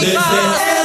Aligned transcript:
de 0.00 0.77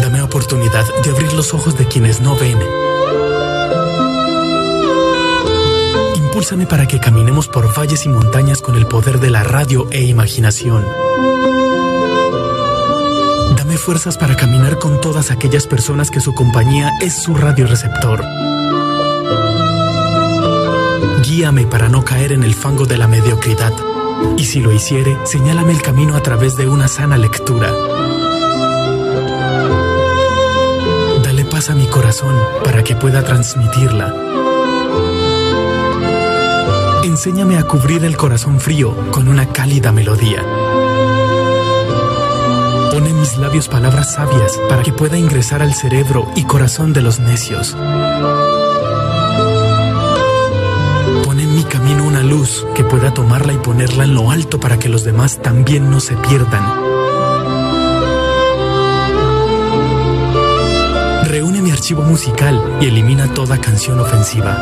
Dame 0.00 0.22
oportunidad 0.22 0.84
de 1.02 1.10
abrir 1.10 1.32
los 1.34 1.54
ojos 1.54 1.76
de 1.76 1.86
quienes 1.86 2.20
no 2.20 2.36
ven. 2.36 2.58
Impúlsame 6.16 6.66
para 6.66 6.86
que 6.86 7.00
caminemos 7.00 7.48
por 7.48 7.76
valles 7.76 8.06
y 8.06 8.08
montañas 8.08 8.62
con 8.62 8.76
el 8.76 8.86
poder 8.86 9.18
de 9.18 9.30
la 9.30 9.42
radio 9.42 9.88
e 9.90 10.02
imaginación. 10.02 10.86
Dame 13.56 13.76
fuerzas 13.76 14.16
para 14.16 14.36
caminar 14.36 14.78
con 14.78 15.00
todas 15.00 15.30
aquellas 15.30 15.66
personas 15.66 16.10
que 16.10 16.20
su 16.20 16.34
compañía 16.34 16.92
es 17.00 17.22
su 17.22 17.34
radioreceptor. 17.34 18.22
Guíame 21.24 21.66
para 21.66 21.88
no 21.88 22.04
caer 22.04 22.32
en 22.32 22.42
el 22.44 22.54
fango 22.54 22.86
de 22.86 22.96
la 22.98 23.08
mediocridad. 23.08 23.72
Y 24.36 24.44
si 24.44 24.60
lo 24.60 24.72
hiciere, 24.72 25.18
señálame 25.24 25.72
el 25.72 25.82
camino 25.82 26.16
a 26.16 26.22
través 26.22 26.56
de 26.56 26.68
una 26.68 26.88
sana 26.88 27.16
lectura. 27.16 27.72
Dale 31.22 31.44
paz 31.44 31.70
a 31.70 31.74
mi 31.74 31.86
corazón 31.86 32.34
para 32.64 32.84
que 32.84 32.96
pueda 32.96 33.22
transmitirla. 33.24 34.14
Enséñame 37.04 37.58
a 37.58 37.64
cubrir 37.64 38.04
el 38.04 38.16
corazón 38.16 38.60
frío 38.60 38.94
con 39.10 39.28
una 39.28 39.46
cálida 39.46 39.92
melodía. 39.92 40.44
Pone 42.92 43.10
en 43.10 43.20
mis 43.20 43.36
labios 43.38 43.68
palabras 43.68 44.14
sabias 44.14 44.58
para 44.68 44.82
que 44.82 44.92
pueda 44.92 45.18
ingresar 45.18 45.62
al 45.62 45.74
cerebro 45.74 46.30
y 46.36 46.44
corazón 46.44 46.92
de 46.92 47.02
los 47.02 47.18
necios. 47.18 47.76
Camino 51.68 52.04
una 52.04 52.22
luz 52.22 52.66
que 52.74 52.84
pueda 52.84 53.12
tomarla 53.12 53.52
y 53.52 53.58
ponerla 53.58 54.04
en 54.04 54.14
lo 54.14 54.30
alto 54.30 54.58
para 54.58 54.78
que 54.78 54.88
los 54.88 55.04
demás 55.04 55.40
también 55.42 55.90
no 55.90 56.00
se 56.00 56.16
pierdan. 56.16 56.64
Reúne 61.24 61.62
mi 61.62 61.70
archivo 61.70 62.02
musical 62.02 62.60
y 62.80 62.86
elimina 62.86 63.32
toda 63.34 63.60
canción 63.60 64.00
ofensiva. 64.00 64.56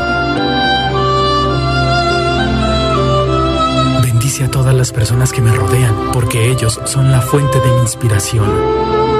Bendice 4.03 4.45
a 4.45 4.51
todas 4.51 4.75
las 4.75 4.93
personas 4.93 5.33
que 5.33 5.41
me 5.41 5.53
rodean, 5.53 6.11
porque 6.13 6.51
ellos 6.51 6.81
son 6.85 7.11
la 7.13 7.21
fuente 7.21 7.61
de 7.61 7.71
mi 7.71 7.81
inspiración. 7.81 9.16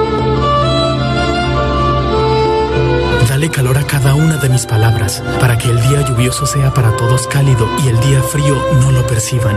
Dale 3.37 3.51
calor 3.51 3.77
a 3.77 3.85
cada 3.85 4.15
una 4.15 4.37
de 4.37 4.49
mis 4.49 4.65
palabras, 4.65 5.21
para 5.39 5.59
que 5.59 5.69
el 5.69 5.79
día 5.79 6.01
lluvioso 6.01 6.47
sea 6.47 6.73
para 6.73 6.97
todos 6.97 7.27
cálido 7.27 7.69
y 7.85 7.87
el 7.87 7.99
día 7.99 8.23
frío 8.23 8.55
no 8.81 8.91
lo 8.91 9.05
perciban. 9.05 9.55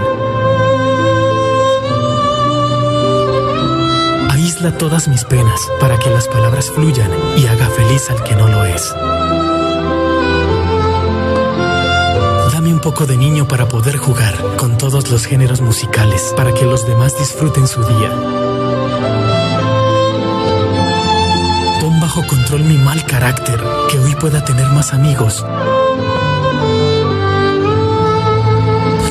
Aísla 4.28 4.76
todas 4.76 5.08
mis 5.08 5.24
penas, 5.24 5.66
para 5.80 5.98
que 5.98 6.10
las 6.10 6.28
palabras 6.28 6.70
fluyan 6.70 7.10
y 7.38 7.46
haga 7.46 7.70
feliz 7.70 8.10
al 8.10 8.22
que 8.22 8.36
no 8.36 8.48
lo 8.48 8.66
es. 8.66 8.94
Dame 12.52 12.74
un 12.74 12.80
poco 12.80 13.06
de 13.06 13.16
niño 13.16 13.48
para 13.48 13.66
poder 13.66 13.96
jugar 13.96 14.34
con 14.58 14.76
todos 14.76 15.10
los 15.10 15.24
géneros 15.24 15.62
musicales, 15.62 16.34
para 16.36 16.52
que 16.52 16.66
los 16.66 16.86
demás 16.86 17.18
disfruten 17.18 17.66
su 17.66 17.82
día. 17.82 18.59
Bajo 22.10 22.26
control 22.26 22.64
mi 22.64 22.76
mal 22.76 23.06
carácter, 23.06 23.60
que 23.88 23.96
hoy 23.96 24.16
pueda 24.16 24.44
tener 24.44 24.66
más 24.70 24.92
amigos. 24.92 25.46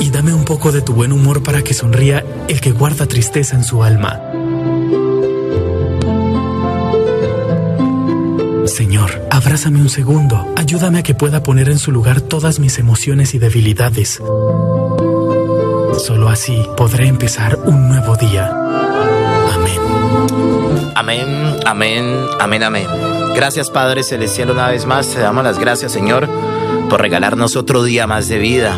Y 0.02 0.10
dame 0.10 0.34
un 0.34 0.44
poco 0.44 0.74
de 0.74 0.82
tu 0.82 0.92
buen 0.94 1.14
humor 1.14 1.42
para 1.42 1.62
que 1.62 1.74
sonría 1.74 2.26
el 2.50 2.60
que 2.60 2.74
guarda 2.74 3.06
tristeza 3.06 3.56
en 3.56 3.64
su 3.64 3.84
alma. 3.84 4.20
Señor, 8.66 9.26
abrázame 9.32 9.82
un 9.82 9.90
segundo, 9.90 10.54
ayúdame 10.58 11.00
a 11.00 11.04
que 11.04 11.16
pueda 11.16 11.42
poner 11.42 11.70
en 11.70 11.80
su 11.80 11.94
lugar 11.94 12.20
todas 12.20 12.60
mis 12.60 12.80
emociones 12.80 13.34
y 13.34 13.40
debilidades. 13.40 14.22
Solo 16.00 16.28
así 16.28 16.66
podré 16.76 17.08
empezar 17.08 17.60
un 17.64 17.88
nuevo 17.88 18.18
día. 18.18 18.89
Amén, 21.00 21.58
amén, 21.66 22.28
amén, 22.42 22.62
amén. 22.62 22.86
Gracias 23.34 23.70
Padre 23.70 24.04
Celestial 24.04 24.52
una 24.52 24.68
vez 24.68 24.86
más, 24.86 25.08
te 25.08 25.22
damos 25.22 25.46
las 25.46 25.58
gracias 25.58 25.94
Señor 25.94 26.28
por 26.90 27.00
regalarnos 27.00 27.56
otro 27.56 27.84
día 27.84 28.06
más 28.06 28.28
de 28.28 28.38
vida. 28.38 28.78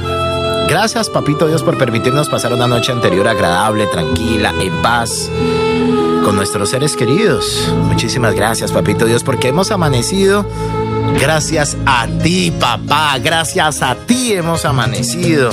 Gracias 0.70 1.10
Papito 1.10 1.48
Dios 1.48 1.64
por 1.64 1.80
permitirnos 1.80 2.30
pasar 2.30 2.54
una 2.54 2.68
noche 2.68 2.92
anterior 2.92 3.28
agradable, 3.28 3.88
tranquila, 3.88 4.54
en 4.60 4.84
paz 4.84 5.32
con 6.24 6.36
nuestros 6.36 6.70
seres 6.70 6.96
queridos. 6.96 7.74
Muchísimas 7.86 8.36
gracias 8.36 8.72
Papito 8.72 9.06
Dios 9.08 9.24
porque 9.24 9.48
hemos 9.48 9.72
amanecido. 9.72 10.46
Gracias 11.20 11.76
a 11.88 12.06
ti, 12.06 12.52
papá. 12.52 13.18
Gracias 13.18 13.82
a 13.82 13.96
ti 13.96 14.34
hemos 14.34 14.64
amanecido. 14.66 15.50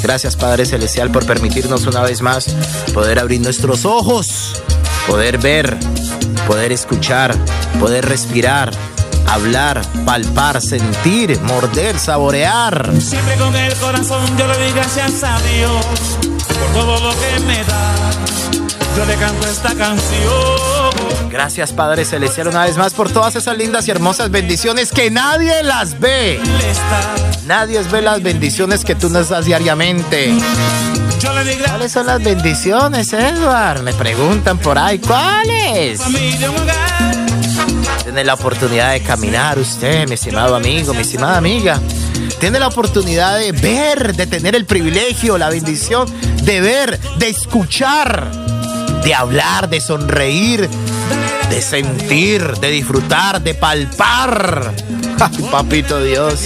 Gracias 0.00 0.36
Padre 0.36 0.64
Celestial 0.64 1.10
por 1.10 1.26
permitirnos 1.26 1.88
una 1.88 2.02
vez 2.02 2.22
más 2.22 2.46
poder 2.94 3.18
abrir 3.18 3.40
nuestros 3.40 3.84
ojos 3.84 4.62
poder 5.08 5.38
ver, 5.38 5.78
poder 6.48 6.72
escuchar, 6.72 7.36
poder 7.78 8.06
respirar, 8.06 8.70
hablar, 9.28 9.82
palpar, 10.06 10.62
sentir, 10.62 11.38
morder, 11.42 11.98
saborear. 11.98 12.90
Siempre 12.98 13.36
con 13.36 13.54
el 13.54 13.74
corazón 13.74 14.24
yo 14.38 14.48
le 14.48 14.54
doy 14.54 14.72
gracias 14.72 15.22
a 15.24 15.38
Dios 15.42 15.84
por 16.48 16.72
todo 16.72 17.00
lo 17.00 17.10
que 17.10 17.40
me 17.46 17.62
da. 17.64 18.10
Yo 18.96 19.04
le 19.04 19.14
canto 19.16 19.46
esta 19.46 19.74
canción. 19.74 21.30
Gracias 21.30 21.72
Padre 21.74 22.06
Celestial 22.06 22.48
una 22.48 22.64
vez 22.64 22.78
más 22.78 22.94
por 22.94 23.10
todas 23.12 23.36
esas 23.36 23.58
lindas 23.58 23.86
y 23.86 23.90
hermosas 23.90 24.30
bendiciones 24.30 24.90
que 24.90 25.10
nadie 25.10 25.62
las 25.62 26.00
ve. 26.00 26.40
Nadie 27.44 27.82
ve 27.82 28.00
las 28.00 28.22
bendiciones 28.22 28.86
que 28.86 28.94
tú 28.94 29.10
nos 29.10 29.28
das 29.28 29.44
diariamente. 29.44 30.32
¿Cuáles 31.20 31.92
son 31.92 32.06
las 32.06 32.22
bendiciones, 32.22 33.12
Edward? 33.12 33.82
Me 33.82 33.92
preguntan 33.92 34.58
por 34.58 34.78
ahí, 34.78 34.98
¿cuáles? 34.98 36.00
Tiene 38.04 38.24
la 38.24 38.34
oportunidad 38.34 38.92
de 38.92 39.02
caminar 39.02 39.58
usted, 39.58 40.06
mi 40.08 40.14
estimado 40.14 40.54
amigo, 40.54 40.94
mi 40.94 41.00
estimada 41.00 41.38
amiga. 41.38 41.80
Tiene 42.38 42.60
la 42.60 42.68
oportunidad 42.68 43.38
de 43.38 43.52
ver, 43.52 44.14
de 44.14 44.26
tener 44.26 44.54
el 44.54 44.64
privilegio, 44.64 45.38
la 45.38 45.48
bendición 45.50 46.08
de 46.42 46.60
ver, 46.60 47.00
de 47.16 47.28
escuchar, 47.28 48.30
de 49.02 49.14
hablar, 49.14 49.68
de 49.68 49.80
sonreír, 49.80 50.68
de 51.50 51.62
sentir, 51.62 52.44
de 52.58 52.70
disfrutar, 52.70 53.42
de 53.42 53.54
palpar. 53.54 54.72
papito 55.50 56.02
Dios, 56.02 56.42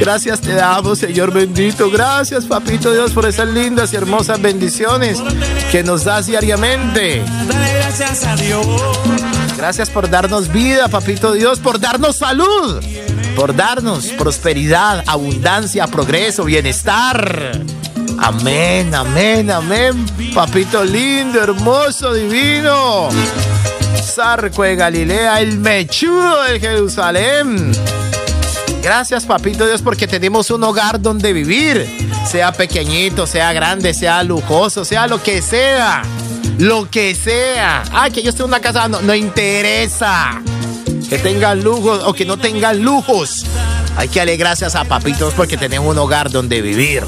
gracias 0.00 0.40
te 0.40 0.54
damos, 0.54 0.98
Señor 0.98 1.32
bendito. 1.32 1.90
Gracias, 1.90 2.44
papito 2.44 2.92
Dios, 2.92 3.12
por 3.12 3.26
esas 3.26 3.48
lindas 3.48 3.92
y 3.92 3.96
hermosas 3.96 4.40
bendiciones 4.40 5.18
que 5.70 5.82
nos 5.82 6.04
das 6.04 6.26
diariamente. 6.26 7.22
Gracias 9.56 9.90
por 9.90 10.08
darnos 10.08 10.52
vida, 10.52 10.88
papito 10.88 11.32
Dios, 11.32 11.58
por 11.58 11.78
darnos 11.80 12.18
salud 12.18 12.80
por 13.36 13.54
darnos 13.54 14.08
prosperidad, 14.08 15.02
abundancia, 15.06 15.86
progreso, 15.86 16.44
bienestar. 16.44 17.52
Amén, 18.18 18.94
amén, 18.94 19.50
amén. 19.50 20.04
Papito 20.34 20.84
lindo, 20.84 21.40
hermoso, 21.42 22.12
divino. 22.12 23.08
Zarco 24.02 24.62
de 24.62 24.76
Galilea, 24.76 25.40
el 25.40 25.58
mechudo 25.58 26.42
de 26.44 26.60
Jerusalén. 26.60 27.72
Gracias, 28.82 29.26
papito 29.26 29.66
Dios, 29.66 29.82
porque 29.82 30.06
tenemos 30.06 30.50
un 30.50 30.64
hogar 30.64 31.00
donde 31.00 31.32
vivir. 31.32 31.86
Sea 32.26 32.52
pequeñito, 32.52 33.26
sea 33.26 33.52
grande, 33.52 33.92
sea 33.92 34.22
lujoso, 34.22 34.84
sea 34.84 35.06
lo 35.06 35.22
que 35.22 35.42
sea. 35.42 36.02
Lo 36.58 36.90
que 36.90 37.14
sea. 37.14 37.82
Ay, 37.92 38.10
que 38.10 38.22
yo 38.22 38.30
esté 38.30 38.42
en 38.42 38.48
una 38.48 38.60
casa, 38.60 38.88
no, 38.88 39.00
no 39.02 39.14
interesa. 39.14 40.42
Que 41.08 41.18
tengan 41.18 41.62
lujos 41.62 42.02
o 42.04 42.12
que 42.12 42.24
no 42.24 42.38
tengan 42.38 42.80
lujos. 42.80 43.44
Hay 43.96 44.08
que 44.08 44.20
darle 44.20 44.36
gracias 44.36 44.76
a 44.76 44.84
Papito 44.84 45.26
Dios 45.26 45.34
porque 45.36 45.56
tenemos 45.56 45.90
un 45.90 45.98
hogar 45.98 46.30
donde 46.30 46.62
vivir. 46.62 47.04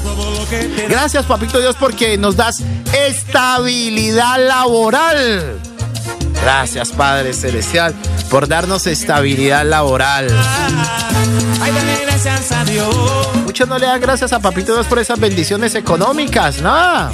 Gracias, 0.89 1.25
Papito 1.25 1.59
Dios, 1.59 1.75
porque 1.79 2.17
nos 2.17 2.35
das 2.35 2.61
estabilidad 3.07 4.45
laboral. 4.45 5.59
Gracias, 6.43 6.91
Padre 6.91 7.33
Celestial, 7.33 7.95
por 8.33 8.47
darnos 8.47 8.87
estabilidad 8.87 9.63
laboral. 9.63 10.27
Muchos 13.45 13.69
no 13.69 13.77
le 13.77 13.85
dan 13.85 14.01
gracias 14.01 14.33
a 14.33 14.39
Papito 14.39 14.73
Dios 14.73 14.87
por 14.87 14.97
esas 14.97 15.19
bendiciones 15.19 15.75
económicas, 15.75 16.59
¿no? 16.59 17.11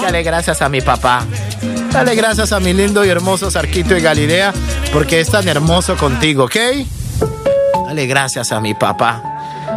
Dale 0.00 0.22
gracias 0.22 0.62
a 0.62 0.70
mi 0.70 0.80
papá. 0.80 1.26
Dale 1.92 2.14
gracias 2.14 2.52
a 2.52 2.60
mi 2.60 2.72
lindo 2.72 3.04
y 3.04 3.10
hermoso 3.10 3.50
Sarquito 3.50 3.92
de 3.92 4.00
Galilea, 4.00 4.54
porque 4.94 5.20
es 5.20 5.28
tan 5.28 5.46
hermoso 5.46 5.94
contigo, 5.98 6.44
¿ok? 6.44 6.56
Dale 7.86 8.06
gracias 8.06 8.50
a 8.50 8.60
mi 8.60 8.72
papá 8.72 9.31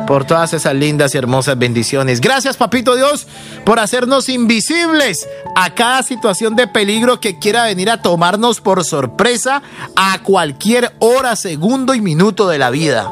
por 0.05 0.25
todas 0.25 0.53
esas 0.53 0.73
lindas 0.75 1.13
y 1.13 1.17
hermosas 1.17 1.57
bendiciones. 1.57 2.21
Gracias, 2.21 2.57
Papito 2.57 2.95
Dios, 2.95 3.27
por 3.63 3.79
hacernos 3.79 4.29
invisibles 4.29 5.27
a 5.55 5.73
cada 5.73 6.03
situación 6.03 6.55
de 6.55 6.67
peligro 6.67 7.19
que 7.19 7.39
quiera 7.39 7.65
venir 7.65 7.89
a 7.89 8.01
tomarnos 8.01 8.61
por 8.61 8.83
sorpresa 8.83 9.61
a 9.95 10.19
cualquier 10.19 10.93
hora, 10.99 11.35
segundo 11.35 11.93
y 11.93 12.01
minuto 12.01 12.47
de 12.47 12.57
la 12.57 12.69
vida. 12.69 13.09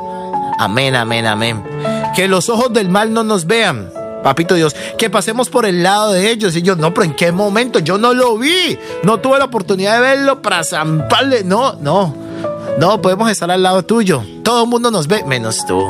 Amén, 0.60 0.95
amén, 0.95 1.25
amén. 1.25 1.63
Que 2.16 2.28
los 2.28 2.50
ojos 2.50 2.72
del 2.74 2.90
mal 2.90 3.13
no 3.13 3.24
nos 3.24 3.45
vean. 3.45 3.90
Papito 4.24 4.56
Dios, 4.56 4.74
que 4.98 5.10
pasemos 5.10 5.50
por 5.50 5.66
el 5.66 5.84
lado 5.84 6.13
de 6.13 6.31
ellos. 6.31 6.56
Y 6.56 6.62
yo, 6.62 6.75
no, 6.75 6.94
pero 6.94 7.04
¿en 7.04 7.16
qué 7.16 7.31
momento? 7.31 7.80
Yo 7.80 7.98
no 7.98 8.13
lo 8.13 8.38
vi. 8.38 8.80
No 9.04 9.19
tuve 9.19 9.38
la 9.38 9.45
oportunidad 9.45 9.95
de 9.95 10.01
verlo 10.01 10.42
para 10.42 10.63
zamparle. 10.63 11.44
No, 11.44 11.74
no. 11.74 12.16
No, 12.80 13.01
podemos 13.01 13.30
estar 13.30 13.51
al 13.51 13.62
lado 13.62 13.84
tuyo. 13.84 14.24
Todo 14.44 14.63
el 14.63 14.69
mundo 14.69 14.90
nos 14.90 15.07
ve, 15.07 15.24
menos 15.25 15.66
tú. 15.66 15.84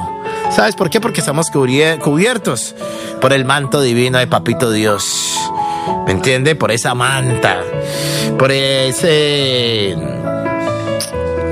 ¿Sabes 0.55 0.75
por 0.75 0.89
qué? 0.91 1.01
Porque 1.01 1.19
estamos 1.19 1.49
cubiertos 1.49 2.75
por 3.19 3.33
el 3.33 3.43
manto 3.43 3.81
divino 3.81 4.19
de 4.19 4.27
Papito 4.27 4.69
Dios. 4.69 5.35
¿Me 6.05 6.11
entiende? 6.11 6.55
Por 6.55 6.71
esa 6.71 6.93
manta. 6.93 7.57
Por 8.37 8.51
ese... 8.51 9.95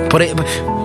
Por, 0.09 0.21
e, 0.21 0.35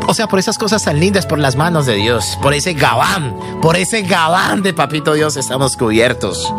o 0.07 0.15
sea, 0.15 0.29
por 0.29 0.39
esas 0.39 0.57
cosas 0.57 0.85
tan 0.85 0.99
lindas, 0.99 1.27
por 1.27 1.39
las 1.39 1.57
manos 1.57 1.85
de 1.85 1.97
Dios, 1.97 2.39
por 2.41 2.55
ese 2.55 2.73
gabán, 2.73 3.37
por 3.61 3.77
ese 3.77 4.03
gabán 4.03 4.63
de 4.63 4.73
Papito 4.73 5.13
Dios 5.13 5.37
estamos 5.37 5.77
cubiertos. 5.77 6.53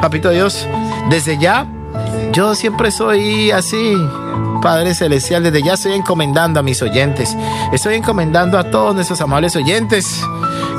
Papito 0.00 0.30
Dios, 0.30 0.66
desde 1.10 1.38
ya, 1.38 1.66
yo 2.32 2.54
siempre 2.54 2.90
soy 2.90 3.50
así, 3.50 3.94
Padre 4.62 4.94
Celestial, 4.94 5.42
desde 5.42 5.62
ya 5.62 5.74
estoy 5.74 5.92
encomendando 5.92 6.60
a 6.60 6.62
mis 6.62 6.80
oyentes, 6.80 7.36
estoy 7.72 7.96
encomendando 7.96 8.56
a 8.58 8.70
todos 8.70 8.94
nuestros 8.94 9.20
amables 9.20 9.56
oyentes, 9.56 10.22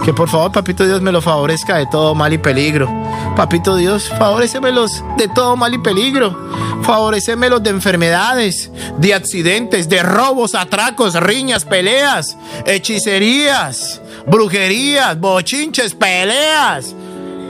que 0.05 0.13
por 0.13 0.29
favor, 0.29 0.51
Papito 0.51 0.85
Dios, 0.85 1.01
me 1.01 1.11
lo 1.11 1.21
favorezca 1.21 1.75
de 1.77 1.85
todo 1.85 2.15
mal 2.15 2.31
y 2.31 2.37
peligro. 2.37 2.89
Papito 3.35 3.75
Dios, 3.75 4.09
favorecémelos 4.09 5.03
de 5.17 5.27
todo 5.27 5.55
mal 5.57 5.73
y 5.73 5.79
peligro. 5.79 6.35
Favorecémelos 6.83 7.63
de 7.63 7.69
enfermedades, 7.71 8.71
de 8.97 9.13
accidentes, 9.13 9.89
de 9.89 10.03
robos, 10.03 10.55
atracos, 10.55 11.15
riñas, 11.15 11.65
peleas, 11.65 12.37
hechicerías, 12.65 14.01
brujerías, 14.27 15.19
bochinches, 15.19 15.93
peleas. 15.93 16.95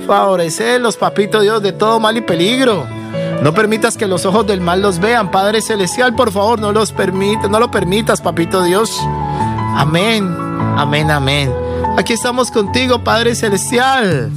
Favorecelos, 0.08 0.98
Papito 0.98 1.42
Dios, 1.42 1.62
de 1.62 1.74
todo 1.74 2.00
mal 2.00 2.18
y 2.18 2.22
peligro. 2.22 3.03
No 3.44 3.54
permitas 3.54 3.98
que 3.98 4.08
los 4.08 4.26
ojos 4.26 4.48
del 4.48 4.62
mal 4.62 4.82
los 4.82 5.00
vean, 5.00 5.30
Padre 5.30 5.62
Celestial, 5.62 6.16
por 6.16 6.32
favor, 6.32 6.60
no 6.60 6.72
los 6.72 6.92
permite, 6.92 7.50
no 7.50 7.60
lo 7.60 7.70
permitas, 7.70 8.22
Papito 8.22 8.64
Dios. 8.64 8.90
Amén, 9.76 10.34
amén, 10.78 11.12
amén. 11.12 11.52
Aquí 11.98 12.14
estamos 12.14 12.50
contigo, 12.50 13.04
Padre 13.04 13.36
Celestial 13.36 14.32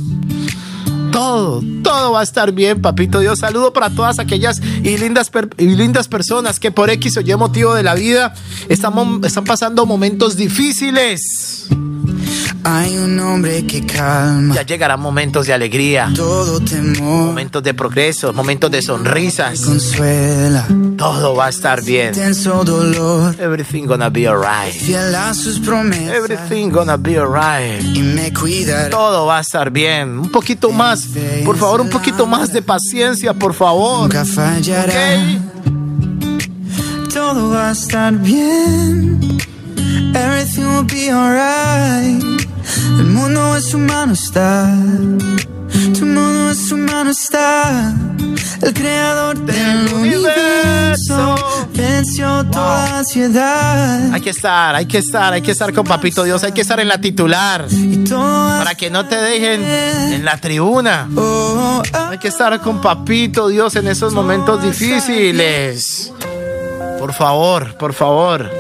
todo, 1.17 1.63
todo 1.83 2.13
va 2.13 2.21
a 2.21 2.23
estar 2.23 2.53
bien, 2.53 2.83
papito 2.83 3.21
Dios. 3.21 3.39
Saludo 3.39 3.73
para 3.73 3.89
todas 3.89 4.19
aquellas 4.19 4.61
y 4.61 4.99
lindas, 4.99 5.31
y 5.57 5.69
lindas 5.69 6.09
personas 6.09 6.61
que 6.61 6.71
por 6.71 6.91
X 6.91 7.17
o 7.17 7.21
Y 7.23 7.35
motivo 7.37 7.73
de 7.73 7.83
la 7.83 7.95
vida 7.95 8.35
están, 8.69 9.25
están 9.25 9.45
pasando 9.45 9.87
momentos 9.87 10.37
difíciles. 10.37 11.69
Hay 12.69 12.99
un 12.99 13.17
hombre 13.21 13.65
que 13.65 13.87
calma. 13.87 14.53
Ya 14.53 14.63
llegarán 14.63 14.99
momentos 14.99 15.47
de 15.47 15.53
alegría. 15.53 16.11
Todo 16.17 16.59
temor. 16.59 17.27
Momentos 17.27 17.63
de 17.63 17.75
progreso, 17.75 18.33
momentos 18.33 18.73
de 18.73 18.83
sonrisas. 18.83 19.61
Consuela. 19.61 20.67
Todo 20.99 21.37
va 21.37 21.47
a 21.47 21.51
estar 21.51 21.85
bien. 21.85 22.13
Tenso 22.13 22.65
dolor. 22.65 23.37
Everything 23.39 23.85
gonna 23.85 24.11
be 24.11 24.27
alright. 24.27 24.75
Fiel 24.75 25.15
a 25.15 25.33
sus 25.33 25.61
promesas. 25.61 26.17
Everything 26.17 26.71
gonna 26.71 26.97
be 26.97 27.17
alright. 27.17 27.85
Y 27.95 28.01
me 28.01 28.33
cuidará. 28.33 28.91
Todo 28.91 29.27
va 29.27 29.39
a 29.39 29.43
estar 29.43 29.71
bien. 29.71 30.19
Un 30.19 30.33
poquito 30.33 30.73
más. 30.73 31.07
Por 31.45 31.57
favor, 31.57 31.83
un 31.83 31.89
poquito 31.89 32.27
más 32.27 32.53
de 32.53 32.63
paciencia, 32.63 33.33
por 33.33 33.55
favor. 33.55 34.03
Nunca 34.03 34.25
fallará. 34.25 34.93
Okay. 34.93 35.41
Todo 37.15 37.51
va 37.51 37.69
a 37.69 37.73
estar 37.73 38.13
bien. 38.13 39.21
Everything 40.17 40.65
will 40.65 40.85
be 40.85 41.13
alright. 41.13 42.46
El 42.99 43.07
mundo 43.07 43.57
es 43.57 43.73
humano 43.75 44.13
está. 44.13 44.75
Tu 45.99 46.05
mundo 46.07 46.51
es 46.51 46.71
humano 46.73 47.11
está. 47.11 47.95
El 48.63 48.73
creador 48.73 49.39
del 49.45 49.93
universo 49.93 51.35
venció 51.75 52.45
toda 52.47 52.99
ansiedad. 52.99 54.13
Hay 54.13 54.21
que 54.21 54.31
estar, 54.31 54.75
hay 54.75 54.87
que 54.87 54.99
estar, 54.99 55.33
hay 55.33 55.43
que 55.43 55.51
estar 55.51 55.73
con 55.75 55.85
Papito 55.85 56.25
Dios, 56.25 56.43
hay 56.43 56.53
que 56.53 56.63
estar 56.63 56.81
en 56.81 56.89
la 56.89 56.99
titular. 57.01 57.67
Para 58.09 58.75
que 58.75 58.91
no 58.91 59.07
te 59.07 59.17
dejen 59.17 59.63
en 59.65 60.25
la 60.25 60.39
tribuna. 60.39 61.09
Oh, 61.17 61.83
Hay 61.93 62.19
que 62.19 62.29
estar 62.29 62.59
con 62.61 62.81
Papito 62.81 63.49
Dios 63.49 63.77
en 63.77 63.89
esos 63.89 64.15
momentos 64.15 64.63
difíciles. 64.63 66.13
Por 66.99 67.13
favor, 67.13 67.77
por 67.77 67.93
favor. 67.93 68.51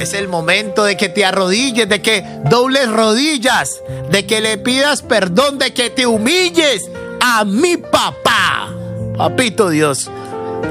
Es 0.00 0.14
el 0.14 0.28
momento 0.28 0.84
de 0.84 0.96
que 0.96 1.10
te 1.10 1.26
arrodilles, 1.26 1.86
de 1.86 2.00
que 2.00 2.24
dobles 2.48 2.90
rodillas, 2.90 3.82
de 4.10 4.24
que 4.24 4.40
le 4.40 4.56
pidas 4.56 5.02
perdón, 5.02 5.58
de 5.58 5.74
que 5.74 5.90
te 5.90 6.06
humilles 6.06 6.90
a 7.20 7.44
mi 7.44 7.76
papá. 7.76 8.74
Papito 9.16 9.68
Dios, 9.68 10.10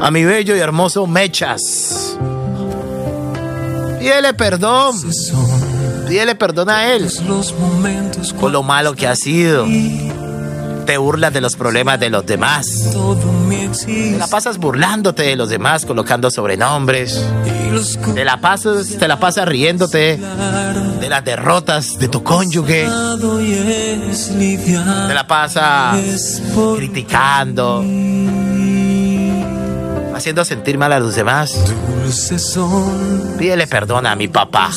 a 0.02 0.10
mi 0.10 0.26
bello 0.26 0.56
y 0.56 0.60
hermoso 0.60 1.06
Mechas. 1.06 2.18
Pídele 4.00 4.34
perdón. 4.34 4.96
Pídele 6.08 6.34
perdón 6.34 6.70
a 6.72 6.92
él 6.92 7.08
por 8.40 8.52
lo 8.52 8.64
malo 8.64 8.96
que 8.96 9.06
ha 9.08 9.16
sido. 9.16 9.68
Te 10.90 10.98
burlas 10.98 11.32
de 11.32 11.40
los 11.40 11.56
problemas 11.56 12.00
de 12.00 12.10
los 12.10 12.26
demás. 12.26 12.66
Te 13.86 14.18
la 14.18 14.26
pasas 14.26 14.58
burlándote 14.58 15.22
de 15.22 15.36
los 15.36 15.48
demás, 15.48 15.86
colocando 15.86 16.32
sobrenombres. 16.32 17.24
Te 18.16 18.26
la 18.26 18.42
pasas, 18.42 18.98
te 18.98 19.08
la 19.08 19.20
pasas 19.20 19.48
riéndote 19.48 20.18
de 20.18 21.10
las 21.10 21.24
derrotas 21.24 22.00
de 22.00 22.08
tu 22.08 22.24
cónyuge. 22.24 22.88
Te 25.08 25.14
la 25.14 25.28
pasas 25.28 26.42
criticando, 26.76 27.84
haciendo 30.20 30.46
sentir 30.46 30.78
mal 30.78 30.94
a 30.94 31.00
los 31.00 31.16
demás. 31.16 31.58
Pídele 33.38 33.68
perdón 33.68 34.06
a 34.06 34.16
mi 34.16 34.28
papá. 34.28 34.70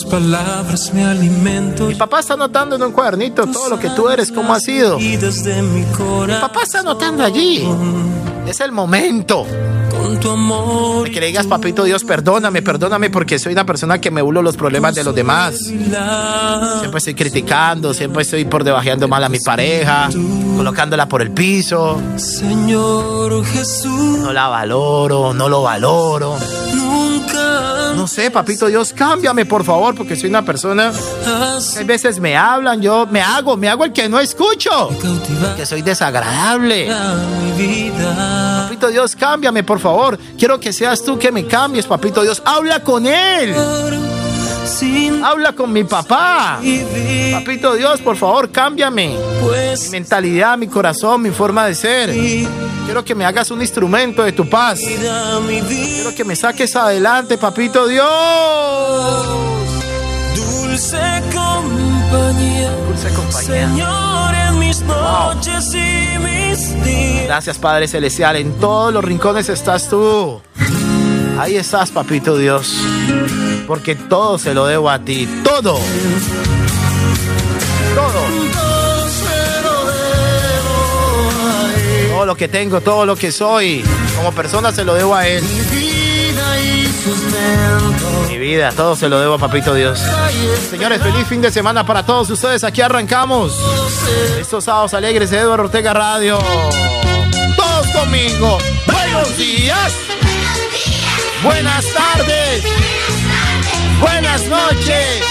Mi 1.87 1.95
papá 1.95 2.21
está 2.21 2.35
anotando 2.35 2.77
en 2.77 2.83
un 2.83 2.93
cuadernito 2.93 3.47
todo 3.47 3.69
lo 3.69 3.79
que 3.79 3.91
tú 3.91 4.09
eres, 4.09 4.33
cómo 4.33 4.55
has 4.55 4.63
sido. 4.63 4.99
Mi 4.99 5.17
papá 6.41 6.63
está 6.63 6.81
anotando 6.81 7.25
allí. 7.25 7.69
Es 8.47 8.61
el 8.61 8.73
momento. 8.73 9.47
Con 10.03 10.21
tu 10.21 10.31
amor 10.31 11.11
Que 11.11 11.21
le 11.21 11.27
digas, 11.29 11.47
papito 11.47 11.85
Dios, 11.85 12.05
perdóname, 12.05 12.63
perdóname 12.63 13.11
porque 13.11 13.39
soy 13.39 13.53
una 13.53 13.65
persona 13.65 14.01
que 14.01 14.11
me 14.11 14.23
burlo 14.23 14.43
los 14.43 14.57
problemas 14.57 14.95
de 14.95 15.05
los 15.05 15.15
demás. 15.15 15.57
Siempre 15.67 16.99
estoy 16.99 17.15
criticando, 17.15 17.95
siempre 17.95 18.23
estoy 18.23 18.45
por 18.45 18.65
debajeando 18.65 19.09
mal 19.09 19.23
a 19.25 19.29
mi 19.29 19.39
pareja, 19.39 20.09
colocándola 20.57 21.09
por 21.09 21.23
el 21.23 21.31
piso. 21.31 22.01
Señor 22.17 23.45
Jesús 23.45 24.19
No 24.19 24.33
la 24.33 24.49
valoro, 24.49 25.35
no 25.35 25.49
lo 25.49 25.63
valoro. 25.63 26.37
No 28.03 28.09
sé, 28.09 28.33
papito 28.33 28.67
Dios, 28.67 28.93
cámbiame 28.93 29.47
por 29.47 29.63
favor, 29.63 29.95
porque 29.95 30.17
soy 30.17 30.29
una 30.29 30.45
persona 30.45 30.91
a 31.25 31.83
veces 31.85 32.19
me 32.19 32.37
hablan, 32.37 32.83
yo 32.83 33.07
me 33.07 33.21
hago, 33.21 33.57
me 33.57 33.69
hago 33.69 33.85
el 33.85 33.93
que 33.93 34.09
no 34.09 34.19
escucho, 34.19 34.89
que 35.57 35.65
soy 35.65 35.83
desagradable. 35.83 36.89
Papito 38.65 38.89
Dios, 38.89 39.15
cámbiame 39.15 39.63
por 39.63 39.79
favor. 39.79 40.19
Quiero 40.37 40.59
que 40.59 40.73
seas 40.73 41.05
tú 41.05 41.17
que 41.17 41.31
me 41.31 41.47
cambies, 41.47 41.87
papito 41.87 42.23
Dios. 42.23 42.43
Habla 42.45 42.83
con 42.83 43.07
él. 43.07 43.55
Habla 45.25 45.53
con 45.53 45.73
mi 45.73 45.85
papá. 45.85 46.61
Papito 47.33 47.75
Dios, 47.75 48.01
por 48.01 48.17
favor, 48.17 48.51
cámbiame. 48.51 49.17
Mi 49.83 49.89
mentalidad, 49.91 50.57
mi 50.59 50.69
corazón, 50.69 51.23
mi 51.23 51.31
forma 51.31 51.67
de 51.67 51.75
ser. 51.75 52.11
Quiero 52.85 53.05
que 53.05 53.15
me 53.15 53.25
hagas 53.25 53.51
un 53.51 53.61
instrumento 53.61 54.23
de 54.23 54.33
tu 54.33 54.49
paz. 54.49 54.81
Quiero 54.81 56.15
que 56.15 56.25
me 56.25 56.37
saques 56.37 56.75
adelante, 56.77 57.39
papito 57.39 57.87
Dios. 57.87 59.27
Dulce 60.37 61.23
compañía. 61.33 62.71
Dulce 62.87 63.09
compañía. 63.15 63.69
Señor, 63.69 64.35
en 64.35 64.59
mis 64.59 64.81
noches 64.83 65.75
y 65.75 66.19
mis 66.19 66.85
días. 66.85 67.25
Gracias, 67.27 67.59
Padre 67.59 67.89
Celestial. 67.89 68.37
En 68.37 68.53
todos 68.59 68.93
los 68.93 69.05
rincones 69.05 69.49
estás 69.49 69.89
tú. 69.89 70.41
Ahí 71.43 71.57
estás, 71.57 71.91
papito 71.91 72.37
Dios. 72.37 72.73
Porque 73.67 73.97
todo 73.97 74.39
se 74.39 74.55
lo 74.55 74.65
debo 74.65 74.89
a 74.89 75.01
ti. 75.01 75.27
Todo. 75.43 75.77
Todo. 77.97 78.21
Todo 82.13 82.27
lo 82.27 82.37
que 82.37 82.47
tengo, 82.47 82.81
todo 82.81 83.05
lo 83.07 83.17
que 83.17 83.33
soy. 83.33 83.83
Como 84.15 84.31
persona 84.31 84.71
se 84.71 84.85
lo 84.85 84.95
debo 84.95 85.17
a 85.17 85.27
Él. 85.27 85.43
Mi 88.29 88.39
vida, 88.39 88.71
todo 88.71 88.95
se 88.95 89.09
lo 89.09 89.19
debo 89.19 89.35
a 89.35 89.39
Papito 89.39 89.75
Dios. 89.75 90.01
Señores, 90.71 91.03
feliz 91.03 91.27
fin 91.27 91.41
de 91.41 91.51
semana 91.51 91.85
para 91.85 92.07
todos 92.07 92.31
ustedes. 92.31 92.63
Aquí 92.63 92.83
arrancamos. 92.83 93.53
Estos 94.39 94.63
sábados 94.63 94.95
alegres 94.95 95.31
de 95.31 95.39
Eduardo 95.39 95.65
Ortega 95.65 95.93
Radio. 95.93 96.39
Todos 97.57 97.89
conmigo. 97.89 98.59
Buenos 98.87 99.37
días. 99.37 99.93
Buenas 101.43 101.85
tardes. 101.93 102.63
Buenas 104.01 104.43
noches. 104.47 105.23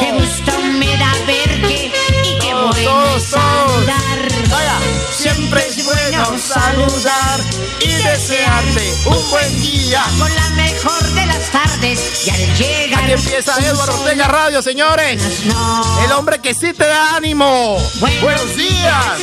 Qué 0.00 0.12
Wow. 0.12 0.20
gusto 0.20 0.52
me 0.78 0.96
da 0.96 1.12
verte 1.26 1.92
y 2.24 2.38
qué 2.38 2.54
bueno 2.54 3.18
saludar. 3.20 4.28
Vaya, 4.50 4.78
siempre 5.10 5.66
es 5.66 5.84
bueno 5.84 6.38
saludar 6.38 7.40
y 7.80 7.92
desearte 7.92 8.94
un 9.06 9.30
buen 9.30 9.62
día. 9.62 10.02
Con 10.18 10.34
la 10.34 10.48
mejor 10.50 11.02
de 11.02 11.26
las 11.26 11.50
tardes 11.50 12.26
y 12.26 12.30
al 12.30 12.54
llegar. 12.56 13.02
Aquí 13.04 13.12
empieza 13.12 13.58
Eduardo 13.60 14.00
Ortega 14.02 14.28
Radio, 14.28 14.62
señores. 14.62 15.44
No. 15.44 16.04
El 16.04 16.12
hombre 16.12 16.40
que 16.40 16.54
sí 16.54 16.72
te 16.72 16.86
da 16.86 17.16
ánimo. 17.16 17.78
Buenos 18.00 18.22
Buenos 18.22 18.56
días. 18.56 19.18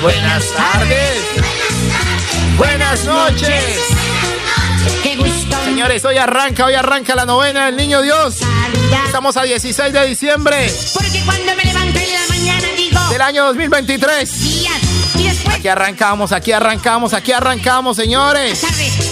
Buenas 0.00 0.44
tardes. 0.52 1.18
Buenas 2.56 3.04
noches. 3.04 3.78
Señores, 5.72 6.04
hoy 6.04 6.18
arranca, 6.18 6.66
hoy 6.66 6.74
arranca 6.74 7.14
la 7.14 7.24
novena 7.24 7.64
del 7.64 7.76
Niño 7.78 8.02
Dios. 8.02 8.36
Estamos 9.06 9.38
a 9.38 9.42
16 9.44 9.90
de 9.90 10.06
diciembre 10.06 10.70
Porque 10.92 11.22
cuando 11.24 11.56
me 11.56 11.62
levanto 11.64 11.98
en 11.98 12.12
la 12.12 12.20
mañana 12.28 12.68
digo 12.76 13.00
del 13.08 13.22
año 13.22 13.46
2023. 13.46 14.38
días 14.38 14.74
y 15.18 15.22
después 15.22 15.56
Aquí 15.56 15.68
arrancamos, 15.68 16.32
aquí 16.32 16.52
arrancamos, 16.52 17.14
aquí 17.14 17.32
arrancamos, 17.32 17.96
señores. 17.96 18.62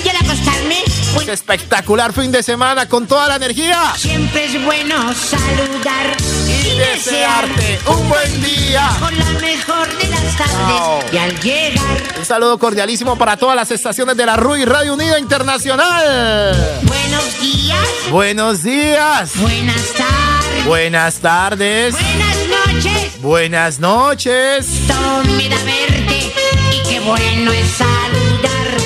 y 0.05 0.09
al 0.11 0.17
acostarme 0.17 0.77
pues 1.15 1.21
Este 1.21 1.33
espectacular 1.33 2.13
fin 2.13 2.31
de 2.31 2.43
semana 2.43 2.87
con 2.87 3.07
toda 3.07 3.27
la 3.27 3.37
energía. 3.37 3.95
siempre 3.97 4.45
es 4.45 4.63
bueno 4.63 5.15
saludar 5.15 6.15
Y 6.63 6.79
desearte 6.79 7.79
un 7.87 8.09
buen 8.09 8.43
día. 8.43 8.89
con 9.01 9.17
la 9.19 9.25
mejor 9.41 9.89
de 9.99 10.09
las 10.09 10.37
tardes 10.37 11.13
y 11.13 11.17
al 11.17 11.41
llegar 11.41 12.03
Un 12.19 12.25
saludo 12.25 12.59
cordialísimo 12.59 13.17
para 13.17 13.37
todas 13.37 13.57
las 13.57 13.71
estaciones 13.71 14.17
de 14.17 14.27
la 14.27 14.37
RUI 14.37 14.65
Radio 14.65 14.95
Unida 14.95 15.19
Internacional. 15.19 16.81
buenos 16.83 17.41
días 17.41 17.79
Buenos 18.11 18.63
días. 18.63 19.33
buenas 19.41 19.93
tardes 19.97 20.67
Buenas 20.67 21.15
tardes. 21.21 21.95
buenas 21.95 22.37
noches 22.49 23.21
Buenas 23.23 23.79
noches. 23.81 24.67
Todo 24.87 25.25
me 25.37 25.49
da 25.49 25.57
verte 25.65 26.33
y 26.73 26.89
qué 26.89 27.01
bueno 27.01 27.53
es 27.53 27.69
saludar. 27.71 28.81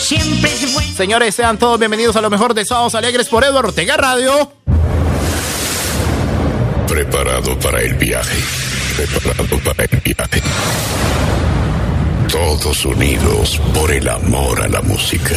Siempre 0.00 0.50
es 0.52 0.72
bueno. 0.72 0.96
Señores, 0.96 1.34
sean 1.34 1.58
todos 1.58 1.78
bienvenidos 1.78 2.16
a 2.16 2.20
lo 2.22 2.30
mejor 2.30 2.54
de 2.54 2.64
Sábados 2.64 2.94
Alegres 2.94 3.28
por 3.28 3.44
Eduardo 3.44 3.68
Ortega 3.68 3.96
Radio. 3.98 4.50
Preparado 6.90 7.56
para 7.60 7.80
el 7.82 7.94
viaje. 7.94 8.36
Preparado 8.96 9.58
para 9.60 9.84
el 9.84 10.00
viaje. 10.00 10.42
Todos 12.28 12.84
unidos 12.84 13.60
por 13.72 13.92
el 13.92 14.08
amor 14.08 14.60
a 14.60 14.66
la 14.66 14.82
música. 14.82 15.36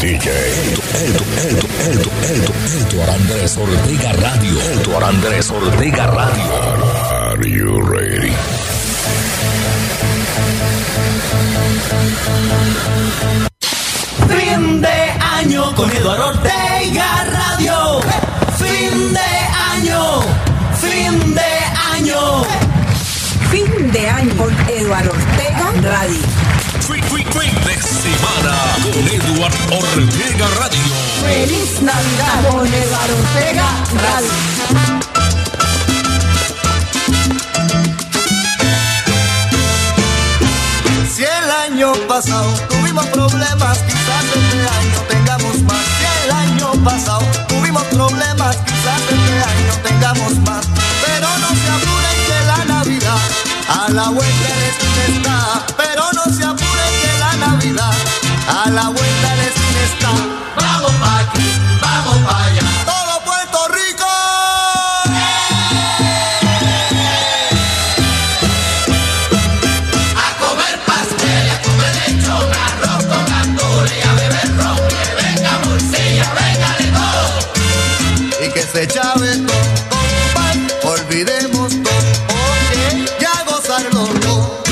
DJ 0.00 0.30
Eldo, 0.30 0.82
Eldo, 0.94 1.24
Eldo, 1.44 2.10
Eldo, 2.28 2.52
Eldo 2.64 3.12
Andrés 3.12 3.58
Ortega 3.58 4.12
Radio. 4.14 4.62
Eldo 4.72 5.04
Andrés 5.04 5.50
Ortega 5.50 6.06
Radio. 6.06 7.32
Are 7.34 7.50
you 7.50 7.82
ready? 7.82 8.32
Fin 14.26 14.80
de 14.80 15.10
año 15.20 15.74
con 15.74 15.90
Eduardo 15.90 16.28
Ortega 16.28 17.24
Radio. 17.24 18.00
Fin 18.58 19.12
de 19.12 19.30
año. 19.72 20.20
Fin 20.80 21.34
de 21.34 21.52
año. 21.94 22.44
Fin 23.50 23.92
de 23.92 24.08
año 24.08 24.36
con 24.36 24.52
Eduardo 24.68 25.10
Ortega 25.10 25.72
Radio. 25.82 26.22
Fin, 26.86 27.02
fin, 27.04 27.26
fin 27.32 27.64
de 27.64 27.82
semana 27.82 28.54
con 28.92 29.08
Edward 29.08 29.54
Ortega 29.70 30.46
Radio. 30.58 30.80
Feliz 31.22 31.82
Navidad 31.82 32.50
con 32.50 32.66
Eduardo 32.66 33.16
Ortega 33.16 33.66
Radio. 34.02 34.97
El 41.48 41.72
año 41.72 41.92
pasado 42.06 42.52
tuvimos 42.68 43.06
problemas, 43.06 43.78
quizás 43.78 44.24
este 44.36 44.60
año 44.60 45.00
tengamos 45.08 45.62
más. 45.62 45.84
Si 45.98 46.26
el 46.26 46.32
año 46.32 46.72
pasado 46.84 47.24
tuvimos 47.48 47.84
problemas, 47.84 48.56
quizás 48.66 49.00
este 49.08 49.34
año 49.52 49.72
tengamos 49.82 50.38
más. 50.40 50.66
Pero 51.06 51.28
no 51.38 51.48
se 51.48 51.68
apuren 51.76 52.18
que 52.28 52.38
la 52.46 52.64
Navidad 52.74 53.18
a 53.68 53.88
la 53.90 54.08
vuelta 54.10 54.48
de 54.58 54.68
esquina 54.68 55.04
está. 55.08 55.66
Pero 55.76 56.02
no 56.12 56.24
se 56.36 56.44
apuren 56.44 56.92
que 57.00 57.18
la 57.18 57.32
Navidad 57.46 57.94
a 58.48 58.70
la 58.70 58.88
vuelta 58.88 59.34
de 59.36 59.47
se 78.78 78.86
chave 78.86 79.30
olvidemos 80.84 81.68
todo, 81.82 82.10
oye, 82.46 83.06
y 83.20 83.24
a 83.24 83.44
gozarlo 83.44 84.04
todo. 84.20 84.62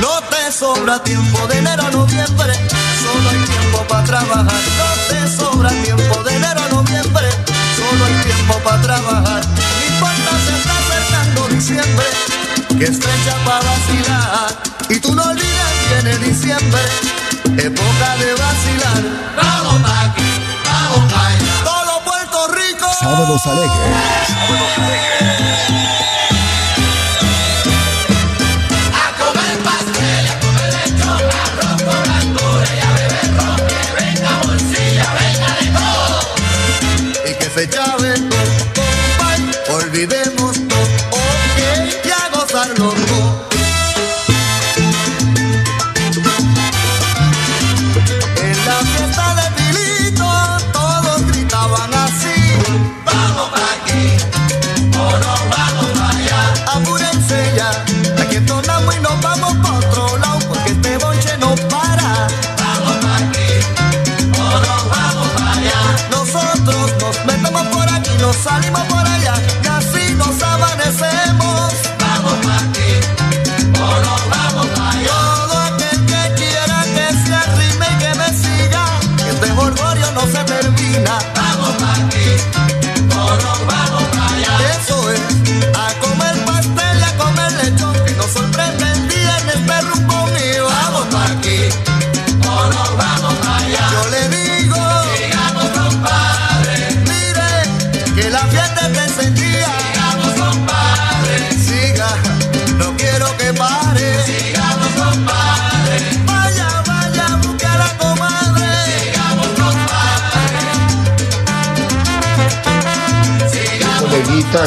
No 0.00 0.22
te 0.30 0.52
sobra 0.52 1.02
tiempo 1.02 1.46
de 1.48 1.58
enero 1.58 1.75
Que 12.78 12.84
estrecha 12.84 13.36
para 13.46 13.64
vacilar. 13.64 14.54
Y 14.90 15.00
tú 15.00 15.14
no 15.14 15.22
olvidas 15.22 15.72
que 15.88 16.10
en 16.10 16.22
diciembre, 16.22 16.82
época 17.56 18.16
de 18.18 18.34
vacilar. 18.34 19.02
Vamos 19.34 19.90
aquí, 20.04 20.30
vamos 20.62 21.12
a 21.12 21.32
ir. 21.32 21.40
Todos 21.64 21.86
los 21.86 22.00
puertorricos. 22.04 22.98
¡Sábamos 23.00 23.46
alegres! 23.46 24.28
¡A 28.92 29.06
comer 29.18 29.58
pastel, 29.64 30.26
a 30.28 30.40
comer 30.40 30.70
lechona, 30.74 31.38
a 31.42 31.48
romper 31.62 32.06
la 32.08 32.18
dureza 32.36 32.86
a 32.86 32.92
beber 32.92 33.28
ropa. 33.38 33.72
Venga 33.98 34.32
un 34.44 34.58
venga 35.16 35.50
de 35.60 35.66
todo. 35.78 36.18
Y 37.24 37.34
que 37.38 37.48
se 37.48 37.66
llame. 37.68 38.35
A 42.76 42.78
gozarlo 42.78 43.25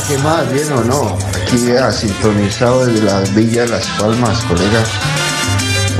¿qué 0.08 0.18
más? 0.20 0.51
¿Bien 0.51 0.72
o 0.72 0.84
no? 0.84 1.18
Aquí 1.27 1.72
ha 1.72 1.91
sintonizado 1.91 2.86
desde 2.86 3.03
la 3.06 3.20
Villa 3.32 3.65
Las 3.65 3.88
Palmas, 4.00 4.44
colega. 4.46 4.84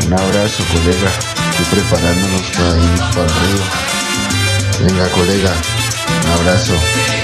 Un 0.06 0.14
abrazo, 0.14 0.64
colega. 0.72 1.10
Estoy 1.52 1.80
preparándonos 1.80 2.42
para 2.52 2.78
ir 2.78 3.00
para 3.14 3.24
el 3.24 3.30
río. 3.30 4.88
Venga, 4.88 5.10
colega. 5.10 5.52
Un 6.24 6.32
abrazo. 6.40 7.19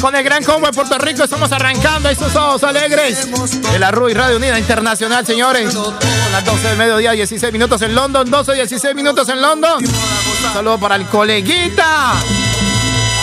Con 0.00 0.16
el 0.16 0.24
gran 0.24 0.42
combo 0.42 0.66
de 0.66 0.72
Puerto 0.72 0.96
Rico 0.98 1.24
estamos 1.24 1.52
arrancando 1.52 2.08
estos 2.08 2.34
ojos 2.34 2.64
alegres 2.64 3.28
de 3.70 3.78
la 3.78 3.90
RUI 3.90 4.14
Radio 4.14 4.38
Unida 4.38 4.58
Internacional, 4.58 5.26
señores. 5.26 5.74
Son 5.74 5.94
las 6.32 6.42
12 6.42 6.68
del 6.68 6.78
mediodía, 6.78 7.12
16 7.12 7.52
minutos 7.52 7.82
en 7.82 7.94
London, 7.94 8.30
12, 8.30 8.54
16 8.54 8.94
minutos 8.94 9.28
en 9.28 9.42
London. 9.42 9.84
Un 9.84 10.52
saludo 10.54 10.78
para 10.78 10.96
el 10.96 11.04
coleguita. 11.04 12.14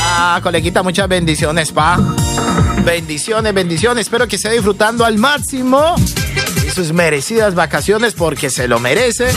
Ah, 0.03 0.39
coleguita, 0.43 0.83
muchas 0.83 1.07
bendiciones, 1.07 1.71
pa. 1.71 1.97
Bendiciones, 2.85 3.53
bendiciones. 3.55 4.05
Espero 4.05 4.27
que 4.27 4.35
esté 4.35 4.51
disfrutando 4.51 5.03
al 5.03 5.17
máximo 5.17 5.95
de 6.63 6.71
sus 6.71 6.93
merecidas 6.93 7.55
vacaciones 7.55 8.13
porque 8.13 8.51
se 8.51 8.67
lo 8.67 8.79
merece. 8.79 9.29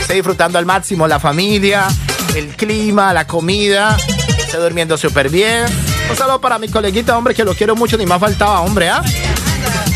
Esté 0.00 0.14
disfrutando 0.14 0.58
al 0.58 0.66
máximo 0.66 1.06
la 1.06 1.20
familia, 1.20 1.86
el 2.34 2.48
clima, 2.56 3.14
la 3.14 3.28
comida. 3.28 3.96
Esté 4.38 4.56
durmiendo 4.56 4.98
súper 4.98 5.30
bien. 5.30 5.66
Un 6.10 6.16
saludo 6.16 6.40
para 6.40 6.58
mi 6.58 6.68
coleguita, 6.68 7.16
hombre, 7.16 7.34
que 7.34 7.44
lo 7.44 7.54
quiero 7.54 7.76
mucho, 7.76 7.96
ni 7.96 8.04
más 8.06 8.18
faltaba, 8.20 8.60
hombre, 8.60 8.88
¿ah? 8.88 9.02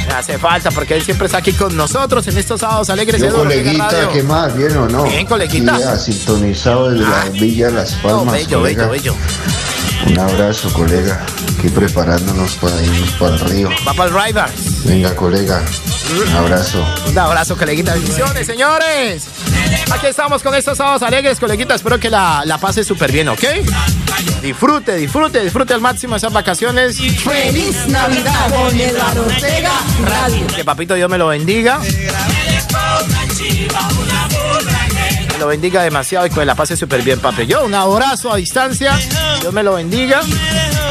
Me 0.06 0.12
hace 0.14 0.38
falta 0.38 0.70
porque 0.70 0.94
él 0.94 1.02
siempre 1.02 1.26
está 1.26 1.38
aquí 1.38 1.52
con 1.52 1.76
nosotros 1.76 2.26
en 2.28 2.38
estos 2.38 2.60
sábados 2.60 2.88
alegres 2.90 3.20
Yo, 3.20 3.34
coleguita. 3.34 4.08
¿qué 4.12 4.22
más? 4.22 4.54
¿Bien 4.56 4.76
o 4.76 4.86
no? 4.88 5.04
Bien, 5.04 5.26
coleguita. 5.26 5.98
Sintonizado 5.98 6.90
desde 6.90 7.08
la 7.08 7.24
Villa 7.30 7.70
Las 7.70 7.96
No, 7.96 8.02
Palmas, 8.18 8.34
bello, 8.34 8.58
colega. 8.60 8.86
bello, 8.86 9.14
bello. 9.14 9.63
Un 10.06 10.18
abrazo, 10.18 10.72
colega. 10.72 11.24
Aquí 11.58 11.68
preparándonos 11.68 12.54
para 12.56 12.82
irnos 12.82 13.10
para 13.12 13.34
el 13.34 13.40
río. 13.40 13.70
Va 13.86 13.94
para 13.94 14.10
el 14.10 14.14
Riders. 14.34 14.84
Venga, 14.84 15.14
colega. 15.16 15.62
Un 16.28 16.36
abrazo. 16.36 16.84
Un 17.08 17.18
abrazo, 17.18 17.56
coleguita. 17.56 17.94
Bendiciones, 17.94 18.46
señores. 18.46 19.26
Aquí 19.90 20.06
estamos 20.06 20.42
con 20.42 20.54
estos 20.54 20.76
sábados 20.78 21.02
alegres, 21.02 21.40
coleguita. 21.40 21.74
Espero 21.74 21.98
que 21.98 22.10
la, 22.10 22.42
la 22.44 22.58
pase 22.58 22.84
súper 22.84 23.12
bien, 23.12 23.28
¿ok? 23.28 23.42
Disfrute, 24.42 24.96
disfrute, 24.96 25.40
disfrute 25.42 25.72
al 25.74 25.80
máximo 25.80 26.16
esas 26.16 26.32
vacaciones. 26.32 26.98
Feliz 26.98 27.86
Navidad 27.88 28.50
con 28.50 28.78
Eduardo 28.78 29.22
Ortega 29.26 29.72
Radio. 30.04 30.46
Que 30.48 30.64
papito 30.64 30.94
Dios 30.94 31.08
me 31.10 31.18
lo 31.18 31.28
bendiga. 31.28 31.80
Me 35.34 35.40
lo 35.40 35.48
bendiga 35.48 35.82
demasiado 35.82 36.26
y 36.26 36.30
que 36.30 36.44
la 36.44 36.54
pase 36.54 36.76
súper 36.76 37.02
bien, 37.02 37.18
papi. 37.18 37.44
Yo, 37.46 37.64
un 37.64 37.74
abrazo 37.74 38.32
a 38.32 38.36
distancia. 38.36 38.96
Dios 39.40 39.52
me 39.52 39.64
lo 39.64 39.74
bendiga. 39.74 40.20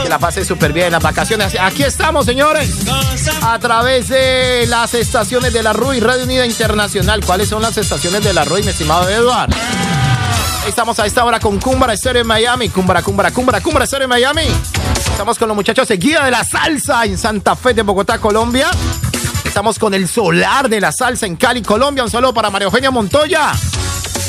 Que 0.03 0.10
la 0.10 0.19
pase 0.19 0.43
súper 0.43 0.73
bien 0.73 0.88
en 0.88 0.91
las 0.91 1.01
vacaciones. 1.01 1.56
Aquí 1.58 1.84
estamos, 1.84 2.25
señores. 2.25 2.69
A 3.41 3.58
través 3.60 4.10
de 4.10 4.65
las 4.67 4.95
estaciones 4.95 5.53
de 5.53 5.63
la 5.63 5.71
RUI, 5.71 6.01
Radio 6.01 6.25
Unida 6.25 6.45
Internacional. 6.45 7.23
¿Cuáles 7.25 7.47
son 7.47 7.62
las 7.62 7.77
estaciones 7.77 8.21
de 8.21 8.34
la 8.34 8.43
RUI, 8.43 8.63
mi 8.63 8.69
estimado 8.69 9.08
Eduardo? 9.08 9.56
Estamos 10.67 10.99
a 10.99 11.06
esta 11.06 11.23
hora 11.23 11.39
con 11.39 11.58
Cumbra 11.62 11.93
Estéreo 11.93 12.21
en 12.21 12.27
Miami. 12.27 12.67
Cumbra, 12.67 13.01
Cumbra, 13.01 13.32
Cumbra, 13.32 13.62
Cumbra 13.62 13.86
Estéreo 13.86 14.06
en 14.06 14.10
Miami. 14.10 14.43
Estamos 15.10 15.39
con 15.39 15.47
los 15.47 15.56
muchachos 15.56 15.88
de 15.88 15.95
Guía 15.95 16.25
de 16.25 16.32
la 16.32 16.43
Salsa 16.43 17.06
en 17.06 17.17
Santa 17.17 17.56
Fe 17.56 17.73
de 17.73 17.82
Bogotá, 17.82 18.17
Colombia. 18.17 18.69
Estamos 19.45 19.79
con 19.79 19.93
el 19.93 20.10
Solar 20.10 20.67
de 20.67 20.82
la 20.82 20.91
Salsa 20.91 21.27
en 21.27 21.38
Cali, 21.38 21.62
Colombia. 21.62 22.03
Un 22.03 22.12
saludo 22.12 22.34
para 22.34 22.49
María 22.49 22.65
Eugenia 22.65 22.91
Montoya. 22.91 23.53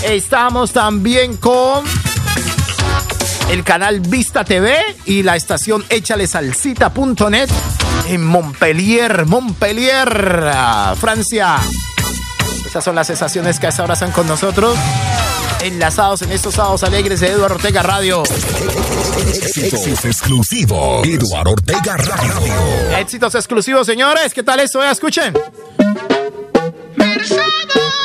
Estamos 0.03 0.73
también 0.73 1.37
con 1.37 1.85
el 3.51 3.63
canal 3.65 4.01
Vista 4.01 4.45
TV 4.45 4.75
y 5.07 5.23
la 5.23 5.37
estación 5.37 5.85
échalesalsita.net 5.89 7.49
en 8.09 8.25
Montpellier, 8.25 9.27
Montpellier, 9.27 10.53
Francia. 11.01 11.57
Esas 12.67 12.85
son 12.85 12.95
las 12.95 13.09
estaciones 13.11 13.61
que 13.61 13.67
a 13.67 13.69
esta 13.71 13.85
hora 13.85 13.95
están 13.95 14.13
con 14.13 14.27
nosotros. 14.27 14.77
Enlazados 15.63 16.23
en 16.23 16.33
estos 16.33 16.55
sábados 16.55 16.83
alegres 16.83 17.21
de 17.21 17.29
Eduardo 17.29 17.55
Ortega 17.55 17.83
Radio. 17.83 18.23
Éxitos 19.27 20.05
exclusivos. 20.05 21.07
Eduardo 21.07 21.53
Ortega 21.53 21.97
Radio. 21.97 22.99
Éxitos 22.99 23.35
exclusivos, 23.35 23.87
señores. 23.87 24.35
¿Qué 24.35 24.43
tal 24.43 24.61
eso? 24.61 24.83
Escuchen. 24.83 25.33
Yo 26.95 28.04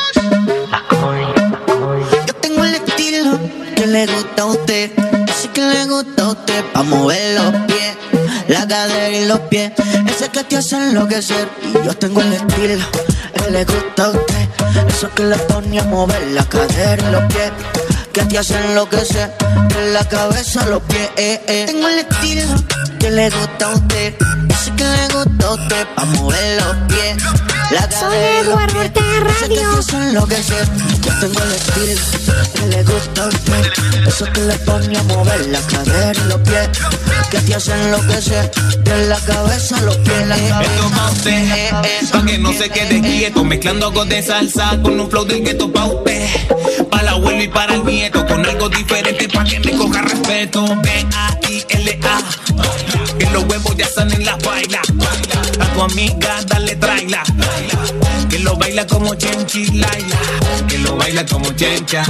que 3.74 3.86
le 3.86 4.06
gusta 4.06 4.42
a 4.42 4.46
usted. 4.46 4.90
Ese 5.28 5.48
que 5.48 5.62
le 5.62 5.84
gusta 5.86 6.26
a 6.26 6.28
usted 6.28 6.64
pa' 6.72 6.84
mover 6.84 7.40
los 7.40 7.62
pies, 7.66 7.96
la 8.46 8.68
cadera 8.68 9.10
y 9.10 9.26
los 9.26 9.40
pies. 9.50 9.72
Ese 10.08 10.28
que 10.28 10.44
te 10.44 10.56
hace 10.56 10.76
enloquecer. 10.76 11.48
Y 11.62 11.84
yo 11.84 11.96
tengo 11.96 12.20
el 12.20 12.32
estilo 12.32 12.84
que 13.34 13.50
le 13.50 13.64
gusta 13.64 14.04
a 14.04 14.10
usted. 14.10 14.48
Eso 14.88 15.10
que 15.14 15.24
le 15.24 15.36
pone 15.36 15.80
a 15.80 15.84
mover 15.84 16.22
la 16.28 16.44
cadera 16.48 17.08
y 17.08 17.12
los 17.12 17.24
pies. 17.32 17.50
Que 18.12 18.22
te 18.22 18.38
hace 18.38 18.54
enloquecer. 18.58 19.30
De 19.68 19.92
la 19.92 20.04
cabeza 20.08 20.62
a 20.62 20.66
los 20.66 20.82
pies. 20.82 21.10
eh, 21.16 21.40
eh. 21.46 21.64
Tengo 21.66 21.88
el 21.88 21.98
estilo 22.00 22.44
que 22.98 23.10
le 23.10 23.30
gusta 23.30 23.66
a 23.66 23.74
usted. 23.74 24.14
Ese 24.48 24.72
que 24.72 24.84
le 24.84 25.06
gusta 25.14 25.46
a 25.46 25.50
usted 25.52 25.86
pa' 25.94 26.04
mover 26.06 26.62
los 26.62 26.76
pies. 26.88 27.16
La 27.70 27.88
cadera 27.88 28.40
y 28.40 28.44
los 28.44 28.54
Eduardo. 28.54 28.80
Ortega 28.80 29.06
Ese 29.30 29.48
que 29.48 29.54
Radio. 29.64 29.84
te 29.86 29.96
enloquecer. 29.96 30.68
Yo 31.02 31.12
tengo 31.20 31.42
el 31.44 31.52
estilo 31.52 32.00
que 32.54 32.66
le 32.66 32.82
gusta 32.84 33.22
a 33.24 33.28
usted. 33.28 33.72
Eso 34.08 34.24
que 34.32 34.40
le 34.40 34.54
pone 34.58 34.98
a 34.98 35.02
mover 35.04 35.46
la 35.46 35.60
cadera 35.60 36.12
y 36.20 36.28
los 36.28 36.40
pies. 36.40 36.68
Que 37.30 37.38
te 37.38 37.54
hacen 37.54 37.80
enloquecer. 37.80 38.50
De 38.80 39.06
la 39.06 39.16
cabeza 39.20 39.76
a 39.76 39.80
los 39.82 39.96
pies. 39.98 40.26
La 40.26 40.36
Esto 40.36 40.90
pa' 40.96 41.10
usted, 41.12 41.70
pa' 42.12 42.26
que 42.26 42.38
no 42.38 42.52
se 42.52 42.68
quede 42.70 43.00
quieto, 43.00 43.44
mezclando 43.44 43.92
con 43.94 44.08
de 44.08 44.20
salsa 44.22 44.76
con 44.82 44.98
un 44.98 45.08
flow 45.08 45.24
del 45.24 45.44
gueto 45.44 45.72
pa' 45.72 45.84
usted, 45.84 46.28
para 46.90 47.02
el 47.02 47.08
abuelo 47.08 47.42
y 47.44 47.48
para 47.48 47.74
el 47.74 47.82
con 48.08 48.46
algo 48.46 48.68
diferente 48.70 49.28
pa' 49.28 49.44
que 49.44 49.60
me 49.60 49.72
coja 49.72 50.00
respeto. 50.00 50.64
B-A-I-L-A, 50.80 52.18
que 53.18 53.30
los 53.30 53.44
huevos 53.44 53.76
ya 53.76 53.84
están 53.84 54.10
en 54.12 54.24
la 54.24 54.36
baila, 54.36 54.80
tu 55.80 55.84
amiga 55.84 56.42
dale 56.46 56.76
traila, 56.76 57.22
que 58.28 58.38
lo 58.40 58.54
baila 58.56 58.86
como 58.86 59.14
Chenchi 59.14 59.64
Laila, 59.66 60.20
que 60.68 60.78
lo 60.78 60.94
baila 60.96 61.24
como 61.24 61.50
Chencha, 61.52 62.02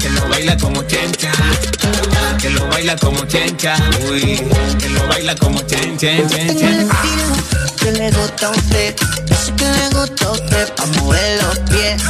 que 0.00 0.08
lo 0.08 0.28
baila 0.28 0.56
como 0.56 0.82
Chencha, 0.84 1.32
que 2.40 2.48
lo 2.48 2.66
baila 2.68 2.96
como 2.96 3.26
Chencha, 3.26 3.76
uy, 4.08 4.40
que 4.78 4.88
lo 4.88 5.06
baila 5.06 5.34
como 5.34 5.60
Chen, 5.62 5.98
Chen, 5.98 6.26
Chen, 6.28 6.58
Chen. 6.58 6.88
Que 7.78 7.92
le 7.92 8.10
gusta 8.10 8.46
a 8.46 8.50
usted, 8.50 8.94
ese 9.28 9.52
que 9.54 9.64
le 9.64 9.88
gusta 9.90 10.26
a 10.26 10.30
usted, 10.30 10.74
pa' 10.74 10.86
mover 10.86 11.42
los 11.42 11.58
pies, 11.70 12.02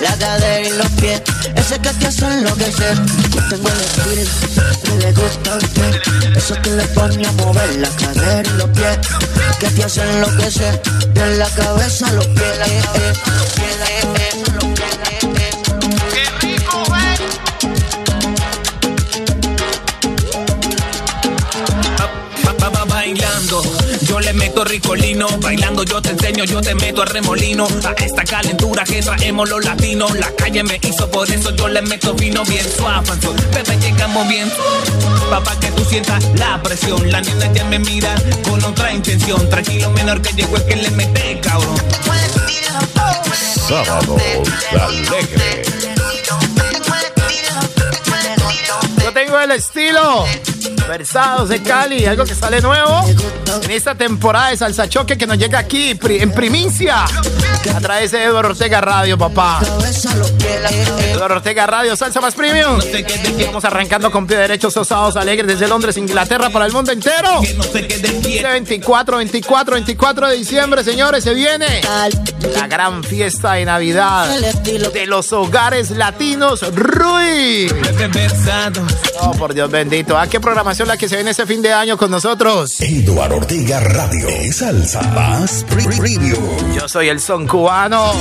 la 0.00 0.16
cadera 0.18 0.68
y 0.68 0.76
los 0.76 0.88
pies, 1.00 1.22
ese 1.54 1.78
que 1.78 1.90
te 1.90 2.06
hace 2.08 2.26
enloquecer. 2.26 2.96
Yo 3.32 3.48
tengo 3.48 3.68
el 3.68 3.80
estilo 3.80 4.64
que 4.82 4.90
le 4.98 5.12
gusta 5.12 5.54
a 5.54 5.56
usted, 5.56 6.02
eso 6.36 6.54
que 6.62 6.70
le 6.70 6.84
pone 6.88 7.26
a 7.26 7.32
mover 7.32 7.76
la 7.76 7.88
cadera 7.90 8.42
y 8.42 8.56
los 8.58 8.70
pies, 8.70 8.98
que 9.60 9.70
te 9.70 9.84
hace 9.84 10.02
enloquecer, 10.10 10.80
de 11.14 11.36
la 11.36 11.48
cabeza 11.50 12.08
a 12.08 12.12
los 12.12 12.26
pies, 12.26 12.58
eh, 12.66 12.82
eh, 12.94 13.12
eh, 13.58 14.02
eh, 14.02 14.42
eh, 14.62 14.69
le 24.20 24.32
meto 24.34 24.64
ricolino, 24.64 25.26
bailando 25.38 25.82
yo 25.84 26.00
te 26.02 26.10
enseño, 26.10 26.44
yo 26.44 26.60
te 26.60 26.74
meto 26.74 27.02
a 27.02 27.06
remolino, 27.06 27.66
a 27.84 27.92
esta 28.02 28.24
calentura 28.24 28.84
que 28.84 29.02
traemos 29.02 29.48
los 29.48 29.64
latinos, 29.64 30.14
la 30.18 30.30
calle 30.34 30.62
me 30.62 30.78
hizo, 30.82 31.10
por 31.10 31.30
eso 31.30 31.54
yo 31.54 31.68
le 31.68 31.82
meto 31.82 32.14
vino 32.14 32.44
bien 32.44 32.64
suave, 32.70 33.08
bebé 33.52 33.76
llegamos 33.80 34.28
bien, 34.28 34.50
papá 35.30 35.58
que 35.60 35.68
tú 35.68 35.84
sientas 35.84 36.22
la 36.34 36.62
presión, 36.62 37.10
la 37.10 37.20
niña 37.20 37.52
ya 37.52 37.64
me 37.64 37.78
mira 37.78 38.14
con 38.48 38.62
otra 38.64 38.92
intención, 38.92 39.48
tranquilo 39.48 39.90
menor 39.90 40.20
que 40.20 40.34
llegó 40.34 40.56
es 40.56 40.62
que 40.64 40.76
le 40.76 40.90
mete 40.90 41.40
cabrón. 41.40 41.76
Sábados 43.68 44.20
alegres. 44.72 45.79
Estilo 49.54 50.24
Versados 50.88 51.48
de 51.48 51.62
Cali, 51.62 52.04
algo 52.06 52.24
que 52.24 52.34
sale 52.34 52.60
nuevo 52.60 53.04
en 53.62 53.70
esta 53.70 53.94
temporada 53.94 54.50
de 54.50 54.56
Salsa 54.56 54.88
Choque 54.88 55.16
que 55.16 55.26
nos 55.26 55.38
llega 55.38 55.58
aquí 55.58 55.96
en 56.02 56.32
primicia 56.32 57.04
a 57.04 57.80
través 57.80 58.10
de 58.10 58.24
Eduardo 58.24 58.50
Ortega 58.50 58.80
Radio, 58.80 59.16
papá. 59.16 59.60
Eduardo 61.12 61.36
Ortega 61.36 61.66
Radio, 61.66 61.94
Salsa 61.96 62.20
Más 62.20 62.34
Premium. 62.34 62.80
Estamos 62.80 63.64
arrancando 63.64 64.10
con 64.10 64.26
pie 64.26 64.36
derecho 64.36 64.68
esos 64.68 64.88
sábados 64.88 65.16
alegres 65.16 65.46
desde 65.46 65.68
Londres, 65.68 65.96
Inglaterra, 65.96 66.50
para 66.50 66.66
el 66.66 66.72
mundo 66.72 66.90
entero. 66.92 67.40
Este 67.42 68.42
24, 68.42 69.18
24, 69.18 69.74
24 69.74 70.28
de 70.28 70.36
diciembre, 70.36 70.82
señores, 70.84 71.22
se 71.24 71.34
viene 71.34 71.80
la 72.54 72.66
gran 72.66 73.04
fiesta 73.04 73.54
de 73.54 73.64
Navidad 73.64 74.28
de 74.92 75.06
los 75.06 75.32
hogares 75.32 75.90
latinos 75.90 76.64
Rui. 76.74 77.68
Por 79.40 79.54
Dios 79.54 79.70
bendito. 79.70 80.18
¿A 80.18 80.26
qué 80.26 80.38
programación 80.38 80.86
la 80.86 80.98
que 80.98 81.08
se 81.08 81.16
viene 81.16 81.30
ese 81.30 81.46
fin 81.46 81.62
de 81.62 81.72
año 81.72 81.96
con 81.96 82.10
nosotros? 82.10 82.78
Eduardo 82.78 83.36
Ortega 83.38 83.80
Radio. 83.80 84.28
Salsa 84.52 85.00
más 85.14 85.64
Premium. 85.64 86.74
Yo 86.74 86.86
soy 86.86 87.08
el 87.08 87.18
son 87.20 87.46
cubano. 87.46 88.12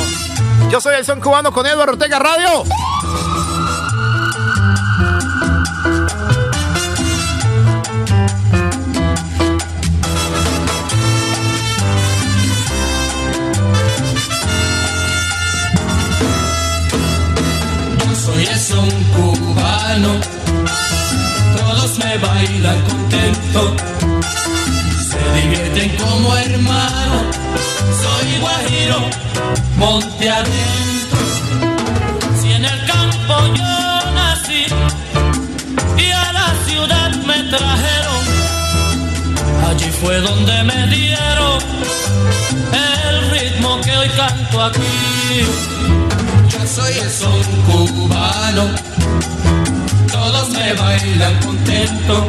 Yo 0.71 0.79
soy 0.79 0.95
el 0.95 1.03
son 1.03 1.19
cubano 1.19 1.51
con 1.51 1.65
Eduardo 1.65 1.91
Ortega 1.91 2.19
Radio. 2.19 2.63
Yo 17.97 18.15
soy 18.15 18.45
el 18.45 18.59
son 18.59 18.89
cubano, 19.15 20.11
bailan 22.17 22.81
contento, 22.81 23.75
se 25.09 25.41
divierten 25.41 25.95
como 25.97 26.35
hermanos. 26.35 27.23
Soy 28.01 28.39
guajiro, 28.39 28.99
monte 29.77 30.29
adentro. 30.29 31.19
Si 32.41 32.51
en 32.51 32.65
el 32.65 32.85
campo 32.85 33.33
yo 33.55 34.11
nací 34.13 34.65
y 35.97 36.11
a 36.11 36.33
la 36.33 36.53
ciudad 36.67 37.11
me 37.25 37.43
trajeron, 37.43 38.23
allí 39.69 39.89
fue 40.01 40.19
donde 40.21 40.63
me 40.63 40.87
dieron 40.87 41.59
el 42.73 43.31
ritmo 43.31 43.79
que 43.81 43.95
hoy 43.97 44.09
canto 44.09 44.63
aquí. 44.63 45.45
Yo 46.49 46.67
soy 46.67 46.93
el 46.97 47.09
son 47.09 47.43
cubano, 47.67 48.65
me 50.59 50.73
bailan 50.73 51.35
contento. 51.39 52.27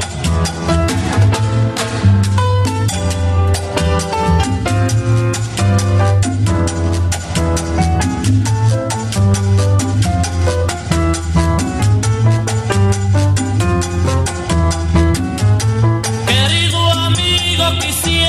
Querido 16.27 16.81
amigo, 16.93 17.65
quisiera 17.81 18.20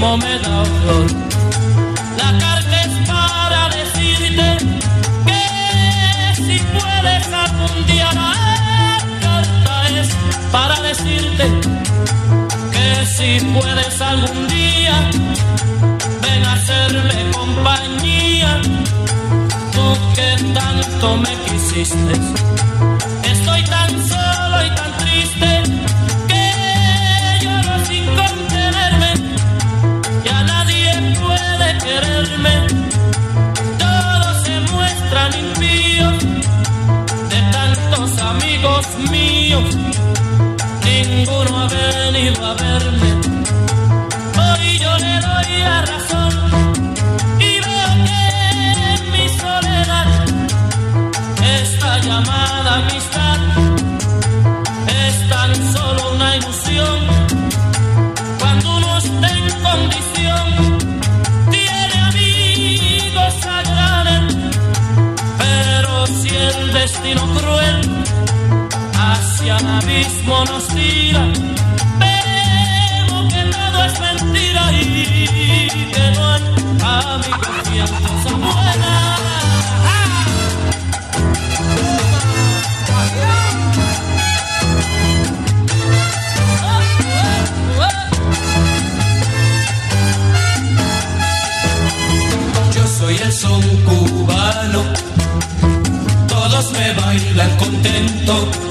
mismo 0.00 0.16
me 0.16 0.38
da 0.38 0.62
horror. 0.62 1.10
La 2.16 2.38
carta 2.38 2.82
es 2.86 2.94
para 3.06 3.68
decirte 3.68 4.56
que 5.26 6.34
si 6.36 6.58
puedes 6.78 7.26
algún 7.44 7.86
día 7.86 8.10
la 8.12 8.98
carta 9.20 9.88
es 10.00 10.08
para 10.50 10.80
decirte 10.80 11.46
que 12.72 13.06
si 13.06 13.44
puedes 13.52 14.00
algún 14.00 14.48
día 14.48 15.10
ven 16.22 16.44
a 16.46 16.52
hacerme 16.54 17.30
compañía. 17.32 18.62
Tú 19.72 19.86
que 20.14 20.54
tanto 20.54 21.16
me 21.18 21.34
quisiste. 21.44 22.59
A 42.50 42.54
verme. 42.54 43.10
Hoy 44.42 44.78
yo 44.78 44.92
le 45.04 45.14
doy 45.26 45.50
la 45.68 45.82
razón 45.82 46.32
y 47.38 47.52
veo 47.66 47.90
que 48.06 48.22
en 48.94 49.02
mi 49.14 49.26
soledad 49.42 50.08
esta 51.60 51.98
llamada 52.06 52.70
amistad 52.82 53.40
es 55.06 55.28
tan 55.28 55.50
solo 55.74 56.12
una 56.14 56.36
ilusión. 56.36 56.98
Cuando 58.40 58.76
uno 58.78 58.98
está 58.98 59.28
en 59.38 59.46
condición, 59.66 60.46
tiene 61.54 61.96
amigos 62.10 63.34
a 63.54 63.62
granel. 63.68 64.26
Pero 65.38 66.06
si 66.18 66.28
el 66.28 66.72
destino 66.72 67.22
cruel 67.36 67.80
hacia 68.98 69.56
el 69.56 69.66
abismo 69.66 70.44
nos 70.46 70.69
bailar 97.10 97.50
contento. 97.56 98.69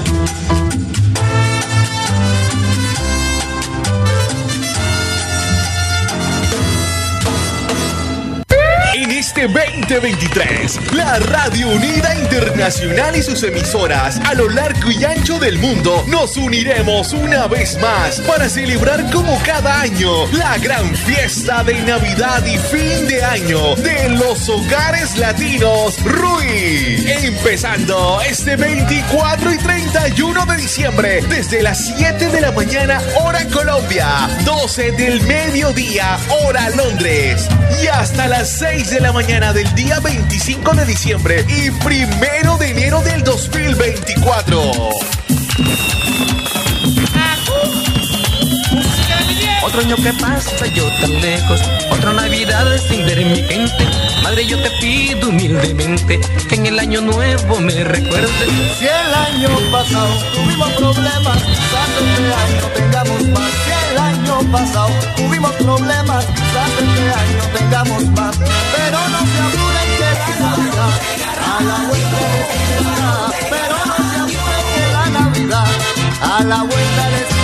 Este 9.40 9.94
2023. 9.94 10.92
La 10.92 11.18
Radio 11.18 11.68
Unida 11.68 12.14
Internacional 12.14 13.16
y 13.16 13.22
sus 13.22 13.42
emisoras 13.42 14.20
a 14.26 14.34
lo 14.34 14.50
largo 14.50 14.90
y 14.90 15.02
ancho 15.02 15.38
del 15.38 15.58
mundo 15.58 16.04
nos 16.08 16.36
uniremos 16.36 17.14
una 17.14 17.46
vez 17.46 17.78
más 17.80 18.20
para 18.20 18.50
celebrar 18.50 19.10
como 19.10 19.40
cada 19.42 19.80
año 19.80 20.26
la 20.32 20.58
gran 20.58 20.94
fiesta 20.94 21.64
de 21.64 21.80
Navidad 21.82 22.44
y 22.44 22.58
fin 22.58 23.08
de 23.08 23.24
año 23.24 23.76
de 23.76 24.10
los 24.10 24.46
hogares 24.48 25.16
latinos 25.16 26.02
RUI. 26.04 27.10
Empezando 27.24 28.20
este 28.28 28.56
24 28.56 29.54
y 29.54 29.58
31 29.58 30.46
de 30.46 30.56
diciembre 30.56 31.22
desde 31.30 31.62
las 31.62 31.86
7 31.96 32.28
de 32.28 32.40
la 32.42 32.52
mañana 32.52 33.00
hora 33.22 33.46
Colombia, 33.48 34.28
12 34.44 34.92
del 34.92 35.22
mediodía 35.22 36.18
hora 36.44 36.68
Londres 36.70 37.48
y 37.82 37.86
hasta 37.86 38.26
las 38.26 38.50
6 38.58 38.90
de 38.90 39.00
la 39.00 39.12
mañana 39.12 39.29
del 39.30 39.74
día 39.76 40.00
25 40.00 40.74
de 40.74 40.84
diciembre 40.86 41.46
y 41.48 41.70
primero 41.84 42.58
de 42.58 42.70
enero 42.70 43.00
del 43.00 43.22
2024. 43.22 44.60
Otro 49.62 49.80
año 49.82 49.94
que 49.96 50.12
pasa 50.14 50.66
yo 50.66 50.84
tan 51.00 51.20
lejos, 51.20 51.60
otra 51.92 52.12
Navidad 52.12 52.76
sin 52.88 53.06
ver 53.06 53.24
mi 53.24 53.36
gente. 53.36 54.09
Madre, 54.22 54.46
yo 54.46 54.60
te 54.62 54.70
pido 54.80 55.28
humildemente 55.28 56.20
que 56.48 56.54
en 56.54 56.66
el 56.66 56.78
año 56.78 57.00
nuevo 57.00 57.60
me 57.60 57.84
recuerdes. 57.84 58.48
Si 58.78 58.86
el 58.86 59.14
año 59.14 59.48
pasado 59.72 60.08
tuvimos 60.34 60.70
problemas, 60.72 61.42
quizás 61.42 61.88
este 62.00 62.34
año 62.34 62.66
tengamos 62.74 63.22
más. 63.28 63.50
Si 63.64 63.70
el 63.92 63.98
año 63.98 64.52
pasado 64.52 64.90
tuvimos 65.16 65.52
problemas, 65.52 66.24
quizás 66.26 66.70
este 66.78 67.02
año 67.12 67.42
tengamos 67.58 68.04
más. 68.10 68.36
Pero 68.76 68.98
no 69.08 69.18
se 69.18 69.38
apuren 69.46 69.90
que 69.98 70.10
a 71.42 71.62
la 71.62 71.88
vuelta. 71.88 72.18
Pero 73.50 73.76
no 73.86 74.09
a 76.20 76.42
la 76.44 76.62
vuelta 76.62 77.10
de. 77.10 77.40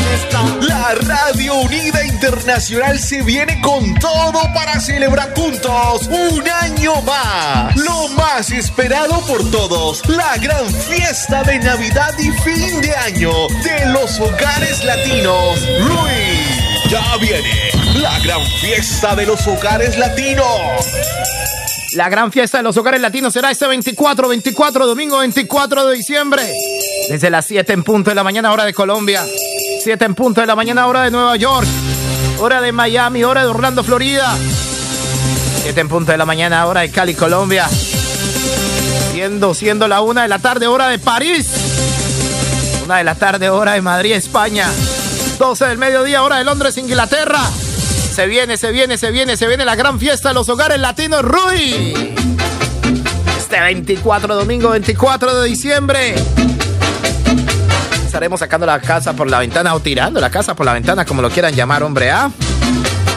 La 0.60 0.94
Radio 0.94 1.54
Unida 1.54 2.04
Internacional 2.04 2.98
se 2.98 3.22
viene 3.22 3.60
con 3.60 3.94
todo 3.94 4.40
para 4.54 4.80
celebrar 4.80 5.34
juntos 5.34 6.08
un 6.08 6.42
año 6.62 7.00
más. 7.02 7.76
Lo 7.76 8.08
más 8.08 8.50
esperado 8.50 9.20
por 9.26 9.50
todos, 9.50 10.06
la 10.08 10.36
gran 10.38 10.68
fiesta 10.72 11.42
de 11.44 11.58
Navidad 11.58 12.14
y 12.18 12.30
fin 12.30 12.80
de 12.80 12.94
año 12.96 13.30
de 13.62 13.86
los 13.92 14.18
hogares 14.20 14.84
latinos. 14.84 15.60
Rui, 15.80 16.90
ya 16.90 17.16
viene 17.18 17.70
la 18.00 18.18
gran 18.20 18.44
fiesta 18.60 19.14
de 19.14 19.26
los 19.26 19.46
hogares 19.46 19.96
latinos. 19.98 20.46
La 21.92 22.08
gran 22.08 22.32
fiesta 22.32 22.58
de 22.58 22.64
los 22.64 22.76
hogares 22.76 23.00
latinos 23.00 23.32
será 23.32 23.50
este 23.50 23.66
24, 23.66 24.28
24, 24.28 24.86
domingo 24.86 25.18
24 25.18 25.86
de 25.86 25.96
diciembre. 25.96 26.52
Desde 27.08 27.30
las 27.30 27.46
7 27.46 27.72
en 27.72 27.84
punto 27.84 28.10
de 28.10 28.16
la 28.16 28.24
mañana, 28.24 28.52
hora 28.52 28.64
de 28.64 28.74
Colombia. 28.74 29.24
7 29.82 30.04
en 30.04 30.14
punto 30.14 30.40
de 30.40 30.46
la 30.46 30.56
mañana, 30.56 30.86
hora 30.88 31.02
de 31.02 31.12
Nueva 31.12 31.36
York. 31.36 31.66
Hora 32.40 32.60
de 32.60 32.72
Miami, 32.72 33.22
hora 33.22 33.42
de 33.42 33.48
Orlando, 33.48 33.84
Florida. 33.84 34.36
7 35.62 35.80
en 35.80 35.88
punto 35.88 36.10
de 36.10 36.18
la 36.18 36.26
mañana, 36.26 36.66
hora 36.66 36.80
de 36.80 36.90
Cali, 36.90 37.14
Colombia. 37.14 37.68
Siendo, 39.12 39.54
siendo 39.54 39.86
la 39.86 40.00
una 40.00 40.22
de 40.22 40.28
la 40.28 40.40
tarde, 40.40 40.66
hora 40.66 40.88
de 40.88 40.98
París. 40.98 41.48
Una 42.84 42.98
de 42.98 43.04
la 43.04 43.14
tarde, 43.14 43.50
hora 43.50 43.74
de 43.74 43.82
Madrid, 43.82 44.12
España. 44.12 44.68
12 45.38 45.64
del 45.66 45.78
mediodía, 45.78 46.24
hora 46.24 46.38
de 46.38 46.44
Londres, 46.44 46.76
Inglaterra. 46.76 47.40
Se 48.12 48.26
viene, 48.26 48.56
se 48.56 48.72
viene, 48.72 48.98
se 48.98 49.12
viene, 49.12 49.36
se 49.36 49.46
viene 49.46 49.64
la 49.64 49.76
gran 49.76 50.00
fiesta 50.00 50.30
de 50.30 50.34
los 50.34 50.48
hogares 50.48 50.80
latinos 50.80 51.22
Rui. 51.22 52.16
Este 53.38 53.60
24, 53.60 54.34
domingo 54.34 54.70
24 54.70 55.40
de 55.40 55.48
diciembre. 55.48 56.14
Estaremos 58.16 58.40
sacando 58.40 58.64
la 58.64 58.80
casa 58.80 59.12
por 59.12 59.28
la 59.28 59.40
ventana 59.40 59.74
o 59.74 59.80
tirando 59.80 60.18
la 60.22 60.30
casa 60.30 60.56
por 60.56 60.64
la 60.64 60.72
ventana, 60.72 61.04
como 61.04 61.20
lo 61.20 61.28
quieran 61.28 61.52
llamar, 61.52 61.82
hombre, 61.82 62.10
¿ah? 62.10 62.30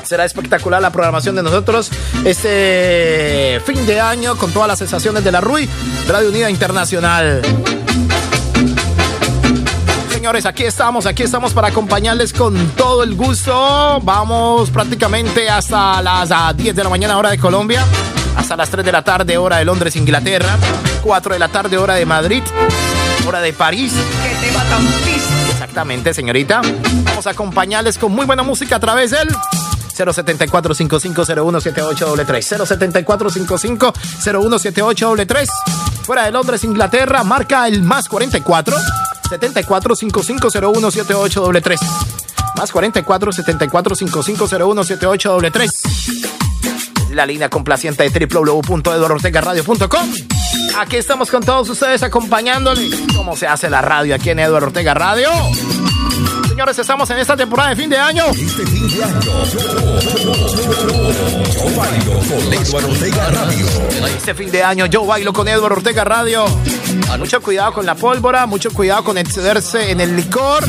Será 0.03 0.25
espectacular 0.25 0.81
la 0.81 0.89
programación 0.89 1.38
de 1.38 1.41
nosotros 1.41 1.89
este 2.25 3.62
fin 3.65 3.85
de 3.85 4.01
año 4.01 4.35
con 4.35 4.51
todas 4.51 4.67
las 4.67 4.77
sensaciones 4.77 5.23
de 5.23 5.31
la 5.31 5.39
RUI, 5.39 5.69
Radio 6.05 6.27
Unida 6.27 6.49
Internacional. 6.49 7.41
Señores, 10.12 10.45
aquí 10.45 10.65
estamos, 10.65 11.05
aquí 11.05 11.23
estamos 11.23 11.53
para 11.53 11.69
acompañarles 11.69 12.33
con 12.33 12.71
todo 12.71 13.01
el 13.03 13.15
gusto. 13.15 14.01
Vamos 14.03 14.69
prácticamente 14.69 15.49
hasta 15.49 16.01
las 16.01 16.57
10 16.57 16.75
de 16.75 16.83
la 16.83 16.89
mañana 16.89 17.17
hora 17.17 17.29
de 17.29 17.38
Colombia, 17.38 17.85
hasta 18.35 18.57
las 18.57 18.69
3 18.69 18.83
de 18.83 18.91
la 18.91 19.01
tarde 19.01 19.38
hora 19.38 19.59
de 19.59 19.63
Londres, 19.63 19.95
Inglaterra, 19.95 20.57
4 21.03 21.35
de 21.35 21.39
la 21.39 21.47
tarde 21.47 21.77
hora 21.77 21.93
de 21.93 22.05
Madrid, 22.05 22.43
hora 23.25 23.39
de 23.39 23.53
París. 23.53 23.93
Exactamente, 25.52 26.13
señorita. 26.13 26.62
Vamos 27.04 27.28
a 27.28 27.32
acompañarles 27.32 27.97
con 27.97 28.12
muy 28.12 28.25
buena 28.25 28.43
música 28.43 28.78
a 28.78 28.80
través 28.80 29.12
del 29.12 29.30
074 29.95 30.73
550178 30.73 32.15
074 32.65 33.30
550178 33.30 35.15
Fuera 36.04 36.25
de 36.25 36.32
Londres, 36.32 36.63
Inglaterra, 36.63 37.23
marca 37.23 37.67
el 37.67 37.84
más 37.84 38.08
44 38.08 38.75
74 39.30 39.95
5501 39.95 40.91
78 40.91 41.52
Más 42.56 42.71
44 42.71 43.32
74 43.32 43.95
5501 43.95 44.84
78 44.84 45.39
La 47.12 47.26
línea 47.26 47.50
complaciente 47.50 48.10
de 48.10 48.26
www.eduardortegaradio.com. 48.26 50.13
Aquí 50.78 50.98
estamos 50.98 51.32
con 51.32 51.43
todos 51.43 51.69
ustedes 51.69 52.04
acompañándoles. 52.04 52.93
¿Cómo 53.15 53.36
se 53.36 53.48
hace 53.48 53.69
la 53.69 53.82
radio 53.82 54.15
aquí 54.15 54.30
en 54.30 54.39
Eduardo 54.39 54.67
Ortega 54.67 54.93
Radio? 54.93 55.30
Señores, 56.48 56.78
estamos 56.78 57.10
en 57.10 57.17
esta 57.19 57.36
temporada 57.36 57.69
de 57.69 57.76
fin 57.76 57.89
de 57.89 57.98
año. 57.98 58.26
Este 58.28 58.65
fin 58.65 58.91
de 58.91 59.04
año, 59.04 59.22
yo 59.26 59.32
bailo 61.76 62.19
con 62.24 62.54
Eduardo 62.67 62.89
Ortega 62.89 63.30
Radio. 63.30 63.65
Este 64.17 64.36
fin 64.36 64.52
de 64.52 64.63
año 64.63 64.86
yo 64.86 65.06
bailo 65.06 65.34
con 65.34 65.48
Eduardo 65.48 65.78
Ortega 65.78 66.04
Radio. 66.04 66.45
Mucho 67.17 67.41
cuidado 67.41 67.74
con 67.74 67.86
la 67.86 67.95
pólvora, 67.95 68.45
mucho 68.45 68.72
cuidado 68.72 69.04
con 69.04 69.17
excederse 69.17 69.91
en 69.91 70.02
el 70.02 70.15
licor. 70.15 70.63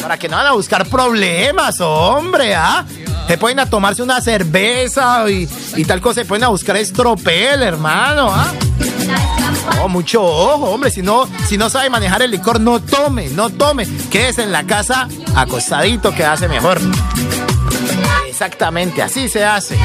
Para 0.00 0.18
que 0.18 0.28
no 0.28 0.36
van 0.36 0.46
a 0.46 0.52
buscar 0.52 0.86
problemas, 0.86 1.80
hombre, 1.80 2.54
¿ah? 2.54 2.86
Se 3.30 3.38
pueden 3.38 3.60
a 3.60 3.66
tomarse 3.70 4.02
una 4.02 4.20
cerveza 4.20 5.30
y, 5.30 5.48
y 5.76 5.84
tal 5.84 6.00
cosa, 6.00 6.22
se 6.22 6.24
pueden 6.26 6.42
a 6.42 6.48
buscar 6.48 6.76
estropel, 6.76 7.62
hermano, 7.62 8.28
¿ah? 8.28 8.52
Oh, 9.80 9.88
mucho 9.88 10.20
ojo, 10.20 10.70
hombre. 10.70 10.90
Si 10.90 11.00
no, 11.00 11.28
si 11.46 11.56
no 11.56 11.70
sabe 11.70 11.88
manejar 11.90 12.22
el 12.22 12.32
licor, 12.32 12.58
no 12.58 12.80
tome, 12.80 13.28
no 13.28 13.48
tome. 13.48 13.86
Quédese 14.10 14.42
en 14.42 14.50
la 14.50 14.64
casa 14.64 15.06
acostadito 15.36 16.12
que 16.12 16.24
hace 16.24 16.48
mejor. 16.48 16.80
Exactamente, 18.28 19.00
así 19.00 19.28
se 19.28 19.44
hace. 19.44 19.78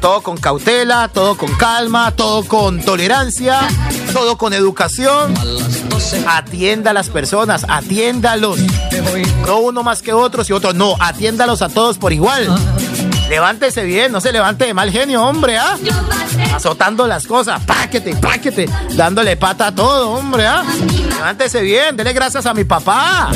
Todo 0.00 0.22
con 0.22 0.36
cautela, 0.36 1.08
todo 1.08 1.36
con 1.36 1.52
calma, 1.56 2.12
todo 2.12 2.44
con 2.44 2.82
tolerancia, 2.82 3.58
todo 4.12 4.38
con 4.38 4.52
educación. 4.52 5.34
Atienda 6.26 6.90
a 6.90 6.94
las 6.94 7.08
personas, 7.08 7.64
atiéndalos. 7.68 8.58
No 9.46 9.58
uno 9.58 9.82
más 9.82 10.02
que 10.02 10.12
otros 10.12 10.50
y 10.50 10.52
otro 10.52 10.72
no, 10.72 10.96
atiéndalos 10.98 11.62
a 11.62 11.68
todos 11.68 11.98
por 11.98 12.12
igual. 12.12 12.48
Levántese 13.28 13.84
bien, 13.84 14.12
no 14.12 14.20
se 14.20 14.32
levante 14.32 14.66
de 14.66 14.74
mal 14.74 14.90
genio, 14.90 15.22
hombre, 15.22 15.56
¿ah? 15.56 15.76
Azotando 16.54 17.06
las 17.06 17.26
cosas, 17.26 17.62
páquete, 17.64 18.14
páquete, 18.16 18.68
dándole 18.92 19.36
pata 19.36 19.68
a 19.68 19.74
todo, 19.74 20.10
hombre, 20.10 20.46
¿ah? 20.46 20.62
Levántese 21.16 21.62
bien, 21.62 21.96
dele 21.96 22.12
gracias 22.12 22.44
a 22.46 22.54
mi 22.54 22.64
papá. 22.64 23.30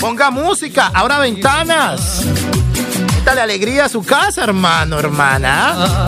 Ponga 0.00 0.30
música, 0.30 0.90
abra 0.94 1.18
ventanas. 1.18 2.22
Dale 3.24 3.40
alegría 3.40 3.86
a 3.86 3.88
su 3.88 4.02
casa, 4.04 4.44
hermano, 4.44 4.98
hermana. 4.98 6.06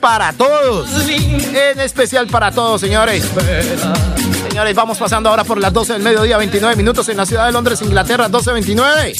Para 0.00 0.32
todos. 0.32 0.88
En 1.08 1.80
especial 1.80 2.26
para 2.26 2.52
todos, 2.52 2.80
señores. 2.80 3.24
Vamos 4.58 4.98
pasando 4.98 5.28
ahora 5.30 5.44
por 5.44 5.60
las 5.60 5.72
12 5.72 5.92
del 5.92 6.02
mediodía, 6.02 6.36
29 6.36 6.74
minutos 6.74 7.08
en 7.08 7.16
la 7.16 7.24
ciudad 7.24 7.46
de 7.46 7.52
Londres, 7.52 7.80
Inglaterra, 7.80 8.28
12.29. 8.28 9.14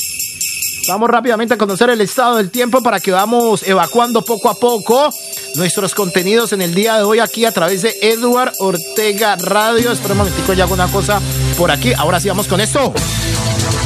Vamos 0.89 1.09
rápidamente 1.09 1.55
a 1.55 1.57
conocer 1.57 1.91
el 1.91 2.01
estado 2.01 2.37
del 2.37 2.51
tiempo 2.51 2.83
para 2.83 2.99
que 2.99 3.13
vamos 3.13 3.63
evacuando 3.63 4.23
poco 4.23 4.51
a 4.51 4.55
poco 4.55 5.11
nuestros 5.55 5.95
contenidos 5.95 6.53
en 6.53 6.61
el 6.61 6.75
día 6.75 6.97
de 6.97 7.05
hoy 7.05 7.21
aquí 7.21 7.45
a 7.45 7.53
través 7.53 7.83
de 7.83 7.95
Edward 8.03 8.53
Ortega 8.59 9.37
Radio. 9.37 9.93
Espera 9.93 10.15
un 10.15 10.19
momentico, 10.19 10.55
ya 10.55 10.65
hago 10.65 10.75
una 10.75 10.89
cosa 10.89 11.21
por 11.57 11.71
aquí. 11.71 11.93
Ahora 11.93 12.19
sí 12.19 12.29
vamos 12.29 12.49
con 12.49 12.61
esto. 12.61 12.93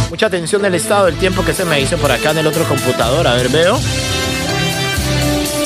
Mucha 0.09 0.27
atención 0.27 0.63
del 0.63 0.75
estado 0.75 1.05
del 1.05 1.19
tiempo 1.19 1.45
que 1.45 1.53
se 1.53 1.67
me 1.67 1.79
hizo 1.81 1.99
por 1.99 2.11
acá 2.11 2.31
en 2.31 2.39
el 2.39 2.47
otro 2.47 2.65
computador. 2.65 3.27
A 3.27 3.35
ver, 3.35 3.51
veo. 3.51 3.79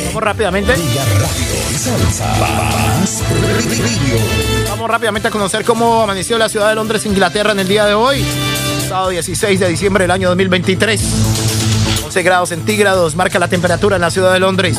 Vamos 0.09 0.23
rápidamente. 0.23 0.75
Vamos 4.77 4.91
rápidamente 4.91 5.29
a 5.29 5.31
conocer 5.31 5.65
cómo 5.65 6.03
amaneció 6.03 6.37
la 6.37 6.51
ciudad 6.51 6.69
de 6.69 6.75
Londres, 6.75 7.07
Inglaterra 7.07 7.53
en 7.53 7.61
el 7.61 7.67
día 7.67 7.87
de 7.87 7.95
hoy. 7.95 8.23
Sábado 8.87 9.09
16 9.09 9.59
de 9.59 9.69
diciembre 9.69 10.05
del 10.05 10.11
año 10.11 10.29
2023. 10.29 11.01
11 12.05 12.23
grados 12.23 12.51
centígrados 12.51 13.17
marca 13.17 13.39
la 13.39 13.49
temperatura 13.49 13.97
en 13.97 14.03
la 14.03 14.11
ciudad 14.11 14.35
de 14.35 14.39
Londres. 14.39 14.77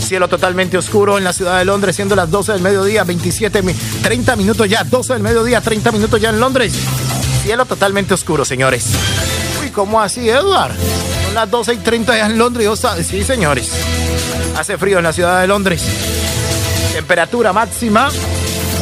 Cielo 0.00 0.28
totalmente 0.28 0.78
oscuro 0.78 1.18
en 1.18 1.24
la 1.24 1.34
ciudad 1.34 1.58
de 1.58 1.66
Londres, 1.66 1.94
siendo 1.94 2.16
las 2.16 2.30
12 2.30 2.52
del 2.52 2.62
mediodía, 2.62 3.04
27, 3.04 3.62
30 4.02 4.36
minutos 4.36 4.66
ya, 4.66 4.82
12 4.82 5.12
del 5.12 5.22
mediodía, 5.22 5.60
30 5.60 5.92
minutos 5.92 6.18
ya 6.18 6.30
en 6.30 6.40
Londres. 6.40 6.72
Cielo 7.42 7.66
totalmente 7.66 8.14
oscuro, 8.14 8.46
señores. 8.46 8.86
Uy, 9.60 9.68
¿cómo 9.68 10.00
así, 10.00 10.30
Edward? 10.30 10.72
Son 11.26 11.34
las 11.34 11.50
12 11.50 11.74
y 11.74 11.76
30 11.76 12.16
ya 12.16 12.26
en 12.26 12.38
Londres. 12.38 12.66
Sí, 13.06 13.22
señores. 13.22 13.70
Hace 14.56 14.78
frío 14.78 14.96
en 14.96 15.04
la 15.04 15.12
ciudad 15.12 15.42
de 15.42 15.46
Londres. 15.46 15.82
Temperatura 16.94 17.52
máxima, 17.52 18.08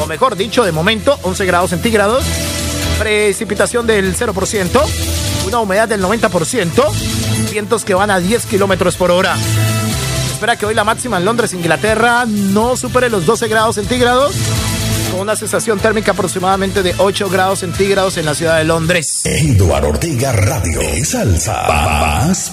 o 0.00 0.06
mejor 0.06 0.36
dicho, 0.36 0.64
de 0.64 0.72
momento, 0.72 1.18
11 1.22 1.46
grados 1.46 1.70
centígrados. 1.70 2.24
Precipitación 2.98 3.86
del 3.86 4.16
0%. 4.16 4.80
Una 5.46 5.60
humedad 5.60 5.88
del 5.88 6.02
90%. 6.02 6.92
Vientos 7.50 7.84
que 7.84 7.94
van 7.94 8.10
a 8.10 8.18
10 8.18 8.46
kilómetros 8.46 8.96
por 8.96 9.10
hora. 9.10 9.36
Espera 10.32 10.56
que 10.56 10.66
hoy 10.66 10.74
la 10.74 10.84
máxima 10.84 11.16
en 11.18 11.24
Londres, 11.24 11.54
Inglaterra, 11.54 12.24
no 12.26 12.76
supere 12.76 13.08
los 13.08 13.24
12 13.24 13.48
grados 13.48 13.76
centígrados 13.76 14.34
con 15.16 15.22
una 15.22 15.36
sensación 15.36 15.78
térmica 15.78 16.12
aproximadamente 16.12 16.82
de 16.82 16.94
8 16.98 17.30
grados 17.30 17.60
centígrados 17.60 18.18
en 18.18 18.26
la 18.26 18.34
ciudad 18.34 18.58
de 18.58 18.64
Londres. 18.64 19.22
Eduardo 19.24 19.88
Ortega 19.88 20.30
Radio. 20.32 20.78
Salsa. 21.04 21.66
Más 21.66 22.52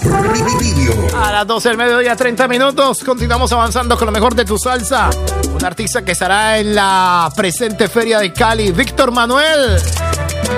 A 1.16 1.32
las 1.32 1.48
12 1.48 1.70
del 1.70 1.78
mediodía, 1.78 2.16
30 2.16 2.48
minutos. 2.48 3.04
Continuamos 3.04 3.52
avanzando 3.52 3.98
con 3.98 4.06
lo 4.06 4.12
mejor 4.14 4.34
de 4.34 4.46
tu 4.46 4.58
salsa. 4.58 5.10
Un 5.54 5.66
artista 5.66 6.06
que 6.06 6.14
estará 6.14 6.58
en 6.58 6.74
la 6.74 7.30
presente 7.36 7.90
feria 7.90 8.20
de 8.20 8.32
Cali, 8.32 8.72
Víctor 8.72 9.12
Manuel. 9.12 9.82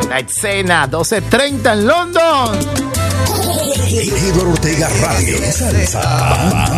La 0.08 0.20
escena, 0.20 0.88
12.30 0.88 1.74
en 1.74 1.88
London. 1.88 2.60
Eduardo 3.90 4.52
Ortega 4.52 4.90
Radio. 5.02 5.38
Salsa. 5.52 6.02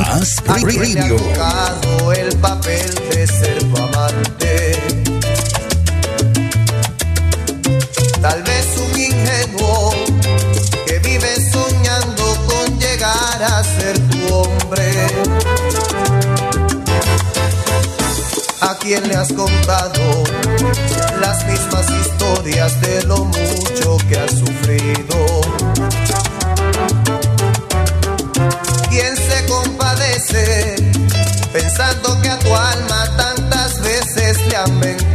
Más 0.08 0.44
Radio. 0.48 1.18
el 2.14 2.36
papel 2.38 2.96
de 3.12 3.28
ser 3.28 3.64
tu 3.64 3.78
amante 3.78 4.97
tal 8.30 8.44
vez 8.44 8.68
un 8.78 9.00
ingenuo 9.00 9.94
que 10.86 11.00
vive 11.00 11.34
soñando 11.50 12.26
con 12.48 12.78
llegar 12.78 13.42
a 13.42 13.64
ser 13.64 13.98
tu 14.10 14.34
hombre. 14.34 14.92
¿A 18.60 18.78
quien 18.80 19.08
le 19.08 19.16
has 19.16 19.32
contado 19.32 20.24
las 21.22 21.46
mismas 21.46 21.86
historias 22.02 22.82
de 22.82 23.04
lo 23.04 23.24
mucho 23.24 23.98
que 24.10 24.18
has 24.18 24.32
sufrido? 24.32 25.18
¿Quién 28.90 29.16
se 29.16 29.46
compadece 29.46 30.76
pensando 31.54 32.22
que 32.22 32.30
a 32.30 32.40
tu 32.40 32.54
alma 32.54 33.16
tantas 33.16 33.80
veces 33.82 34.38
le 34.48 34.56
han 34.58 34.80
mentido? 34.80 35.07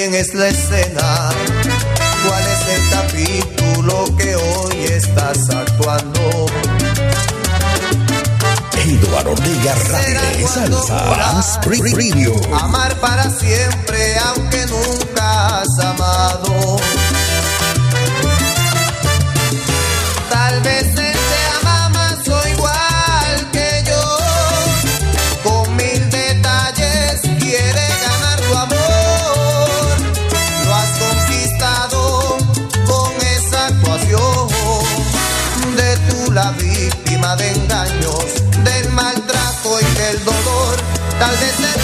Quién 0.00 0.14
es 0.14 0.32
la 0.32 0.48
escena? 0.48 1.30
¿Cuál 2.26 2.42
es 2.54 2.62
el 2.74 2.90
capítulo 2.90 4.16
que 4.16 4.34
hoy 4.34 4.84
estás 4.84 5.50
actuando? 5.50 6.46
Eduardo 8.78 9.32
Ortega 9.32 9.74
Radio 9.74 10.48
Salsa 10.48 11.60
Radio. 11.66 12.34
Amar 12.58 12.98
para 13.00 13.28
siempre 13.28 14.16
aunque 14.24 14.64
nunca 14.68 15.58
has 15.58 15.78
amado. 15.80 16.78
Tal 20.30 20.62
vez 20.62 20.89
Tal 41.20 41.36
vez 41.36 41.60
él 41.60 41.79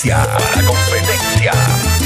competencia. 0.00 0.26
Competencia. 0.66 1.99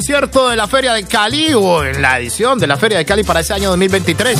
Concierto 0.00 0.48
de 0.48 0.56
la 0.56 0.66
Feria 0.66 0.94
de 0.94 1.04
Cali 1.04 1.52
o 1.52 1.84
en 1.84 2.00
la 2.00 2.18
edición 2.18 2.58
de 2.58 2.66
la 2.66 2.78
Feria 2.78 2.96
de 2.96 3.04
Cali 3.04 3.22
para 3.22 3.40
ese 3.40 3.52
año 3.52 3.68
2023. 3.68 4.38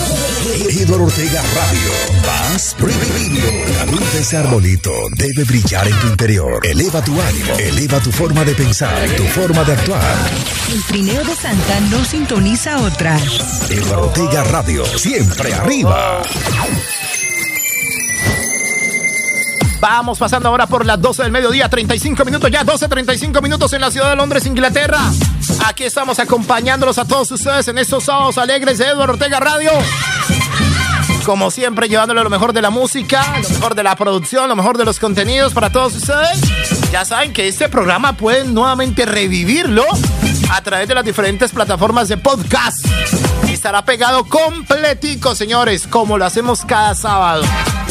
Eduardo 0.70 1.04
Ortega 1.04 1.42
Radio. 1.54 1.90
Más 2.26 2.76
Radio. 2.78 3.74
La 3.76 3.84
luz 3.84 4.12
de 4.14 4.20
ese 4.20 4.38
arbolito 4.38 4.90
debe 5.18 5.44
brillar 5.44 5.86
en 5.86 6.00
tu 6.00 6.06
interior. 6.06 6.66
Eleva 6.66 7.04
tu 7.04 7.12
ánimo, 7.20 7.52
eleva 7.58 8.00
tu 8.00 8.10
forma 8.10 8.42
de 8.42 8.54
pensar, 8.54 9.06
tu 9.18 9.24
forma 9.24 9.62
de 9.64 9.74
actuar. 9.74 10.30
El 10.72 10.82
trineo 10.84 11.22
de 11.24 11.34
Santa 11.34 11.80
no 11.90 12.02
sintoniza 12.06 12.78
otra. 12.78 13.18
Eduardo 13.68 14.06
Ortega 14.06 14.44
Radio. 14.44 14.86
Siempre 14.86 15.52
arriba. 15.52 16.22
Vamos 19.78 20.18
pasando 20.18 20.48
ahora 20.48 20.66
por 20.66 20.86
las 20.86 20.98
12 20.98 21.22
del 21.22 21.32
mediodía, 21.32 21.68
35 21.68 22.24
minutos 22.24 22.50
ya, 22.50 22.64
12, 22.64 22.88
35 22.88 23.42
minutos 23.42 23.70
en 23.74 23.82
la 23.82 23.90
ciudad 23.90 24.08
de 24.08 24.16
Londres, 24.16 24.46
Inglaterra. 24.46 25.00
Aquí 25.70 25.84
estamos 25.84 26.18
acompañándolos 26.18 26.98
a 26.98 27.04
todos 27.04 27.30
ustedes 27.30 27.68
en 27.68 27.78
estos 27.78 28.02
sábados 28.02 28.38
alegres 28.38 28.78
de 28.78 28.86
Eduardo 28.86 29.12
Ortega 29.12 29.38
Radio. 29.38 29.70
Como 31.24 31.52
siempre, 31.52 31.88
llevándole 31.88 32.24
lo 32.24 32.28
mejor 32.28 32.52
de 32.52 32.60
la 32.60 32.70
música, 32.70 33.24
lo 33.40 33.48
mejor 33.48 33.76
de 33.76 33.84
la 33.84 33.94
producción, 33.94 34.48
lo 34.48 34.56
mejor 34.56 34.76
de 34.78 34.84
los 34.84 34.98
contenidos 34.98 35.54
para 35.54 35.70
todos 35.70 35.94
ustedes. 35.94 36.40
Ya 36.90 37.04
saben 37.04 37.32
que 37.32 37.46
este 37.46 37.68
programa 37.68 38.14
pueden 38.14 38.52
nuevamente 38.52 39.06
revivirlo 39.06 39.84
a 40.50 40.60
través 40.60 40.88
de 40.88 40.94
las 40.96 41.04
diferentes 41.04 41.52
plataformas 41.52 42.08
de 42.08 42.16
podcast. 42.16 42.84
Estará 43.48 43.84
pegado 43.84 44.24
completico, 44.24 45.36
señores, 45.36 45.86
como 45.86 46.18
lo 46.18 46.24
hacemos 46.24 46.64
cada 46.64 46.96
sábado. 46.96 47.44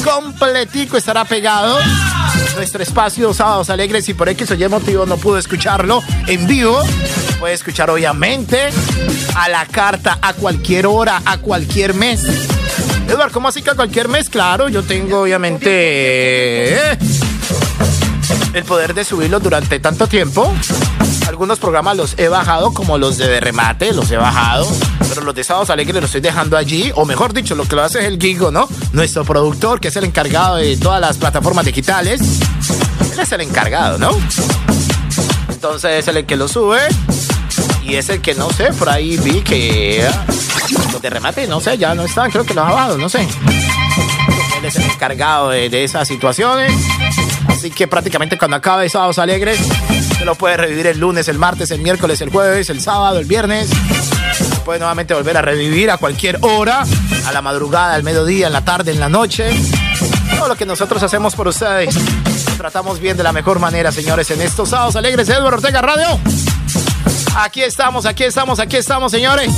Completico 0.04 0.98
estará 0.98 1.24
pegado 1.24 1.80
nuestro 2.58 2.84
espacio 2.84 3.34
Sábados 3.34 3.70
Alegres 3.70 4.10
y 4.10 4.14
por 4.14 4.28
X 4.28 4.52
o 4.52 4.56
Y 4.56 4.68
motivo 4.68 5.06
no 5.06 5.16
pudo 5.16 5.38
escucharlo 5.38 6.04
en 6.28 6.46
vivo. 6.46 6.84
Puede 7.40 7.54
escuchar 7.54 7.90
obviamente 7.90 8.70
a 9.36 9.48
la 9.48 9.66
carta, 9.66 10.20
a 10.22 10.34
cualquier 10.34 10.86
hora, 10.86 11.22
a 11.26 11.38
cualquier 11.38 11.94
mes. 11.94 12.22
Eduardo, 13.08 13.32
¿cómo 13.32 13.48
así 13.48 13.62
que 13.62 13.70
a 13.70 13.76
cualquier 13.76 14.10
mes? 14.10 14.30
Claro, 14.30 14.68
yo 14.68 14.84
tengo 14.84 15.22
obviamente 15.22 16.92
el 18.54 18.64
poder 18.66 18.94
de 18.94 19.06
subirlo 19.06 19.40
durante 19.40 19.80
tanto 19.80 20.08
tiempo. 20.08 20.54
Algunos 21.28 21.60
programas 21.60 21.96
los 21.96 22.20
he 22.20 22.28
bajado, 22.28 22.74
como 22.74 22.98
los 22.98 23.18
de 23.18 23.40
remate, 23.40 23.94
los 23.94 24.12
he 24.12 24.18
bajado. 24.18 24.68
Pero 25.08 25.22
los 25.22 25.34
de 25.34 25.44
Sábados 25.44 25.70
Alegres 25.70 25.96
los 25.96 26.06
estoy 26.06 26.22
dejando 26.22 26.58
allí. 26.58 26.92
O 26.96 27.06
mejor 27.06 27.34
dicho, 27.34 27.56
lo 27.56 27.66
que 27.66 27.76
lo 27.76 27.84
hace 27.84 28.00
es 28.00 28.06
el 28.06 28.20
Gigo, 28.20 28.52
¿no? 28.52 28.68
Nuestro 28.92 29.24
productor, 29.24 29.80
que 29.80 29.88
es 29.88 29.96
el 29.96 30.04
encargado 30.04 30.58
de 30.58 30.76
todas 30.76 31.00
las 31.00 31.18
plataformas 31.18 31.66
digitales. 31.66 32.20
Él 33.14 33.20
es 33.20 33.32
el 33.32 33.42
encargado, 33.42 33.98
¿no? 33.98 34.12
Entonces 35.60 36.08
es 36.08 36.16
el 36.16 36.26
que 36.26 36.38
lo 36.38 36.48
sube. 36.48 36.80
Y 37.84 37.96
es 37.96 38.08
el 38.08 38.22
que, 38.22 38.34
no 38.34 38.50
sé, 38.50 38.72
por 38.72 38.88
ahí 38.88 39.18
vi 39.18 39.42
que... 39.42 40.10
Los 40.94 41.02
de 41.02 41.10
remate, 41.10 41.48
no 41.48 41.60
sé, 41.60 41.78
ya 41.78 41.94
no 41.94 42.04
están. 42.04 42.32
Creo 42.32 42.46
que 42.46 42.54
los 42.54 42.64
ha 42.64 42.72
bajado, 42.72 42.98
no 42.98 43.10
sé. 43.10 43.28
Él 44.58 44.64
es 44.64 44.78
el 44.78 44.84
encargado 44.84 45.50
de, 45.50 45.70
de 45.70 45.84
esas 45.84 46.08
situaciones. 46.08 46.72
Así 47.50 47.72
que 47.72 47.90
prácticamente 47.90 48.38
cuando 48.38 48.56
acabe 48.56 48.88
Sábados 48.88 49.20
Alegres, 49.20 49.60
se 50.18 50.24
lo 50.24 50.36
puede 50.36 50.56
revivir 50.56 50.88
el 50.88 50.98
lunes, 50.98 51.28
el 51.28 51.38
martes, 51.38 51.72
el 51.72 51.82
miércoles, 51.82 52.22
el 52.22 52.30
jueves, 52.30 52.70
el 52.70 52.80
sábado, 52.80 53.20
el 53.20 53.26
viernes. 53.26 53.70
Puede 54.64 54.80
nuevamente 54.80 55.14
volver 55.14 55.36
a 55.36 55.42
revivir 55.42 55.92
a 55.92 55.98
cualquier 55.98 56.38
hora, 56.40 56.86
a 57.26 57.32
la 57.34 57.42
madrugada, 57.42 57.96
al 57.96 58.04
mediodía, 58.04 58.48
en 58.48 58.54
la 58.54 58.64
tarde, 58.64 58.94
en 58.94 59.02
la 59.02 59.10
noche. 59.10 59.50
Todo 60.38 60.48
lo 60.48 60.56
que 60.56 60.66
nosotros 60.66 61.04
hacemos 61.04 61.36
por 61.36 61.50
ustedes. 61.50 61.94
Tratamos 62.60 63.00
bien 63.00 63.16
de 63.16 63.24
la 63.24 63.32
mejor 63.32 63.58
manera, 63.58 63.90
señores, 63.90 64.30
en 64.32 64.42
estos 64.42 64.68
Sábados 64.72 64.98
Alegres 64.98 65.28
de 65.28 65.34
Eduardo 65.34 65.56
Ortega 65.56 65.82
Radio. 65.82 66.20
Aquí 67.38 67.64
estamos, 67.64 68.06
aquí 68.06 68.26
estamos, 68.26 68.60
aquí 68.60 68.76
estamos, 68.76 69.14
señores. 69.14 69.50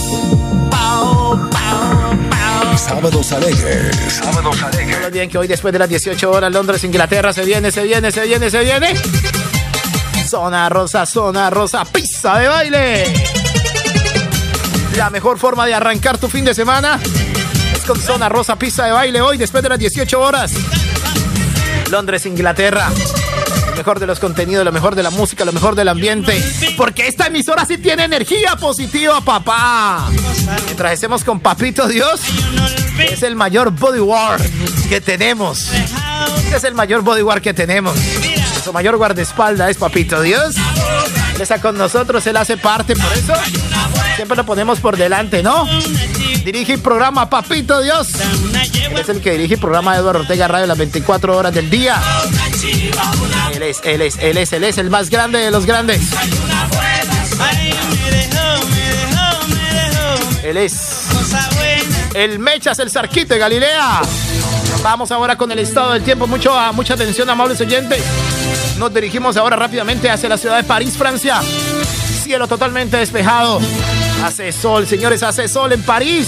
Sábados 2.78 3.32
Alegres. 3.32 4.14
Sábados 4.14 4.62
Alegres. 4.62 5.00
No 5.00 5.08
olviden 5.08 5.30
que 5.32 5.40
hoy, 5.40 5.48
después 5.48 5.74
de 5.74 5.80
las 5.80 5.90
18 5.90 6.30
horas, 6.30 6.54
Londres, 6.54 6.84
Inglaterra, 6.84 7.34
se 7.34 7.44
viene, 7.44 7.72
se 7.72 7.82
viene, 7.82 8.12
se 8.12 8.24
viene, 8.24 8.52
se 8.52 8.64
viene. 8.64 8.94
Zona 10.30 10.70
rosa, 10.70 11.08
zona 11.08 11.50
rosa, 11.50 11.84
pizza 11.86 12.38
de 12.38 12.48
baile. 12.50 13.14
La 14.96 15.10
mejor 15.10 15.40
forma 15.40 15.66
de 15.66 15.74
arrancar 15.74 16.20
tu 16.20 16.30
fin 16.30 16.46
de 16.46 16.54
semana 16.54 17.00
es 17.74 17.82
con 17.82 18.00
zona 18.00 18.30
rosa, 18.30 18.60
pizza 18.60 18.86
de 18.86 18.92
baile 18.92 19.22
hoy, 19.22 19.40
después 19.40 19.64
de 19.64 19.70
las 19.70 19.80
18 19.80 20.22
horas. 20.22 20.52
Londres, 21.92 22.26
Inglaterra. 22.26 22.90
Lo 23.70 23.76
mejor 23.76 24.00
de 24.00 24.08
los 24.08 24.20
contenidos, 24.20 24.64
lo 24.64 24.72
mejor 24.72 24.96
de 24.96 25.04
la 25.04 25.10
música, 25.10 25.44
lo 25.46 25.52
mejor 25.52 25.76
del 25.76 25.90
ambiente. 25.90 26.42
Porque 26.78 27.08
esta 27.08 27.28
emisora 27.28 27.66
sí 27.66 27.78
tiene 27.78 28.06
energía 28.06 28.56
positiva, 28.56 29.22
papá. 29.22 30.10
Mientras 30.66 30.94
estemos 30.94 31.24
con 31.24 31.40
Papito 31.40 31.88
Dios, 31.88 32.22
es 32.98 33.24
el 33.24 33.36
mayor 33.36 33.72
bodyguard 33.72 34.42
que 34.88 35.02
tenemos. 35.02 35.70
Este 36.44 36.56
es 36.56 36.64
el 36.64 36.76
mayor 36.76 37.02
bodyguard 37.02 37.42
que 37.42 37.54
tenemos. 37.54 37.98
Su 38.64 38.72
mayor 38.72 38.98
guardaespaldas 38.98 39.72
es 39.72 39.78
Papito 39.78 40.22
Dios. 40.22 40.56
Él 41.36 41.42
está 41.42 41.60
con 41.60 41.78
nosotros, 41.78 42.26
él 42.28 42.38
hace 42.38 42.58
parte, 42.58 42.96
por 42.96 43.12
eso 43.14 43.34
siempre 44.16 44.38
lo 44.38 44.46
ponemos 44.46 44.80
por 44.80 44.98
delante, 44.98 45.42
¿no? 45.44 45.68
Dirige 46.44 46.74
el 46.74 46.80
programa 46.80 47.30
Papito 47.30 47.82
Dios. 47.82 48.10
Es 48.98 49.10
el 49.10 49.22
que 49.22 49.32
dirige 49.32 49.56
el 49.56 49.60
programa 49.60 49.94
de 49.94 50.00
Eduardo 50.00 50.22
Ortega 50.22 50.48
Radio 50.48 50.68
las 50.68 50.78
24 50.78 51.38
horas 51.38 51.54
del 51.54 51.70
día. 51.70 52.02
Él 53.54 53.64
es, 53.64 53.82
él 53.84 54.02
es, 54.02 54.18
él 54.18 54.38
es, 54.38 54.54
él 54.54 54.64
es 54.64 54.78
el 54.78 54.90
más 54.90 55.10
grande 55.10 55.40
de 55.40 55.52
los 55.52 55.66
grandes. 55.66 56.02
Él 60.44 60.58
es 60.58 61.02
el 62.14 62.40
Mechas, 62.40 62.80
el 62.80 62.90
Sarquito 62.90 63.34
de 63.34 63.40
Galilea. 63.40 64.02
Vamos 64.84 65.12
ahora 65.12 65.38
con 65.38 65.52
el 65.52 65.60
estado 65.60 65.94
del 65.94 66.04
tiempo. 66.04 66.28
Mucho, 66.28 66.54
mucha 66.74 66.96
atención, 66.96 67.30
amables 67.30 67.62
oyentes. 67.62 68.04
Nos 68.78 68.94
dirigimos 68.94 69.38
ahora 69.38 69.56
rápidamente 69.56 70.10
hacia 70.10 70.28
la 70.28 70.38
ciudad 70.38 70.58
de 70.58 70.64
París, 70.64 70.98
Francia. 70.98 71.42
Cielo 72.24 72.48
totalmente 72.48 72.98
despejado. 72.98 73.62
Hace 74.24 74.52
sol, 74.52 74.86
señores, 74.86 75.24
hace 75.24 75.48
sol 75.48 75.74
en 75.74 75.82
París. 75.82 76.28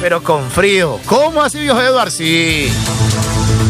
Pero 0.00 0.22
con 0.22 0.50
frío. 0.50 1.00
¿Cómo 1.06 1.42
así, 1.42 1.58
viejo 1.58 1.80
Eduardo? 1.80 2.10
Sí. 2.10 2.70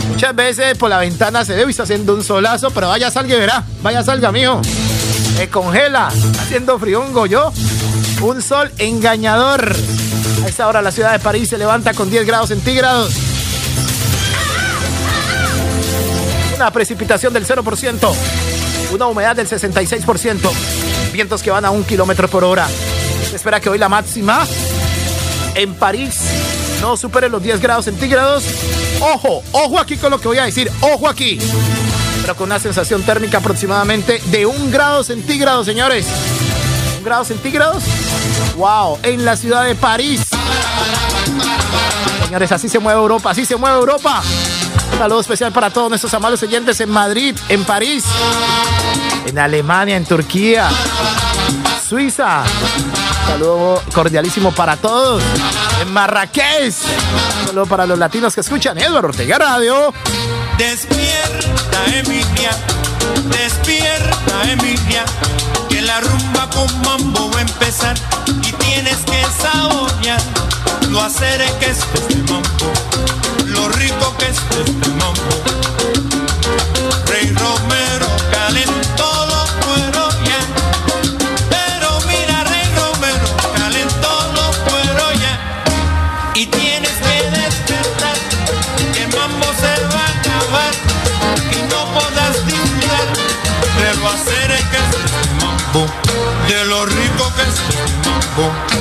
Muchas 0.09 0.34
veces 0.34 0.76
por 0.76 0.91
la 0.91 0.99
ventana 0.99 1.45
se 1.45 1.55
ve 1.55 1.64
y 1.66 1.70
está 1.70 1.84
haciendo 1.84 2.14
un 2.14 2.24
solazo, 2.24 2.70
pero 2.70 2.89
vaya 2.89 3.11
salga 3.11 3.36
y 3.36 3.39
verá. 3.39 3.64
Vaya 3.82 4.03
salga, 4.03 4.32
mijo. 4.32 4.61
Se 5.36 5.49
congela. 5.49 6.09
Haciendo 6.41 6.76
un 6.76 7.28
yo. 7.28 7.53
Un 8.20 8.43
sol 8.43 8.72
engañador. 8.78 9.72
A 10.45 10.49
esta 10.49 10.66
hora 10.66 10.82
la 10.82 10.91
ciudad 10.91 11.12
de 11.12 11.20
París 11.20 11.49
se 11.49 11.59
levanta 11.59 11.95
con 11.95 12.11
10 12.11 12.26
grados 12.26 12.49
centígrados. 12.49 13.14
Una 16.57 16.72
precipitación 16.72 17.32
del 17.32 17.47
0%. 17.47 18.12
Una 18.91 19.07
humedad 19.07 19.36
del 19.36 19.49
66%. 19.49 20.51
Vientos 21.12 21.43
que 21.43 21.53
van 21.53 21.64
a 21.64 21.70
un 21.70 21.84
kilómetro 21.84 22.26
por 22.26 22.43
hora. 22.43 22.66
Espera 23.39 23.61
que 23.61 23.70
hoy 23.70 23.78
la 23.78 23.89
máxima 23.89 24.45
en 25.55 25.72
París 25.76 26.18
no 26.80 26.97
supere 26.97 27.28
los 27.28 27.41
10 27.41 27.61
grados 27.61 27.84
centígrados. 27.84 28.43
Ojo, 29.01 29.45
ojo 29.53 29.78
aquí 29.78 29.97
con 29.97 30.11
lo 30.11 30.20
que 30.20 30.26
voy 30.26 30.39
a 30.39 30.45
decir. 30.45 30.68
Ojo 30.80 31.09
aquí. 31.09 31.39
Pero 32.20 32.34
con 32.34 32.49
una 32.49 32.59
sensación 32.59 33.05
térmica 33.05 33.39
aproximadamente 33.39 34.20
de 34.24 34.45
un 34.45 34.72
grado 34.72 35.05
centígrado, 35.05 35.64
señores. 35.64 36.05
¿Un 36.99 37.05
grado 37.05 37.24
centígrados? 37.24 37.84
¡Wow! 38.57 38.99
En 39.05 39.24
la 39.24 39.36
ciudad 39.36 39.64
de 39.66 39.76
París. 39.76 40.22
Señores, 42.24 42.51
así 42.51 42.68
se 42.68 42.80
mueve 42.80 42.99
Europa, 42.99 43.30
así 43.30 43.45
se 43.45 43.55
mueve 43.55 43.78
Europa. 43.78 44.20
Saludo 44.99 45.20
especial 45.20 45.53
para 45.53 45.70
todos 45.70 45.91
nuestros 45.91 46.12
amables 46.12 46.43
oyentes 46.43 46.80
en 46.80 46.91
Madrid, 46.91 47.36
en 47.49 47.64
París, 47.64 48.05
en 49.26 49.39
Alemania, 49.39 49.97
en 49.97 50.05
Turquía, 50.05 50.68
Suiza. 51.89 52.43
Saludo 53.29 53.83
cordialísimo 53.93 54.53
para 54.53 54.76
todos. 54.76 55.22
En 55.83 55.93
Marrakech. 55.93 56.74
Un 57.55 57.68
para 57.68 57.87
los 57.87 57.99
latinos 57.99 58.35
que 58.35 58.41
escuchan 58.41 58.79
Eduardo 58.79 59.09
Ortega 59.09 59.39
Radio. 59.39 59.93
Despierta, 60.57 61.85
Emilia. 61.93 62.51
Despierta, 63.31 64.51
Emilia. 64.51 65.05
Que 65.68 65.83
la 65.83 66.01
rumba 66.01 66.49
con 66.51 66.83
mambo 66.83 67.31
va 67.33 67.39
a 67.39 67.43
empezar. 67.43 67.97
Y 68.26 68.53
tienes 68.53 68.97
que 69.05 69.22
saborear 69.41 70.20
lo 70.89 71.03
hacer 71.03 71.45
que 71.61 71.66
es 71.66 71.79
este 71.95 72.16
mambo. 72.33 72.72
Lo 73.47 73.68
rico 73.68 74.16
que 74.18 74.24
es 74.24 74.39
este 74.39 74.91
mambo. 74.91 75.68
Pero 98.39 98.78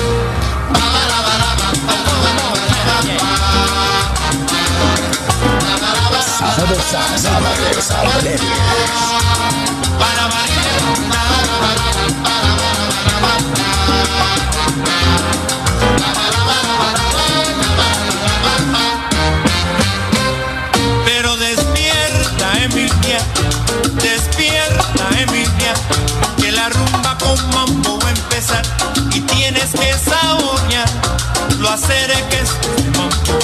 lo 31.68 31.74
hacer 31.74 32.10
que 32.30 32.36
es 32.36 32.50
este 32.50 32.90
mambo, 32.98 33.38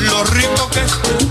lo 0.00 0.24
rico 0.24 0.68
que 0.70 0.80
es 0.80 1.25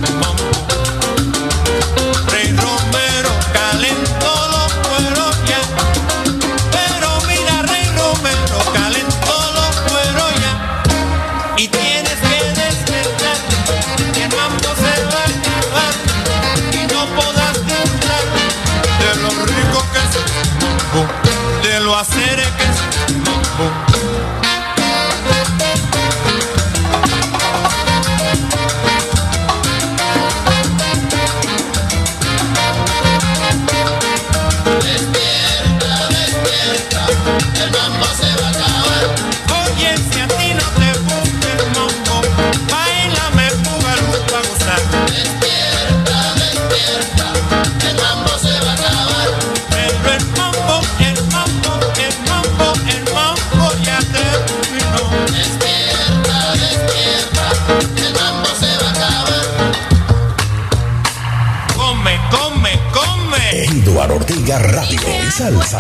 Salsa. 65.46 65.78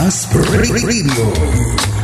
Más 0.00 0.26
Radio. 0.32 1.95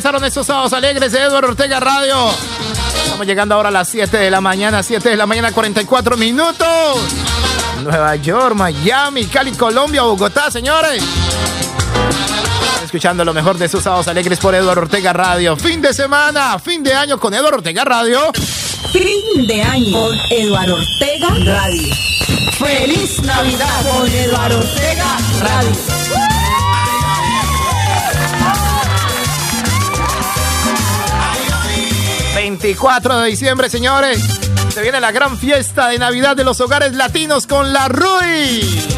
Empezaron 0.00 0.24
estos 0.24 0.46
sábados 0.46 0.72
alegres 0.72 1.12
de 1.12 1.20
Eduardo 1.20 1.50
Ortega 1.50 1.78
Radio. 1.78 2.30
Estamos 3.04 3.26
llegando 3.26 3.54
ahora 3.54 3.68
a 3.68 3.72
las 3.72 3.86
7 3.86 4.16
de 4.16 4.30
la 4.30 4.40
mañana, 4.40 4.82
7 4.82 5.10
de 5.10 5.16
la 5.18 5.26
mañana, 5.26 5.52
44 5.52 6.16
minutos. 6.16 6.66
Nueva 7.82 8.16
York, 8.16 8.54
Miami, 8.54 9.26
Cali, 9.26 9.52
Colombia, 9.52 10.00
Bogotá, 10.00 10.50
señores. 10.50 11.04
Escuchando 12.82 13.26
lo 13.26 13.34
mejor 13.34 13.58
de 13.58 13.68
sus 13.68 13.82
sábados 13.82 14.08
alegres 14.08 14.38
por 14.38 14.54
Eduardo 14.54 14.80
Ortega 14.80 15.12
Radio. 15.12 15.54
Fin 15.54 15.82
de 15.82 15.92
semana, 15.92 16.58
fin 16.58 16.82
de 16.82 16.94
año 16.94 17.18
con 17.18 17.34
Eduardo 17.34 17.58
Ortega 17.58 17.84
Radio. 17.84 18.32
Fin 18.92 19.46
de 19.46 19.62
año 19.62 19.92
con 19.92 20.18
Eduardo 20.30 20.76
Ortega 20.76 21.28
Radio. 21.44 21.94
Feliz 22.58 23.22
Navidad 23.22 23.86
con 23.86 24.08
Eduardo 24.08 24.60
Ortega 24.60 25.18
Radio. 25.42 25.99
24 32.62 33.20
de 33.20 33.28
diciembre, 33.30 33.70
señores. 33.70 34.22
Se 34.68 34.82
viene 34.82 35.00
la 35.00 35.12
gran 35.12 35.38
fiesta 35.38 35.88
de 35.88 35.98
Navidad 35.98 36.36
de 36.36 36.44
los 36.44 36.60
hogares 36.60 36.92
latinos 36.92 37.46
con 37.46 37.72
la 37.72 37.88
RUI. 37.88 38.89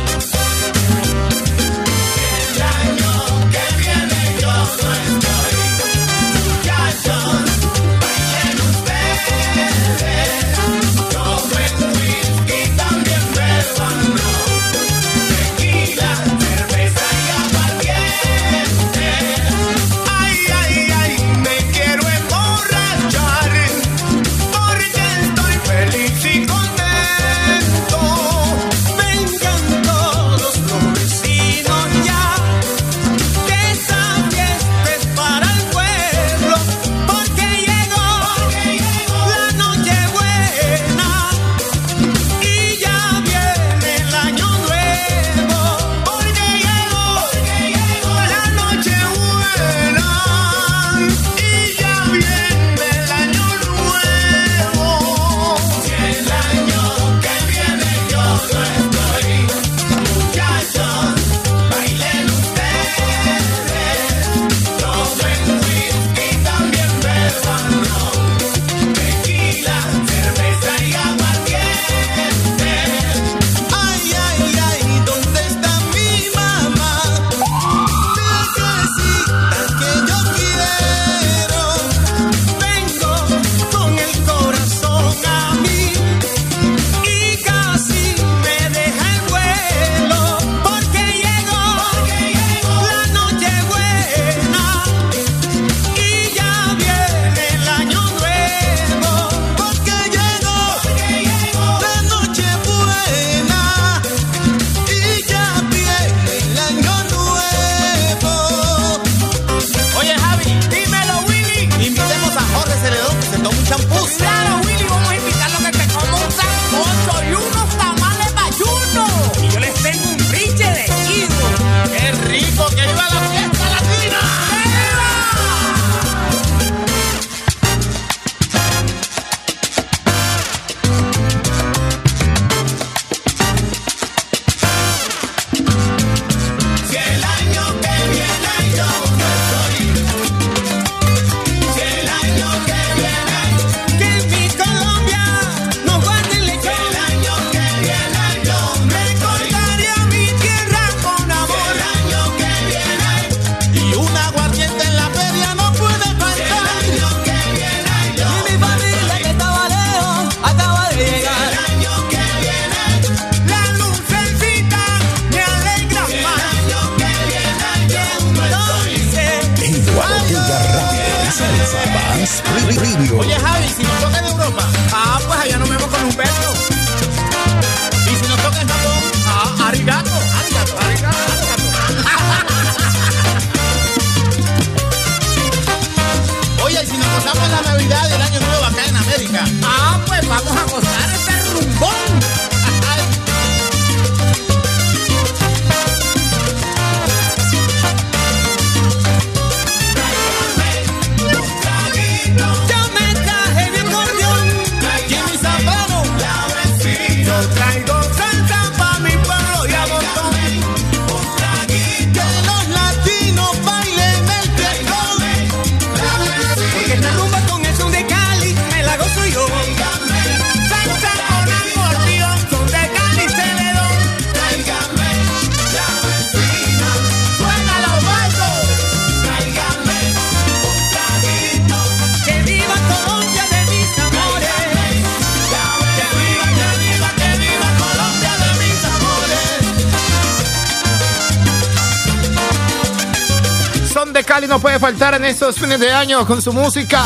Fines 245.63 245.79
de 245.79 245.93
año 245.93 246.27
con 246.27 246.43
su 246.43 246.53
música. 246.53 247.05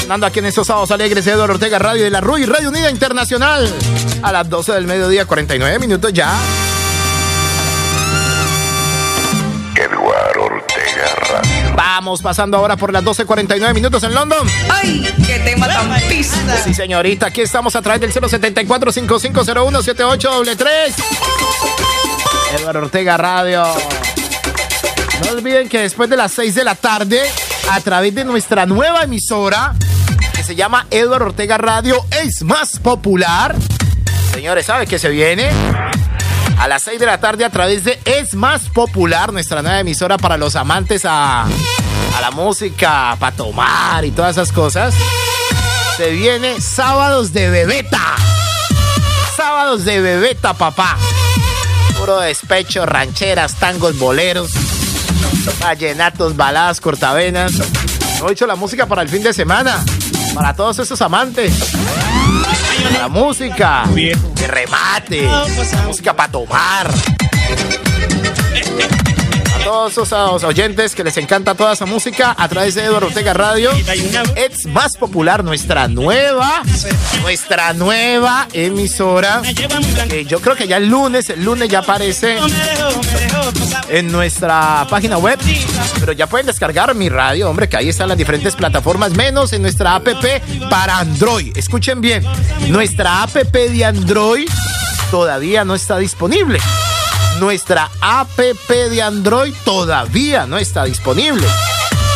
Sonando 0.00 0.26
aquí 0.26 0.38
en 0.38 0.46
estos 0.46 0.66
sábados 0.66 0.90
alegres 0.92 1.26
de 1.26 1.32
Eduardo 1.32 1.52
Ortega 1.54 1.78
Radio 1.78 2.04
de 2.04 2.10
la 2.10 2.22
RUI, 2.22 2.46
Radio 2.46 2.70
Unida 2.70 2.90
Internacional. 2.90 3.70
A 4.22 4.32
las 4.32 4.48
12 4.48 4.72
del 4.72 4.86
mediodía, 4.86 5.26
49 5.26 5.78
minutos 5.78 6.10
ya. 6.10 6.32
Eduardo 9.76 10.42
Ortega 10.42 11.14
Radio. 11.28 11.74
Vamos 11.76 12.22
pasando 12.22 12.56
ahora 12.56 12.78
por 12.78 12.94
las 12.94 13.04
12.49 13.04 13.74
minutos 13.74 14.02
en 14.04 14.14
London. 14.14 14.48
¡Ay! 14.70 15.06
¡Qué 15.26 15.40
tema 15.40 15.68
tan 15.68 16.00
pista! 16.08 16.56
Sí, 16.64 16.72
señorita, 16.72 17.26
aquí 17.26 17.42
estamos 17.42 17.76
a 17.76 17.82
través 17.82 18.00
del 18.00 18.10
074-5501-7833. 18.14 20.94
Eduardo 22.58 22.80
Ortega 22.80 23.18
Radio. 23.18 23.66
No 25.24 25.32
olviden 25.32 25.68
que 25.68 25.80
después 25.80 26.08
de 26.08 26.16
las 26.16 26.32
6 26.32 26.54
de 26.54 26.64
la 26.64 26.74
tarde, 26.74 27.20
a 27.70 27.80
través 27.80 28.12
de 28.14 28.24
nuestra 28.24 28.66
nueva 28.66 29.02
emisora, 29.02 29.74
que 30.34 30.42
se 30.42 30.56
llama 30.56 30.86
Eduardo 30.90 31.26
Ortega 31.26 31.56
Radio, 31.56 32.04
es 32.20 32.42
más 32.42 32.80
popular. 32.80 33.54
Señores, 34.32 34.66
¿sabe 34.66 34.88
qué 34.88 34.98
se 34.98 35.08
viene? 35.08 35.48
A 36.58 36.66
las 36.66 36.82
6 36.82 36.98
de 36.98 37.06
la 37.06 37.20
tarde 37.20 37.44
a 37.44 37.50
través 37.50 37.84
de 37.84 38.00
Es 38.04 38.34
Más 38.34 38.68
Popular, 38.68 39.32
nuestra 39.32 39.62
nueva 39.62 39.78
emisora 39.78 40.18
para 40.18 40.36
los 40.36 40.56
amantes 40.56 41.04
a, 41.04 41.44
a 41.44 42.20
la 42.20 42.30
música, 42.32 43.16
para 43.20 43.36
tomar 43.36 44.04
y 44.04 44.10
todas 44.10 44.32
esas 44.32 44.50
cosas. 44.50 44.92
Se 45.96 46.10
viene 46.10 46.60
Sábados 46.60 47.32
de 47.32 47.50
Bebeta. 47.50 48.16
Sábados 49.36 49.84
de 49.84 50.00
Bebeta, 50.00 50.54
papá. 50.54 50.98
Puro 51.96 52.18
despecho, 52.18 52.84
rancheras, 52.84 53.54
tangos, 53.60 53.96
boleros, 53.96 54.50
vallenatos, 55.60 56.36
baladas, 56.36 56.80
cortavenas. 56.80 57.52
No 58.20 58.28
he 58.28 58.46
la 58.46 58.56
música 58.56 58.86
para 58.86 59.02
el 59.02 59.08
fin 59.08 59.22
de 59.22 59.32
semana. 59.32 59.82
Para 60.34 60.54
todos 60.54 60.78
esos 60.78 61.00
amantes. 61.00 61.54
La 62.92 63.08
música 63.08 63.84
de 63.94 64.46
remate. 64.46 65.28
Música 65.86 66.14
para 66.14 66.30
tomar. 66.30 66.90
A 69.54 69.64
todos 69.64 69.92
esos 69.92 70.44
oyentes 70.44 70.94
que 70.94 71.02
les 71.02 71.16
encanta 71.16 71.54
toda 71.54 71.72
esa 71.72 71.86
música 71.86 72.34
a 72.36 72.48
través 72.48 72.74
de 72.74 72.84
Eduardo 72.84 73.08
Ortega 73.08 73.32
Radio. 73.32 73.70
Es 74.36 74.66
más 74.66 74.96
popular 74.96 75.42
nuestra 75.42 75.88
nueva, 75.88 76.62
nuestra 77.22 77.72
nueva 77.72 78.48
emisora. 78.52 79.42
Que 80.08 80.24
yo 80.24 80.40
creo 80.40 80.56
que 80.56 80.68
ya 80.68 80.76
el 80.76 80.88
lunes, 80.88 81.30
el 81.30 81.44
lunes 81.44 81.68
ya 81.68 81.80
aparece 81.80 82.38
en 83.90 84.10
nuestra 84.10 84.86
página 84.88 85.18
web. 85.18 85.38
Pero 85.98 86.12
ya 86.12 86.26
pueden 86.26 86.46
descargar 86.46 86.94
mi 86.94 87.08
radio, 87.08 87.50
hombre, 87.50 87.68
que 87.68 87.76
ahí 87.76 87.88
están 87.88 88.08
las 88.08 88.16
diferentes 88.16 88.56
plataformas, 88.56 89.12
menos 89.12 89.52
en 89.52 89.62
nuestra 89.62 89.94
app 89.96 90.08
para 90.70 90.98
Android. 90.98 91.56
Escuchen 91.56 92.00
bien, 92.00 92.24
nuestra 92.68 93.22
app 93.22 93.34
de 93.34 93.84
Android 93.84 94.48
todavía 95.10 95.64
no 95.64 95.74
está 95.74 95.98
disponible. 95.98 96.58
Nuestra 97.38 97.90
app 98.00 98.38
de 98.38 99.02
Android 99.02 99.54
todavía 99.64 100.46
no 100.46 100.58
está 100.58 100.84
disponible. 100.84 101.46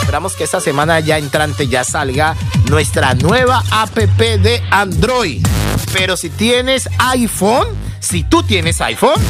Esperamos 0.00 0.34
que 0.34 0.44
esta 0.44 0.60
semana 0.60 1.00
ya 1.00 1.18
entrante 1.18 1.66
ya 1.66 1.82
salga 1.82 2.36
nuestra 2.68 3.14
nueva 3.14 3.62
app 3.70 3.96
de 3.96 4.62
Android. 4.70 5.44
Pero 5.92 6.16
si 6.16 6.28
tienes 6.28 6.88
iPhone, 6.98 7.68
si 8.00 8.22
tú 8.22 8.42
tienes 8.42 8.80
iPhone, 8.80 9.20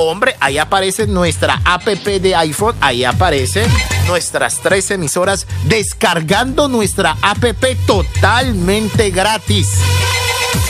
hombre, 0.00 0.36
ahí 0.40 0.58
aparece 0.58 1.06
nuestra 1.06 1.60
app 1.64 1.84
de 1.84 2.34
iPhone, 2.34 2.76
ahí 2.80 3.04
aparece 3.04 3.66
nuestras 4.06 4.60
tres 4.60 4.90
emisoras 4.90 5.46
descargando 5.64 6.68
nuestra 6.68 7.16
app 7.22 7.44
totalmente 7.86 9.10
gratis. 9.10 9.68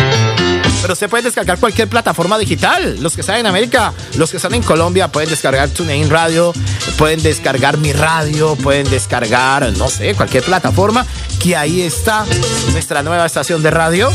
Pero 0.85 0.95
se 0.95 1.09
puede 1.09 1.23
descargar 1.23 1.59
cualquier 1.59 1.89
plataforma 1.89 2.37
digital. 2.37 2.99
Los 3.01 3.15
que 3.15 3.23
están 3.23 3.39
en 3.39 3.47
América, 3.47 3.95
los 4.19 4.31
que 4.31 4.37
están 4.37 4.53
en 4.53 4.63
Colombia 4.63 5.11
pueden 5.11 5.31
descargar 5.31 5.71
TuneIn 5.71 6.11
Radio, 6.11 6.53
pueden 6.99 7.23
descargar 7.23 7.79
mi 7.79 7.95
radio, 7.95 8.55
pueden 8.57 8.91
descargar, 8.91 9.73
no 9.79 9.89
sé, 9.89 10.15
cualquier 10.15 10.43
plataforma. 10.45 11.07
Que 11.43 11.57
ahí 11.57 11.81
está 11.81 12.27
nuestra 12.73 13.03
nueva 13.03 13.25
estación 13.25 13.63
de 13.63 13.71
radio 13.71 14.11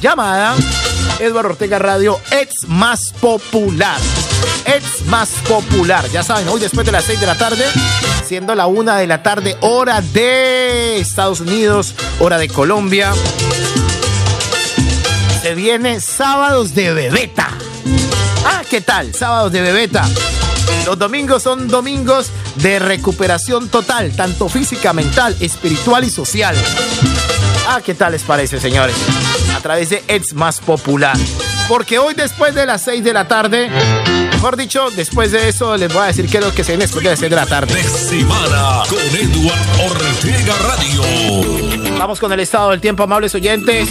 llamada 0.00 0.56
Eduardo 1.20 1.50
Ortega 1.50 1.78
Radio 1.78 2.20
Ex 2.32 2.66
Más 2.66 3.12
Popular. 3.20 4.00
Ex 4.64 5.06
Más 5.06 5.28
Popular. 5.46 6.04
Ya 6.10 6.24
saben, 6.24 6.48
hoy 6.48 6.58
después 6.58 6.84
de 6.84 6.90
las 6.90 7.04
6 7.04 7.20
de 7.20 7.26
la 7.26 7.38
tarde, 7.38 7.64
siendo 8.26 8.56
la 8.56 8.66
1 8.66 8.96
de 8.96 9.06
la 9.06 9.22
tarde, 9.22 9.56
hora 9.60 10.00
de 10.00 10.98
Estados 10.98 11.38
Unidos, 11.38 11.94
hora 12.18 12.38
de 12.38 12.48
Colombia. 12.48 13.12
Se 15.42 15.54
viene 15.54 16.00
sábados 16.00 16.74
de 16.74 16.92
bebeta. 16.92 17.48
Ah, 18.44 18.62
¿qué 18.68 18.82
tal? 18.82 19.14
Sábados 19.14 19.50
de 19.50 19.62
bebeta. 19.62 20.06
Los 20.84 20.98
domingos 20.98 21.42
son 21.42 21.66
domingos 21.66 22.30
de 22.56 22.78
recuperación 22.78 23.70
total, 23.70 24.14
tanto 24.14 24.50
física, 24.50 24.92
mental, 24.92 25.34
espiritual 25.40 26.04
y 26.04 26.10
social. 26.10 26.54
Ah, 27.66 27.80
¿qué 27.82 27.94
tal 27.94 28.12
les 28.12 28.22
parece, 28.22 28.60
señores? 28.60 28.94
A 29.56 29.60
través 29.60 29.88
de 29.88 30.04
It's 30.08 30.34
Más 30.34 30.60
Popular. 30.60 31.16
Porque 31.68 31.98
hoy 31.98 32.12
después 32.12 32.54
de 32.54 32.66
las 32.66 32.82
6 32.82 33.02
de 33.02 33.12
la 33.14 33.26
tarde, 33.26 33.70
mejor 34.32 34.58
dicho, 34.58 34.90
después 34.90 35.32
de 35.32 35.48
eso 35.48 35.76
les 35.78 35.90
voy 35.90 36.02
a 36.02 36.06
decir 36.06 36.28
qué 36.28 36.38
es 36.38 36.44
lo 36.44 36.52
que 36.52 36.64
se 36.64 36.72
viene 36.72 36.84
después 36.84 37.02
de 37.02 37.10
las 37.10 37.18
6 37.18 37.30
de 37.30 37.36
la 37.36 37.46
tarde. 37.46 37.82
Semana 37.82 38.82
con 38.90 38.98
Eduardo 38.98 39.84
Ortega 39.86 40.54
Radio. 40.68 41.98
Vamos 41.98 42.20
con 42.20 42.30
el 42.30 42.40
estado 42.40 42.70
del 42.70 42.80
tiempo, 42.80 43.04
amables 43.04 43.34
oyentes. 43.34 43.88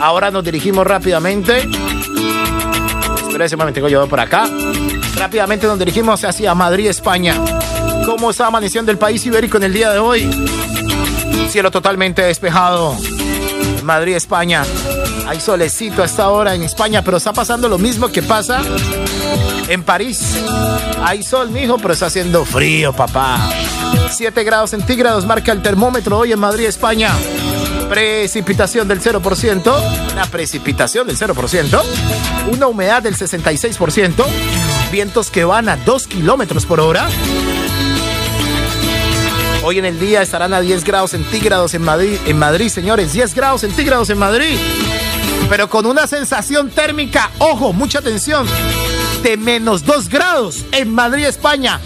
Ahora 0.00 0.30
nos 0.30 0.42
dirigimos 0.42 0.86
rápidamente. 0.86 1.68
Espérense 3.22 3.54
un 3.54 3.58
momento, 3.58 3.88
yo 3.88 4.06
por 4.08 4.20
acá. 4.20 4.48
Rápidamente 5.16 5.66
nos 5.66 5.78
dirigimos 5.78 6.24
hacia 6.24 6.54
Madrid, 6.54 6.88
España. 6.88 7.34
¿Cómo 8.06 8.30
está 8.30 8.46
amaneciendo 8.46 8.90
el 8.90 8.98
país 8.98 9.24
ibérico 9.26 9.58
en 9.58 9.64
el 9.64 9.72
día 9.72 9.90
de 9.90 9.98
hoy? 9.98 10.30
Cielo 11.50 11.70
totalmente 11.70 12.22
despejado. 12.22 12.96
Madrid, 13.82 14.16
España. 14.16 14.64
Hay 15.26 15.40
solecito 15.40 16.02
a 16.02 16.06
esta 16.06 16.30
hora 16.30 16.54
en 16.54 16.62
España, 16.62 17.02
pero 17.02 17.18
está 17.18 17.32
pasando 17.32 17.68
lo 17.68 17.78
mismo 17.78 18.08
que 18.08 18.22
pasa 18.22 18.62
en 19.68 19.82
París. 19.84 20.38
Hay 21.04 21.22
sol, 21.22 21.50
mijo, 21.50 21.76
pero 21.76 21.92
está 21.92 22.06
haciendo 22.06 22.44
frío, 22.44 22.92
papá. 22.92 23.38
7 24.10 24.42
grados 24.44 24.70
centígrados 24.70 25.26
marca 25.26 25.52
el 25.52 25.62
termómetro 25.62 26.18
hoy 26.18 26.32
en 26.32 26.38
Madrid, 26.40 26.66
España. 26.66 27.12
Precipitación 27.90 28.86
del 28.86 29.00
0%, 29.00 30.12
una 30.12 30.24
precipitación 30.26 31.08
del 31.08 31.18
0%, 31.18 31.82
una 32.52 32.68
humedad 32.68 33.02
del 33.02 33.16
66%, 33.16 34.24
vientos 34.92 35.28
que 35.28 35.42
van 35.42 35.68
a 35.68 35.76
2 35.76 36.06
kilómetros 36.06 36.66
por 36.66 36.78
hora. 36.78 37.08
Hoy 39.64 39.80
en 39.80 39.86
el 39.86 39.98
día 39.98 40.22
estarán 40.22 40.54
a 40.54 40.60
10 40.60 40.84
grados 40.84 41.10
centígrados 41.10 41.74
en 41.74 41.82
Madrid, 41.82 42.16
en 42.26 42.38
Madrid, 42.38 42.68
señores, 42.68 43.12
10 43.12 43.34
grados 43.34 43.62
centígrados 43.62 44.08
en 44.10 44.18
Madrid. 44.18 44.56
Pero 45.48 45.68
con 45.68 45.84
una 45.84 46.06
sensación 46.06 46.70
térmica, 46.70 47.32
ojo, 47.38 47.72
mucha 47.72 47.98
atención, 47.98 48.46
de 49.24 49.36
menos 49.36 49.84
2 49.84 50.08
grados 50.08 50.64
en 50.70 50.94
Madrid, 50.94 51.26
España. 51.26 51.80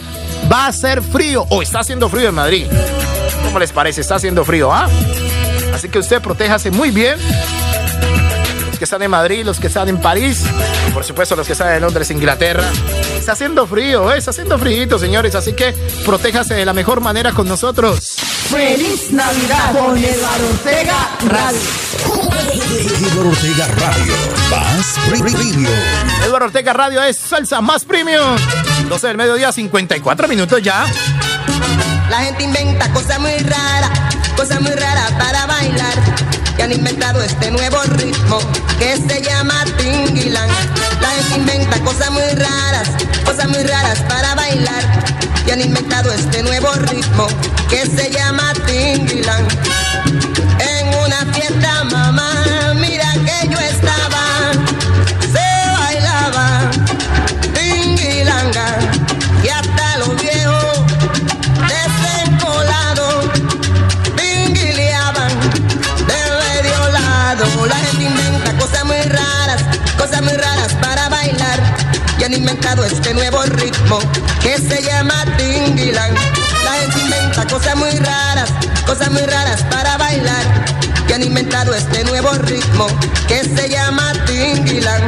Va 0.53 0.67
a 0.67 0.73
ser 0.75 1.01
frío 1.01 1.47
o 1.49 1.63
está 1.63 1.81
haciendo 1.81 2.11
frío 2.11 2.29
en 2.29 2.35
Madrid. 2.35 2.67
¿Cómo 3.43 3.59
les 3.59 3.73
parece? 3.73 4.03
Está 4.03 4.17
haciendo 4.17 4.45
frío, 4.45 4.71
¿ah? 4.71 4.87
Así 5.75 5.89
que 5.89 5.99
usted 5.99 6.23
protéjase 6.23 6.71
muy 6.71 6.91
bien. 6.91 7.19
Los 8.69 8.79
que 8.79 8.85
están 8.85 9.03
en 9.03 9.11
Madrid, 9.11 9.45
los 9.45 9.59
que 9.59 9.67
están 9.67 9.89
en 9.89 10.01
París, 10.01 10.43
y 10.89 10.91
por 10.93 11.05
supuesto 11.05 11.37
los 11.37 11.47
que 11.47 11.53
están 11.53 11.75
en 11.75 11.83
Londres, 11.83 12.11
Inglaterra. 12.11 12.65
Está 13.19 13.33
haciendo 13.33 13.67
frío, 13.67 14.13
¿eh? 14.13 14.19
está 14.19 14.31
haciendo 14.31 14.59
frío, 14.59 14.99
señores. 14.99 15.35
Así 15.35 15.53
que 15.53 15.75
protéjase 16.05 16.55
de 16.55 16.65
la 16.65 16.73
mejor 16.73 17.01
manera 17.01 17.33
con 17.33 17.49
nosotros. 17.49 18.15
Feliz 18.51 19.11
Navidad 19.11 19.73
con 19.73 19.99
Eduardo 19.99 20.49
Ortega 20.51 21.09
Radio. 21.27 21.61
Eduardo 23.11 23.31
Ortega 23.31 23.67
Radio. 23.69 24.15
Más 24.51 25.21
premium. 25.21 25.67
Eduardo 26.25 26.47
Ortega 26.47 26.73
Radio 26.73 27.03
es 27.03 27.17
salsa 27.17 27.61
más 27.61 27.85
premium. 27.85 28.37
12 28.89 29.07
del 29.09 29.17
mediodía, 29.17 29.51
54 29.51 30.29
minutos 30.29 30.63
ya. 30.63 30.85
La 32.11 32.19
gente 32.19 32.45
inventa 32.45 32.93
cosas 32.93 33.19
muy 33.19 33.37
raras, 33.39 34.14
cosas 34.37 34.61
muy 34.61 34.73
raras 34.73 35.13
para 35.13 35.47
bailar. 35.47 35.95
Y 36.59 36.63
han 36.63 36.73
inventado 36.73 37.23
este 37.23 37.51
nuevo 37.51 37.83
ritmo 37.97 38.39
que 38.79 38.97
se 38.97 39.23
llama 39.23 39.65
Tingilan. 39.77 40.49
La 41.01 41.11
gente 41.11 41.37
inventa 41.57 41.81
cosas 41.81 42.11
muy 42.11 42.23
raras, 42.23 42.91
cosas 43.25 43.49
muy 43.49 43.63
raras 43.63 43.99
para 44.09 44.35
bailar. 44.35 44.85
Y 45.47 45.51
han 45.51 45.61
inventado 45.61 46.13
este 46.13 46.43
nuevo 46.43 46.73
ritmo 46.73 47.27
que 47.69 47.87
se 47.87 48.11
llama 48.11 48.53
Tingilan. 48.67 49.47
Muy 70.25 70.35
raras 70.35 70.73
para 70.81 71.09
bailar. 71.09 71.61
Y 72.19 72.25
han 72.25 72.33
inventado 72.33 72.85
este 72.85 73.15
nuevo 73.15 73.43
ritmo 73.43 73.99
que 74.41 74.59
se 74.59 74.83
llama 74.83 75.25
tingilan. 75.37 76.15
La 76.65 76.73
gente 76.73 77.01
inventa 77.01 77.47
cosas 77.47 77.77
muy 77.77 77.91
raras, 77.91 78.51
cosas 78.87 79.11
muy 79.11 79.23
raras 79.23 79.63
para 79.71 79.97
bailar. 79.99 80.45
Y 81.09 81.13
han 81.13 81.23
inventado 81.23 81.75
este 81.75 82.05
nuevo 82.05 82.33
ritmo 82.33 82.87
que 83.29 83.45
se 83.45 83.69
llama 83.69 84.13
tingilan. 84.27 85.03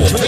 Bailo 0.00 0.21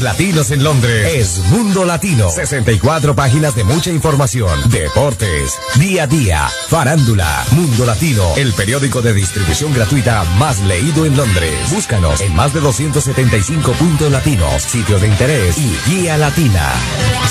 latinos 0.00 0.50
en 0.50 0.62
Londres 0.62 1.14
es 1.14 1.38
Mundo 1.50 1.84
Latino. 1.84 2.30
64 2.30 3.14
páginas 3.14 3.54
de 3.54 3.64
mucha 3.64 3.90
información, 3.90 4.68
deportes, 4.70 5.58
día 5.76 6.04
a 6.04 6.06
día, 6.06 6.48
farándula. 6.68 7.44
Mundo 7.52 7.86
Latino, 7.86 8.22
el 8.36 8.52
periódico 8.52 9.02
de 9.02 9.12
distribución 9.12 9.72
gratuita 9.74 10.24
más 10.38 10.60
leído 10.60 11.06
en 11.06 11.16
Londres. 11.16 11.70
Búscanos 11.70 12.20
en 12.20 12.34
más 12.34 12.54
de 12.54 12.60
275 12.60 13.72
puntos 13.72 14.10
latinos, 14.10 14.62
sitios 14.62 15.00
de 15.00 15.08
interés 15.08 15.56
y 15.58 15.76
guía 15.88 16.16
latina. 16.16 16.72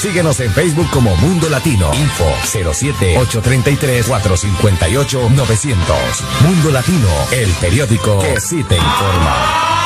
Síguenos 0.01 0.39
en 0.39 0.51
Facebook 0.51 0.89
como 0.91 1.15
Mundo 1.17 1.49
Latino. 1.49 1.91
Info 1.93 2.25
07 2.45 3.17
833 3.17 4.05
458 4.07 5.29
900. 5.29 5.97
Mundo 6.41 6.71
Latino, 6.71 7.09
el 7.31 7.49
periódico 7.53 8.19
que 8.19 8.39
sí 8.39 8.63
te 8.63 8.75
informa. 8.75 9.77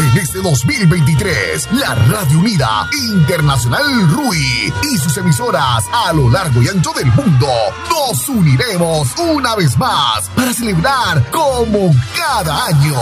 En 0.00 0.16
este 0.16 0.29
2023, 0.42 1.68
la 1.72 1.94
Radio 1.94 2.38
Unida 2.38 2.88
Internacional 3.08 4.08
RUI 4.10 4.72
y 4.90 4.98
sus 4.98 5.16
emisoras 5.16 5.84
a 5.92 6.12
lo 6.12 6.30
largo 6.30 6.62
y 6.62 6.68
ancho 6.68 6.92
del 6.92 7.06
mundo 7.12 7.48
nos 7.88 8.28
uniremos 8.28 9.08
una 9.18 9.54
vez 9.54 9.76
más 9.76 10.28
para 10.34 10.52
celebrar 10.52 11.30
como 11.30 11.94
cada 12.16 12.66
año. 12.66 12.94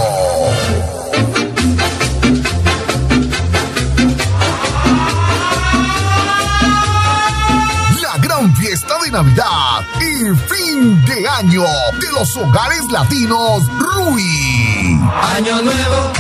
La 8.03 8.19
gran 8.19 8.55
fiesta 8.57 8.95
de 9.05 9.11
Navidad 9.11 9.87
y 10.01 10.37
fin 10.53 11.05
de 11.05 11.29
año 11.29 11.65
de 12.01 12.13
los 12.13 12.37
hogares 12.37 12.83
latinos 12.91 13.63
RUI. 13.79 15.01
Año 15.37 15.63
nuevo, 15.63 16.13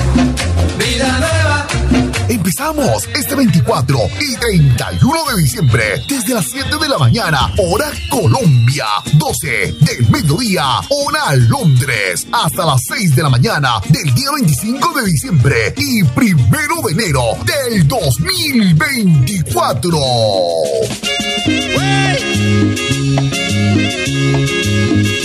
vida 0.78 1.18
nueva. 1.18 1.66
Empezamos 2.28 3.08
este 3.14 3.34
24 3.34 3.98
y 4.20 4.36
31 4.36 5.24
de 5.34 5.42
diciembre 5.42 6.02
desde 6.06 6.34
las 6.34 6.44
7 6.46 6.76
de 6.78 6.88
la 6.88 6.98
mañana, 6.98 7.50
hora 7.56 7.90
Colombia, 8.10 8.84
12 9.14 9.74
del 9.80 10.10
mediodía, 10.10 10.78
hora 10.90 11.34
Londres, 11.36 12.26
hasta 12.30 12.66
las 12.66 12.82
6 12.86 13.16
de 13.16 13.22
la 13.22 13.30
mañana 13.30 13.80
del 13.88 14.14
día 14.14 14.28
25 14.34 15.00
de 15.00 15.06
diciembre 15.06 15.72
y 15.76 16.04
primero 16.04 16.82
de 16.86 16.92
enero 16.92 17.22
del 17.44 17.88
2024. 17.88 19.98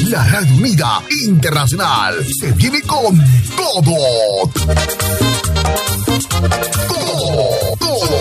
La 0.09 0.23
Radio 0.25 0.55
Unida 0.55 1.01
Internacional 1.25 2.25
se 2.39 2.51
viene 2.53 2.81
con 2.83 3.21
todo. 3.57 4.53
Todo, 6.87 7.75
todo. 7.79 8.17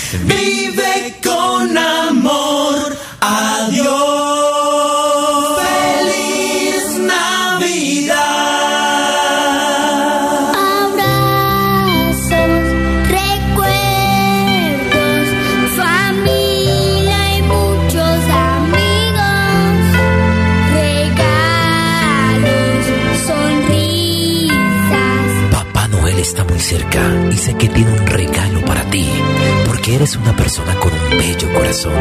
porque 29.88 29.96
eres 29.96 30.18
una 30.18 30.36
persona 30.36 30.76
con 30.80 30.92
un 30.92 31.18
bello 31.18 31.54
corazón 31.54 31.94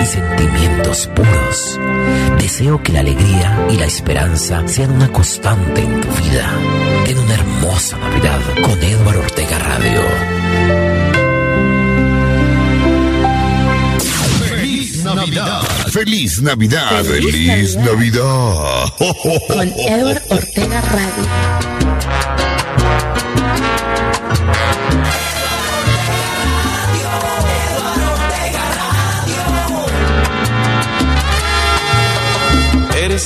y 0.00 0.06
sentimientos 0.06 1.08
puros. 1.08 1.80
Deseo 2.38 2.80
que 2.80 2.92
la 2.92 3.00
alegría 3.00 3.66
y 3.68 3.78
la 3.78 3.86
esperanza 3.86 4.62
sean 4.68 4.92
una 4.92 5.10
constante 5.10 5.80
en 5.80 6.00
tu 6.00 6.08
vida. 6.22 6.48
Ten 7.04 7.18
una 7.18 7.34
hermosa 7.34 7.98
Navidad 7.98 8.40
con 8.62 8.80
Edward 8.82 9.16
Ortega 9.16 9.58
Radio. 9.58 10.00
¡Feliz 14.48 15.04
Navidad! 15.04 15.62
¡Feliz 15.90 16.42
Navidad! 16.42 17.04
¡Feliz 17.04 17.76
Navidad! 17.76 18.84
Con 19.48 19.68
Edward 19.68 20.22
Ortega 20.30 20.80
Radio. 20.80 21.81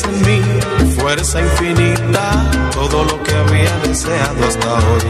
En 0.05 0.21
mí 0.23 0.43
fuerza 0.99 1.41
infinita, 1.41 2.51
todo 2.73 3.05
lo 3.05 3.23
que 3.23 3.33
había 3.35 3.75
deseado 3.79 4.47
hasta 4.47 4.75
hoy. 4.75 5.01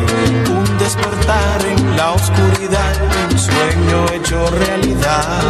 Un 0.51 0.78
despertar 0.78 1.66
en 1.66 1.97
la 1.97 2.12
oscuridad, 2.12 2.95
un 3.30 3.39
sueño 3.39 4.07
hecho 4.14 4.49
realidad. 4.51 5.43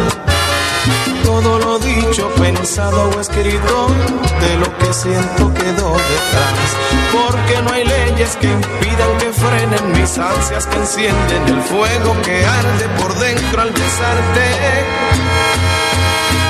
Todo 1.23 1.59
lo 1.59 1.77
dicho, 1.79 2.29
pensado 2.35 3.09
o 3.15 3.19
escrito, 3.19 3.87
de 4.41 4.57
lo 4.57 4.77
que 4.79 4.93
siento 4.93 5.53
quedó 5.53 5.91
detrás. 5.93 6.69
Porque 7.11 7.61
no 7.61 7.73
hay 7.73 7.85
leyes 7.85 8.35
que 8.37 8.47
impidan 8.47 9.17
que 9.19 9.33
frenen 9.33 9.91
mis 9.91 10.17
ansias, 10.17 10.65
que 10.65 10.77
encienden 10.77 11.47
el 11.47 11.61
fuego 11.61 12.15
que 12.23 12.45
arde 12.45 12.87
por 12.97 13.13
dentro 13.19 13.61
al 13.61 13.71
besarte. 13.71 14.47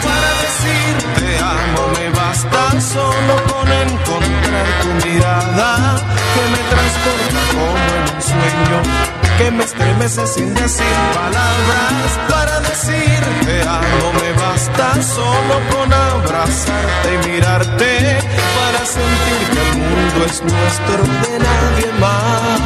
Para 0.03 0.29
decir 0.45 0.95
te 1.15 1.38
amo 1.39 1.88
me 1.97 2.16
basta 2.28 2.82
solo 2.82 3.36
con 3.49 3.67
encontrar 3.71 4.67
tu 4.82 5.07
mirada 5.07 5.69
que 6.34 6.43
me 6.53 6.61
transporta 6.71 7.39
como 7.51 7.69
en 7.95 8.03
un 8.15 8.21
sueño 8.21 8.80
que 9.38 9.51
me 9.51 9.63
estremece 10.05 10.27
sin 10.27 10.53
decir 10.53 10.85
palabras 11.13 12.19
para 12.29 12.59
decir 12.61 13.19
te 13.45 13.61
amo 13.61 14.13
me 14.21 14.31
basta 14.33 15.01
solo 15.01 15.59
con 15.71 15.91
abrazarte 15.93 17.13
y 17.13 17.17
mirarte 17.29 18.19
para 18.57 18.85
sentir 18.85 19.49
que 19.51 19.61
el 19.69 19.77
mundo 19.77 20.25
es 20.25 20.41
nuestro 20.41 21.03
de 21.23 21.39
nadie 21.39 21.89
más 21.99 22.59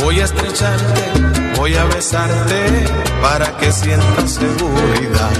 voy 0.00 0.20
a 0.20 0.24
estrecharte 0.24 1.32
Voy 1.62 1.76
a 1.76 1.84
besarte 1.84 2.84
para 3.22 3.56
que 3.58 3.70
sientas 3.70 4.32
seguridad. 4.32 5.30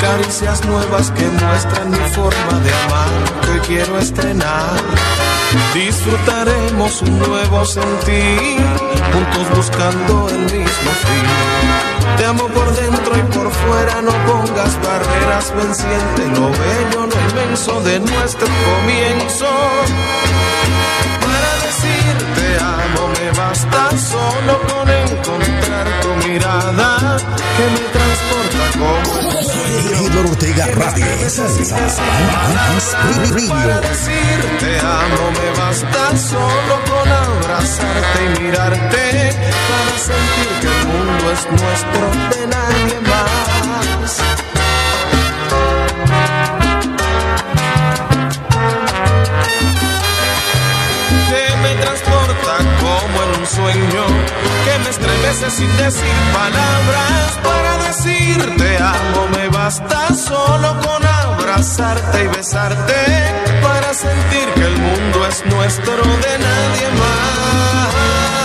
Caricias 0.00 0.64
nuevas 0.64 1.12
que 1.12 1.24
muestran 1.26 1.90
mi 1.90 2.08
forma 2.10 2.58
de 2.64 2.72
amar 2.74 3.08
que 3.42 3.60
quiero 3.68 3.98
estrenar. 3.98 4.80
Disfrutaremos 5.74 7.02
un 7.02 7.18
nuevo 7.20 7.64
sentir, 7.64 8.58
juntos 9.18 9.56
buscando 9.56 10.28
el 10.28 10.40
mismo 10.40 10.90
fin. 11.06 12.16
Te 12.16 12.24
amo 12.24 12.46
por 12.48 12.74
dentro 12.74 13.16
y 13.16 13.22
por 13.34 13.50
fuera, 13.50 14.02
no 14.02 14.12
pongas 14.26 14.72
barreras, 14.82 15.52
ven, 15.56 15.74
siente 15.74 16.40
lo 16.40 16.50
bello, 16.50 17.06
lo 17.06 17.30
inmenso 17.30 17.80
de 17.82 18.00
nuestro 18.00 18.46
comienzo. 18.66 19.46
Para 21.24 21.52
decir 21.66 22.14
te 22.36 22.48
amo 22.58 23.08
me 23.16 23.30
basta 23.38 23.90
solo 23.96 24.60
con 24.70 24.88
encontrar 24.88 25.86
tu 26.02 26.28
mirada 26.28 26.67
Ortega 30.58 30.74
Radio. 30.74 31.06
Para 33.48 33.80
decir 33.80 34.38
te 34.58 34.78
amo 34.80 35.30
me 35.30 35.50
basta 35.58 36.16
solo 36.16 36.74
con 36.88 37.08
abrazarte 37.08 38.18
y 38.24 38.42
mirarte 38.42 39.06
para 39.68 39.98
sentir 39.98 40.50
que 40.60 40.66
el 40.66 40.86
mundo 40.88 41.24
es 41.32 41.42
nuestro 41.50 42.02
de 42.30 42.46
nadie 42.46 43.00
más. 43.00 44.57
Estremece 54.98 55.50
sin 55.50 55.76
decir 55.76 56.14
palabras 56.32 57.38
para 57.42 57.86
decir 57.86 58.56
te 58.56 58.78
amo 58.78 59.28
me 59.36 59.48
basta 59.48 60.14
solo 60.14 60.76
con 60.80 61.06
abrazarte 61.06 62.24
y 62.24 62.28
besarte 62.28 62.94
para 63.62 63.94
sentir 63.94 64.48
que 64.54 64.64
el 64.64 64.76
mundo 64.76 65.26
es 65.26 65.44
nuestro 65.46 65.96
de 65.96 66.38
nadie 66.38 66.90
más. 66.98 68.37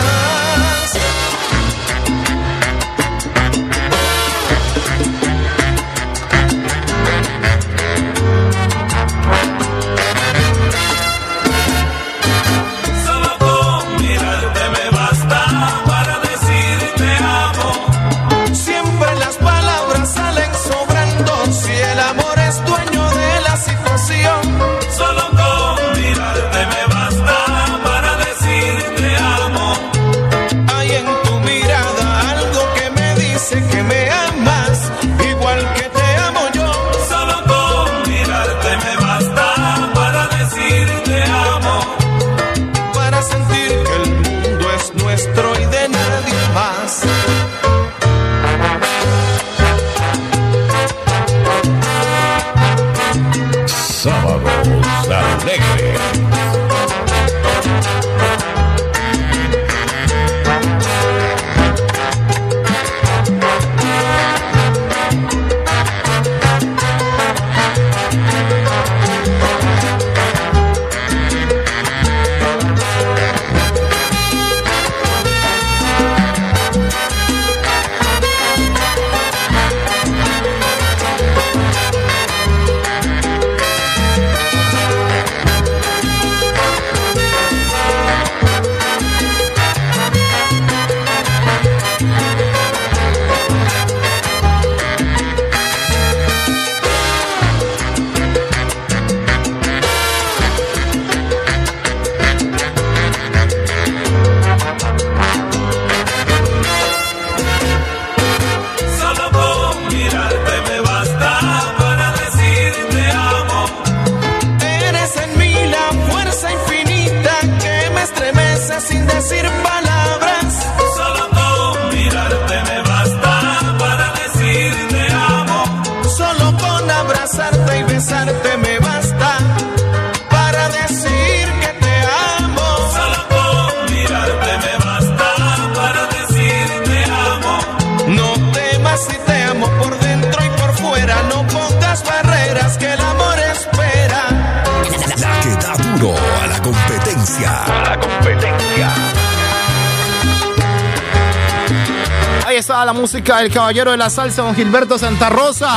Del 153.43 153.51
caballero 153.51 153.91
de 153.91 153.97
la 153.97 154.09
salsa, 154.09 154.41
don 154.41 154.55
Gilberto 154.55 154.97
Santa 154.97 155.29
Rosa. 155.29 155.75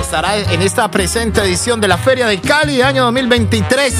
Estará 0.00 0.36
en 0.38 0.60
esta 0.60 0.90
presente 0.90 1.40
edición 1.40 1.80
de 1.80 1.86
la 1.86 1.96
Feria 1.96 2.26
de 2.26 2.40
Cali, 2.40 2.82
año 2.82 3.04
2023. 3.04 3.94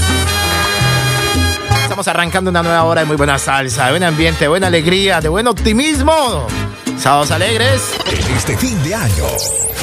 Estamos 1.84 2.08
arrancando 2.08 2.50
una 2.50 2.64
nueva 2.64 2.82
hora 2.82 3.02
de 3.02 3.06
muy 3.06 3.14
buena 3.16 3.38
salsa, 3.38 3.84
de 3.84 3.90
buen 3.92 4.02
ambiente, 4.02 4.40
de 4.40 4.48
buena 4.48 4.66
alegría, 4.66 5.20
de 5.20 5.28
buen 5.28 5.46
optimismo. 5.46 6.48
Sábados 6.98 7.30
alegres. 7.30 7.94
En 8.06 8.36
este 8.36 8.56
fin 8.56 8.82
de 8.82 8.92
año, 8.92 9.26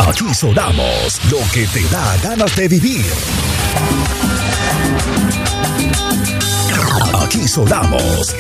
aquí 0.06 0.34
sonamos 0.34 1.22
lo 1.32 1.40
que 1.54 1.66
te 1.68 1.84
da 1.84 2.18
ganas 2.22 2.54
de 2.58 2.68
vivir. 2.68 3.06
Aquí 7.24 7.48
sonamos. 7.48 8.36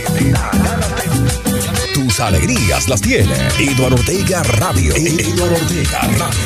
Alegrías 2.19 2.89
las 2.89 2.99
tiene 2.99 3.35
Eduardo 3.59 3.95
Ortega 3.95 4.41
Radio. 4.41 4.95
Eduardo 4.95 5.55
Ortega 5.55 5.99
Radio. 6.01 6.37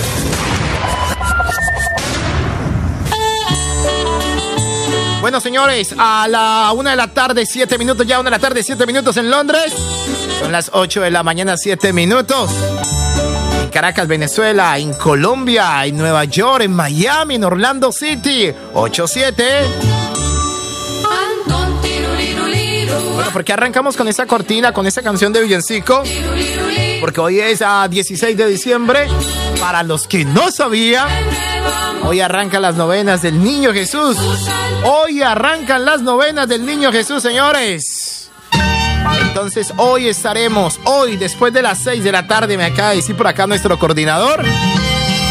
Bueno, 5.22 5.40
señores, 5.40 5.96
a 5.98 6.28
la 6.28 6.74
una 6.76 6.90
de 6.92 6.96
la 6.98 7.08
tarde, 7.08 7.46
siete 7.46 7.78
minutos, 7.78 8.06
ya 8.06 8.20
una 8.20 8.30
de 8.30 8.36
la 8.36 8.40
tarde, 8.40 8.64
siete 8.64 8.86
minutos 8.86 9.16
en 9.16 9.30
Londres. 9.32 9.74
Son 10.40 10.52
las 10.52 10.72
ocho 10.74 11.02
de 11.02 11.12
la 11.12 11.24
mañana, 11.24 11.56
siete 11.56 11.94
minutos. 11.94 12.52
En 13.64 13.70
Caracas, 13.70 14.08
Venezuela, 14.08 14.78
en 14.78 14.94
Colombia, 14.94 15.86
en 15.86 15.98
Nueva 15.98 16.26
York, 16.26 16.64
en 16.64 16.74
Miami, 16.74 17.36
en 17.36 17.46
Orlando 17.46 17.94
City, 17.94 18.52
87. 18.74 20.01
¿Por 23.32 23.44
qué 23.44 23.54
arrancamos 23.54 23.98
con 23.98 24.08
esa 24.08 24.26
cortina, 24.26 24.74
con 24.74 24.86
esa 24.86 25.02
canción 25.02 25.34
de 25.34 25.42
Villancico? 25.42 26.04
Porque 27.00 27.20
hoy 27.20 27.40
es 27.40 27.62
a 27.62 27.88
16 27.88 28.38
de 28.38 28.48
diciembre. 28.48 29.08
Para 29.60 29.84
los 29.84 30.08
que 30.08 30.26
no 30.26 30.52
sabían, 30.52 31.08
hoy 32.04 32.20
arrancan 32.20 32.62
las 32.62 32.76
novenas 32.76 33.22
del 33.22 33.44
Niño 33.44 33.74
Jesús. 33.74 34.18
Hoy 34.84 35.22
arrancan 35.22 35.86
las 35.86 36.02
novenas 36.02 36.48
del 36.48 36.66
Niño 36.66 36.92
Jesús, 36.92 37.22
señores. 37.22 38.30
Entonces 39.22 39.74
hoy 39.78 40.08
estaremos, 40.08 40.80
hoy 40.84 41.18
después 41.18 41.54
de 41.54 41.62
las 41.62 41.80
6 41.84 42.04
de 42.04 42.12
la 42.12 42.28
tarde, 42.28 42.58
me 42.58 42.66
acaba 42.66 42.90
de 42.90 42.98
decir 42.98 43.16
por 43.16 43.28
acá 43.28 43.48
nuestro 43.48 43.78
coordinador. 43.80 44.44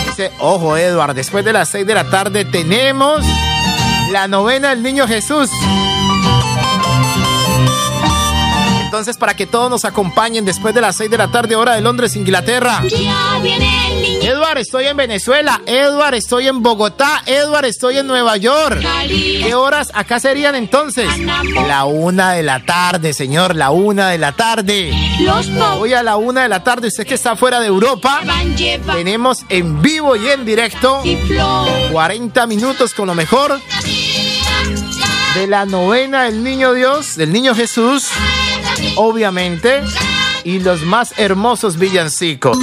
Dice, 0.07 0.33
ojo 0.39 0.77
Edward, 0.77 1.15
después 1.15 1.45
de 1.45 1.53
las 1.53 1.69
6 1.69 1.87
de 1.87 1.95
la 1.95 2.05
tarde 2.05 2.45
tenemos 2.45 3.25
la 4.11 4.27
novena 4.29 4.71
del 4.71 4.83
Niño 4.83 5.07
Jesús. 5.07 5.51
Entonces, 9.01 9.17
para 9.17 9.33
que 9.33 9.47
todos 9.47 9.71
nos 9.71 9.87
acompañen 9.87 10.45
después 10.45 10.75
de 10.75 10.83
las 10.83 10.95
6 10.97 11.11
de 11.11 11.17
la 11.17 11.29
tarde, 11.29 11.57
hora 11.57 11.75
de 11.75 11.81
Londres, 11.81 12.17
Inglaterra. 12.17 12.83
Ya 12.87 13.39
viene 13.43 13.67
el 13.89 14.03
niño 14.03 14.21
Edward, 14.21 14.59
estoy 14.59 14.89
en 14.89 14.97
Venezuela. 14.99 15.63
Edward, 15.64 16.17
estoy 16.17 16.49
en 16.49 16.63
Bogotá. 16.63 17.22
Edward, 17.25 17.64
estoy 17.64 17.97
en 17.97 18.07
Nueva 18.07 18.37
York. 18.37 18.85
¿Qué 19.09 19.55
horas 19.55 19.91
acá 19.95 20.21
serían 20.21 20.55
entonces? 20.55 21.09
La 21.67 21.87
una 21.87 22.33
de 22.33 22.43
la 22.43 22.63
tarde, 22.67 23.14
señor. 23.14 23.57
La 23.57 23.71
una 23.71 24.11
de 24.11 24.18
la 24.18 24.33
tarde. 24.33 24.93
Hoy 25.79 25.95
a 25.95 26.03
la 26.03 26.18
una 26.18 26.43
de 26.43 26.51
la 26.51 26.63
tarde, 26.63 26.89
usted 26.89 27.07
que 27.07 27.14
está 27.14 27.37
fuera 27.37 27.59
de 27.59 27.68
Europa, 27.68 28.21
tenemos 28.93 29.47
en 29.49 29.81
vivo 29.81 30.14
y 30.14 30.29
en 30.29 30.45
directo 30.45 31.03
40 31.91 32.47
minutos 32.47 32.93
con 32.93 33.07
lo 33.07 33.14
mejor 33.14 33.59
de 35.35 35.47
la 35.47 35.64
novena 35.64 36.25
del 36.25 36.43
Niño 36.43 36.75
Dios, 36.75 37.17
del 37.17 37.33
Niño 37.33 37.55
Jesús, 37.55 38.09
obviamente, 38.96 39.83
y 40.45 40.58
los 40.61 40.83
más 40.83 41.14
hermosos 41.18 41.79
villancicos. 41.79 42.58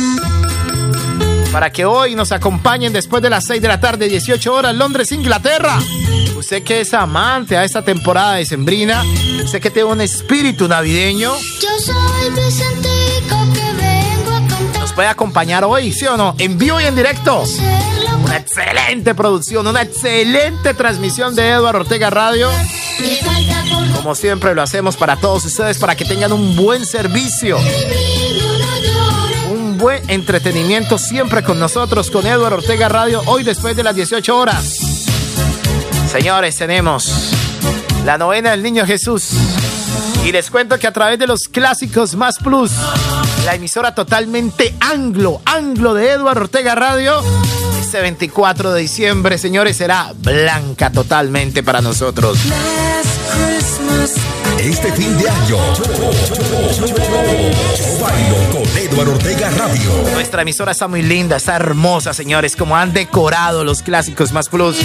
Para 1.52 1.72
que 1.72 1.86
hoy 1.86 2.16
nos 2.16 2.32
acompañen 2.32 2.94
después 2.94 3.22
de 3.24 3.30
las 3.30 3.46
6 3.46 3.62
de 3.62 3.68
la 3.68 3.80
tarde, 3.80 4.08
18 4.10 4.54
horas, 4.54 4.76
Londres, 4.76 5.12
Inglaterra. 5.12 5.80
Usted 6.36 6.64
que 6.64 6.82
es 6.82 6.94
amante 6.94 7.58
a 7.58 7.64
esta 7.64 7.82
temporada 7.84 8.36
de 8.36 8.46
Sembrina, 8.46 9.04
usted 9.44 9.60
que 9.60 9.72
tiene 9.72 9.90
un 9.90 10.02
espíritu 10.02 10.68
navideño, 10.68 11.34
Yo 11.60 11.70
soy 11.84 12.30
Vicentico 12.32 13.54
que 13.54 13.74
vengo 13.74 14.32
a 14.36 14.48
cantar. 14.48 14.82
nos 14.82 14.94
puede 14.94 15.08
acompañar 15.08 15.64
hoy, 15.64 15.92
¿sí 15.92 16.06
o 16.06 16.16
no? 16.16 16.36
En 16.38 16.58
vivo 16.58 16.80
y 16.80 16.84
en 16.86 16.96
directo. 16.96 17.44
Una 18.28 18.38
excelente 18.38 19.16
producción, 19.16 19.66
una 19.66 19.82
excelente 19.82 20.74
transmisión 20.74 21.34
de 21.34 21.50
Eduardo 21.50 21.80
Ortega 21.80 22.10
Radio. 22.10 22.50
Como 23.96 24.16
siempre 24.16 24.54
lo 24.54 24.62
hacemos 24.62 24.98
para 24.98 25.16
todos 25.16 25.46
ustedes, 25.46 25.78
para 25.78 25.96
que 25.96 26.04
tengan 26.04 26.34
un 26.34 26.56
buen 26.58 26.86
servicio, 26.86 27.58
un 29.50 29.78
buen 29.78 30.10
entretenimiento 30.10 30.98
siempre 30.98 31.42
con 31.42 31.58
nosotros, 31.58 32.12
con 32.12 32.28
Eduardo 32.28 32.58
Ortega 32.58 32.90
Radio, 32.90 33.22
hoy 33.28 33.44
después 33.44 33.78
de 33.78 33.84
las 33.84 33.96
18 33.96 34.38
horas. 34.38 34.78
Señores, 36.12 36.58
tenemos 36.58 37.32
la 38.06 38.18
novena 38.18 38.52
del 38.52 38.62
Niño 38.62 38.86
Jesús. 38.86 39.30
Y 40.26 40.34
les 40.34 40.52
cuento 40.52 40.78
que 40.78 40.88
a 40.88 40.92
través 40.92 41.18
de 41.18 41.28
los 41.28 41.48
clásicos 41.48 42.16
Más 42.16 42.40
Plus, 42.40 42.72
la 43.46 43.56
emisora 43.56 43.96
totalmente 43.96 44.76
anglo, 44.82 45.42
anglo 45.46 45.94
de 45.94 46.12
Eduardo 46.12 46.42
Ortega 46.42 46.76
Radio, 46.76 47.24
este 47.80 48.02
24 48.02 48.74
de 48.74 48.82
diciembre, 48.82 49.38
señores, 49.38 49.78
será 49.78 50.14
blanca 50.18 50.92
totalmente 50.92 51.64
para 51.64 51.82
nosotros. 51.82 52.38
Este 54.60 54.92
fin 54.92 55.18
de 55.18 55.30
año, 55.30 55.58
yo, 55.76 55.84
bailo 58.02 58.36
con 58.52 58.78
Eduardo 58.78 59.12
Ortega 59.14 59.50
Radio. 59.52 59.92
Nuestra 60.14 60.42
emisora 60.42 60.72
está 60.72 60.88
muy 60.88 61.02
linda, 61.02 61.38
está 61.38 61.56
hermosa, 61.56 62.14
señores, 62.14 62.56
como 62.56 62.76
han 62.76 62.92
decorado 62.92 63.64
los 63.64 63.82
clásicos 63.82 64.32
Más 64.32 64.50
Plus. 64.50 64.78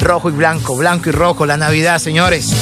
Rojo 0.00 0.30
y 0.30 0.32
blanco, 0.32 0.76
blanco 0.76 1.10
y 1.10 1.12
rojo, 1.12 1.46
la 1.46 1.56
Navidad, 1.56 1.98
señores. 1.98 2.52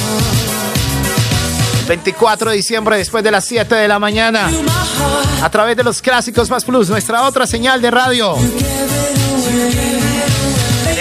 24 1.87 2.51
de 2.51 2.55
diciembre, 2.57 2.97
después 2.97 3.23
de 3.23 3.31
las 3.31 3.45
7 3.45 3.73
de 3.75 3.87
la 3.87 3.99
mañana, 3.99 4.49
a 5.41 5.49
través 5.49 5.75
de 5.75 5.83
los 5.83 6.01
clásicos 6.01 6.49
Más 6.49 6.65
Plus, 6.65 6.89
nuestra 6.89 7.23
otra 7.23 7.47
señal 7.47 7.81
de 7.81 7.91
radio. 7.91 8.35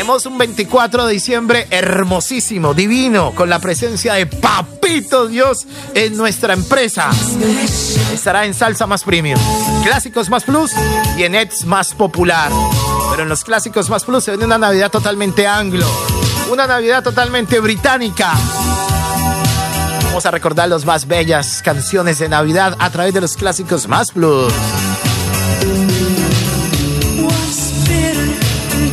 Tenemos 0.02 0.26
un 0.26 0.36
24 0.36 1.06
de 1.06 1.12
diciembre 1.12 1.68
hermosísimo, 1.70 2.74
divino, 2.74 3.30
con 3.36 3.48
la 3.48 3.60
presencia 3.60 4.14
de 4.14 4.26
Papito 4.26 5.28
Dios 5.28 5.64
en 5.94 6.16
nuestra 6.16 6.54
empresa. 6.54 7.08
Estará 8.12 8.44
en 8.44 8.52
Salsa 8.52 8.88
Más 8.88 9.04
Premium, 9.04 9.38
Clásicos 9.84 10.28
Más 10.28 10.42
Plus 10.42 10.72
y 11.16 11.22
en 11.22 11.36
Eds 11.36 11.66
Más 11.66 11.94
Popular. 11.94 12.50
Pero 13.12 13.22
en 13.22 13.28
los 13.28 13.44
Clásicos 13.44 13.88
Más 13.90 14.02
Plus 14.02 14.24
se 14.24 14.32
viene 14.32 14.44
una 14.46 14.58
Navidad 14.58 14.90
totalmente 14.90 15.46
anglo, 15.46 15.86
una 16.50 16.66
Navidad 16.66 17.04
totalmente 17.04 17.60
británica. 17.60 18.32
Vamos 20.06 20.26
a 20.26 20.32
recordar 20.32 20.68
las 20.68 20.84
más 20.84 21.06
bellas 21.06 21.62
canciones 21.62 22.18
de 22.18 22.28
Navidad 22.28 22.76
a 22.80 22.90
través 22.90 23.14
de 23.14 23.20
los 23.20 23.36
Clásicos 23.36 23.86
Más 23.86 24.10
Plus. 24.10 24.52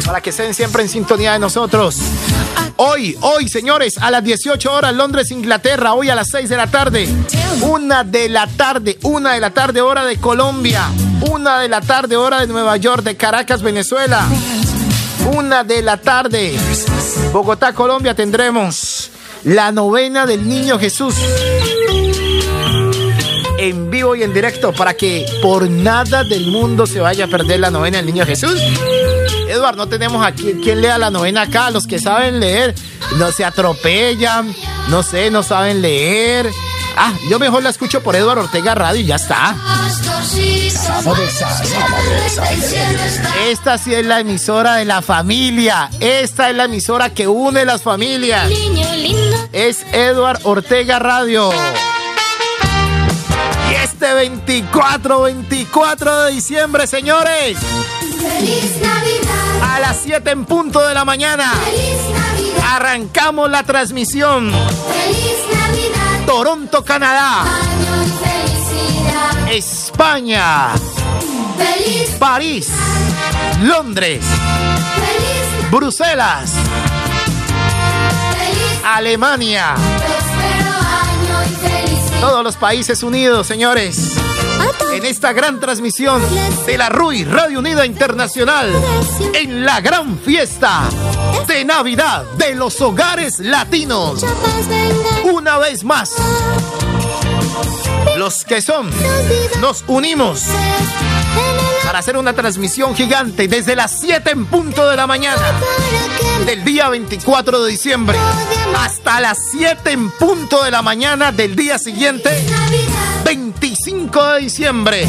Para 0.09 0.21
que 0.21 0.31
estén 0.31 0.55
siempre 0.55 0.81
en 0.81 0.89
sintonía 0.89 1.33
de 1.33 1.39
nosotros. 1.39 1.97
Hoy, 2.77 3.15
hoy, 3.21 3.47
señores, 3.47 3.99
a 3.99 4.09
las 4.09 4.23
18 4.23 4.73
horas, 4.73 4.95
Londres, 4.95 5.29
Inglaterra. 5.29 5.93
Hoy 5.93 6.09
a 6.09 6.15
las 6.15 6.31
6 6.31 6.49
de 6.49 6.57
la 6.57 6.65
tarde. 6.65 7.07
Una 7.61 8.03
de 8.03 8.27
la 8.27 8.47
tarde, 8.47 8.97
una 9.03 9.33
de 9.33 9.39
la 9.39 9.51
tarde, 9.51 9.81
hora 9.81 10.05
de 10.05 10.17
Colombia. 10.17 10.87
Una 11.29 11.59
de 11.59 11.69
la 11.69 11.81
tarde, 11.81 12.15
hora 12.17 12.39
de 12.39 12.47
Nueva 12.47 12.75
York, 12.77 13.03
de 13.03 13.17
Caracas, 13.17 13.61
Venezuela. 13.61 14.25
Una 15.31 15.63
de 15.63 15.83
la 15.83 15.97
tarde, 15.97 16.57
Bogotá, 17.31 17.73
Colombia, 17.73 18.15
tendremos 18.15 19.11
la 19.43 19.71
novena 19.71 20.25
del 20.25 20.49
Niño 20.49 20.79
Jesús. 20.79 21.13
En 23.59 23.91
vivo 23.91 24.15
y 24.15 24.23
en 24.23 24.33
directo 24.33 24.73
para 24.73 24.95
que 24.95 25.27
por 25.43 25.69
nada 25.69 26.23
del 26.23 26.47
mundo 26.47 26.87
se 26.87 26.99
vaya 26.99 27.25
a 27.25 27.27
perder 27.27 27.59
la 27.59 27.69
novena 27.69 27.97
del 27.97 28.07
Niño 28.07 28.25
Jesús. 28.25 28.59
Eduardo, 29.49 29.77
no 29.77 29.89
tenemos 29.89 30.23
aquí 30.25 30.53
quien 30.61 30.81
lea 30.81 30.97
la 30.99 31.09
novena 31.09 31.41
acá. 31.43 31.71
Los 31.71 31.87
que 31.87 31.99
saben 31.99 32.39
leer 32.39 32.75
no 33.17 33.31
se 33.31 33.43
atropellan, 33.43 34.53
no 34.89 35.01
sé, 35.01 35.31
no 35.31 35.41
saben 35.41 35.81
leer. 35.81 36.51
Ah, 36.95 37.13
yo 37.29 37.39
mejor 37.39 37.63
la 37.63 37.69
escucho 37.69 38.03
por 38.03 38.15
Eduardo 38.15 38.43
Ortega 38.43 38.75
Radio 38.75 39.01
y 39.01 39.05
ya 39.05 39.15
está. 39.15 39.55
Esta 43.47 43.77
sí 43.77 43.95
es 43.95 44.05
la 44.05 44.19
emisora 44.19 44.75
de 44.75 44.85
la 44.85 45.01
familia. 45.01 45.89
Esta 45.99 46.49
es 46.49 46.55
la 46.55 46.65
emisora 46.65 47.09
que 47.09 47.27
une 47.27 47.65
las 47.65 47.81
familias. 47.81 48.51
Es 49.51 49.83
Eduard 49.93 50.41
Ortega 50.43 50.99
Radio. 50.99 51.51
Y 53.71 53.75
este 53.75 54.13
24, 54.13 55.21
24 55.21 56.23
de 56.23 56.31
diciembre, 56.33 56.85
señores, 56.85 57.57
Feliz 58.19 58.81
Navidad. 58.81 59.38
A 59.61 59.79
las 59.79 59.97
7 60.03 60.29
en 60.31 60.45
punto 60.45 60.85
de 60.85 60.93
la 60.93 61.05
mañana, 61.05 61.53
Feliz 61.65 61.99
Navidad. 62.11 62.75
arrancamos 62.75 63.49
la 63.49 63.63
transmisión. 63.63 64.51
Feliz 64.51 65.37
Navidad. 65.51 66.25
Toronto, 66.25 66.83
Canadá, 66.83 67.41
Año 67.41 68.03
y 68.03 68.09
felicidad. 68.09 69.49
España, 69.51 70.69
Feliz, 71.57 72.09
París, 72.19 72.69
Londres, 73.63 74.23
feliz, 74.95 75.71
Bruselas, 75.71 76.51
feliz. 78.33 78.81
Alemania. 78.85 79.75
Todos 82.19 82.43
los 82.43 82.57
países 82.57 83.01
unidos, 83.01 83.47
señores. 83.47 84.18
En 84.93 85.05
esta 85.05 85.33
gran 85.33 85.59
transmisión 85.59 86.21
de 86.65 86.77
la 86.77 86.89
RUI 86.89 87.23
Radio 87.23 87.59
Unida 87.59 87.85
Internacional. 87.85 88.71
En 89.33 89.65
la 89.65 89.81
gran 89.81 90.17
fiesta 90.19 90.89
de 91.47 91.63
Navidad 91.63 92.23
de 92.37 92.55
los 92.55 92.81
hogares 92.81 93.39
latinos. 93.39 94.25
Una 95.31 95.57
vez 95.57 95.83
más. 95.83 96.13
Los 98.17 98.43
que 98.43 98.61
son, 98.61 98.89
nos 99.61 99.83
unimos 99.87 100.43
para 101.85 101.99
hacer 101.99 102.17
una 102.17 102.33
transmisión 102.33 102.95
gigante 102.95 103.47
desde 103.47 103.75
las 103.75 103.99
7 103.99 104.31
en 104.31 104.45
punto 104.45 104.87
de 104.89 104.95
la 104.95 105.07
mañana 105.07 105.41
del 106.45 106.63
día 106.63 106.89
24 106.89 107.63
de 107.63 107.71
diciembre 107.71 108.17
hasta 108.77 109.19
las 109.21 109.37
7 109.51 109.91
en 109.91 110.11
punto 110.11 110.63
de 110.63 110.71
la 110.71 110.81
mañana 110.81 111.31
del 111.31 111.55
día 111.55 111.79
siguiente, 111.79 112.29
25 113.23 113.88
de 114.11 114.39
diciembre. 114.41 115.07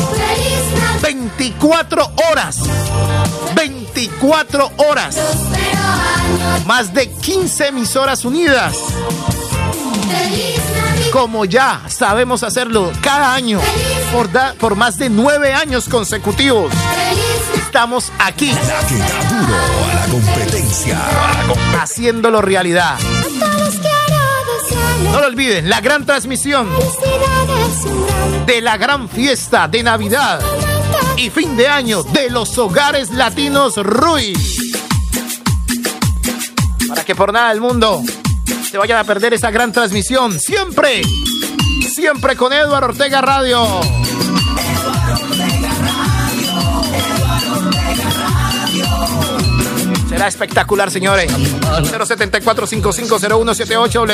24 1.02 2.12
horas. 2.30 2.58
24 3.54 4.70
horas. 4.76 5.16
Más 6.66 6.92
de 6.92 7.08
15 7.10 7.68
emisoras 7.68 8.24
unidas. 8.24 8.76
Como 11.12 11.44
ya 11.44 11.80
sabemos 11.88 12.42
hacerlo 12.44 12.92
cada 13.00 13.34
año 13.34 13.60
por, 14.12 14.30
da- 14.30 14.54
por 14.60 14.76
más 14.76 14.96
de 14.98 15.08
nueve 15.08 15.52
años 15.54 15.88
consecutivos. 15.88 16.72
Estamos 17.56 18.12
aquí 18.18 18.52
La 18.52 18.86
que 18.86 18.96
da 18.96 19.24
duro 19.30 19.54
a 19.90 19.94
la 19.94 20.06
competencia. 20.12 21.00
haciéndolo 21.80 22.42
realidad. 22.42 22.96
No 25.12 25.20
lo 25.20 25.26
olviden, 25.26 25.68
la 25.68 25.80
gran 25.80 26.06
transmisión 26.06 26.68
de 28.46 28.60
la 28.60 28.76
gran 28.76 29.08
fiesta 29.08 29.68
de 29.68 29.82
Navidad 29.82 30.40
y 31.16 31.30
fin 31.30 31.56
de 31.56 31.68
año 31.68 32.02
de 32.02 32.30
los 32.30 32.56
hogares 32.58 33.10
latinos 33.10 33.76
Rui. 33.76 34.32
Para 36.88 37.04
que 37.04 37.14
por 37.14 37.32
nada 37.32 37.50
del 37.50 37.60
mundo 37.60 38.02
se 38.70 38.78
vayan 38.78 38.98
a 38.98 39.04
perder 39.04 39.34
esa 39.34 39.50
gran 39.50 39.72
transmisión. 39.72 40.38
Siempre, 40.38 41.02
siempre 41.92 42.36
con 42.36 42.52
Eduardo 42.52 42.88
Ortega 42.88 43.20
Radio. 43.20 43.99
Será 50.20 50.28
espectacular, 50.28 50.90
señores. 50.90 51.32
074-5501-78 51.32 54.06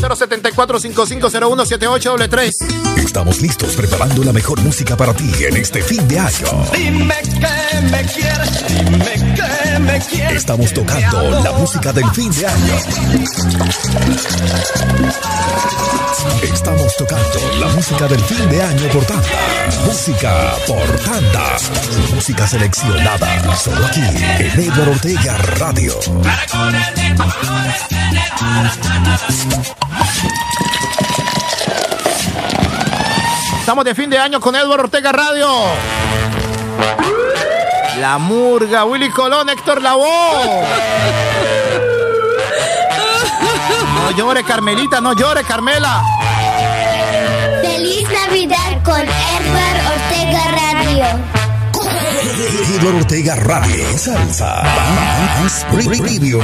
074-5501-78 0.00 2.96
Estamos 2.98 3.40
listos 3.40 3.74
preparando 3.74 4.22
la 4.22 4.32
mejor 4.32 4.60
música 4.60 4.96
para 4.96 5.12
ti 5.14 5.28
en 5.40 5.56
este 5.56 5.82
fin 5.82 6.06
de 6.06 6.20
año. 6.20 6.46
Dime 6.72 7.16
que 7.20 7.80
me 7.90 8.04
quieres, 8.04 8.64
dime 8.68 9.34
que 9.34 9.80
me 9.80 9.98
quieres. 9.98 10.36
Estamos 10.36 10.72
tocando 10.72 11.40
la 11.42 11.50
música 11.50 11.92
del 11.92 12.08
fin 12.12 12.30
de 12.30 12.46
año. 12.46 12.76
Estamos 16.44 16.96
tocando 16.96 17.40
la 17.58 17.66
música 17.68 18.06
del 18.06 18.20
fin 18.20 18.48
de 18.50 18.62
año 18.62 18.88
por 18.92 19.04
tanda. 19.04 19.26
Música 19.84 20.54
por 20.66 20.86
tanda. 21.00 21.56
Música 22.14 22.46
seleccionada. 22.46 23.56
Solo 23.56 23.84
aquí 23.86 24.00
en 24.00 24.60
Edward 24.60 24.90
Ortega 24.90 25.07
Radio. 25.16 25.94
Estamos 33.58 33.84
de 33.86 33.94
fin 33.94 34.10
de 34.10 34.18
año 34.18 34.38
con 34.38 34.54
Edward 34.54 34.80
Ortega 34.80 35.10
Radio. 35.10 35.48
La 38.00 38.18
Murga, 38.18 38.84
Willy 38.84 39.08
Colón, 39.08 39.48
Héctor 39.48 39.80
Lavoe. 39.80 40.66
No 43.94 44.10
llore, 44.10 44.44
Carmelita, 44.44 45.00
no 45.00 45.14
llore, 45.14 45.42
Carmela. 45.42 46.02
Feliz 47.62 48.06
Navidad 48.10 48.82
con 48.84 49.00
Edward 49.00 49.80
Ortega 49.90 50.42
Radio. 50.50 51.37
Edward 52.40 52.94
Ortega 52.94 53.34
Radio. 53.34 53.98
Salsa. 53.98 54.62
Más 55.42 55.66
Preview. 55.98 56.40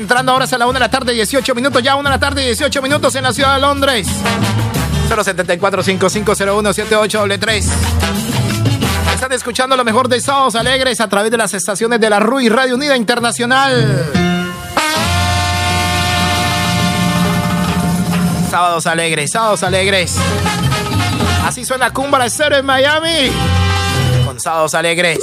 Entrando 0.00 0.32
ahora 0.32 0.46
a 0.50 0.58
la 0.58 0.66
1 0.66 0.72
de 0.72 0.80
la 0.80 0.90
tarde, 0.90 1.12
18 1.12 1.54
minutos. 1.54 1.82
Ya 1.82 1.94
1 1.94 2.08
de 2.08 2.14
la 2.14 2.18
tarde, 2.18 2.42
18 2.42 2.82
minutos 2.82 3.14
en 3.14 3.22
la 3.22 3.32
ciudad 3.32 3.54
de 3.54 3.60
Londres. 3.60 4.08
074 5.08 5.82
5501 5.82 6.72
7833 6.72 7.66
Están 9.14 9.32
escuchando 9.32 9.76
lo 9.76 9.84
mejor 9.84 10.08
de 10.08 10.20
Sábados 10.20 10.54
Alegres 10.54 11.00
a 11.00 11.08
través 11.08 11.30
de 11.30 11.36
las 11.36 11.52
estaciones 11.52 12.00
de 12.00 12.08
la 12.08 12.20
RUI 12.20 12.48
Radio 12.48 12.76
Unida 12.76 12.96
Internacional. 12.96 14.06
Sábados 18.50 18.86
Alegres, 18.86 19.30
Sábados 19.32 19.62
Alegres. 19.62 20.16
Así 21.44 21.64
suena 21.64 21.92
Cumbra 21.92 22.28
Cero 22.30 22.56
en 22.56 22.66
Miami. 22.66 23.30
Con 24.24 24.40
Sábados 24.40 24.74
Alegres. 24.74 25.18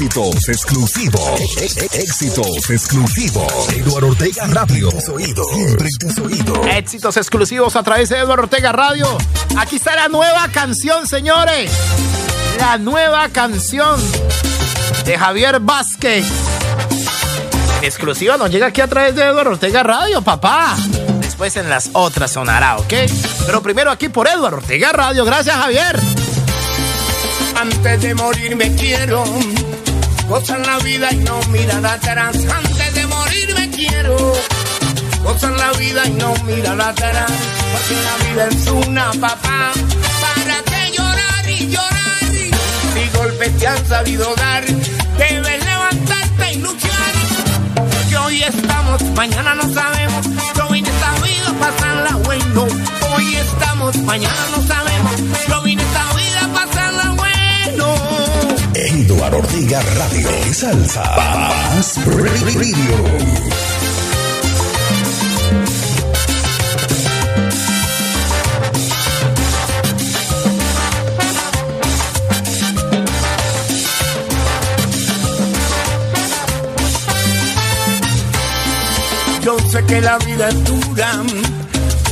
Éxitos 0.00 0.48
exclusivos. 0.48 1.58
Éxitos 1.92 2.70
exclusivos. 2.70 3.68
Eduardo 3.68 4.08
Ortega 4.08 4.46
Radio. 4.46 4.88
Tus 4.88 5.08
oídos. 5.10 5.46
Siempre 5.52 5.88
en 5.88 5.98
tus 5.98 6.24
oídos. 6.24 6.66
Éxitos 6.68 7.16
exclusivos 7.18 7.76
a 7.76 7.82
través 7.82 8.08
de 8.08 8.16
Eduardo 8.16 8.44
Ortega 8.44 8.72
Radio. 8.72 9.06
Aquí 9.58 9.76
está 9.76 9.94
la 9.96 10.08
nueva 10.08 10.48
canción, 10.48 11.06
señores. 11.06 11.70
La 12.58 12.78
nueva 12.78 13.28
canción 13.28 14.00
de 15.04 15.18
Javier 15.18 15.60
Vázquez. 15.60 16.24
En 17.80 17.84
exclusiva 17.84 18.38
nos 18.38 18.50
llega 18.50 18.68
aquí 18.68 18.80
a 18.80 18.88
través 18.88 19.14
de 19.14 19.22
Eduardo 19.22 19.50
Ortega 19.50 19.82
Radio, 19.82 20.22
papá. 20.22 20.78
Después 21.20 21.58
en 21.58 21.68
las 21.68 21.90
otras 21.92 22.32
sonará, 22.32 22.78
¿ok? 22.78 22.94
Pero 23.44 23.62
primero 23.62 23.90
aquí 23.90 24.08
por 24.08 24.26
Eduardo 24.28 24.56
Ortega 24.56 24.92
Radio. 24.92 25.26
Gracias, 25.26 25.54
Javier. 25.56 26.00
Antes 27.54 28.00
de 28.00 28.14
morir 28.14 28.56
me 28.56 28.74
quiero 28.74 29.24
gozar 30.30 30.64
la 30.64 30.78
vida 30.78 31.12
y 31.12 31.16
no 31.16 31.42
mirar 31.48 31.84
atrás. 31.84 32.36
Antes 32.36 32.94
de 32.94 33.06
morir 33.06 33.54
me 33.58 33.68
quiero 33.70 34.16
gozar 35.24 35.52
la 35.52 35.72
vida 35.72 36.06
y 36.06 36.10
no 36.12 36.34
mirar 36.44 36.80
atrás. 36.80 37.32
Porque 37.72 37.94
la 38.06 38.16
vida 38.24 38.48
es 38.48 38.66
una 38.86 39.10
papá. 39.20 39.72
¿Para 40.22 40.56
qué 40.70 40.96
llorar 40.96 41.50
y 41.50 41.68
llorar? 41.68 42.24
Si 42.94 43.18
golpes 43.18 43.58
te 43.58 43.66
han 43.66 43.86
sabido 43.86 44.32
dar, 44.36 44.64
debes 44.64 45.64
levantarte 45.64 46.52
y 46.52 46.58
luchar. 46.58 47.12
Porque 47.74 48.16
hoy 48.16 48.42
estamos, 48.44 49.02
mañana 49.16 49.54
no 49.56 49.74
sabemos. 49.74 50.26
Vida 51.24 51.50
a 51.50 51.54
pasarla 51.58 52.16
bueno. 52.24 52.66
Hoy 53.16 53.34
estamos, 53.34 53.96
mañana 53.98 54.42
no 54.56 54.62
sabemos. 54.62 55.16
Yo 55.48 55.62
vine 55.62 55.82
Eduardo 58.92 59.38
Ortega 59.38 59.80
Radio. 59.96 60.28
Salsa. 60.52 61.02
Paz 61.14 61.96
Radio. 62.06 63.50
Yo 79.42 79.58
sé 79.70 79.84
que 79.84 80.00
la 80.00 80.18
vida 80.18 80.48
es 80.48 80.64
dura, 80.64 81.12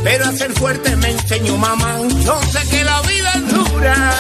pero 0.04 0.24
a 0.26 0.32
ser 0.32 0.52
fuerte 0.52 0.96
me 0.96 1.10
enseñó 1.10 1.56
mamá. 1.56 1.98
Yo 2.24 2.40
sé 2.52 2.68
que 2.70 2.84
la 2.84 3.00
vida 3.02 3.32
es 3.34 3.48
dura, 3.52 4.14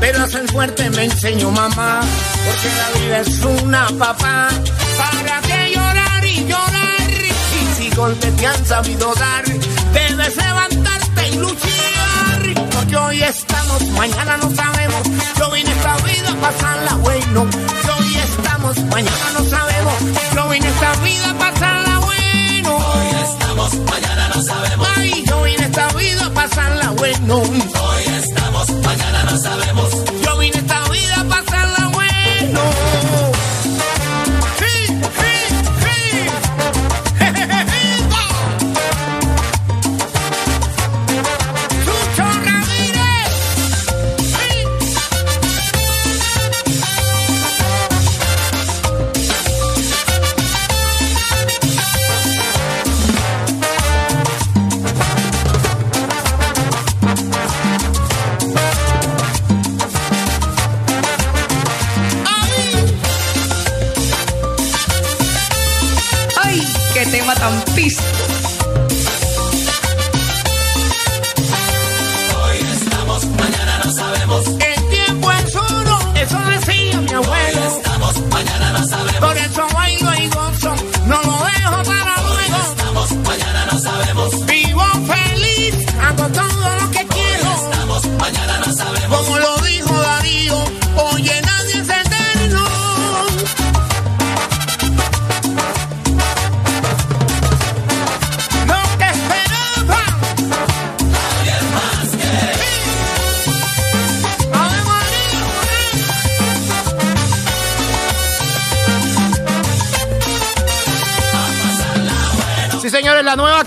pero 0.00 0.26
ser 0.28 0.46
fuerte 0.50 0.90
me 0.90 1.04
enseñó 1.04 1.50
mamá. 1.50 2.00
Porque 2.46 2.68
la 2.76 3.00
vida 3.00 3.20
es 3.20 3.44
una 3.44 3.88
papá. 3.98 4.48
¿Para 4.96 5.40
qué 5.42 5.72
llorar 5.74 6.24
y 6.24 6.46
llorar? 6.46 7.10
Y 7.10 7.74
si 7.76 7.90
golpes 7.94 8.36
te 8.36 8.46
han 8.46 8.66
sabido 8.66 9.14
dar, 9.14 9.44
debes 9.92 10.36
levantarte 10.36 11.28
y 11.28 11.36
luchar. 11.36 12.70
Porque 12.74 12.96
hoy 12.96 13.22
estamos, 13.22 13.82
mañana 13.88 14.36
no 14.36 14.50
sabemos. 14.54 15.02
Yo 15.38 15.50
vine 15.50 15.70
esta 15.70 15.96
vida 15.98 16.30
a 16.30 16.40
pasarla 16.40 16.94
bueno. 16.96 17.42
Hoy 17.42 18.16
estamos, 18.16 18.76
mañana 18.84 19.30
no 19.32 19.44
sabemos. 19.44 19.94
Yo 20.34 20.48
vine 20.48 20.68
esta 20.68 20.92
vida 20.96 21.30
a 21.30 21.38
pasarla 21.38 21.98
bueno. 21.98 22.76
Hoy 22.76 23.06
estamos, 23.22 23.74
mañana 23.90 24.28
no 24.34 24.42
sabemos. 24.42 24.88
Ay, 24.96 25.24
yo 25.26 25.42
vine 25.42 25.64
esta 25.64 25.88
vida 25.88 26.26
a 26.26 26.30
pasarla 26.30 26.90
bueno. 26.90 27.36
Hoy 27.38 28.04
estamos, 28.18 28.43
mañana 28.96 29.24
no 29.24 29.38
sabemos. 29.38 29.90
Yo 30.24 30.38
vine 30.38 30.58
esta 30.58 30.88
vida 30.88 31.13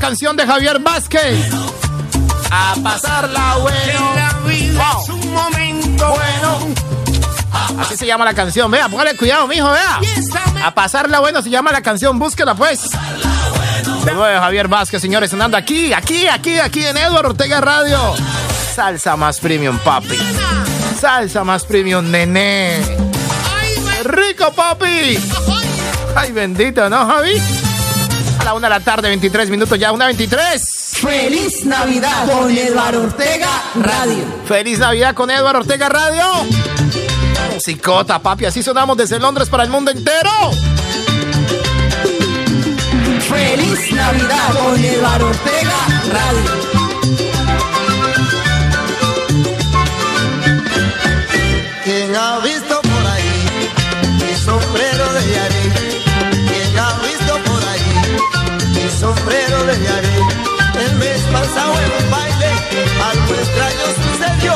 canción 0.08 0.38
de 0.38 0.48
Javier 0.48 0.80
Vázquez. 0.80 1.52
A 2.50 2.76
pasarla 2.82 3.58
bueno. 3.58 4.14
Wow. 4.42 5.04
Es 5.04 5.10
un 5.10 5.34
momento 5.34 6.08
bueno. 6.08 6.76
Así 7.78 7.98
se 7.98 8.06
llama 8.06 8.24
la 8.24 8.34
canción. 8.34 8.72
Vea, 8.72 8.88
póngale 8.88 9.18
cuidado, 9.18 9.48
mijo, 9.48 9.70
vea. 9.70 10.00
A 10.64 10.74
pasarla 10.74 11.20
bueno 11.20 11.42
se 11.42 11.50
llama 11.50 11.74
la 11.74 11.82
canción. 11.82 12.18
Búsquela, 12.18 12.56
pues. 12.56 12.84
De 14.06 14.14
nuevo, 14.14 14.40
Javier 14.40 14.70
Vázquez, 14.70 15.02
señores, 15.02 15.30
sonando 15.30 15.58
aquí, 15.58 15.92
aquí, 15.92 16.26
aquí, 16.26 16.58
aquí 16.58 16.86
en 16.86 16.96
Eduardo 16.96 17.32
Ortega 17.32 17.60
Radio. 17.60 18.00
Salsa 18.74 19.18
más 19.18 19.42
premium, 19.42 19.78
papi. 19.80 20.18
Salsa 21.02 21.44
más 21.44 21.66
premium, 21.66 22.10
nené. 22.10 22.80
Rico, 24.06 24.54
papi. 24.54 25.20
Ay, 26.16 26.32
bendito, 26.32 26.90
¿no, 26.90 27.06
Javi? 27.06 27.57
La 28.48 28.54
una 28.54 28.70
de 28.70 28.76
la 28.76 28.80
tarde, 28.80 29.10
23 29.10 29.50
minutos 29.50 29.78
ya, 29.78 29.92
una 29.92 30.06
23. 30.06 30.62
¡Feliz 31.02 31.66
Navidad 31.66 32.32
con 32.32 32.50
Eduardo 32.50 33.04
Ortega 33.04 33.50
Radio! 33.76 34.24
Feliz 34.46 34.80
Navidad 34.80 35.14
con 35.14 35.30
Eduardo 35.30 35.60
Ortega 35.60 35.90
Radio. 35.90 36.24
Musicota, 37.54 38.20
papi, 38.20 38.46
así 38.46 38.64
sonamos 38.64 38.96
desde 38.96 39.20
Londres 39.20 39.50
para 39.50 39.64
el 39.64 39.70
mundo 39.70 39.92
entero. 39.92 40.32
¡Feliz 43.28 43.92
Navidad 43.92 44.58
con 44.58 44.82
Eduardo 44.82 45.28
Ortega 45.28 45.76
Radio! 46.14 46.87
sombrero 59.00 59.64
le 59.66 59.74
hallaré. 59.74 60.16
El 60.86 60.96
mes 60.96 61.22
pasado 61.32 61.74
en 61.86 61.92
un 62.04 62.12
baile 62.12 62.50
algo 63.10 63.34
extraño 63.36 63.86
sucedió. 64.04 64.54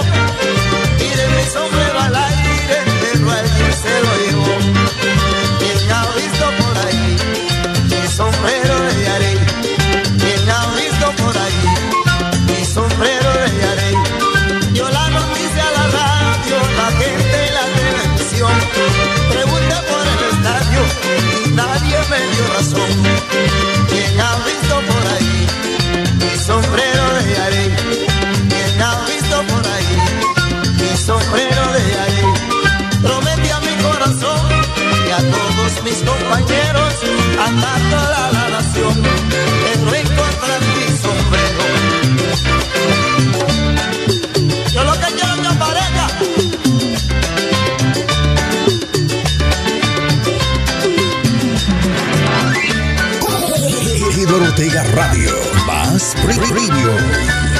Tiré 0.97 1.27
mi 1.35 1.45
sombrero 1.55 1.99
al 1.99 2.15
aire, 2.15 2.77
pero 3.01 3.31
alguien 3.31 3.73
se 3.84 3.95
lo 4.05 4.11
llevó. 4.23 4.55
Quien 5.59 5.91
ha 5.91 6.03
visto 6.19 6.45
por 6.61 6.76
ahí, 6.85 7.18
mi 7.89 8.07
sombrero 8.07 8.73
le 8.84 8.91
hallaré. 8.91 9.34
Quien 10.22 10.49
ha 10.49 10.61
visto 10.81 11.07
por 11.22 11.38
ahí, 11.38 11.63
mi 12.47 12.65
sombrero 12.65 13.30
le 13.34 13.45
hallaré. 13.51 13.91
Yo 14.73 14.89
la 14.89 15.09
noticia 15.09 15.63
a 15.68 15.72
la 15.77 15.85
radio, 15.99 16.57
la 16.81 16.89
gente 17.01 17.38
y 17.47 17.51
la 17.59 17.65
televisión. 17.77 18.57
Pregunta 19.34 19.77
por 19.89 20.03
el 20.13 20.22
estadio 20.34 20.81
y 21.45 21.49
nadie 21.51 21.97
me 22.09 22.19
dio 22.31 22.47
razón. 22.55 23.60
De 31.73 31.99
arey? 31.99 32.26
Prometí 33.01 33.49
a 33.49 33.59
mi 33.59 33.73
corazón 33.81 34.41
y 35.07 35.11
a 35.11 35.18
todos 35.18 35.84
mis 35.84 35.97
compañeros, 35.97 36.93
a 37.39 37.47
toda 37.89 38.31
la 38.31 38.49
nación, 38.49 38.60
Ortega 54.61 54.83
Radio. 54.93 55.31
Más 55.65 56.13
pre- 56.23 57.51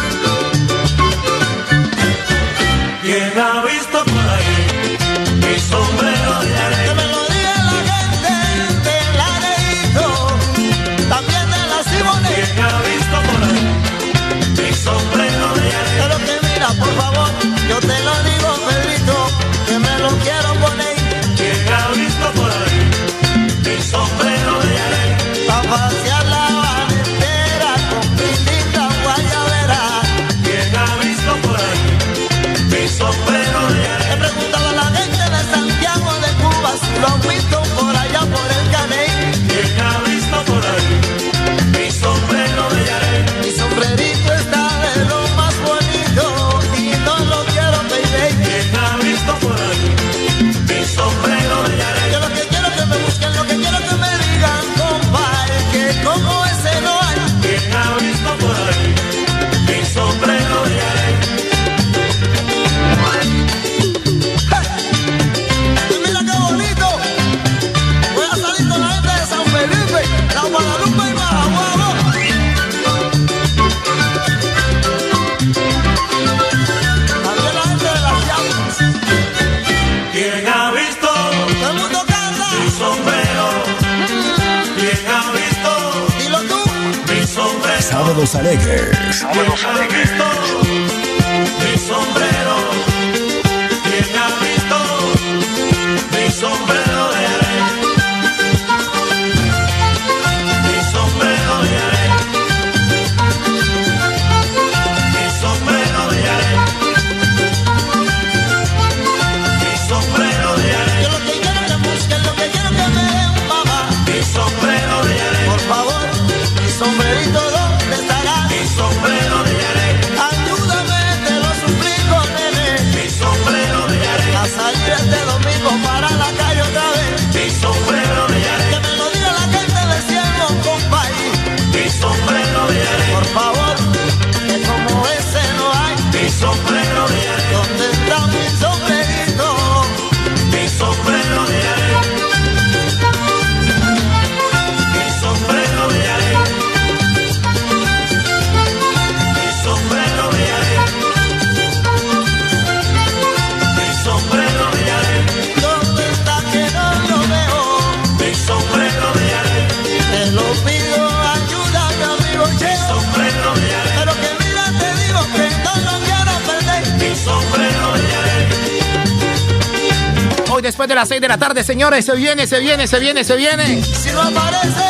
las 171.62 171.68
6 171.68 171.78
de 171.78 171.84
la 171.84 171.90
tarde, 171.92 172.04
señores, 172.04 172.06
se 172.06 172.16
viene, 172.16 172.48
se 172.48 172.60
viene, 172.60 172.88
se 172.88 173.00
viene, 173.00 173.24
se 173.24 173.36
viene. 173.36 173.84
Si 173.84 174.10
no 174.12 174.22
aparece, 174.22 174.82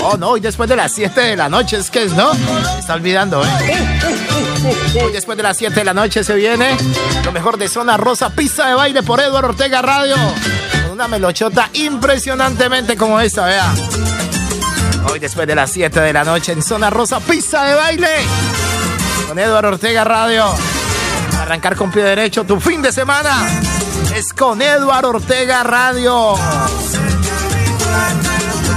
Oh, 0.00 0.16
no, 0.16 0.30
hoy 0.30 0.40
después 0.40 0.68
de 0.68 0.76
las 0.76 0.92
7 0.92 1.20
de 1.20 1.36
la 1.36 1.48
noche, 1.48 1.76
es 1.76 1.90
que 1.90 2.04
es, 2.04 2.12
¿no? 2.12 2.32
Me 2.34 2.78
está 2.78 2.94
olvidando, 2.94 3.44
¿eh? 3.44 3.48
Hoy 5.04 5.12
después 5.12 5.36
de 5.36 5.42
las 5.42 5.56
7 5.56 5.74
de 5.74 5.84
la 5.84 5.94
noche 5.94 6.22
se 6.22 6.34
viene 6.34 6.76
lo 7.24 7.32
mejor 7.32 7.58
de 7.58 7.68
Zona 7.68 7.96
Rosa, 7.96 8.30
pista 8.30 8.68
de 8.68 8.74
baile 8.74 9.02
por 9.02 9.20
Eduardo 9.20 9.48
Ortega 9.48 9.82
Radio. 9.82 10.14
Con 10.82 10.92
una 10.92 11.08
melochota 11.08 11.68
impresionantemente 11.72 12.96
como 12.96 13.18
esta, 13.20 13.46
vea. 13.46 13.74
Hoy 15.10 15.18
después 15.18 15.46
de 15.46 15.54
las 15.54 15.70
7 15.70 16.00
de 16.00 16.12
la 16.12 16.24
noche 16.24 16.52
en 16.52 16.62
Zona 16.62 16.90
Rosa, 16.90 17.20
pista 17.20 17.64
de 17.64 17.74
baile. 17.74 18.08
Con 19.26 19.38
Eduardo 19.38 19.70
Ortega 19.70 20.04
Radio. 20.04 20.44
Arrancar 21.40 21.76
con 21.76 21.90
pie 21.90 22.02
derecho 22.04 22.44
tu 22.44 22.60
fin 22.60 22.82
de 22.82 22.92
semana. 22.92 23.46
Con 24.26 24.60
Eduardo 24.60 25.10
Ortega 25.10 25.62
Radio. 25.62 26.34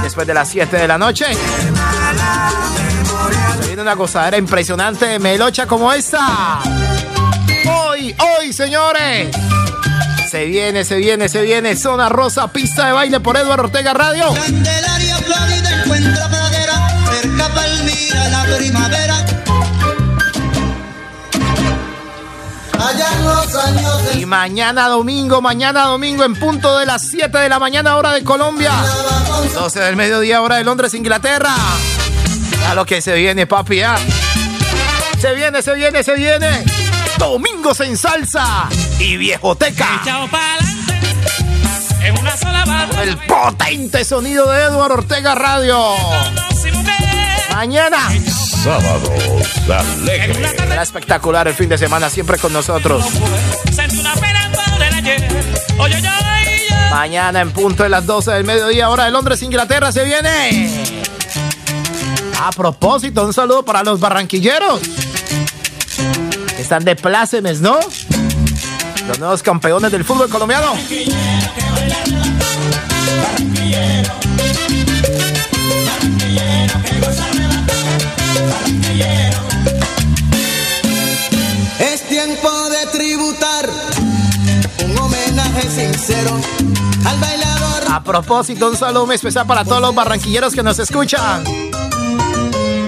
Después 0.00 0.24
de 0.24 0.34
las 0.34 0.48
7 0.48 0.76
de 0.76 0.86
la 0.86 0.96
noche. 0.98 1.26
Se 3.60 3.66
viene 3.66 3.82
una 3.82 3.94
gozadera 3.94 4.36
impresionante 4.36 5.18
melocha 5.18 5.66
como 5.66 5.92
esta. 5.92 6.60
Hoy, 7.68 8.14
hoy, 8.20 8.52
señores. 8.52 9.34
Se 10.30 10.44
viene, 10.44 10.84
se 10.84 10.98
viene, 10.98 11.28
se 11.28 11.42
viene. 11.42 11.74
Zona 11.74 12.08
Rosa, 12.08 12.46
pista 12.52 12.86
de 12.86 12.92
baile 12.92 13.18
por 13.18 13.36
Eduardo 13.36 13.64
Ortega 13.64 13.92
Radio. 13.92 14.32
Candelaria 14.34 15.16
Florida 15.16 15.82
encuentra 15.82 16.28
pradera, 16.28 16.88
cerca 17.20 17.48
Palmira 17.48 18.28
la 18.28 18.56
primavera. 18.56 19.31
Y 24.14 24.26
mañana 24.26 24.88
domingo, 24.88 25.40
mañana 25.40 25.84
domingo 25.84 26.24
en 26.24 26.34
punto 26.34 26.78
de 26.78 26.86
las 26.86 27.08
7 27.08 27.36
de 27.38 27.48
la 27.48 27.58
mañana 27.58 27.96
hora 27.96 28.12
de 28.12 28.22
Colombia. 28.24 28.72
12 29.54 29.80
del 29.80 29.96
mediodía 29.96 30.40
hora 30.42 30.56
de 30.56 30.64
Londres, 30.64 30.94
Inglaterra. 30.94 31.54
A 32.68 32.74
lo 32.74 32.84
que 32.84 33.00
se 33.00 33.14
viene, 33.14 33.46
papi, 33.46 33.78
ya. 33.78 33.96
Se 35.20 35.34
viene, 35.34 35.62
se 35.62 35.74
viene, 35.74 36.02
se 36.02 36.14
viene. 36.14 36.64
Domingos 37.18 37.80
en 37.80 37.96
salsa 37.96 38.68
y 38.98 39.16
viejoteca. 39.16 40.02
El 43.02 43.16
potente 43.26 44.04
sonido 44.04 44.50
de 44.50 44.64
Eduardo 44.64 44.94
Ortega 44.94 45.34
Radio. 45.34 45.94
Mañana. 47.54 48.08
Sábados 48.62 49.10
alegres. 49.68 50.36
Será 50.56 50.82
espectacular 50.82 51.48
el 51.48 51.54
fin 51.54 51.68
de 51.68 51.76
semana, 51.76 52.08
siempre 52.08 52.38
con 52.38 52.52
nosotros. 52.52 53.04
Mañana 56.90 57.40
en 57.40 57.50
punto 57.50 57.82
de 57.82 57.88
las 57.88 58.06
12 58.06 58.30
del 58.30 58.44
mediodía, 58.44 58.88
hora 58.88 59.06
de 59.06 59.10
Londres, 59.10 59.42
Inglaterra, 59.42 59.90
se 59.90 60.04
viene. 60.04 60.70
A 62.40 62.50
propósito, 62.52 63.24
un 63.24 63.32
saludo 63.32 63.64
para 63.64 63.82
los 63.82 63.98
barranquilleros. 63.98 64.80
Están 66.58 66.84
de 66.84 66.94
plácemes, 66.94 67.60
¿no? 67.60 67.80
Los 69.08 69.18
nuevos 69.18 69.42
campeones 69.42 69.90
del 69.90 70.04
fútbol 70.04 70.28
colombiano. 70.28 70.74
Sincero 85.72 86.38
al 87.06 87.18
bailador. 87.18 87.84
A 87.90 88.04
propósito, 88.04 88.68
un 88.68 88.76
saludo 88.76 89.06
muy 89.06 89.14
especial 89.14 89.46
para 89.46 89.64
todos 89.64 89.80
los 89.80 89.94
barranquilleros 89.94 90.54
que 90.54 90.62
nos 90.62 90.78
escuchan. 90.78 91.44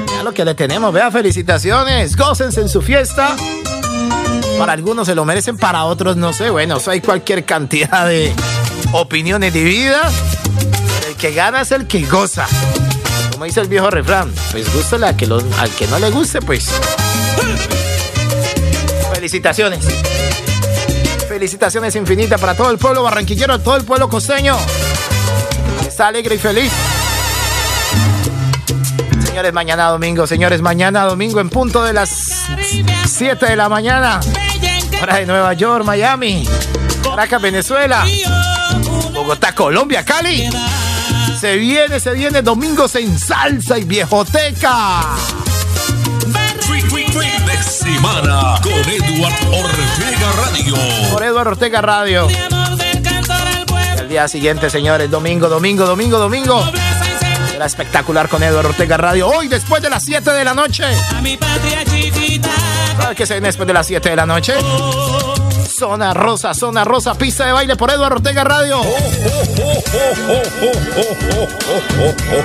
Ya 0.09 0.23
lo 0.23 0.35
que 0.35 0.44
le 0.44 0.55
tenemos, 0.55 0.93
vea, 0.93 1.11
felicitaciones. 1.11 2.15
Gócense 2.16 2.61
en 2.61 2.69
su 2.69 2.82
fiesta. 2.82 3.36
Para 4.59 4.74
algunos 4.74 5.06
se 5.06 5.15
lo 5.15 5.24
merecen, 5.24 5.56
para 5.56 5.85
otros 5.85 6.16
no 6.16 6.32
sé. 6.32 6.51
Bueno, 6.51 6.78
hay 6.86 7.01
cualquier 7.01 7.44
cantidad 7.44 8.06
de 8.06 8.32
opiniones 8.93 9.52
divididas. 9.55 10.12
El 11.09 11.16
que 11.16 11.32
gana 11.32 11.62
es 11.62 11.73
el 11.73 11.86
que 11.86 12.02
goza. 12.05 12.47
Como 13.32 13.47
dice 13.47 13.61
el 13.61 13.69
viejo 13.69 13.90
refrán, 13.90 14.31
pues 14.52 14.73
gústale 14.74 15.06
a 15.06 15.16
que 15.16 15.24
al 15.24 15.70
que 15.70 15.86
no 15.89 15.98
le 15.98 16.11
guste, 16.11 16.40
pues. 16.43 16.69
Felicitaciones. 19.15 20.03
Felicitaciones 21.35 21.97
infinitas 21.97 22.40
para 22.40 22.55
todo 22.55 22.70
el 22.70 22.78
pueblo 22.78 23.02
barranquillero, 23.02 23.61
todo 23.61 23.74
el 23.74 23.82
pueblo 23.82 24.09
costeño. 24.09 24.56
Está 25.85 26.06
alegre 26.06 26.36
y 26.36 26.39
feliz. 26.39 26.73
Señores, 29.27 29.52
mañana 29.52 29.89
domingo, 29.89 30.28
señores, 30.28 30.62
mañana 30.62 31.02
domingo 31.02 31.40
en 31.40 31.51
punto 31.51 31.82
de 31.82 31.93
las 31.93 32.09
7 33.09 33.47
de 33.47 33.56
la 33.56 33.69
mañana. 33.69 34.20
Hora 35.02 35.16
de 35.16 35.27
Nueva 35.27 35.52
York, 35.55 35.85
Miami, 35.85 36.48
Caracas, 37.02 37.43
Venezuela, 37.43 38.06
Bogotá, 39.12 39.56
Colombia, 39.56 40.05
Cali. 40.05 40.48
Se 41.40 41.56
viene, 41.56 41.98
se 41.98 42.12
viene 42.12 42.43
domingos 42.43 42.94
en 42.94 43.19
salsa 43.19 43.77
y 43.77 43.82
viejoteca. 43.82 45.16
Semana 47.65 48.61
con 48.62 48.73
Edward 48.73 49.35
Ortega 49.53 50.32
Radio. 50.36 50.74
Por 51.11 51.23
Eduardo 51.23 51.51
Ortega 51.53 51.81
Radio. 51.81 52.28
El 53.99 54.09
día 54.09 54.28
siguiente, 54.28 54.69
señores, 54.69 55.11
domingo, 55.11 55.49
domingo, 55.49 55.86
domingo, 55.86 56.19
domingo. 56.19 56.65
Será 57.51 57.65
espectacular 57.65 58.28
con 58.28 58.43
Eduardo 58.43 58.69
Ortega 58.69 58.99
Radio. 58.99 59.28
Hoy, 59.28 59.49
después 59.49 59.82
de 59.82 59.89
las 59.89 60.05
7 60.05 60.31
de 60.32 60.45
la 60.45 60.53
noche. 60.55 60.85
¿Sabes 62.99 63.16
qué 63.16 63.27
se 63.27 63.41
después 63.41 63.66
de 63.66 63.73
las 63.73 63.86
7 63.86 64.11
de 64.11 64.16
la 64.16 64.27
noche? 64.27 64.55
Zona 65.78 66.12
Rosa, 66.15 66.55
Zona 66.55 66.85
Rosa, 66.85 67.15
pista 67.15 67.47
de 67.47 67.53
baile 67.53 67.77
por 67.77 67.91
Eduardo 67.91 68.16
Ortega 68.16 68.45
Radio. 68.45 68.81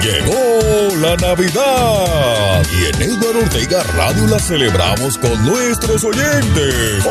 Llegó 0.02 0.96
la 0.96 1.16
Navidad 1.18 2.66
y 2.72 2.86
en 2.86 3.02
Edward 3.02 3.36
Ortega 3.44 3.84
Radio 3.84 4.28
la 4.28 4.40
celebramos 4.40 5.18
con 5.18 5.46
nuestros 5.46 6.06
oyentes. 6.06 7.04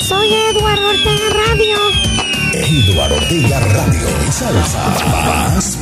Soy 0.00 0.34
Eduardo 0.34 0.88
Ortega 0.88 1.28
Radio. 1.46 1.76
Edward 2.52 3.12
Ortega 3.12 3.60
Radio 3.60 4.08
y 4.28 4.32
salsa 4.32 4.88
más. 5.06 5.78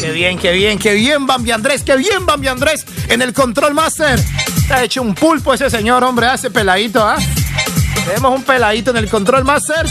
Qué 0.00 0.10
bien, 0.10 0.36
qué 0.36 0.50
bien, 0.52 0.78
qué 0.80 0.94
bien, 0.94 1.26
Bambi 1.26 1.52
Andrés, 1.52 1.82
qué 1.84 1.96
bien, 1.96 2.26
Bambi 2.26 2.48
Andrés, 2.48 2.84
en 3.08 3.22
el 3.22 3.32
Control 3.32 3.72
Master. 3.72 4.18
Está 4.56 4.82
hecho 4.82 5.00
un 5.00 5.14
pulpo 5.14 5.54
ese 5.54 5.70
señor, 5.70 6.02
hombre, 6.02 6.26
hace 6.26 6.50
peladito, 6.50 7.06
¿ah? 7.06 7.18
Tenemos 8.04 8.34
un 8.34 8.42
peladito 8.42 8.90
en 8.90 8.96
el 8.96 9.08
Control 9.08 9.44
Master. 9.44 9.86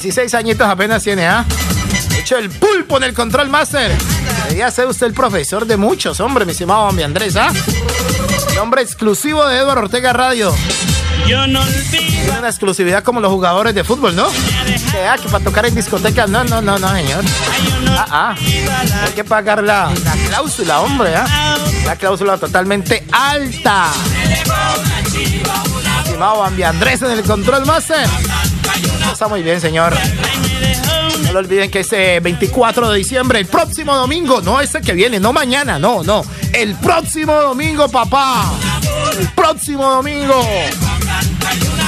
16 0.00 0.32
añitos 0.32 0.66
apenas 0.66 1.02
tiene, 1.02 1.26
¿ah? 1.26 1.44
Hecho 2.18 2.38
el 2.38 2.48
pulpo 2.48 2.96
en 2.96 3.04
el 3.04 3.12
Control 3.12 3.50
Master. 3.50 3.92
Debería 4.44 4.70
ser 4.70 4.86
usted 4.86 5.06
el 5.06 5.12
profesor 5.12 5.66
de 5.66 5.76
muchos, 5.76 6.20
hombre, 6.20 6.46
mi 6.46 6.52
estimado 6.52 6.86
Bambi 6.86 7.02
Andrés, 7.02 7.36
¿ah? 7.36 7.52
Nombre 8.56 8.80
exclusivo 8.80 9.46
de 9.46 9.58
Eduardo 9.58 9.82
Ortega 9.82 10.14
Radio. 10.14 10.54
Yo 11.26 11.46
no 11.46 11.62
Tiene 11.90 12.38
una 12.38 12.48
exclusividad 12.48 13.04
como 13.04 13.20
los 13.20 13.30
jugadores 13.30 13.74
de 13.74 13.84
fútbol, 13.84 14.16
¿no? 14.16 14.28
Que, 14.90 15.06
ah, 15.06 15.16
que 15.22 15.28
para 15.28 15.44
tocar 15.44 15.66
en 15.66 15.74
discotecas, 15.74 16.30
no, 16.30 16.44
no, 16.44 16.62
no, 16.62 16.78
no, 16.78 16.92
señor. 16.94 17.22
Ah, 17.90 18.06
ah. 18.10 18.34
Hay 19.04 19.12
que 19.12 19.22
pagar 19.24 19.62
la, 19.62 19.92
la 20.02 20.12
cláusula, 20.28 20.80
hombre, 20.80 21.14
¿ah? 21.14 21.58
La 21.84 21.96
cláusula 21.96 22.38
totalmente 22.38 23.04
alta. 23.12 23.88
Estimado 26.04 26.38
Bambi 26.38 26.62
Andrés 26.62 27.02
en 27.02 27.10
el 27.10 27.22
control 27.22 27.66
master. 27.66 28.08
Está 29.12 29.28
muy 29.28 29.42
bien, 29.42 29.60
señor. 29.60 29.94
No 31.24 31.32
lo 31.32 31.38
olviden 31.40 31.70
que 31.70 31.80
este 31.80 32.20
24 32.20 32.90
de 32.90 32.98
diciembre, 32.98 33.38
el 33.38 33.46
próximo 33.46 33.94
domingo, 33.94 34.40
no 34.40 34.60
este 34.60 34.80
que 34.80 34.94
viene, 34.94 35.20
no 35.20 35.32
mañana, 35.32 35.78
no, 35.78 36.02
no. 36.02 36.24
El 36.52 36.74
próximo 36.76 37.34
domingo, 37.34 37.88
papá. 37.88 38.50
El 39.18 39.28
próximo 39.32 39.88
domingo. 39.88 40.42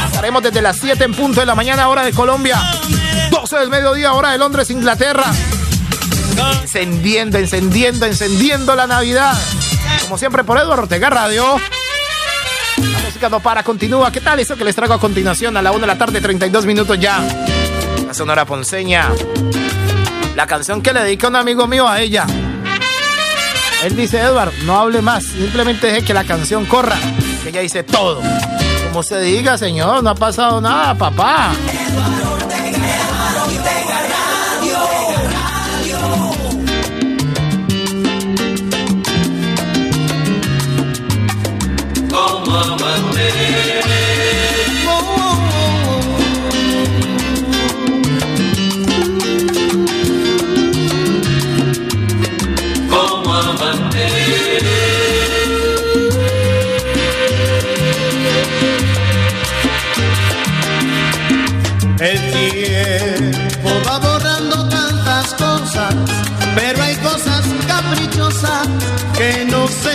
Estaremos 0.07 0.43
desde 0.43 0.63
las 0.63 0.77
7 0.77 1.03
en 1.05 1.15
punto 1.15 1.41
de 1.41 1.47
la 1.47 1.55
mañana, 1.55 1.89
hora 1.89 2.05
de 2.05 2.13
Colombia. 2.13 2.61
12 3.31 3.57
del 3.57 3.71
mediodía, 3.71 4.13
hora 4.13 4.33
de 4.33 4.39
Londres, 4.39 4.71
Inglaterra. 4.71 5.27
Encendiendo, 6.61 7.39
encendiendo, 7.39 8.07
encendiendo 8.07 8.75
la 8.77 8.87
Navidad. 8.87 9.37
Como 10.03 10.19
siempre 10.19 10.45
por 10.45 10.59
Eduardo 10.59 10.83
Ortega 10.83 11.11
Radio. 11.11 11.59
No 13.31 13.39
para, 13.39 13.63
continúa. 13.63 14.11
¿Qué 14.11 14.21
tal 14.21 14.41
eso 14.41 14.57
que 14.57 14.65
les 14.65 14.75
traigo 14.75 14.95
a 14.95 14.99
continuación 14.99 15.57
a 15.57 15.63
la 15.63 15.71
1 15.71 15.81
de 15.81 15.87
la 15.87 15.97
tarde, 15.97 16.21
32 16.21 16.67
minutos 16.67 16.99
ya? 16.99 17.25
La 18.05 18.13
Sonora 18.13 18.45
Ponceña. 18.45 19.11
La 20.35 20.45
canción 20.47 20.83
que 20.83 20.93
le 20.93 21.05
dedica 21.05 21.29
un 21.29 21.37
amigo 21.37 21.69
mío 21.69 21.87
a 21.89 22.01
ella. 22.01 22.27
Él 23.85 23.95
dice, 23.95 24.19
Edward, 24.19 24.53
no 24.65 24.77
hable 24.77 25.03
más, 25.03 25.23
simplemente 25.25 25.87
deje 25.87 26.05
que 26.05 26.15
la 26.15 26.25
canción 26.25 26.67
corra. 26.67 26.97
Que 27.45 27.51
ella 27.51 27.61
dice 27.61 27.85
todo. 27.85 28.21
Como 28.89 29.05
se 29.05 29.21
diga, 29.21 29.57
señor, 29.57 30.03
no 30.03 30.11
ha 30.11 30.15
pasado 30.17 30.61
nada, 30.61 30.95
papá. 30.97 31.53
Como 31.95 32.32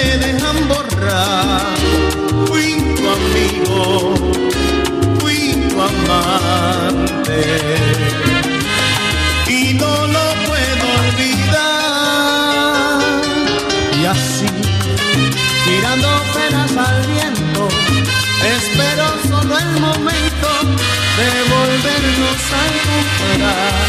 se 0.07 0.17
dejan 0.17 0.57
borrar. 0.69 1.75
Fui 2.47 2.69
tu 2.95 3.03
amigo, 3.17 3.79
fui 5.19 5.39
tu 5.69 5.77
amante, 5.89 7.41
y 9.47 9.73
no 9.81 9.93
lo 10.15 10.25
puedo 10.47 10.85
olvidar. 11.03 11.77
Y 13.99 14.01
así, 14.13 14.49
tirando 15.65 16.09
penas 16.35 16.71
al 16.87 16.99
viento, 17.13 17.61
espero 18.55 19.07
solo 19.29 19.53
el 19.65 19.71
momento 19.87 20.49
de 21.19 21.29
volvernos 21.53 22.41
a 22.57 22.61
encontrar 22.73 23.81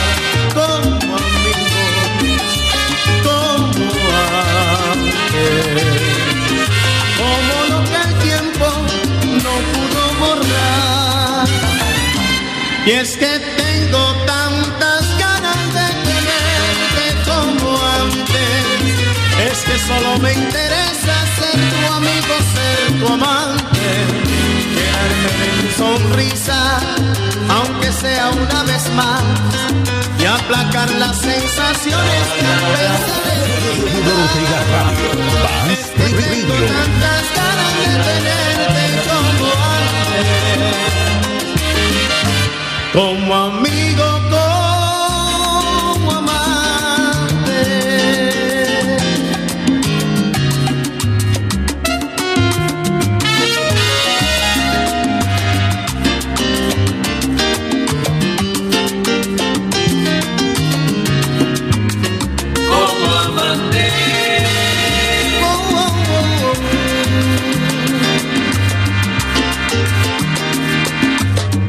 como 0.59 1.11
amigos, 1.24 2.49
como 3.27 3.89
antes, 4.93 6.08
como 7.19 7.55
lo 7.73 7.78
que 7.90 7.99
el 8.07 8.12
tiempo 8.28 8.66
no 9.45 9.55
pudo 9.73 10.03
borrar. 10.20 11.49
Y 12.86 12.90
es 12.90 13.16
que 13.16 13.32
tengo 13.62 14.03
tantas 14.27 15.05
ganas 15.19 15.62
de 15.78 15.89
tenerte 16.09 17.05
como 17.28 17.69
antes, 18.03 18.61
es 19.51 19.59
que 19.66 19.77
solo 19.89 20.19
me 20.19 20.32
interesa 20.32 21.15
ser 21.36 21.59
tu 21.70 21.93
amigo, 21.99 22.35
ser 22.55 23.01
tu 23.01 23.12
amante 23.12 23.78
llenarme 24.99 25.31
de 25.39 25.49
tu 25.62 25.69
sonrisa, 25.77 26.61
aunque 27.49 27.93
sea 27.93 28.31
una 28.31 28.62
vez 28.65 28.91
más, 28.95 29.23
y 30.19 30.25
aplacar 30.25 30.91
las 30.93 31.16
sensaciones 31.16 32.23
que 32.39 32.47
al 32.47 32.61
pensar 32.75 33.25
en 33.35 33.43
ti 33.55 33.73
tengo 35.97 36.55
tantas 36.75 37.25
ganas 37.39 37.73
de 37.81 37.93
tenerte 38.09 38.85
como 39.09 39.49
antes, 39.79 40.39
como 42.93 43.31
amigo, 43.35 44.08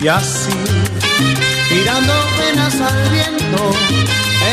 Y 0.02 0.08
así, 0.08 0.50
tirando 1.68 2.14
penas 2.38 2.74
al 2.80 3.10
viento, 3.10 3.72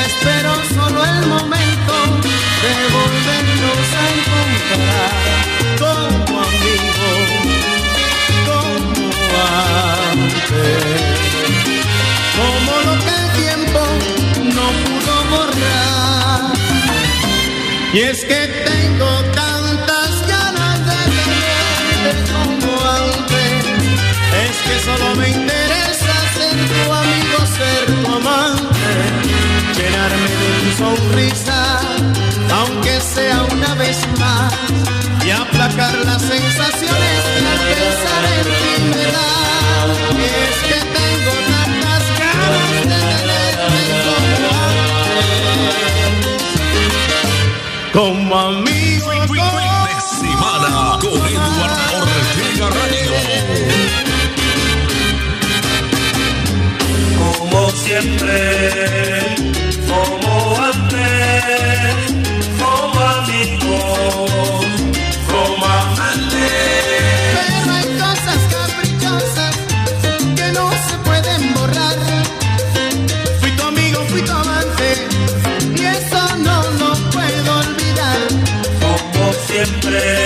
espero 0.07 0.55
solo 0.75 1.05
el 1.05 1.27
momento 1.27 1.95
de 2.65 2.75
volvernos 2.97 3.87
a 3.95 4.05
encontrar 4.17 5.13
como 5.79 6.35
amigos, 6.43 7.29
como 8.45 9.29
antes, 10.11 10.85
como 12.37 12.73
lo 12.87 12.95
que 13.05 13.15
el 13.15 13.29
tiempo 13.45 13.81
no 14.53 14.67
pudo 14.85 15.15
borrar. 15.31 16.55
Y 17.93 18.01
es 18.01 18.25
que 18.25 18.41
tengo 18.65 18.76
solo 24.87 25.09
me 25.17 25.29
interesa 25.29 26.15
ser 26.37 26.57
tu 26.71 26.83
amigo, 27.03 27.39
ser 27.59 27.85
tu 28.03 28.11
amante. 28.19 28.93
Llenarme 29.77 30.33
de 30.43 30.51
tu 30.61 30.71
sonrisa, 30.83 31.61
aunque 32.59 32.95
sea 33.01 33.39
una 33.57 33.73
vez 33.75 33.99
más. 34.19 34.53
Y 35.27 35.29
aplacar 35.31 35.95
las 36.09 36.23
sensaciones 36.23 37.21
que 37.33 37.43
al 37.53 37.61
pensar 37.73 38.23
en 38.37 38.47
ti 38.59 38.73
me 38.93 39.07
da. 39.15 39.31
Es 40.45 40.57
que 40.69 40.79
tengo 40.99 41.33
tantas 41.53 42.05
ganas 42.21 42.67
de 42.73 42.99
tenerte 43.13 43.83
como 44.07 44.49
antes. 44.71 45.33
Como 47.93 48.33
amigo, 48.39 48.77
Semana 48.77 48.86
siempre, 57.87 59.37
como 59.87 60.57
antes, 60.61 61.05
como 62.59 63.01
amigos, 63.01 64.67
como 65.31 65.65
amantes. 65.65 66.51
Pero 67.37 67.73
hay 67.79 67.89
cosas 68.05 68.41
caprichosas 68.55 69.55
que 70.37 70.53
no 70.53 70.67
se 70.89 70.95
pueden 71.05 71.55
borrar. 71.55 71.99
Fui 73.41 73.51
tu 73.53 73.63
amigo, 73.63 74.05
fui 74.11 74.23
tu 74.23 74.33
amante, 74.33 74.89
y 75.77 75.85
eso 75.85 76.37
no 76.39 76.63
lo 76.81 76.91
puedo 77.15 77.51
olvidar. 77.61 78.21
como 78.81 79.33
siempre, 79.47 80.26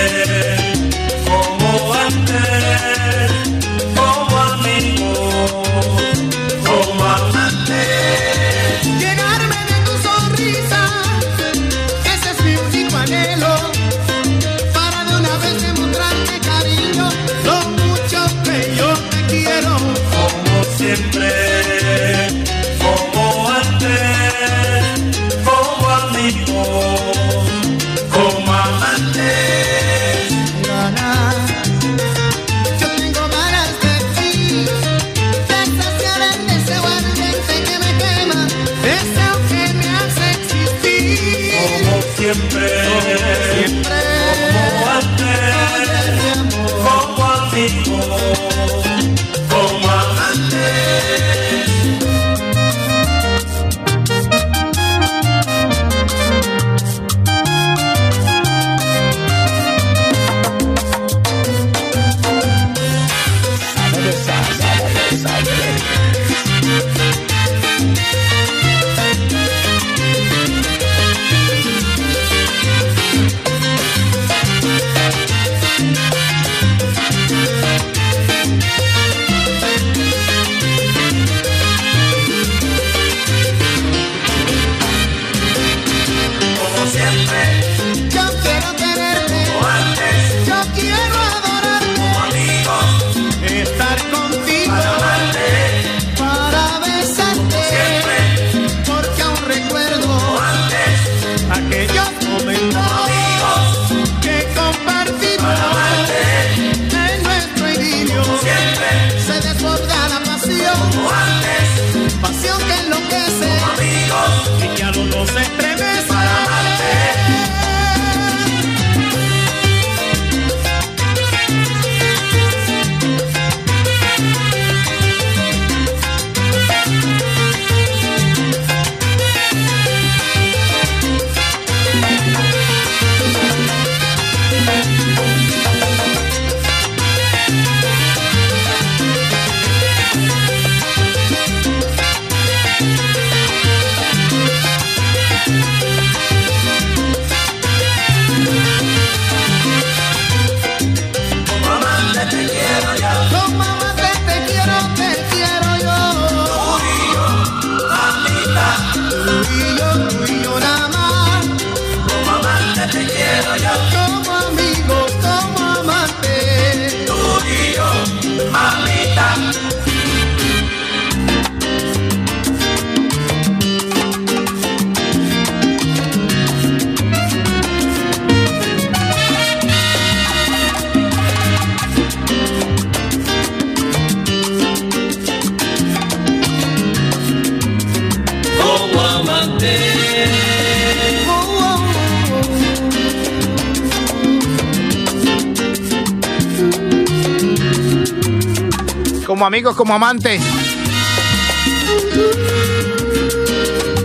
como 199.41 199.47
amigos, 199.47 199.75
como 199.75 199.95
amantes. 199.95 200.39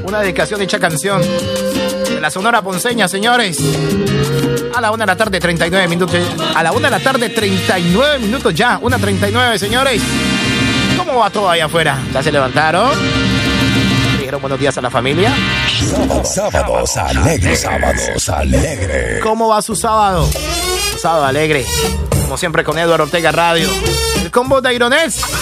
Una 0.02 0.20
dedicación 0.20 0.62
hecha 0.62 0.78
canción 0.78 1.20
de 1.20 2.18
la 2.22 2.30
Sonora 2.30 2.62
Ponceña, 2.62 3.06
señores. 3.06 3.58
A 4.74 4.80
la 4.80 4.92
una 4.92 5.04
de 5.04 5.08
la 5.08 5.16
tarde, 5.16 5.38
39 5.38 5.88
minutos. 5.88 6.18
A 6.54 6.62
la 6.62 6.72
una 6.72 6.88
de 6.88 6.96
la 6.96 7.04
tarde, 7.04 7.28
39 7.28 8.18
minutos 8.20 8.54
ya. 8.54 8.78
Una 8.80 8.96
39, 8.96 9.58
señores. 9.58 10.00
¿Cómo 10.96 11.18
va 11.18 11.28
todo 11.28 11.50
allá 11.50 11.66
afuera? 11.66 11.98
¿Ya 12.14 12.22
se 12.22 12.32
levantaron? 12.32 12.92
¿Dijeron 14.18 14.40
buenos 14.40 14.58
días 14.58 14.78
a 14.78 14.80
la 14.80 14.88
familia? 14.88 15.34
Sábados 16.24 16.96
alegres, 16.96 17.60
sábados 17.60 18.26
alegres. 18.30 19.22
¿Cómo 19.22 19.48
va 19.48 19.60
su 19.60 19.76
sábado? 19.76 20.30
Sábado 20.98 21.26
alegre. 21.26 21.66
Como 22.22 22.38
siempre 22.38 22.64
con 22.64 22.78
Eduardo 22.78 23.04
Ortega 23.04 23.32
Radio. 23.32 23.68
El 24.36 24.42
combo 24.42 24.60
de 24.60 24.74
Ironés. 24.74 25.35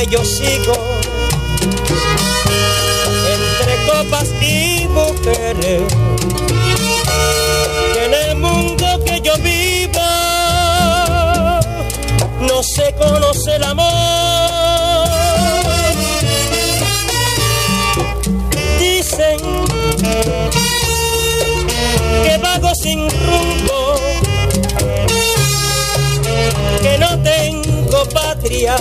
Que 0.00 0.06
yo 0.06 0.24
sigo 0.24 0.72
entre 3.34 3.86
copas 3.86 4.28
y 4.40 4.88
mujeres, 4.88 5.82
que 7.92 8.04
en 8.06 8.14
el 8.14 8.36
mundo 8.36 8.86
que 9.04 9.20
yo 9.20 9.34
vivo 9.38 10.00
no 12.40 12.62
se 12.62 12.94
conoce 12.94 13.56
el 13.56 13.64
amor. 13.64 13.90
Dicen 18.78 19.38
que 22.24 22.38
vago 22.38 22.74
sin 22.74 23.00
rumbo, 23.10 23.96
que 26.80 26.98
no 26.98 27.22
tengo 27.22 28.04
patria, 28.14 28.76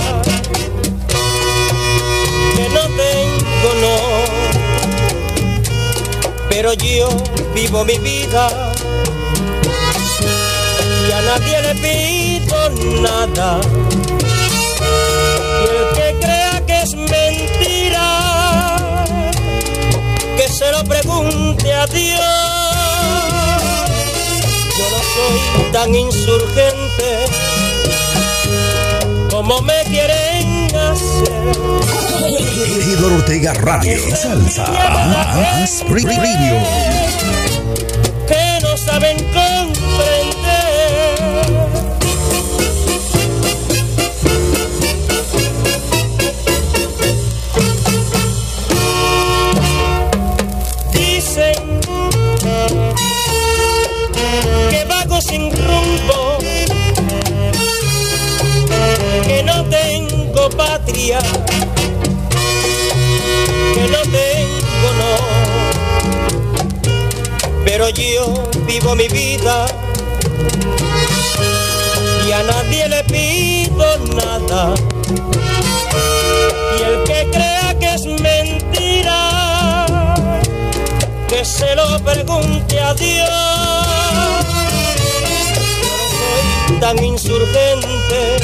no. 3.81 3.95
Pero 6.49 6.73
yo 6.73 7.09
vivo 7.53 7.85
mi 7.85 7.97
vida 7.99 8.73
y 11.07 11.11
a 11.11 11.21
nadie 11.21 11.61
le 11.61 11.75
pido 11.75 12.69
nada. 13.01 13.59
Y 15.61 15.65
el 15.77 15.87
que 15.95 16.19
crea 16.19 16.63
que 16.65 16.81
es 16.81 16.93
mentira, 16.95 18.07
que 20.37 20.47
se 20.47 20.71
lo 20.71 20.83
pregunte 20.83 21.73
a 21.73 21.85
Dios. 21.87 22.19
Yo 24.77 24.85
no 24.89 24.99
soy 25.13 25.71
tan 25.71 25.95
insurgente 25.95 27.25
como 29.29 29.61
me 29.61 29.83
quieren 29.83 30.28
Eduardo 32.91 33.17
Ortega 33.17 33.53
Radio. 33.53 34.15
Salsa. 34.15 34.65
Más 34.65 35.83
Radio. 35.87 37.08
Que 60.91 61.15
no 63.91 64.01
tengo 64.11 64.89
no 64.97 65.13
pero 67.63 67.89
yo 67.89 68.49
vivo 68.65 68.95
mi 68.95 69.07
vida 69.07 69.67
y 72.27 72.31
a 72.31 72.41
nadie 72.43 72.89
le 72.89 73.03
pido 73.03 73.85
nada. 74.15 74.73
Y 76.77 76.81
el 76.83 77.03
que 77.03 77.29
crea 77.31 77.75
que 77.79 77.93
es 77.93 78.05
mentira, 78.05 79.85
que 81.27 81.45
se 81.45 81.75
lo 81.75 81.99
pregunte 81.99 82.79
a 82.79 82.93
Dios. 82.95 83.29
Soy 86.67 86.79
tan 86.79 87.03
insurgente 87.03 88.39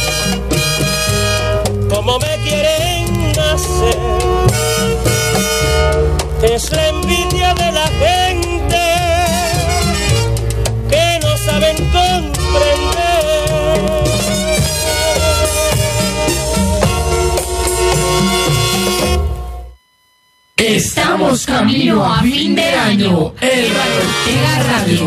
Estamos 21.25 21.45
camino 21.47 22.05
a 22.05 22.21
fin 22.21 22.53
de 22.53 22.69
año. 22.69 23.33
Eduardo 23.41 23.97
Ortega 24.05 24.59
Radio. 24.69 25.05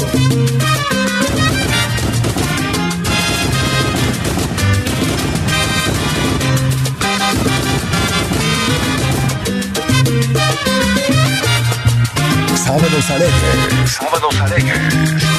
Sábados 12.56 13.10
alegres. 13.10 13.92
Sábados 13.92 14.40
alegres. 14.40 15.37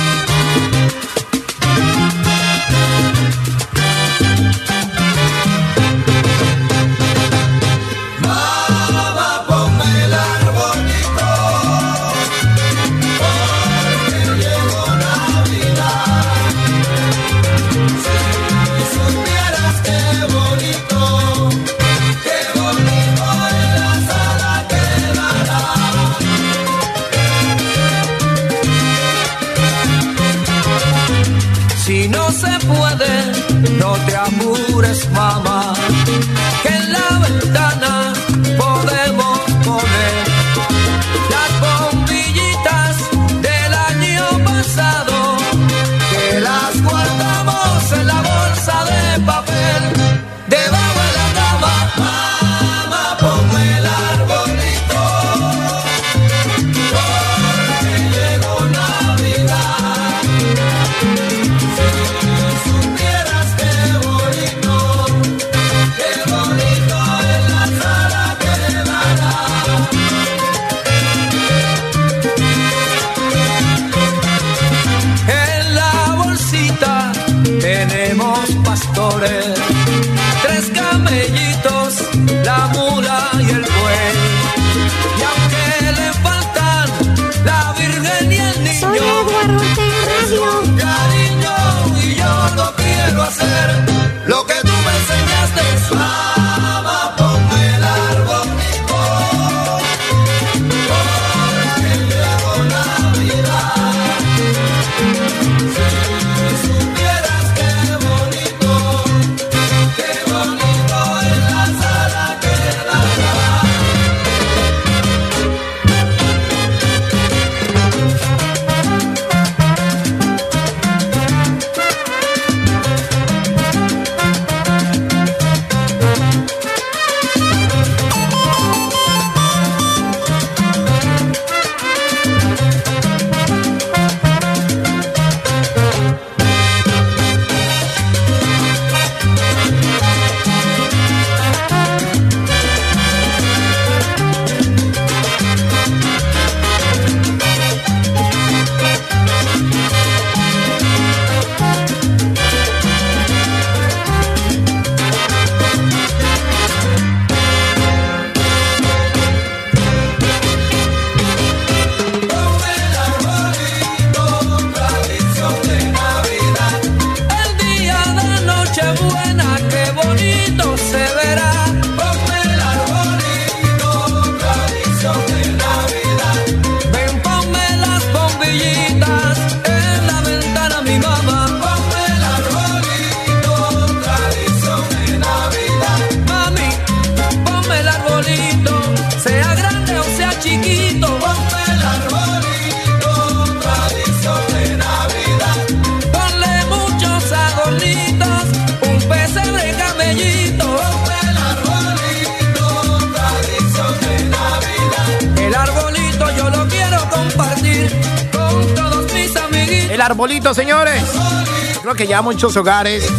Ya 212.19 212.21
muchos 212.21 212.57
hogares 212.57 213.09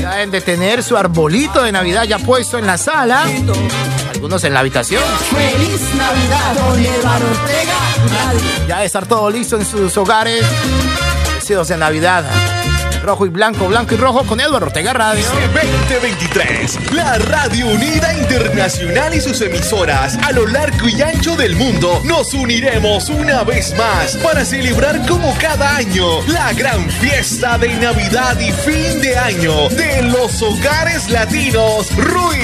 ya 0.00 0.12
deben 0.12 0.30
de 0.30 0.40
tener 0.40 0.82
su 0.82 0.96
arbolito 0.96 1.62
de 1.62 1.70
Navidad 1.70 2.04
ya 2.04 2.18
puesto 2.18 2.56
en 2.56 2.66
la 2.66 2.78
sala. 2.78 3.24
Algunos 4.14 4.42
en 4.44 4.54
la 4.54 4.60
habitación. 4.60 5.02
Feliz 5.30 5.82
Navidad. 5.94 6.56
Ya 8.66 8.76
debe 8.76 8.86
estar 8.86 9.06
todo 9.06 9.28
listo 9.28 9.56
en 9.56 9.66
sus 9.66 9.94
hogares. 9.98 10.46
Vestidos 11.34 11.68
de 11.68 11.76
Navidad. 11.76 12.24
Rojo 13.02 13.26
y 13.26 13.28
blanco, 13.28 13.68
blanco 13.68 13.94
y 13.94 13.96
rojo 13.96 14.24
con 14.24 14.40
Eduardo 14.40 14.66
Ortega 14.66 14.92
Radio. 14.92 15.24
2023, 15.54 16.92
la 16.92 17.18
Radio 17.18 17.68
Unida 17.68 18.12
Internacional 18.14 19.14
y 19.14 19.20
sus 19.20 19.40
emisoras 19.40 20.18
a 20.22 20.32
lo 20.32 20.46
largo 20.46 20.88
y 20.88 21.00
ancho 21.00 21.36
del 21.36 21.56
mundo 21.56 22.00
nos 22.04 22.34
uniremos 22.34 23.08
una 23.08 23.44
vez 23.44 23.74
más 23.76 24.16
para 24.16 24.44
celebrar 24.44 25.06
como 25.06 25.34
cada 25.38 25.76
año 25.76 26.22
la 26.28 26.52
gran 26.52 26.88
fiesta 26.90 27.56
de 27.58 27.74
Navidad 27.76 28.38
y 28.40 28.52
fin 28.52 29.00
de 29.00 29.16
año 29.16 29.68
de 29.70 30.02
los 30.02 30.42
hogares 30.42 31.08
latinos 31.10 31.88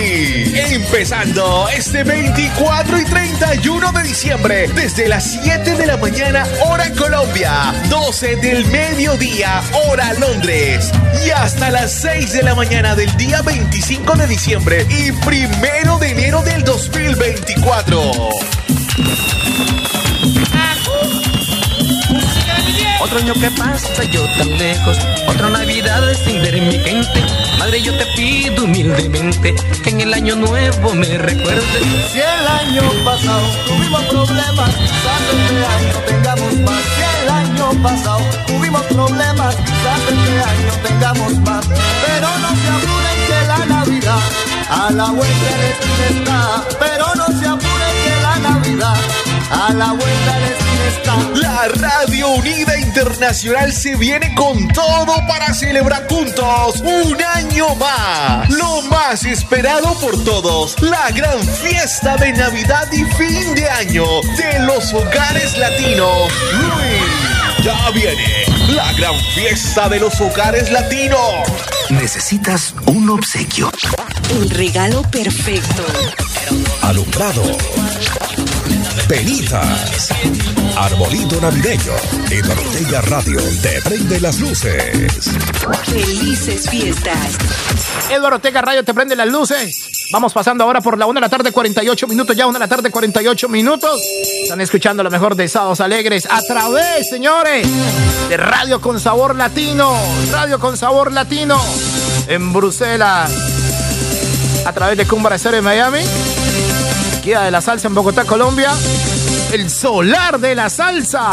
Empezando 0.05 1.66
este 1.70 2.05
24 2.05 3.01
y 3.01 3.05
31 3.06 3.93
de 3.93 4.02
diciembre 4.02 4.68
desde 4.74 5.09
las 5.09 5.32
7 5.43 5.76
de 5.76 5.86
la 5.86 5.97
mañana 5.97 6.47
hora 6.66 6.93
Colombia, 6.93 7.74
12 7.89 8.36
del 8.36 8.66
mediodía 8.66 9.62
hora 9.86 10.12
Londres 10.14 10.90
y 11.24 11.31
hasta 11.31 11.70
las 11.70 11.90
6 12.02 12.35
de 12.35 12.43
la 12.43 12.55
mañana 12.55 12.94
del 12.94 13.16
día 13.16 13.40
25 13.40 14.14
de 14.16 14.26
diciembre 14.26 14.86
y 14.90 15.10
primero 15.24 15.98
de 15.98 16.10
enero 16.10 16.43
del 16.43 16.64
2024. 16.64 18.31
Otro 23.05 23.18
año 23.18 23.35
que 23.35 23.51
pasa 23.51 24.02
yo 24.05 24.24
tan 24.39 24.48
lejos, 24.56 24.97
otra 25.28 25.51
Navidad 25.51 26.02
sin 26.24 26.40
ver 26.40 26.55
mi 26.55 26.78
gente. 26.78 27.22
Madre, 27.59 27.82
yo 27.82 27.94
te 27.98 28.06
pido 28.16 28.64
humildemente 28.64 29.55
que 29.82 29.90
en 29.90 30.01
el 30.01 30.14
año 30.14 30.36
nuevo 30.36 30.94
me 30.94 31.18
recuerdes. 31.18 31.85
Si 32.10 32.18
el 32.18 32.47
año 32.48 33.05
pasado 33.05 33.47
tuvimos 33.66 34.05
problemas, 34.05 34.70
quizás 34.74 35.20
este 35.36 35.66
año 35.66 35.98
tengamos 36.06 36.55
más. 36.60 36.81
Si 36.97 37.22
el 37.22 37.28
año 37.28 37.82
pasado 37.82 38.20
tuvimos 38.47 38.82
problemas, 38.85 39.55
quizás 39.55 40.01
este 40.09 40.40
año 40.40 40.72
tengamos 40.89 41.39
más. 41.40 41.66
Pero 42.06 42.28
no 42.39 42.48
se 42.56 42.68
apuren 42.70 43.18
que 43.26 43.47
la 43.47 43.66
Navidad 43.66 44.20
a 44.70 44.90
la 44.90 45.10
vuelta 45.10 45.56
de 45.59 45.70
esquina 45.72 46.06
está. 46.09 46.64
Pero 46.81 47.06
no 47.16 47.26
se 47.39 47.47
apuren 47.47 47.94
que 48.02 48.22
la 48.22 48.39
Navidad 48.48 48.97
a 49.51 49.73
la 49.73 49.93
vuelta 49.93 50.39
de. 50.41 50.65
La 51.35 51.69
Radio 51.69 52.29
Unida 52.31 52.79
Internacional 52.79 53.73
se 53.73 53.97
viene 53.97 54.35
con 54.35 54.69
todo 54.69 55.16
para 55.29 55.53
celebrar 55.53 56.07
juntos 56.09 56.81
un 56.81 57.16
año 57.23 57.75
más. 57.77 58.49
Lo 58.51 58.83
más 58.83 59.25
esperado 59.25 59.95
por 60.01 60.23
todos, 60.25 60.81
la 60.81 61.11
gran 61.11 61.39
fiesta 61.41 62.16
de 62.16 62.33
Navidad 62.33 62.91
y 62.93 63.05
fin 63.16 63.55
de 63.55 63.69
año 63.69 64.05
de 64.37 64.61
los 64.61 64.93
hogares 64.93 65.57
latinos. 65.59 66.33
Luis, 66.53 67.65
ya 67.65 67.91
viene 67.91 68.45
la 68.69 68.93
gran 68.95 69.19
fiesta 69.35 69.89
de 69.89 70.01
los 70.01 70.21
hogares 70.21 70.71
latinos. 70.71 71.19
Necesitas 71.91 72.75
un 72.87 73.11
obsequio. 73.11 73.71
El 74.31 74.51
regalo 74.51 75.03
perfecto. 75.03 75.85
Alumbrado. 76.83 77.43
Penitas. 79.09 80.11
Arbolito 80.77 81.40
navideño. 81.40 81.93
En 82.31 82.51
Ortega 82.51 83.01
Radio 83.02 83.40
te 83.62 83.82
prende 83.82 84.20
las 84.20 84.40
luces. 84.40 85.31
Felices 85.85 86.69
fiestas. 86.69 87.39
Eduardo 88.11 88.36
Ortega 88.36 88.62
Radio 88.62 88.85
te 88.85 88.94
prende 88.94 89.16
las 89.16 89.28
luces. 89.28 89.90
Vamos 90.12 90.32
pasando 90.32 90.65
ahora 90.65 90.81
por 90.81 90.98
la 90.98 91.06
1 91.06 91.15
de 91.15 91.20
la 91.20 91.28
tarde, 91.28 91.52
48 91.52 92.06
minutos. 92.06 92.36
Ya 92.36 92.47
1 92.47 92.52
de 92.55 92.59
la 92.59 92.69
tarde, 92.69 92.90
48 92.90 93.48
minutos. 93.48 94.01
Están 94.43 94.61
escuchando 94.61 95.02
lo 95.02 95.11
mejor 95.11 95.35
de 95.35 95.48
Sábados 95.48 95.81
Alegres 95.81 96.27
a 96.31 96.40
través, 96.43 97.09
señores, 97.09 97.66
de 98.28 98.36
Radio 98.36 98.81
con 98.81 99.01
Sabor 99.01 99.36
Latino. 99.36 99.97
Radio 100.31 100.59
con 100.59 100.77
Sabor 100.77 101.12
Latino 101.12 101.61
en 102.28 102.52
Bruselas. 102.52 103.31
A 104.66 104.73
través 104.73 104.97
de 104.97 105.06
Cumbra 105.06 105.36
Estéreo 105.36 105.59
en 105.59 105.65
Miami. 105.65 106.01
Guía 107.25 107.41
de 107.41 107.51
la 107.51 107.63
Salsa 107.63 107.89
en 107.89 107.95
Bogotá, 107.95 108.25
Colombia. 108.25 108.71
El 109.51 109.71
Solar 109.71 110.39
de 110.39 110.55
la 110.55 110.69
Salsa 110.69 111.31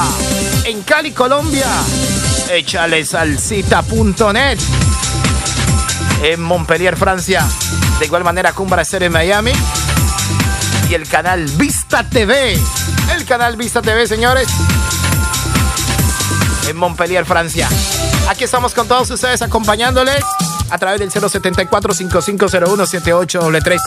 en 0.64 0.84
Cali, 0.84 1.12
Colombia. 1.12 1.66
Échale 2.50 3.04
salsita.net 3.04 4.58
en 6.24 6.42
Montpellier, 6.42 6.96
Francia. 6.96 7.46
De 8.00 8.06
igual 8.06 8.24
manera, 8.24 8.54
Cumbra 8.54 8.84
Estéreo 8.84 9.08
en 9.08 9.14
Miami. 9.14 9.52
Y 10.90 10.94
el 10.94 11.06
canal 11.10 11.46
Vista 11.58 12.08
TV. 12.08 12.58
El 13.14 13.26
canal 13.26 13.58
Vista 13.58 13.82
TV, 13.82 14.08
señores. 14.08 14.48
En 16.70 16.78
Montpellier, 16.78 17.26
Francia. 17.26 17.68
Aquí 18.30 18.46
estamos 18.46 18.74
con 18.74 18.88
todos 18.88 19.10
ustedes 19.10 19.42
acompañándoles 19.42 20.24
a 20.70 20.78
través 20.78 21.02
del 21.02 21.12
074 21.12 21.94
5501 21.94 22.86
7833 22.86 23.82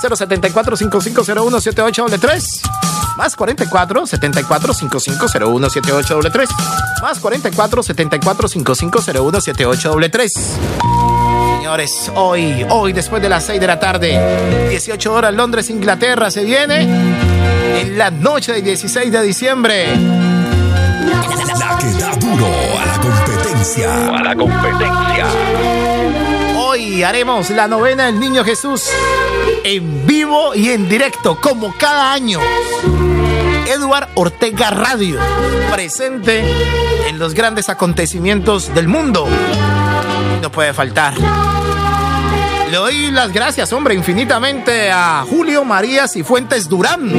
074 0.00 0.76
5501 0.76 1.60
7833 1.60 2.62
más 3.16 3.36
44 3.36 4.06
74 4.06 4.74
5501 4.74 5.70
7833 5.70 6.48
más 7.02 7.20
44 7.20 7.82
74 7.82 8.48
5501 8.48 9.40
7833 9.40 10.32
Señores, 11.58 12.12
hoy, 12.14 12.66
hoy 12.68 12.92
después 12.92 13.22
de 13.22 13.30
las 13.30 13.44
6 13.44 13.58
de 13.58 13.66
la 13.66 13.80
tarde, 13.80 14.68
18 14.68 15.14
horas 15.14 15.32
Londres, 15.32 15.70
Inglaterra, 15.70 16.30
se 16.30 16.44
viene 16.44 16.82
en 16.82 17.96
la 17.96 18.10
noche 18.10 18.52
del 18.52 18.64
16 18.64 19.10
de 19.10 19.22
diciembre. 19.22 19.86
La 21.58 21.78
que 21.78 21.86
da 21.98 22.14
duro 22.16 22.46
a 22.46 22.86
la 22.86 23.00
competencia. 23.00 24.08
A 24.08 24.22
la 24.22 24.34
competencia. 24.34 25.83
Hoy 26.94 27.02
haremos 27.02 27.50
la 27.50 27.66
novena 27.66 28.06
del 28.06 28.20
Niño 28.20 28.44
Jesús 28.44 28.88
en 29.64 30.06
vivo 30.06 30.54
y 30.54 30.70
en 30.70 30.88
directo, 30.88 31.40
como 31.40 31.74
cada 31.76 32.12
año. 32.12 32.38
Edward 33.66 34.10
Ortega 34.14 34.70
Radio, 34.70 35.18
presente 35.72 36.44
en 37.08 37.18
los 37.18 37.34
grandes 37.34 37.68
acontecimientos 37.68 38.72
del 38.76 38.86
mundo. 38.86 39.26
No 40.40 40.52
puede 40.52 40.72
faltar. 40.72 41.14
Le 42.70 42.76
doy 42.76 43.10
las 43.10 43.32
gracias, 43.32 43.72
hombre, 43.72 43.96
infinitamente 43.96 44.92
a 44.92 45.24
Julio 45.28 45.64
María 45.64 46.06
Cifuentes 46.06 46.68
Durán. 46.68 47.10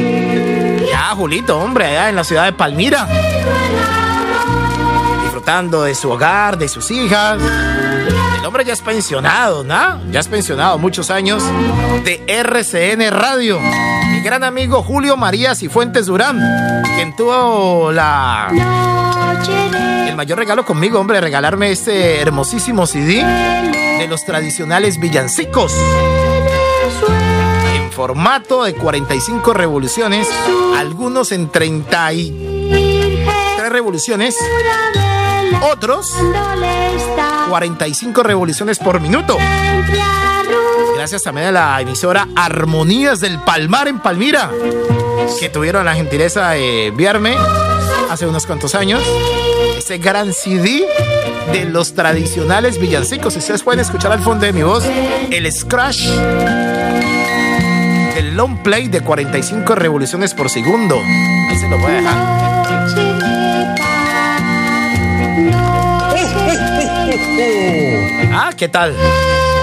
Ya, 0.90 1.10
Julito, 1.14 1.58
hombre, 1.58 1.84
allá 1.84 2.08
en 2.08 2.16
la 2.16 2.24
ciudad 2.24 2.46
de 2.46 2.54
Palmira. 2.54 3.06
De 5.46 5.94
su 5.94 6.10
hogar, 6.10 6.58
de 6.58 6.66
sus 6.66 6.90
hijas. 6.90 7.40
El 8.36 8.44
hombre 8.44 8.64
ya 8.64 8.72
es 8.72 8.82
pensionado, 8.82 9.62
¿no? 9.62 10.00
Ya 10.10 10.18
es 10.18 10.26
pensionado 10.26 10.76
muchos 10.76 11.08
años 11.08 11.40
de 12.04 12.20
RCN 12.26 13.12
Radio. 13.12 13.60
Mi 14.10 14.22
gran 14.22 14.42
amigo 14.42 14.82
Julio 14.82 15.16
María 15.16 15.54
Cifuentes 15.54 16.06
Durán, 16.06 16.82
quien 16.96 17.14
tuvo 17.14 17.92
la 17.92 18.48
el 20.08 20.16
mayor 20.16 20.38
regalo 20.38 20.66
conmigo, 20.66 20.98
hombre, 20.98 21.20
regalarme 21.20 21.70
este 21.70 22.20
hermosísimo 22.20 22.84
CD 22.84 23.22
de 23.22 24.08
los 24.08 24.24
tradicionales 24.24 24.98
villancicos. 24.98 25.72
En 27.76 27.92
formato 27.92 28.64
de 28.64 28.74
45 28.74 29.54
revoluciones, 29.54 30.26
algunos 30.76 31.30
en 31.30 31.50
33 31.50 33.70
revoluciones, 33.70 34.36
otros 35.70 36.14
45 37.48 38.22
revoluciones 38.22 38.78
por 38.78 39.00
minuto. 39.00 39.36
Gracias 40.94 41.22
también 41.22 41.48
a 41.48 41.52
la 41.52 41.80
emisora 41.80 42.28
Armonías 42.34 43.20
del 43.20 43.38
Palmar 43.40 43.88
en 43.88 44.00
Palmira, 44.00 44.50
que 45.40 45.48
tuvieron 45.48 45.84
la 45.84 45.94
gentileza 45.94 46.50
de 46.50 46.86
enviarme 46.86 47.36
hace 48.10 48.26
unos 48.26 48.46
cuantos 48.46 48.74
años 48.74 49.02
ese 49.76 49.98
gran 49.98 50.32
CD 50.32 50.84
de 51.52 51.64
los 51.66 51.94
tradicionales 51.94 52.78
villancicos. 52.78 53.36
Ustedes 53.36 53.62
pueden 53.62 53.80
escuchar 53.80 54.12
al 54.12 54.20
fondo 54.20 54.46
de 54.46 54.52
mi 54.52 54.62
voz 54.62 54.84
el 55.30 55.52
scratch 55.52 56.00
del 58.14 58.34
long 58.36 58.62
play 58.62 58.88
de 58.88 59.00
45 59.02 59.74
revoluciones 59.74 60.34
por 60.34 60.48
segundo. 60.50 60.96
Ahí 60.96 61.58
se 61.58 61.68
lo 61.68 61.78
voy 61.78 61.90
a 61.90 61.94
dejar. 61.94 62.55
Ah, 68.32 68.50
¿qué 68.56 68.68
tal? 68.68 68.94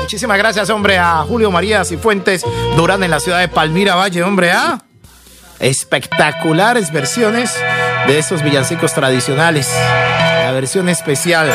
Muchísimas 0.02 0.38
gracias, 0.38 0.70
hombre, 0.70 0.98
a 0.98 1.24
Julio 1.24 1.52
María 1.52 1.86
Cifuentes 1.86 2.44
Durán 2.76 3.04
en 3.04 3.12
la 3.12 3.20
ciudad 3.20 3.40
de 3.40 3.48
Palmira 3.48 3.96
Valle, 3.96 4.24
hombre, 4.24 4.52
¿ah? 4.52 4.80
Espectaculares 5.60 6.92
versiones 6.92 7.56
de 8.08 8.20
esos 8.20 8.44
villancicos 8.44 8.94
tradicionales. 8.94 9.70
versión 10.52 10.90
especial. 10.90 11.52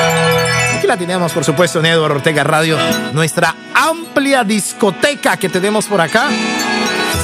Aquí 0.76 0.86
la 0.86 0.96
tenemos, 0.96 1.32
por 1.32 1.44
supuesto, 1.44 1.78
en 1.80 1.86
Eduardo 1.86 2.16
Ortega 2.16 2.42
Radio, 2.42 2.78
nuestra 3.12 3.54
amplia 3.74 4.44
discoteca 4.44 5.36
que 5.36 5.48
tenemos 5.48 5.86
por 5.86 6.00
acá 6.00 6.28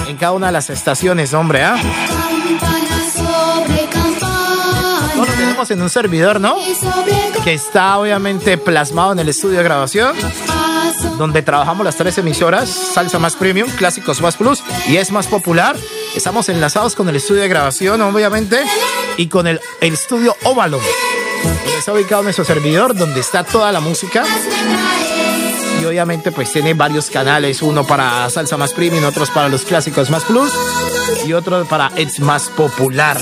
en 0.06 0.16
cada 0.16 0.32
una 0.32 0.46
de 0.46 0.52
las 0.52 0.70
estaciones, 0.70 1.32
hombre, 1.34 1.64
¿ah? 1.64 1.76
En 5.70 5.80
un 5.80 5.88
servidor, 5.88 6.40
¿no? 6.40 6.56
Que 7.42 7.54
está 7.54 7.98
obviamente 7.98 8.58
plasmado 8.58 9.12
en 9.12 9.18
el 9.18 9.28
estudio 9.30 9.58
de 9.58 9.64
grabación, 9.64 10.14
donde 11.16 11.42
trabajamos 11.42 11.84
las 11.86 11.96
tres 11.96 12.18
emisoras, 12.18 12.68
Salsa 12.68 13.18
Más 13.18 13.34
Premium, 13.34 13.70
Clásicos 13.70 14.20
Más 14.20 14.36
Plus 14.36 14.62
y 14.86 14.98
Es 14.98 15.10
Más 15.10 15.26
Popular. 15.26 15.74
Estamos 16.14 16.48
enlazados 16.50 16.94
con 16.94 17.08
el 17.08 17.16
estudio 17.16 17.42
de 17.42 17.48
grabación, 17.48 18.02
obviamente, 18.02 18.62
y 19.16 19.28
con 19.28 19.46
el, 19.46 19.58
el 19.80 19.94
estudio 19.94 20.36
Óvalo. 20.44 20.78
donde 21.42 21.78
Está 21.78 21.92
ubicado 21.94 22.22
nuestro 22.22 22.44
servidor, 22.44 22.94
donde 22.94 23.20
está 23.20 23.42
toda 23.42 23.72
la 23.72 23.80
música. 23.80 24.24
Y 25.80 25.84
obviamente 25.86 26.30
pues 26.30 26.52
tiene 26.52 26.74
varios 26.74 27.10
canales, 27.10 27.62
uno 27.62 27.86
para 27.86 28.28
Salsa 28.28 28.56
Más 28.56 28.72
Premium, 28.74 29.04
otros 29.04 29.30
para 29.30 29.48
los 29.48 29.62
Clásicos 29.62 30.10
Más 30.10 30.24
Plus 30.24 30.52
y 31.26 31.32
otro 31.32 31.64
para 31.64 31.90
Es 31.96 32.20
Más 32.20 32.48
Popular. 32.50 33.18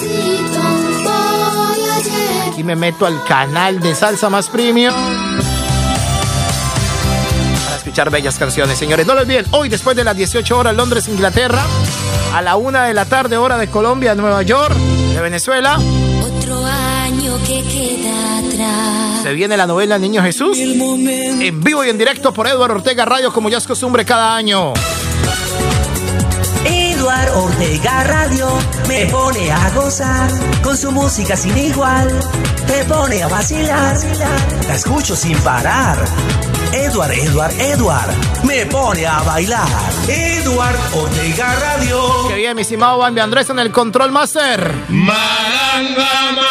Aquí 2.53 2.65
me 2.65 2.77
meto 2.77 3.07
al 3.07 3.25
canal 3.25 3.81
de 3.81 3.95
Salsa 3.95 4.29
Más 4.29 4.51
Premium 4.51 4.93
para 7.65 7.77
escuchar 7.77 8.11
bellas 8.11 8.39
canciones, 8.39 8.79
señores. 8.79 9.07
No 9.07 9.15
lo 9.15 9.23
olviden, 9.23 9.47
hoy 9.53 9.71
después 9.71 9.97
de 9.97 10.05
las 10.05 10.15
18 10.15 10.59
horas 10.59 10.77
Londres, 10.77 11.09
Inglaterra, 11.09 11.63
a 12.35 12.43
la 12.43 12.57
una 12.57 12.85
de 12.85 12.93
la 12.93 13.07
tarde 13.07 13.39
hora 13.39 13.57
de 13.57 13.69
Colombia, 13.69 14.15
Nueva 14.15 14.43
York, 14.43 14.75
de 14.77 15.21
Venezuela, 15.23 15.79
Otro 15.79 16.63
año 16.67 17.39
que 17.47 17.63
queda 17.63 18.39
atrás. 18.39 19.23
se 19.23 19.33
viene 19.33 19.57
la 19.57 19.67
novela 19.67 19.97
Niño 19.99 20.23
Jesús 20.23 20.59
en 20.59 21.65
vivo 21.65 21.85
y 21.85 21.89
en 21.89 21.97
directo 21.97 22.35
por 22.35 22.47
Eduardo 22.49 22.75
Ortega 22.75 23.07
Radio 23.07 23.33
como 23.33 23.49
ya 23.49 23.57
es 23.57 23.67
costumbre 23.67 24.05
cada 24.05 24.37
año. 24.37 24.75
Eduard 27.13 27.37
Ortega 27.37 28.05
Radio 28.05 28.49
me 28.89 29.05
pone 29.07 29.53
a 29.53 29.71
gozar 29.75 30.31
con 30.63 30.75
su 30.75 30.91
música 30.91 31.37
sin 31.37 31.57
igual. 31.59 32.09
Te 32.67 32.85
pone 32.85 33.23
a 33.23 33.29
vacilar, 33.29 33.99
la 34.67 34.75
escucho 34.75 35.15
sin 35.15 35.37
parar. 35.41 35.99
Edward, 36.73 37.13
Edward, 37.13 37.53
Edward 37.61 38.15
me 38.45 38.65
pone 38.65 39.07
a 39.07 39.21
bailar. 39.25 39.69
Eduard 40.09 40.75
Ortega 40.95 41.55
Radio. 41.57 42.29
Que 42.29 42.37
bien, 42.37 42.57
mi 42.57 42.63
estimado 42.63 42.97
Bambi 42.97 43.21
Andrés 43.21 43.51
en 43.51 43.59
el 43.59 43.71
Control 43.71 44.11
Master. 44.11 44.73
Maranga 44.89 46.43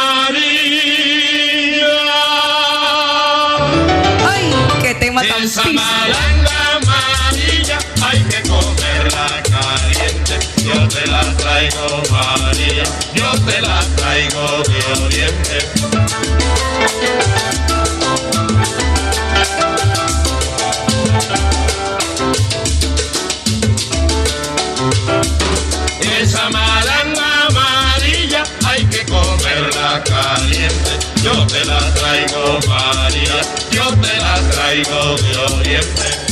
María, 32.67 33.41
yo 33.71 33.89
te 34.01 34.17
la 34.17 34.35
traigo 34.49 35.15
de 35.17 35.37
oriente. 35.55 36.30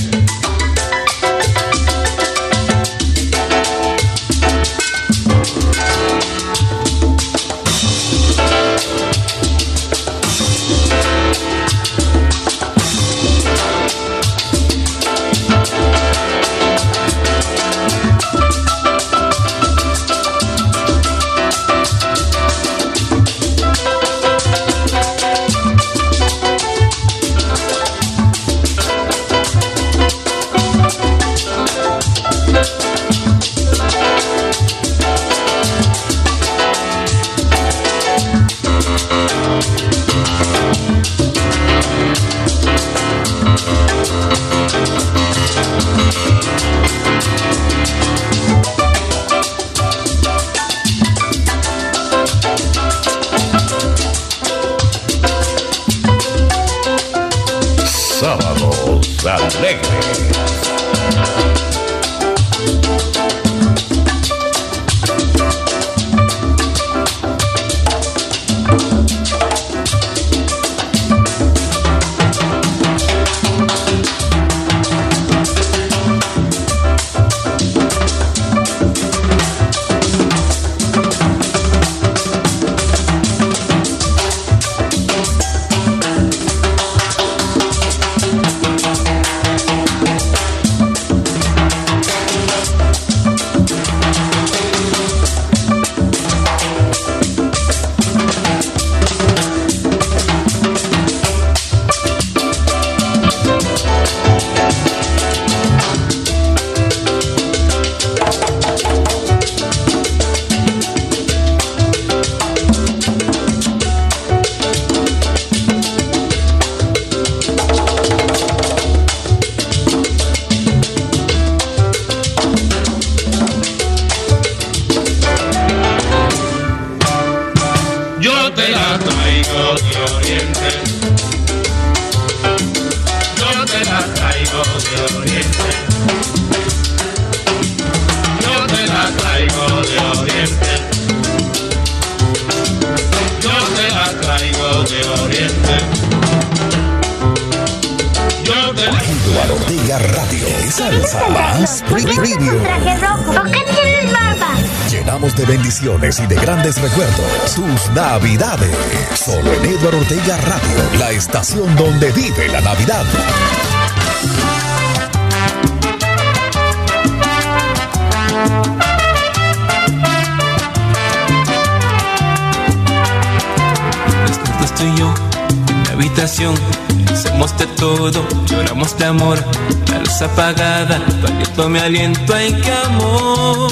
Apagada, 180.34 181.00
tu 181.22 181.28
aliento 181.28 181.70
me 181.70 181.80
aliento, 181.80 182.34
ay 182.34 182.54
qué 182.54 182.72
amor. 182.88 183.72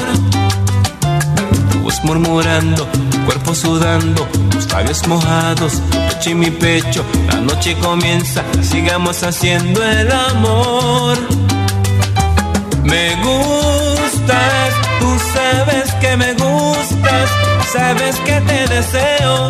Tu 1.71 1.79
voz 1.79 2.03
murmurando, 2.03 2.85
tu 3.11 3.25
cuerpo 3.25 3.55
sudando, 3.55 4.23
tus 4.51 4.71
labios 4.71 5.07
mojados, 5.07 5.73
tu 5.89 5.97
pecho 6.07 6.29
y 6.29 6.35
mi 6.35 6.51
pecho. 6.51 7.03
La 7.27 7.39
noche 7.41 7.75
comienza, 7.79 8.43
sigamos 8.61 9.23
haciendo 9.23 9.83
el 9.83 10.11
amor. 10.11 11.17
Me 12.83 13.15
gustas, 13.15 14.73
tú 14.99 15.09
sabes 15.33 15.93
que 16.01 16.17
me 16.17 16.33
gustas, 16.33 17.29
sabes 17.71 18.15
que 18.17 18.41
te 18.41 18.67
deseo, 18.67 19.49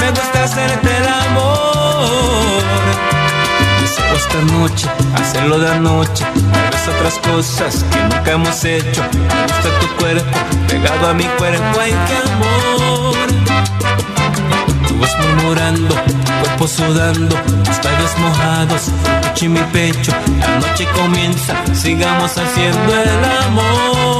me 0.00 0.10
gusta 0.10 0.44
hacerte 0.44 0.88
el 0.96 1.08
amor. 1.28 3.13
Esta 4.14 4.40
noche, 4.52 4.86
hacerlo 5.14 5.58
de 5.58 5.68
anoche, 5.70 6.24
tal 6.24 6.94
otras 6.96 7.18
cosas 7.18 7.84
que 7.90 8.00
nunca 8.02 8.32
hemos 8.32 8.64
hecho. 8.64 9.02
Me 9.12 9.42
gusta 9.42 9.78
tu 9.80 9.96
cuerpo, 9.96 10.38
pegado 10.68 11.08
a 11.08 11.14
mi 11.14 11.24
cuerpo, 11.24 11.80
ay 11.80 11.94
qué 12.06 12.16
amor. 12.32 13.16
Tu 14.86 14.94
voz 14.94 15.10
murmurando, 15.18 15.94
cuerpo 16.40 16.68
sudando, 16.68 17.36
tus 17.64 17.84
labios 17.84 18.18
mojados, 18.18 18.82
tu 19.38 19.44
y 19.46 19.48
mi 19.48 19.60
pecho. 19.72 20.12
La 20.40 20.58
noche 20.58 20.86
comienza, 20.94 21.54
sigamos 21.74 22.36
haciendo 22.36 22.92
el 22.94 23.24
amor. 23.46 24.13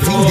F5 0.00 0.27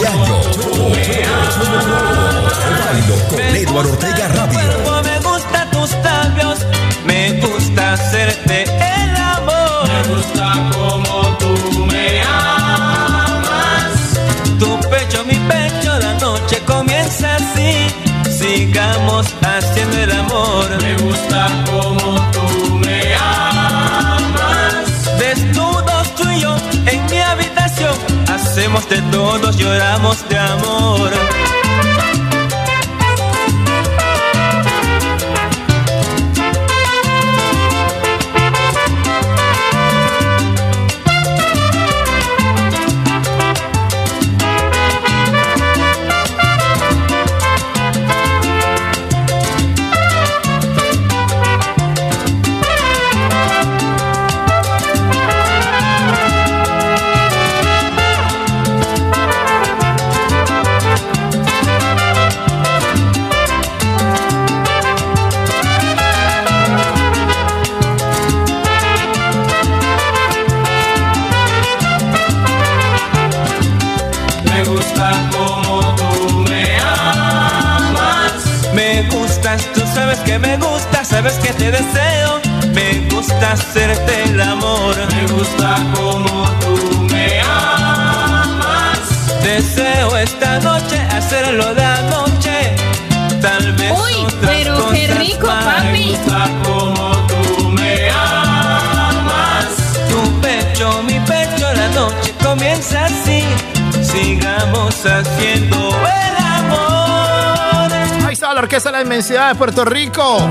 Orquesta 109.18 109.48
de 109.48 109.56
Puerto 109.56 109.84
Rico. 109.84 110.48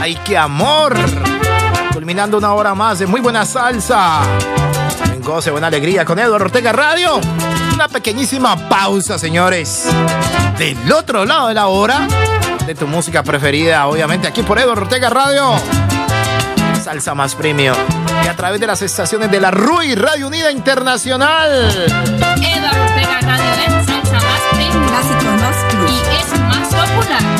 ¡Ay, 0.00 0.18
qué 0.24 0.36
amor! 0.36 0.96
Culminando 1.92 2.38
una 2.38 2.52
hora 2.54 2.74
más 2.74 2.98
de 2.98 3.06
muy 3.06 3.20
buena 3.20 3.46
salsa. 3.46 4.22
En 5.04 5.22
goce, 5.22 5.52
buena 5.52 5.68
alegría 5.68 6.04
con 6.04 6.18
Eduardo 6.18 6.46
Ortega 6.46 6.72
Radio. 6.72 7.20
Una 7.72 7.86
pequeñísima 7.86 8.68
pausa, 8.68 9.16
señores. 9.16 9.86
Del 10.58 10.90
otro 10.90 11.24
lado 11.24 11.48
de 11.48 11.54
la 11.54 11.68
hora, 11.68 12.08
de 12.66 12.74
tu 12.74 12.88
música 12.88 13.22
preferida, 13.22 13.86
obviamente, 13.86 14.26
aquí 14.26 14.42
por 14.42 14.58
Eduardo 14.58 14.82
Ortega 14.82 15.08
Radio. 15.08 15.54
Salsa 16.82 17.14
más 17.14 17.36
premium. 17.36 17.76
Y 18.24 18.26
a 18.26 18.34
través 18.34 18.60
de 18.60 18.66
las 18.66 18.82
estaciones 18.82 19.30
de 19.30 19.38
la 19.38 19.52
RUI 19.52 19.94
Radio 19.94 20.26
Unida 20.26 20.50
Internacional. 20.50 21.70
Eduardo 21.78 22.82
Ortega 22.82 23.20
Radio 23.20 23.78
es 23.78 23.86
salsa 23.86 24.14
más 24.14 24.40
premium. 24.50 24.88
Clásico 24.88 25.30
más 25.38 25.74
plus. 25.74 25.90
Y 25.92 26.00
es 26.16 26.40
más 26.40 26.68
popular. 26.68 27.39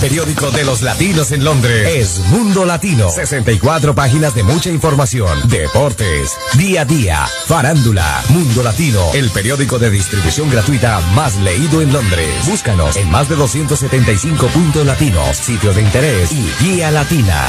Periódico 0.00 0.50
de 0.50 0.64
los 0.64 0.80
latinos 0.80 1.30
en 1.30 1.44
Londres 1.44 1.86
es 1.94 2.18
Mundo 2.30 2.64
Latino. 2.64 3.10
64 3.10 3.94
páginas 3.94 4.34
de 4.34 4.42
mucha 4.42 4.70
información, 4.70 5.48
deportes, 5.48 6.38
día 6.54 6.82
a 6.82 6.84
día, 6.86 7.28
farándula. 7.46 8.22
Mundo 8.30 8.62
Latino, 8.62 9.10
el 9.12 9.30
periódico 9.30 9.78
de 9.78 9.90
distribución 9.90 10.48
gratuita 10.50 11.00
más 11.14 11.36
leído 11.36 11.82
en 11.82 11.92
Londres. 11.92 12.28
Búscanos 12.46 12.96
en 12.96 13.10
más 13.10 13.28
de 13.28 13.36
275 13.36 14.46
puntos 14.46 14.86
latinos, 14.86 15.36
sitio 15.36 15.74
de 15.74 15.82
interés 15.82 16.32
y 16.32 16.50
guía 16.64 16.90
latina. 16.90 17.44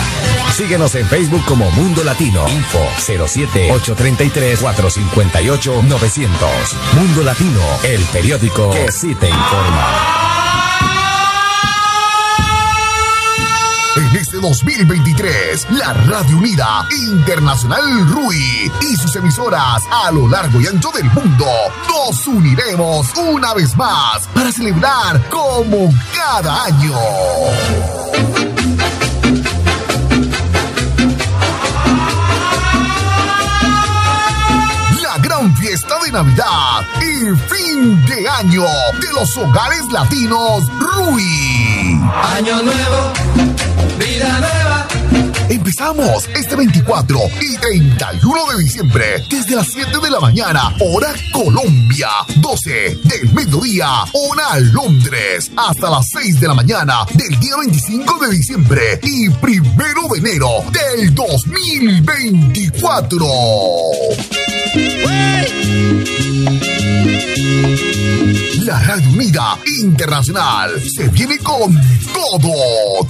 Síguenos 0.54 0.94
en 0.96 1.08
Facebook 1.08 1.46
como 1.46 1.72
Mundo 1.72 2.04
Latino. 2.04 2.46
Info 2.50 2.86
07 2.98 3.72
833 3.72 4.60
458 4.60 5.84
900. 5.84 6.50
Mundo 6.96 7.24
Latino, 7.24 7.62
el 7.84 8.02
periódico 8.06 8.72
que 8.72 8.92
sí 8.92 9.16
te 9.16 9.30
informa. 9.30 10.31
2023, 14.42 15.68
la 15.72 15.94
Radio 15.94 16.38
Unida 16.38 16.88
Internacional 16.98 18.08
RUI 18.10 18.72
y 18.82 18.96
sus 18.98 19.16
emisoras 19.16 19.84
a 19.92 20.12
lo 20.12 20.28
largo 20.28 20.60
y 20.60 20.66
ancho 20.66 20.90
del 20.92 21.06
mundo 21.12 21.46
nos 21.88 22.28
uniremos 22.28 23.08
una 23.16 23.54
vez 23.54 23.76
más 23.78 24.28
para 24.34 24.52
celebrar 24.52 25.30
como 25.30 25.94
cada 26.16 26.66
año. 26.66 26.96
La 35.04 35.18
gran 35.22 35.56
fiesta 35.56 35.96
de 36.04 36.12
Navidad 36.12 36.86
y 37.00 37.38
fin 37.48 38.06
de 38.08 38.28
año 38.28 38.64
de 39.00 39.14
los 39.14 39.38
hogares 39.38 39.84
latinos 39.92 40.64
RUI. 40.80 42.00
Año 42.38 42.64
nuevo, 42.64 43.14
vida 44.02 44.40
nueva. 44.40 44.88
Empezamos 45.50 46.30
este 46.34 46.56
24 46.56 47.20
y 47.42 47.58
31 47.58 48.52
de 48.52 48.64
diciembre 48.64 49.24
desde 49.30 49.56
las 49.56 49.68
7 49.68 50.00
de 50.02 50.10
la 50.10 50.20
mañana, 50.20 50.74
hora 50.80 51.14
Colombia, 51.32 52.10
12 52.38 52.98
del 53.04 53.32
mediodía, 53.34 53.88
hora 54.14 54.60
Londres, 54.60 55.52
hasta 55.56 55.90
las 55.90 56.10
6 56.10 56.40
de 56.40 56.48
la 56.48 56.54
mañana 56.54 57.06
del 57.14 57.40
día 57.40 57.58
25 57.58 58.26
de 58.26 58.32
diciembre 58.32 59.00
y 59.04 59.30
primero 59.30 60.08
de 60.12 60.20
enero 60.20 60.64
del 60.72 61.14
2024. 61.14 63.26
La 68.62 68.80
Radio 68.80 69.10
Unida 69.10 69.58
Internacional 69.82 70.80
se 70.88 71.08
viene 71.08 71.40
con 71.40 71.76
todo. 72.14 73.10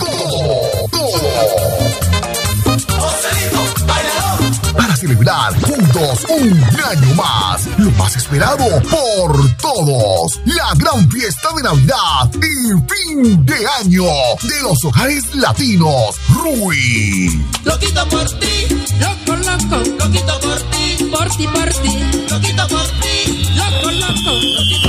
Todo, 0.00 0.88
todo. 0.90 1.94
Para 4.76 4.96
celebrar 4.96 5.54
juntos 5.60 6.26
un 6.28 6.64
año 6.84 7.14
más, 7.14 7.68
lo 7.78 7.90
más 7.92 8.16
esperado 8.16 8.64
por 8.82 9.56
todos, 9.58 10.40
la 10.46 10.74
gran 10.74 11.08
fiesta 11.08 11.50
de 11.56 11.62
Navidad 11.62 12.30
y 12.34 12.72
fin 12.90 13.46
de 13.46 13.66
año 13.80 14.04
de 14.42 14.62
los 14.62 14.84
hogares 14.84 15.32
latinos, 15.36 16.16
Rui. 16.30 17.30
Loquito 17.62 18.08
por 18.08 18.28
ti, 18.40 18.66
loco, 18.98 19.36
loco, 19.36 19.76
loquito 20.00 20.40
por 20.40 20.60
ti, 20.62 20.73
por 21.14 21.28
ti, 21.36 21.46
por 21.46 21.68
ti, 21.82 21.98
loquito 22.30 22.68
por 22.68 22.86
ti, 23.00 23.46
loco, 23.54 23.90
loco, 23.90 24.32
loquito. 24.56 24.88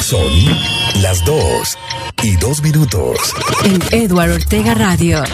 Son 0.00 0.32
las 1.02 1.24
2 1.24 1.78
y 2.22 2.36
2 2.36 2.62
minutos. 2.62 3.18
En 3.64 3.82
Edward 3.90 4.32
Ortega 4.32 4.74
Radio. 4.74 5.24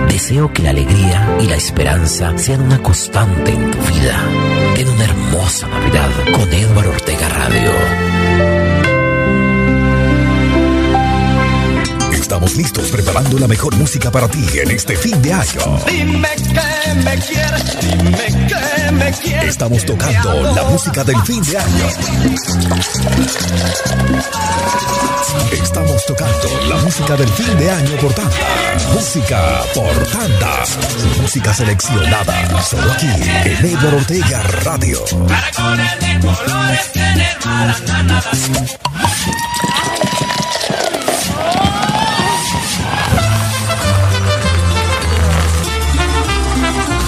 Deseo 0.08 0.52
que 0.52 0.62
la 0.62 0.70
alegría 0.70 1.36
y 1.40 1.46
la 1.46 1.56
esperanza 1.56 2.36
sean 2.36 2.62
una 2.62 2.82
constante 2.82 3.52
en 3.52 3.70
tu 3.70 3.78
vida. 3.78 4.16
Ten 4.74 4.88
una 4.88 5.04
hermosa 5.04 5.68
Navidad 5.68 6.10
con 6.32 6.52
Edward 6.52 6.88
Ortega 6.88 7.28
Radio. 7.28 8.85
Estamos 12.26 12.56
listos 12.56 12.90
preparando 12.90 13.38
la 13.38 13.46
mejor 13.46 13.76
música 13.76 14.10
para 14.10 14.26
ti 14.26 14.44
en 14.60 14.72
este 14.72 14.96
fin 14.96 15.22
de 15.22 15.32
año. 15.32 15.78
dime 15.86 16.28
que 16.34 16.94
me 17.04 17.16
quieres 17.18 17.80
dime 17.80 18.48
que 18.48 18.92
me 18.92 19.12
quieres 19.12 19.50
Estamos 19.50 19.86
tocando 19.86 20.42
la 20.52 20.64
música 20.64 21.04
del 21.04 21.22
fin 21.22 21.40
de 21.44 21.56
año. 21.56 21.86
Estamos 25.52 26.04
tocando 26.04 26.48
la 26.68 26.76
música 26.78 27.16
del 27.16 27.28
fin 27.28 27.58
de 27.58 27.70
año 27.70 27.96
por 28.00 28.12
tanda. 28.12 28.34
Música 28.92 29.62
por 29.72 30.06
tanda. 30.08 30.64
Música 31.22 31.54
seleccionada 31.54 32.60
solo 32.64 32.90
aquí 32.90 33.06
en 33.06 33.66
Edward 33.66 33.94
Ortega 33.94 34.42
Radio. 34.64 34.98
Caracoles 35.28 36.00
de 36.00 36.18
colores 36.26 36.90
maracanadas. 37.44 38.76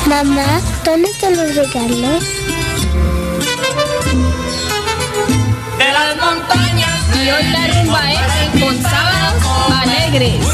Mamá, 0.08 0.62
¿dónde 0.86 1.10
están 1.10 1.36
los 1.36 1.54
regalos? 1.54 2.24
De 5.76 5.92
las 5.92 6.16
montañas 6.16 6.98
Y 7.14 7.30
hoy 7.30 7.42
la 7.50 7.66
rumba 7.68 8.12
es 8.12 8.62
con 8.62 8.82
sábados 8.82 9.42
alegres. 9.82 10.46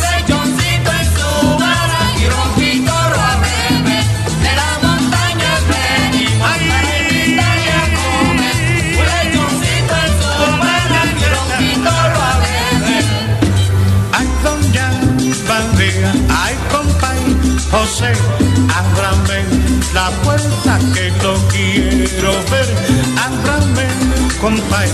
Compay, 24.74 24.88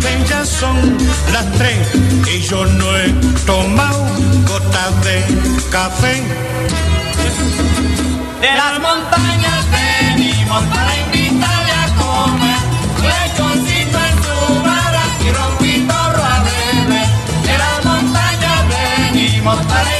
que 0.00 0.28
ya 0.28 0.44
son 0.44 0.76
las 1.32 1.50
tres 1.52 1.88
y 2.32 2.40
yo 2.42 2.64
no 2.64 2.96
he 2.96 3.08
tomado 3.46 4.06
gota 4.46 4.90
de 5.04 5.24
café. 5.70 6.22
De 8.40 8.52
las 8.54 8.80
montañas 8.80 9.66
venimos 9.70 10.62
para 10.64 10.96
invitarle 10.98 11.72
a 11.72 11.86
comer. 11.96 12.60
Lechoncito 13.02 13.98
en 13.98 14.16
su 14.24 14.62
vara 14.62 15.04
y 15.20 15.28
un 15.28 15.58
pitorro 15.58 16.22
a 16.22 16.42
beber. 16.44 17.08
De 17.46 17.58
las 17.58 17.84
montañas 17.84 18.60
venimos 18.68 19.56
para 19.66 19.93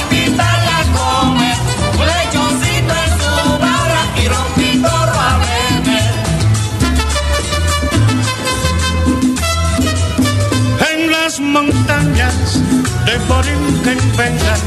montañas 11.55 12.59
de 13.05 13.17
Borinquen 13.29 13.99
vengan, 14.17 14.61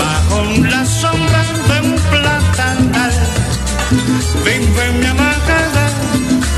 bajo 0.00 0.38
la 0.72 0.84
sombra 0.84 1.42
de 1.68 1.76
un 1.88 1.96
platanal. 2.12 3.14
Vive 4.44 4.84
mi 4.98 5.06
amada, 5.06 5.84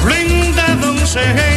linda 0.09 0.67
doncella, 0.81 1.50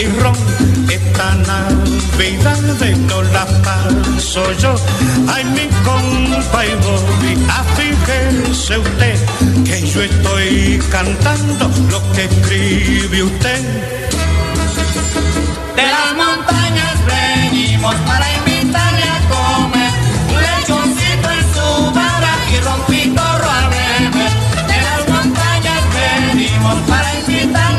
y 0.00 0.06
ron. 0.20 0.34
Esta 0.88 1.34
Navidad 1.34 2.58
no 3.08 3.22
la 3.22 3.46
paso 3.62 4.52
yo. 4.58 4.74
Ay, 5.28 5.44
mi 5.44 5.66
compa 5.84 6.64
y 6.64 6.74
Bobby, 6.84 7.32
afíjese 7.48 8.78
usted 8.78 9.18
que 9.64 9.86
yo 9.86 10.02
estoy 10.02 10.82
cantando 10.90 11.70
lo 11.90 12.12
que 12.12 12.24
escribe 12.24 13.22
usted. 13.24 13.60
De 15.76 15.86
las 15.86 16.14
montañas 16.16 16.94
venimos 17.06 17.94
para 18.06 18.26
invitarle 18.38 19.04
a 19.04 19.20
comer 19.28 19.92
un 20.32 20.40
lechoncito 20.48 21.30
en 21.30 21.44
su 21.54 21.94
vara 21.94 22.34
y 22.52 22.60
rompitorro 22.60 23.50
a 23.50 23.68
beber. 23.68 24.32
De 24.66 24.78
las 24.88 25.08
montañas 25.08 25.82
venimos 25.94 26.76
para 26.88 27.14
invitarle 27.20 27.69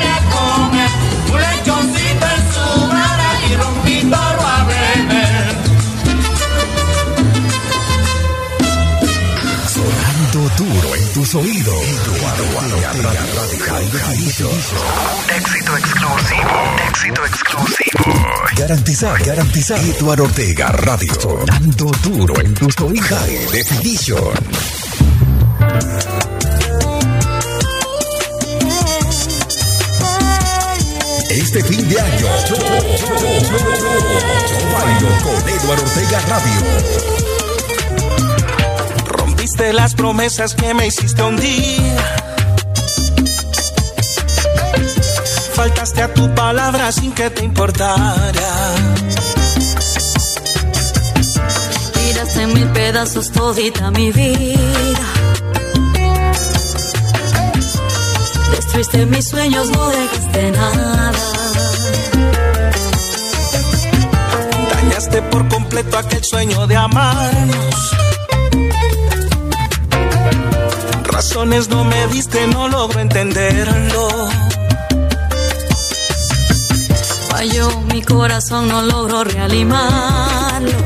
Definition. 12.92 14.52
Éxito 15.30 15.78
exclusivo. 15.78 16.50
Éxito 16.90 17.26
exclusivo. 17.26 18.04
Garantizar, 18.58 19.24
garantizar. 19.24 19.80
Eduardo 19.80 20.26
Ortega 20.26 20.68
Radio. 20.74 21.14
Sonando 21.22 21.92
duro 22.04 22.42
en 22.42 22.54
tus 22.54 22.78
oídos. 22.82 23.08
High 23.08 23.48
Definition. 23.52 24.34
Este 31.30 31.64
fin 31.64 31.88
de 31.88 31.98
año, 31.98 32.28
yo, 32.50 32.56
yo, 32.58 32.60
yo, 32.60 33.58
yo 34.50 34.60
bailo 34.74 35.10
con 35.24 35.50
Eduardo 35.50 35.84
Ortega 35.84 36.20
Radio. 36.28 36.62
Rompiste 39.06 39.72
las 39.72 39.96
promesas 39.96 40.56
que 40.56 40.74
me 40.74 40.88
hiciste 40.88 41.24
un 41.24 41.38
día. 41.38 42.21
Faltaste 45.54 46.02
a 46.02 46.14
tu 46.14 46.34
palabra 46.34 46.92
sin 46.92 47.12
que 47.12 47.30
te 47.30 47.44
importara. 47.44 48.76
Tiraste 51.94 52.42
en 52.42 52.54
mil 52.54 52.68
pedazos 52.70 53.32
todita 53.32 53.92
mi 53.92 54.12
vida. 54.12 55.06
Destruiste 58.56 59.06
mis 59.06 59.28
sueños, 59.28 59.70
no 59.70 59.90
dejaste 59.90 60.52
nada. 60.52 61.12
Dañaste 64.74 65.22
por 65.24 65.48
completo 65.50 65.98
aquel 65.98 66.24
sueño 66.24 66.68
de 66.68 66.76
amarnos. 66.78 67.92
Razones 71.04 71.68
no 71.70 71.84
me 71.84 72.08
diste, 72.08 72.48
no 72.48 72.68
logro 72.68 73.00
entenderlo. 73.00 74.41
Falló 77.42 77.72
mi 77.92 78.04
corazón, 78.04 78.68
no 78.68 78.84
logro 78.84 79.24
reanimarlo. 79.24 80.78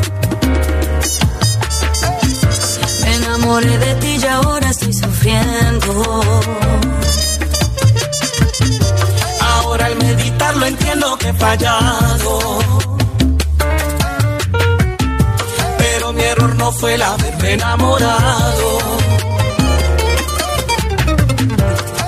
Me 3.01 3.13
enamoré 3.13 3.77
de 3.77 3.95
ti 3.95 4.17
y 4.21 4.25
ahora 4.25 4.69
estoy 4.69 4.93
sufriendo. 4.93 6.21
Ahora 9.41 9.87
al 9.87 9.97
meditarlo 9.97 10.65
entiendo 10.65 11.17
que 11.17 11.27
he 11.27 11.33
fallado. 11.33 12.39
Pero 15.77 16.13
mi 16.13 16.23
error 16.23 16.55
no 16.55 16.71
fue 16.71 16.93
el 16.93 17.01
haberme 17.01 17.51
enamorado. 17.51 18.79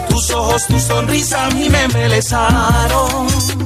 Tus 0.07 0.32
ojos, 0.32 0.68
tu 0.68 0.80
sonrisa 0.80 1.48
a 1.48 1.49
mí 1.49 1.69
me 1.69 1.84
embelezaron. 1.84 3.56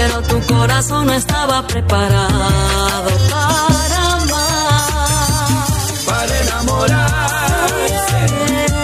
Pero 0.00 0.22
tu 0.22 0.40
corazón 0.54 1.06
no 1.08 1.12
estaba 1.12 1.66
preparado 1.66 3.10
para 3.28 4.12
amar. 4.12 5.66
Para 6.06 6.40
enamorarse 6.40 8.20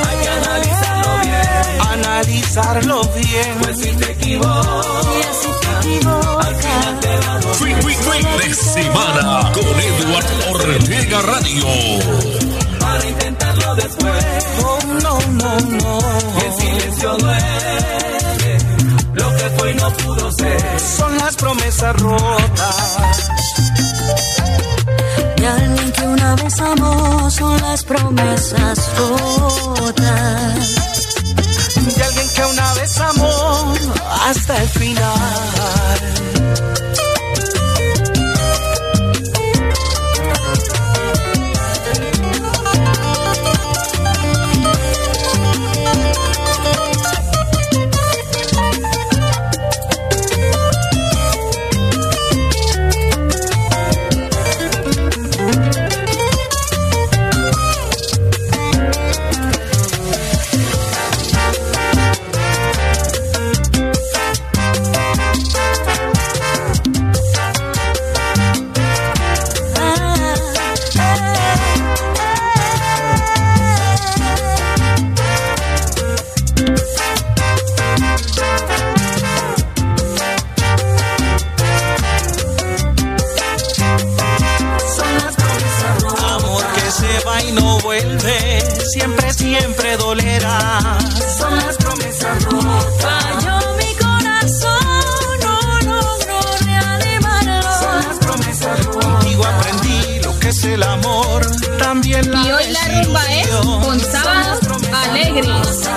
hay 0.08 0.16
que 0.22 0.28
analizarlo 0.28 1.12
bien. 1.22 1.80
Analizarlo 1.92 3.02
bien. 3.14 3.58
Pues 3.60 3.78
si 3.78 3.90
te 3.92 4.10
equivocas, 4.10 5.38
al 5.68 5.82
final 5.84 7.00
te 7.00 7.16
va 7.16 7.34
a 7.34 7.38
doler. 7.38 7.56
Fin, 7.58 7.76
fin, 7.76 7.96
fin 8.10 8.26
de 8.38 8.54
semana 8.54 9.52
con 9.54 9.80
Eduardo 9.90 10.50
Ortega 10.50 11.22
Radio. 11.22 11.66
Para 12.80 13.04
intentarlo 13.08 13.74
después. 13.76 14.24
No, 14.60 14.78
no, 15.00 15.20
no, 15.30 15.60
no. 15.60 15.98
El 16.44 16.52
silencio 16.60 17.16
duele. 17.18 18.13
Lo 19.14 19.36
que 19.36 19.50
fue 19.56 19.70
y 19.70 19.74
no 19.74 19.92
pudo 19.92 20.32
ser. 20.32 20.80
Son 20.80 21.16
las 21.18 21.36
promesas 21.36 21.96
rotas. 22.00 23.30
Y 25.36 25.44
alguien 25.44 25.92
que 25.92 26.02
una 26.06 26.34
vez 26.36 26.60
amó 26.60 27.30
son 27.30 27.60
las 27.62 27.84
promesas 27.84 28.90
rotas. 28.98 30.74
De 31.96 32.04
alguien 32.04 32.28
que 32.34 32.44
una 32.44 32.74
vez 32.74 32.98
amó 32.98 33.74
hasta 34.26 34.62
el 34.62 34.68
final. 34.68 36.34
Que 100.44 100.50
es 100.50 100.64
el 100.64 100.82
amor. 100.82 101.42
También 101.78 102.30
la 102.30 102.42
Y 102.42 102.52
hoy 102.52 102.64
la 102.70 103.02
rumba 103.02 103.24
es 103.32 103.48
con 103.48 103.98
sábados 103.98 104.60
alegres. 104.92 105.88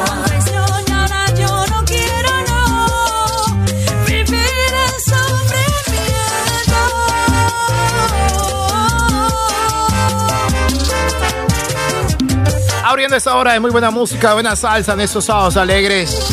Abriendo 12.85 13.17
esta 13.17 13.35
hora 13.35 13.51
de 13.51 13.59
muy 13.59 13.69
buena 13.71 13.91
música, 13.91 14.33
buena 14.33 14.55
salsa 14.55 14.93
en 14.93 15.01
estos 15.01 15.25
sábados 15.25 15.57
alegres. 15.57 16.31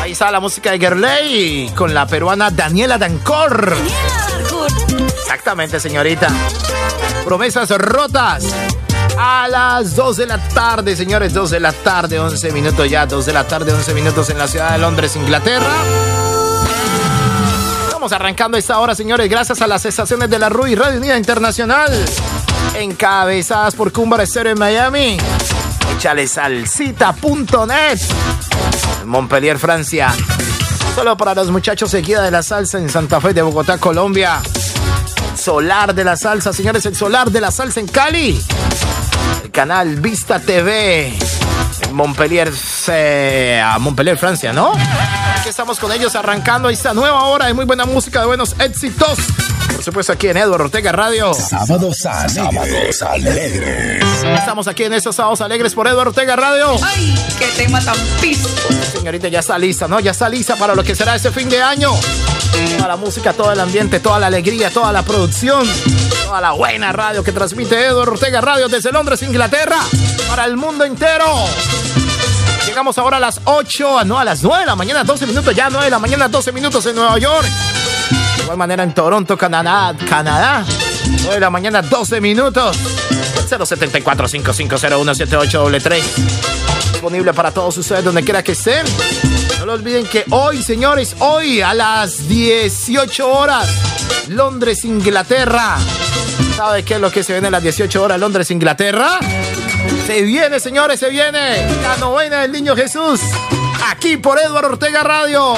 Ahí 0.00 0.12
está 0.12 0.30
la 0.30 0.40
música 0.40 0.70
de 0.70 0.78
Gerley 0.78 1.70
con 1.76 1.92
la 1.92 2.06
peruana 2.06 2.50
Daniela 2.50 2.96
Dancor. 2.96 3.76
Exactamente, 5.18 5.78
señorita. 5.78 6.28
Promesas 7.24 7.70
rotas. 7.70 8.44
A 9.18 9.48
las 9.48 9.96
2 9.96 10.16
de 10.16 10.26
la 10.26 10.38
tarde, 10.48 10.96
señores, 10.96 11.32
2 11.32 11.50
de 11.50 11.60
la 11.60 11.72
tarde, 11.72 12.18
11 12.18 12.52
minutos 12.52 12.90
ya, 12.90 13.06
2 13.06 13.26
de 13.26 13.32
la 13.32 13.44
tarde, 13.44 13.72
11 13.72 13.94
minutos 13.94 14.28
en 14.30 14.38
la 14.38 14.48
ciudad 14.48 14.72
de 14.72 14.78
Londres, 14.78 15.16
Inglaterra. 15.16 15.72
Estamos 17.86 18.12
arrancando 18.12 18.58
esta 18.58 18.78
hora, 18.78 18.94
señores, 18.94 19.30
gracias 19.30 19.62
a 19.62 19.66
las 19.66 19.84
estaciones 19.86 20.28
de 20.28 20.38
la 20.38 20.48
RUI 20.48 20.74
Radio 20.74 20.98
Unida 20.98 21.16
Internacional, 21.16 21.90
encabezadas 22.74 23.74
por 23.74 23.92
Cumbar 23.92 24.20
Estéreo 24.20 24.52
en 24.52 24.58
Miami. 24.58 25.16
Échale 25.96 26.26
salsita.net. 26.26 28.00
Montpellier, 29.04 29.58
Francia. 29.58 30.12
Solo 30.94 31.16
para 31.16 31.34
los 31.34 31.50
muchachos 31.50 31.90
seguida 31.90 32.22
de 32.22 32.30
la 32.30 32.42
salsa 32.42 32.78
en 32.78 32.88
Santa 32.88 33.20
Fe 33.20 33.32
de 33.32 33.42
Bogotá, 33.42 33.78
Colombia. 33.78 34.40
Solar 35.44 35.94
de 35.94 36.04
la 36.04 36.16
salsa, 36.16 36.54
señores, 36.54 36.86
el 36.86 36.96
solar 36.96 37.30
de 37.30 37.38
la 37.38 37.50
salsa 37.50 37.78
en 37.78 37.86
Cali. 37.86 38.42
El 39.42 39.50
canal 39.50 39.96
Vista 39.96 40.40
TV. 40.40 41.12
En 41.82 41.94
Montpellier, 41.94 42.50
Montpellier, 43.78 44.16
Francia, 44.16 44.54
¿no? 44.54 44.72
Aquí 44.72 45.50
estamos 45.50 45.78
con 45.78 45.92
ellos 45.92 46.16
arrancando 46.16 46.70
esta 46.70 46.94
nueva 46.94 47.24
hora 47.24 47.44
de 47.44 47.52
muy 47.52 47.66
buena 47.66 47.84
música, 47.84 48.20
de 48.20 48.26
buenos 48.26 48.56
éxitos. 48.58 49.18
Por 49.84 49.92
supuesto, 49.92 50.12
aquí 50.14 50.28
en 50.28 50.38
Eduardo 50.38 50.64
Ortega 50.64 50.92
Radio. 50.92 51.34
Sábados 51.34 52.06
alegres. 52.06 52.96
Sábados 52.96 53.02
alegres. 53.02 54.02
Estamos 54.38 54.66
aquí 54.66 54.84
en 54.84 54.94
estos 54.94 55.14
sábados 55.14 55.42
alegres 55.42 55.74
por 55.74 55.86
Eduardo 55.86 56.08
Ortega 56.08 56.36
Radio. 56.36 56.74
¡Ay, 56.82 57.14
qué 57.38 57.48
tema 57.48 57.84
tan 57.84 57.94
piso! 58.18 58.48
Señorita, 58.96 59.28
ya 59.28 59.40
está 59.40 59.58
lista, 59.58 59.86
¿no? 59.86 60.00
Ya 60.00 60.12
está 60.12 60.30
lista 60.30 60.56
para 60.56 60.74
lo 60.74 60.82
que 60.82 60.94
será 60.94 61.14
este 61.14 61.30
fin 61.30 61.50
de 61.50 61.62
año. 61.62 61.90
Toda 62.78 62.88
la 62.88 62.96
música, 62.96 63.34
todo 63.34 63.52
el 63.52 63.60
ambiente, 63.60 64.00
toda 64.00 64.18
la 64.18 64.28
alegría, 64.28 64.70
toda 64.70 64.90
la 64.90 65.02
producción, 65.02 65.68
toda 66.24 66.40
la 66.40 66.52
buena 66.52 66.90
radio 66.90 67.22
que 67.22 67.32
transmite 67.32 67.84
Eduardo 67.84 68.12
Ortega 68.12 68.40
Radio 68.40 68.68
desde 68.68 68.90
Londres, 68.90 69.20
Inglaterra, 69.20 69.80
para 70.30 70.46
el 70.46 70.56
mundo 70.56 70.86
entero. 70.86 71.26
Llegamos 72.66 72.96
ahora 72.96 73.18
a 73.18 73.20
las 73.20 73.38
8, 73.44 74.06
no, 74.06 74.18
a 74.18 74.24
las 74.24 74.42
9 74.42 74.60
de 74.60 74.66
la 74.66 74.76
mañana, 74.76 75.04
12 75.04 75.26
minutos, 75.26 75.54
ya 75.54 75.68
9 75.68 75.84
de 75.84 75.90
la 75.90 75.98
mañana, 75.98 76.26
12 76.26 76.52
minutos 76.52 76.86
en 76.86 76.96
Nueva 76.96 77.18
York. 77.18 77.46
De 78.36 78.42
igual 78.42 78.56
manera 78.56 78.82
en 78.82 78.94
Toronto, 78.94 79.36
Canadá, 79.36 79.94
Canadá, 80.08 80.64
9 81.06 81.34
de 81.34 81.40
la 81.40 81.50
mañana, 81.50 81.82
12 81.82 82.20
minutos. 82.20 82.76
074 83.48 84.28
5501 84.28 85.12
Disponible 86.92 87.32
para 87.34 87.50
todos 87.50 87.76
ustedes 87.76 88.04
donde 88.04 88.22
quiera 88.22 88.42
que 88.42 88.52
estén. 88.52 88.84
No 89.58 89.66
lo 89.66 89.74
olviden 89.74 90.06
que 90.06 90.24
hoy, 90.30 90.62
señores, 90.62 91.16
hoy 91.20 91.60
a 91.60 91.74
las 91.74 92.28
18 92.28 93.30
horas, 93.30 93.68
Londres, 94.28 94.84
Inglaterra. 94.84 95.76
¿Sabe 96.56 96.82
qué 96.84 96.94
es 96.94 97.00
lo 97.00 97.10
que 97.10 97.22
se 97.22 97.32
viene 97.32 97.48
a 97.48 97.50
las 97.50 97.62
18 97.62 98.02
horas, 98.02 98.18
Londres, 98.18 98.50
Inglaterra? 98.50 99.18
Se 100.06 100.22
viene, 100.22 100.60
señores, 100.60 101.00
se 101.00 101.10
viene 101.10 101.66
la 101.82 101.96
novena 101.98 102.42
del 102.42 102.52
Niño 102.52 102.76
Jesús. 102.76 103.20
Aquí 103.90 104.16
por 104.16 104.38
Eduardo 104.38 104.70
Ortega 104.70 105.02
Radio. 105.02 105.54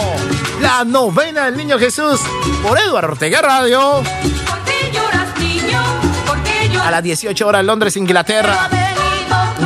La 0.60 0.84
novena 0.84 1.44
del 1.44 1.56
Niño 1.56 1.78
Jesús 1.78 2.20
por 2.62 2.78
Eduardo 2.78 3.12
Ortega 3.12 3.40
Radio. 3.40 4.02
¿Por 4.02 4.58
qué 4.64 4.90
lloras, 4.92 5.38
niño? 5.38 5.82
¿Por 6.26 6.42
qué 6.42 6.68
lloras? 6.68 6.88
A 6.88 6.90
las 6.90 7.02
18 7.02 7.46
horas, 7.46 7.64
Londres, 7.64 7.96
Inglaterra. 7.96 8.68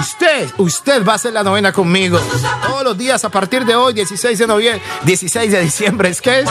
Usted, 0.01 0.51
usted 0.57 1.05
va 1.05 1.13
a 1.13 1.17
hacer 1.17 1.33
la 1.35 1.43
novena 1.43 1.73
conmigo. 1.73 2.19
Todos 2.67 2.85
los 2.85 2.97
días 2.97 3.23
a 3.25 3.29
partir 3.29 3.67
de 3.67 3.75
hoy, 3.75 3.93
16 3.93 4.39
de 4.39 4.47
noviembre, 4.47 4.83
16 5.03 5.53
de 5.53 5.61
diciembre, 5.61 6.09
es 6.09 6.23
que 6.23 6.41
es. 6.41 6.49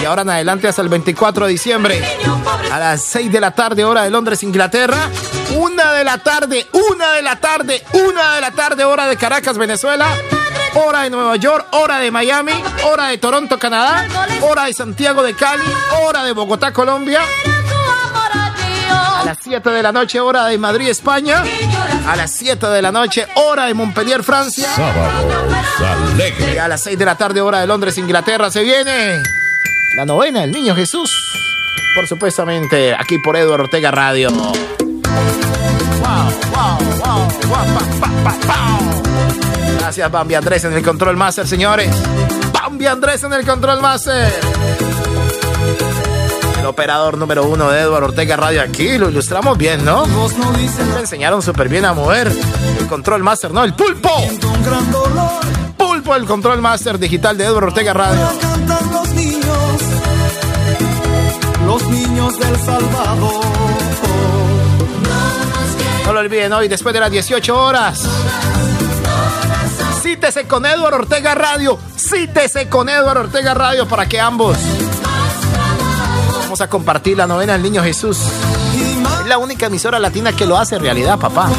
Y 0.00 0.04
ahora 0.04 0.22
en 0.22 0.30
adelante 0.30 0.66
hasta 0.66 0.82
el 0.82 0.88
24 0.88 1.46
de 1.46 1.52
diciembre. 1.52 2.02
A 2.72 2.78
las 2.80 3.02
6 3.02 3.30
de 3.30 3.40
la 3.40 3.52
tarde, 3.52 3.84
hora 3.84 4.02
de 4.02 4.10
Londres, 4.10 4.42
Inglaterra. 4.42 5.08
Una 5.56 5.92
de 5.92 6.02
la 6.02 6.18
tarde, 6.18 6.66
una 6.72 7.12
de 7.12 7.22
la 7.22 7.36
tarde, 7.36 7.82
una 7.92 8.34
de 8.34 8.40
la 8.40 8.50
tarde, 8.50 8.84
hora 8.84 9.06
de 9.06 9.16
Caracas, 9.16 9.56
Venezuela. 9.56 10.08
Hora 10.74 11.02
de 11.02 11.10
Nueva 11.10 11.36
York, 11.36 11.66
hora 11.72 11.98
de 11.98 12.10
Miami, 12.10 12.52
hora 12.90 13.08
de 13.08 13.18
Toronto, 13.18 13.58
Canadá, 13.58 14.06
hora 14.40 14.64
de 14.64 14.72
Santiago 14.72 15.22
de 15.22 15.34
Cali, 15.34 15.62
hora 16.02 16.24
de 16.24 16.32
Bogotá, 16.32 16.72
Colombia. 16.72 17.20
A 19.22 19.24
las 19.24 19.38
7 19.40 19.70
de 19.70 19.82
la 19.84 19.92
noche, 19.92 20.18
hora 20.18 20.46
de 20.46 20.58
Madrid, 20.58 20.88
España. 20.88 21.44
A 22.08 22.16
las 22.16 22.32
7 22.32 22.66
de 22.66 22.82
la 22.82 22.90
noche, 22.90 23.24
hora 23.36 23.66
de 23.66 23.74
Montpellier, 23.74 24.24
Francia. 24.24 24.68
Sábados. 24.74 25.12
Y 26.52 26.58
a 26.58 26.66
las 26.66 26.82
6 26.82 26.98
de 26.98 27.04
la 27.04 27.16
tarde, 27.16 27.40
hora 27.40 27.60
de 27.60 27.68
Londres, 27.68 27.96
Inglaterra, 27.98 28.50
se 28.50 28.64
viene 28.64 29.22
la 29.94 30.04
novena 30.04 30.40
del 30.40 30.50
Niño 30.50 30.74
Jesús. 30.74 31.08
Por 31.94 32.08
supuestamente, 32.08 32.96
aquí 32.98 33.18
por 33.18 33.36
Eduardo 33.36 33.64
Ortega 33.64 33.92
Radio. 33.92 34.30
Wow, 34.32 34.50
wow, 36.50 36.78
wow, 36.98 37.28
pa. 38.00 38.36
Gracias, 39.78 40.10
Bambi 40.10 40.34
Andrés 40.34 40.64
en 40.64 40.72
el 40.72 40.82
Control 40.82 41.16
Master, 41.16 41.46
señores. 41.46 41.94
Bambi 42.52 42.86
Andrés 42.86 43.22
en 43.22 43.32
el 43.34 43.46
Control 43.46 43.80
Master. 43.80 44.32
El 46.62 46.68
operador 46.68 47.18
número 47.18 47.42
uno 47.42 47.70
de 47.70 47.80
Eduardo 47.80 48.06
Ortega 48.06 48.36
Radio 48.36 48.62
aquí. 48.62 48.96
Lo 48.96 49.10
ilustramos 49.10 49.58
bien, 49.58 49.84
¿no? 49.84 50.06
Me 50.06 51.00
enseñaron 51.00 51.42
súper 51.42 51.68
bien 51.68 51.84
a 51.84 51.92
mover 51.92 52.28
el 52.78 52.86
Control 52.86 53.20
Master, 53.20 53.50
¿no? 53.50 53.64
El 53.64 53.74
pulpo. 53.74 54.08
Pulpo, 55.76 56.14
el 56.14 56.24
Control 56.24 56.60
Master 56.60 57.00
digital 57.00 57.36
de 57.36 57.46
Eduardo 57.46 57.66
Ortega 57.66 57.92
Radio. 57.92 58.28
No 66.06 66.12
lo 66.12 66.20
olviden 66.20 66.52
hoy, 66.52 66.68
después 66.68 66.92
de 66.92 67.00
las 67.00 67.10
18 67.10 67.60
horas. 67.60 68.02
Cítese 70.00 70.46
con 70.46 70.64
Eduardo 70.64 70.98
Ortega 70.98 71.34
Radio. 71.34 71.76
Cítese 71.96 72.68
con 72.68 72.88
Eduardo 72.88 73.22
Ortega 73.22 73.52
Radio 73.52 73.88
para 73.88 74.08
que 74.08 74.20
ambos 74.20 74.56
vamos 76.52 76.60
a 76.60 76.68
compartir 76.68 77.16
la 77.16 77.26
novena 77.26 77.54
del 77.54 77.62
Niño 77.62 77.82
Jesús. 77.82 78.18
Es 79.22 79.26
la 79.26 79.38
única 79.38 79.68
emisora 79.68 79.98
latina 79.98 80.36
que 80.36 80.44
lo 80.44 80.58
hace 80.58 80.78
realidad, 80.78 81.18
papá. 81.18 81.50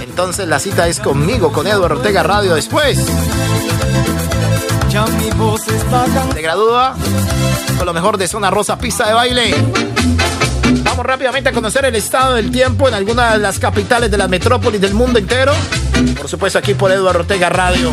Entonces 0.00 0.46
la 0.46 0.60
cita 0.60 0.86
es 0.86 1.00
conmigo, 1.00 1.50
con 1.52 1.66
Eduardo 1.66 1.96
Ortega 1.96 2.22
Radio 2.22 2.54
después. 2.54 3.04
Se 4.88 6.42
gradúa 6.42 6.94
con 7.76 7.84
lo 7.84 7.92
mejor 7.92 8.18
de 8.18 8.28
Zona 8.28 8.52
Rosa, 8.52 8.78
pista 8.78 9.08
de 9.08 9.14
baile. 9.14 9.52
Vamos 10.84 11.04
rápidamente 11.04 11.48
a 11.48 11.52
conocer 11.52 11.84
el 11.84 11.96
estado 11.96 12.34
del 12.34 12.52
tiempo 12.52 12.86
en 12.86 12.94
algunas 12.94 13.32
de 13.32 13.40
las 13.40 13.58
capitales 13.58 14.12
de 14.12 14.16
la 14.16 14.28
metrópolis 14.28 14.80
del 14.80 14.94
mundo 14.94 15.18
entero. 15.18 15.52
Por 16.16 16.28
supuesto, 16.28 16.56
aquí 16.56 16.74
por 16.74 16.92
Eduardo 16.92 17.18
Ortega 17.18 17.48
Radio. 17.48 17.92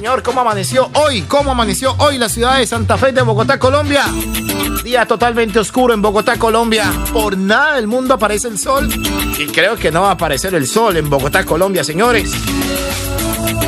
Señor, 0.00 0.22
¿cómo 0.22 0.40
amaneció 0.40 0.90
hoy? 0.94 1.20
¿Cómo 1.28 1.50
amaneció 1.50 1.94
hoy 1.98 2.16
la 2.16 2.30
ciudad 2.30 2.56
de 2.56 2.66
Santa 2.66 2.96
Fe 2.96 3.12
de 3.12 3.20
Bogotá, 3.20 3.58
Colombia? 3.58 4.06
Día 4.82 5.04
totalmente 5.04 5.58
oscuro 5.58 5.92
en 5.92 6.00
Bogotá, 6.00 6.38
Colombia. 6.38 6.90
Por 7.12 7.36
nada 7.36 7.74
del 7.74 7.86
mundo 7.86 8.14
aparece 8.14 8.48
el 8.48 8.58
sol. 8.58 8.88
Y 9.38 9.44
creo 9.48 9.76
que 9.76 9.90
no 9.90 10.00
va 10.00 10.08
a 10.08 10.12
aparecer 10.12 10.54
el 10.54 10.66
sol 10.66 10.96
en 10.96 11.10
Bogotá, 11.10 11.44
Colombia, 11.44 11.84
señores. 11.84 12.32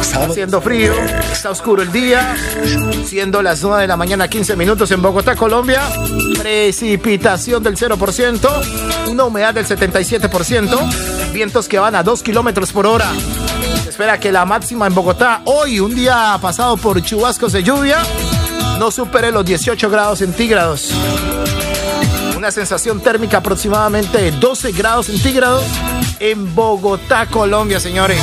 Está 0.00 0.24
haciendo 0.24 0.62
frío, 0.62 0.94
está 1.30 1.50
oscuro 1.50 1.82
el 1.82 1.92
día, 1.92 2.34
siendo 3.04 3.42
las 3.42 3.62
9 3.62 3.82
de 3.82 3.88
la 3.88 3.98
mañana 3.98 4.26
15 4.26 4.56
minutos 4.56 4.90
en 4.90 5.02
Bogotá, 5.02 5.36
Colombia, 5.36 5.82
precipitación 6.38 7.62
del 7.62 7.76
0%, 7.76 9.10
una 9.10 9.24
humedad 9.24 9.52
del 9.52 9.66
77%, 9.66 11.32
vientos 11.34 11.68
que 11.68 11.78
van 11.78 11.94
a 11.94 12.02
2 12.02 12.22
kilómetros 12.22 12.72
por 12.72 12.86
hora. 12.86 13.12
Espera 13.92 14.18
que 14.18 14.32
la 14.32 14.46
máxima 14.46 14.86
en 14.86 14.94
Bogotá 14.94 15.42
hoy, 15.44 15.78
un 15.78 15.94
día 15.94 16.38
pasado 16.40 16.78
por 16.78 17.02
chubascos 17.02 17.52
de 17.52 17.62
lluvia, 17.62 17.98
no 18.78 18.90
supere 18.90 19.30
los 19.30 19.44
18 19.44 19.90
grados 19.90 20.20
centígrados. 20.20 20.92
Una 22.34 22.50
sensación 22.50 23.00
térmica 23.00 23.36
aproximadamente 23.36 24.16
de 24.16 24.30
12 24.30 24.72
grados 24.72 25.06
centígrados 25.06 25.62
en 26.20 26.54
Bogotá, 26.54 27.26
Colombia, 27.26 27.78
señores. 27.78 28.18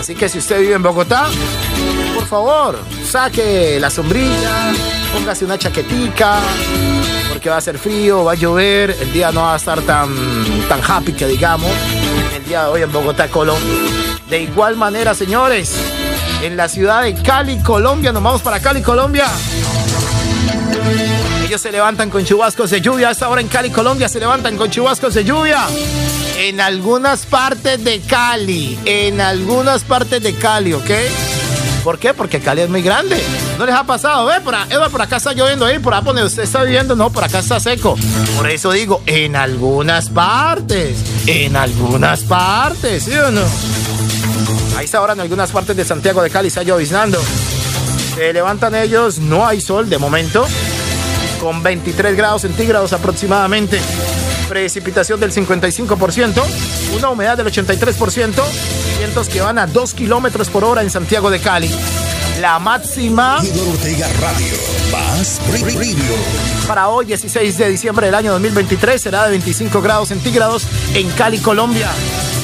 Así 0.00 0.14
que 0.14 0.30
si 0.30 0.38
usted 0.38 0.62
vive 0.62 0.76
en 0.76 0.82
Bogotá, 0.82 1.26
por 2.14 2.26
favor, 2.26 2.78
saque 3.04 3.78
la 3.78 3.90
sombrilla, 3.90 4.72
póngase 5.12 5.44
una 5.44 5.58
chaquetica, 5.58 6.40
porque 7.28 7.50
va 7.50 7.58
a 7.58 7.60
ser 7.60 7.78
frío, 7.78 8.24
va 8.24 8.32
a 8.32 8.36
llover, 8.36 8.96
el 8.98 9.12
día 9.12 9.30
no 9.30 9.42
va 9.42 9.52
a 9.52 9.56
estar 9.58 9.78
tan, 9.82 10.08
tan 10.70 10.80
happy 10.82 11.12
que 11.12 11.26
digamos, 11.26 11.70
el 12.34 12.42
día 12.46 12.62
de 12.62 12.68
hoy 12.68 12.80
en 12.80 12.90
Bogotá, 12.90 13.28
Colombia. 13.28 14.05
De 14.28 14.42
igual 14.42 14.76
manera, 14.76 15.14
señores, 15.14 15.72
en 16.42 16.56
la 16.56 16.68
ciudad 16.68 17.02
de 17.02 17.14
Cali, 17.14 17.58
Colombia, 17.62 18.12
nos 18.12 18.22
vamos 18.22 18.42
para 18.42 18.58
Cali, 18.58 18.82
Colombia. 18.82 19.26
Ellos 21.44 21.60
se 21.60 21.70
levantan 21.70 22.10
con 22.10 22.24
chubascos 22.24 22.70
de 22.70 22.80
lluvia. 22.80 23.08
A 23.08 23.12
esta 23.12 23.28
hora 23.28 23.40
en 23.40 23.46
Cali, 23.46 23.70
Colombia, 23.70 24.08
se 24.08 24.18
levantan 24.18 24.56
con 24.56 24.68
chubascos 24.68 25.14
de 25.14 25.22
lluvia. 25.22 25.60
En 26.38 26.60
algunas 26.60 27.24
partes 27.24 27.82
de 27.84 28.00
Cali. 28.00 28.76
En 28.84 29.20
algunas 29.20 29.84
partes 29.84 30.20
de 30.20 30.34
Cali, 30.34 30.72
¿ok? 30.72 30.90
¿Por 31.84 32.00
qué? 32.00 32.12
Porque 32.12 32.40
Cali 32.40 32.62
es 32.62 32.68
muy 32.68 32.82
grande. 32.82 33.22
¿No 33.58 33.64
les 33.64 33.76
ha 33.76 33.84
pasado? 33.84 34.26
Ve, 34.26 34.40
por, 34.40 34.56
Eva, 34.68 34.88
por 34.88 35.02
acá 35.02 35.18
está 35.18 35.34
lloviendo 35.34 35.64
ahí, 35.64 35.78
por 35.78 35.94
ahí 35.94 36.02
donde 36.02 36.24
usted 36.24 36.42
está 36.42 36.64
viviendo, 36.64 36.96
no, 36.96 37.10
por 37.10 37.22
acá 37.22 37.38
está 37.38 37.60
seco. 37.60 37.96
Por 38.36 38.50
eso 38.50 38.72
digo, 38.72 39.02
en 39.06 39.36
algunas 39.36 40.08
partes. 40.08 40.98
En 41.28 41.54
algunas 41.54 42.22
partes, 42.22 43.04
¿sí 43.04 43.14
o 43.14 43.30
no? 43.30 43.42
Ahí 44.76 44.84
está 44.84 44.98
ahora 44.98 45.14
en 45.14 45.20
algunas 45.20 45.50
partes 45.52 45.74
de 45.74 45.86
Santiago 45.86 46.22
de 46.22 46.28
Cali 46.28 46.48
está 46.48 46.62
lloviznando. 46.62 47.18
Se 48.14 48.32
levantan 48.32 48.74
ellos, 48.74 49.18
no 49.18 49.46
hay 49.46 49.60
sol 49.60 49.88
de 49.88 49.96
momento, 49.96 50.46
con 51.40 51.62
23 51.62 52.14
grados 52.14 52.42
centígrados 52.42 52.92
aproximadamente. 52.92 53.80
Precipitación 54.50 55.18
del 55.18 55.32
55%, 55.32 56.42
una 56.94 57.08
humedad 57.08 57.38
del 57.38 57.46
83%, 57.46 58.34
vientos 58.98 59.28
que 59.30 59.40
van 59.40 59.58
a 59.58 59.66
2 59.66 59.94
kilómetros 59.94 60.50
por 60.50 60.62
hora 60.62 60.82
en 60.82 60.90
Santiago 60.90 61.30
de 61.30 61.40
Cali. 61.40 61.70
La 62.40 62.58
máxima 62.58 63.38
Eduardo 63.42 63.70
Ortega 63.70 64.08
Radio, 64.20 64.54
más 64.92 65.40
Radio. 65.50 66.04
para 66.68 66.88
hoy, 66.90 67.06
16 67.06 67.56
de 67.56 67.70
diciembre 67.70 68.06
del 68.06 68.14
año 68.14 68.32
2023, 68.32 69.00
será 69.00 69.24
de 69.24 69.30
25 69.30 69.80
grados 69.80 70.08
centígrados 70.08 70.66
en 70.94 71.08
Cali, 71.12 71.38
Colombia, 71.38 71.88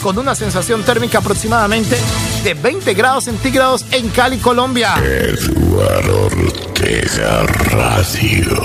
con 0.03 0.19
una 0.19 0.35
sensación 0.35 0.83
térmica 0.83 1.19
aproximadamente 1.19 1.97
de 2.43 2.55
20 2.55 2.93
grados 2.95 3.25
centígrados 3.25 3.85
en 3.93 4.09
Cali, 4.09 4.39
Colombia. 4.39 4.95
Eduardo 4.99 6.25
Ortega 6.25 7.45
Radio. 7.71 8.63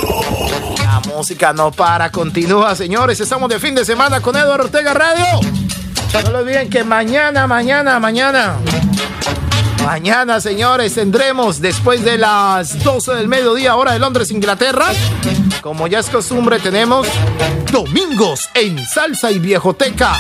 La 0.80 1.00
música 1.06 1.54
no 1.54 1.72
para, 1.72 2.12
continúa, 2.12 2.76
señores. 2.76 3.20
Estamos 3.20 3.50
de 3.50 3.60
fin 3.60 3.76
de 3.76 3.86
semana 3.86 4.20
con 4.20 4.36
Eduardo 4.36 4.66
Ortega 4.66 4.94
Radio. 4.96 5.26
No 6.24 6.32
lo 6.32 6.40
olviden 6.40 6.70
que 6.72 6.84
mañana, 6.84 7.46
mañana, 7.46 8.00
mañana. 8.00 8.56
Mañana, 9.86 10.42
señores, 10.42 10.96
tendremos 10.96 11.62
después 11.62 12.04
de 12.04 12.18
las 12.18 12.84
12 12.84 13.14
del 13.14 13.28
mediodía, 13.28 13.76
hora 13.76 13.94
de 13.94 14.00
Londres, 14.00 14.32
Inglaterra. 14.32 14.88
Como 15.62 15.88
ya 15.88 16.00
es 16.00 16.10
costumbre, 16.10 16.60
tenemos 16.60 17.08
domingos 17.72 18.50
en 18.56 18.84
Salsa 18.86 19.32
y 19.32 19.38
Viejoteca. 19.38 20.14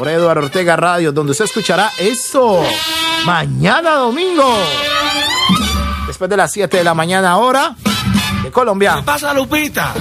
Por 0.00 0.08
Eduardo 0.08 0.46
Ortega 0.46 0.76
Radio, 0.76 1.12
donde 1.12 1.32
usted 1.32 1.44
escuchará 1.44 1.92
eso. 1.98 2.64
Mañana 3.26 3.96
domingo. 3.96 4.50
Después 6.06 6.30
de 6.30 6.38
las 6.38 6.50
7 6.52 6.78
de 6.78 6.84
la 6.84 6.94
mañana, 6.94 7.36
hora 7.36 7.74
de 8.42 8.50
Colombia. 8.50 8.94
¿Qué 8.96 9.02
pasa, 9.02 9.34
Lupita? 9.34 9.92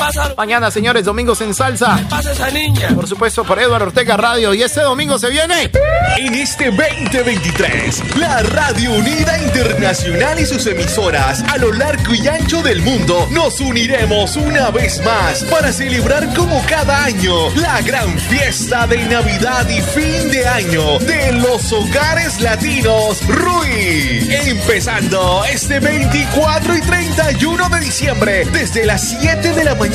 ¿Qué 0.00 0.06
le 0.06 0.12
pasa 0.12 0.24
a 0.24 0.34
Mañana, 0.36 0.70
señores, 0.70 1.04
domingos 1.04 1.40
en 1.42 1.54
salsa. 1.54 1.96
¿Qué 1.98 2.04
pasa 2.04 2.32
esa 2.32 2.50
niña? 2.50 2.88
Por 2.94 3.06
supuesto, 3.06 3.44
por 3.44 3.58
Eduardo 3.58 3.86
Ortega 3.86 4.16
Radio. 4.16 4.54
Y 4.54 4.62
este 4.62 4.80
domingo 4.80 5.18
se 5.18 5.28
viene. 5.28 5.70
En 6.16 6.34
este 6.34 6.70
2023, 6.70 8.16
la 8.16 8.42
Radio 8.42 8.92
Unida 8.92 9.38
Internacional 9.42 10.40
y 10.40 10.46
sus 10.46 10.66
emisoras 10.66 11.42
a 11.42 11.58
lo 11.58 11.72
largo 11.72 12.14
y 12.14 12.26
ancho 12.26 12.62
del 12.62 12.80
mundo 12.82 13.28
nos 13.30 13.60
uniremos 13.60 14.36
una 14.36 14.70
vez 14.70 15.02
más 15.04 15.44
para 15.44 15.72
celebrar 15.72 16.32
como 16.34 16.62
cada 16.66 17.04
año 17.04 17.50
la 17.56 17.80
gran 17.82 18.18
fiesta 18.18 18.86
de 18.86 18.98
Navidad 19.06 19.68
y 19.68 19.80
fin 19.80 20.30
de 20.30 20.46
año 20.46 20.98
de 21.00 21.32
los 21.32 21.72
hogares 21.72 22.40
latinos 22.40 23.26
RUI. 23.28 24.28
Empezando 24.46 25.44
este 25.44 25.80
24 25.80 26.76
y 26.76 26.80
31 26.80 27.68
de 27.68 27.80
diciembre 27.80 28.44
desde 28.52 28.86
las 28.86 29.08
7 29.08 29.52
de 29.52 29.64
la 29.64 29.74
mañana 29.74 29.89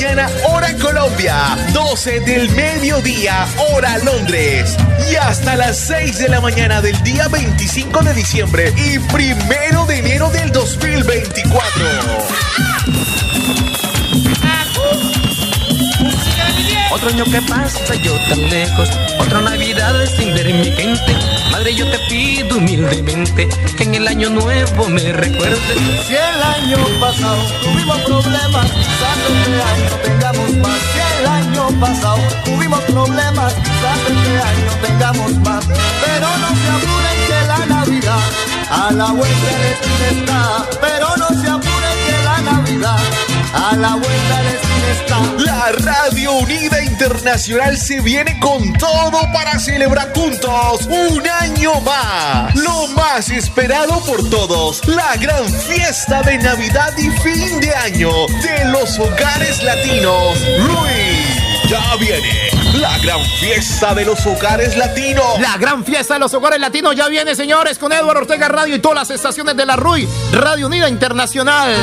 hora 0.50 0.76
Colombia, 0.82 1.58
12 1.72 2.20
del 2.22 2.50
mediodía 2.50 3.48
hora 3.72 3.98
Londres 4.00 4.76
y 5.10 5.16
hasta 5.16 5.56
las 5.56 5.78
6 5.78 6.18
de 6.20 6.30
la 6.30 6.42
mañana 6.42 6.82
del 6.82 7.02
día 7.04 7.30
25 7.30 8.04
de 8.04 8.14
diciembre 8.14 8.74
y 8.76 9.00
primero 9.00 9.86
de 9.86 10.00
enero 10.00 10.30
del 10.32 10.52
2024. 10.52 11.86
Otro 16.92 17.10
año 17.10 17.24
que 17.26 17.42
pasa 17.44 17.96
yo 17.96 18.20
tan 18.28 18.50
lejos, 18.50 18.90
otra 19.20 19.42
Navidad 19.42 19.96
sin 20.18 20.34
ver 20.34 20.54
mi 20.54 20.72
gente. 20.72 21.35
Madre, 21.56 21.74
yo 21.74 21.90
te 21.90 21.98
pido 22.10 22.58
humildemente 22.58 23.48
que 23.78 23.84
en 23.84 23.96
el 23.96 24.06
año 24.10 24.30
nuevo 24.30 24.90
me 24.90 25.14
recuerdes. 25.14 25.80
Si 26.06 26.14
el 26.14 26.44
año 26.44 26.78
pasado 27.00 27.38
tuvimos 27.64 27.98
problemas, 28.02 28.66
quizás 28.74 29.18
este 29.30 29.62
año 29.64 29.92
tengamos 30.04 30.58
más. 30.58 30.78
Si 30.92 31.00
el 31.22 31.28
año 31.28 31.80
pasado 31.80 32.18
tuvimos 32.44 32.82
problemas, 32.82 33.54
quizás 33.54 34.00
este 34.06 34.38
año 34.38 34.72
tengamos 34.82 35.32
más. 35.46 35.66
Pero 36.04 36.28
no 36.44 36.50
se 36.60 36.68
apuren 36.76 37.18
que 37.26 37.48
la 37.48 37.66
Navidad 37.74 38.24
a 38.70 38.92
la 38.92 39.06
vuelta 39.12 39.58
de 39.58 39.72
esquina 39.72 40.08
está. 40.12 40.66
Pero 40.82 41.08
no 41.16 41.30
se 41.42 41.48
apuren 41.48 41.98
que 42.06 42.24
la 42.26 42.52
Navidad 42.52 43.00
a 43.56 43.76
la 43.76 43.96
vuelta 43.96 44.42
de 44.44 44.92
está. 44.92 45.20
La 45.46 45.72
Radio 45.72 46.34
Unida 46.34 46.84
Internacional 46.84 47.78
se 47.78 48.02
viene 48.02 48.38
con 48.40 48.74
todo 48.74 49.22
para 49.34 49.58
celebrar 49.60 50.12
juntos 50.14 50.88
un 50.88 51.28
año 51.28 51.80
más. 51.82 52.54
Lo 52.56 52.88
más 52.90 53.30
esperado 53.30 54.04
por 54.06 54.30
todos, 54.30 54.86
la 54.88 55.16
gran 55.18 55.48
fiesta 55.48 56.22
de 56.24 56.38
Navidad 56.40 56.94
y 56.98 57.10
fin 57.22 57.60
de 57.62 57.74
año 57.74 58.12
de 58.28 58.66
los 58.66 59.00
hogares 59.00 59.64
latinos. 59.64 60.38
RUI. 60.60 61.15
Ya 61.68 61.96
viene 62.00 62.50
la 62.76 62.98
gran 63.00 63.24
fiesta 63.40 63.96
de 63.96 64.06
los 64.06 64.24
hogares 64.28 64.78
latinos. 64.78 65.40
La 65.40 65.58
gran 65.58 65.84
fiesta 65.84 66.14
de 66.14 66.20
los 66.20 66.34
hogares 66.34 66.60
latinos 66.60 66.96
ya 66.96 67.08
viene, 67.08 67.34
señores, 67.34 67.80
con 67.80 67.92
Eduardo 67.92 68.22
Ortega 68.22 68.48
Radio 68.48 68.76
y 68.76 68.80
todas 68.80 68.96
las 68.96 69.10
estaciones 69.10 69.58
de 69.58 69.66
la 69.66 69.76
RUI, 69.76 70.08
Radio 70.32 70.68
Unida 70.68 70.88
Internacional. 70.88 71.74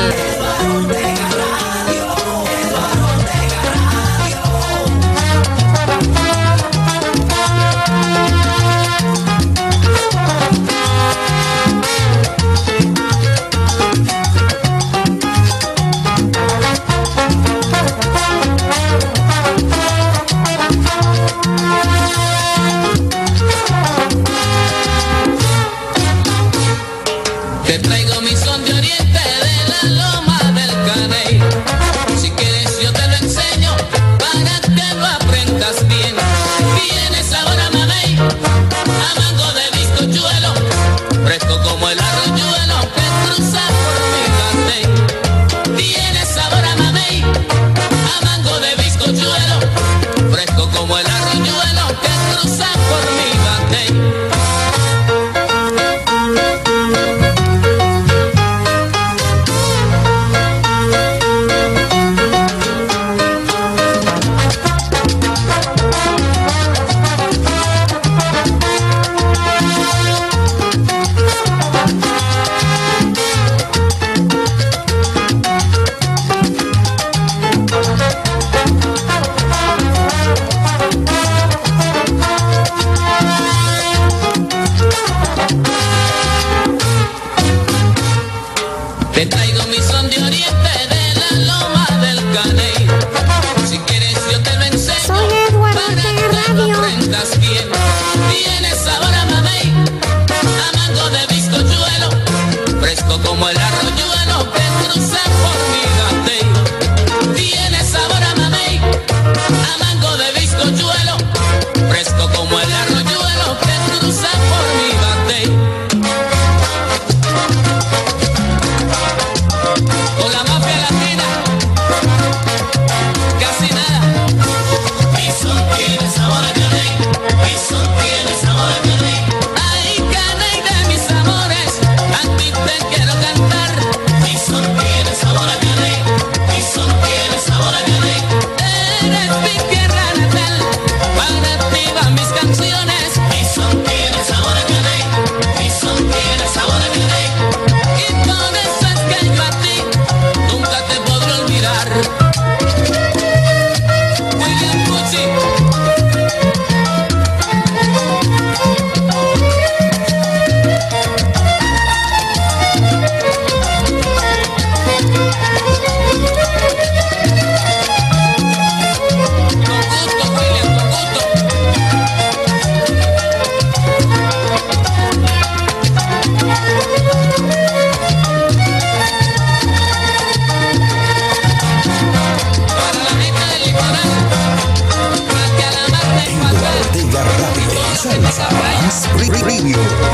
Express 188.93 189.41
Preview. 189.41 190.12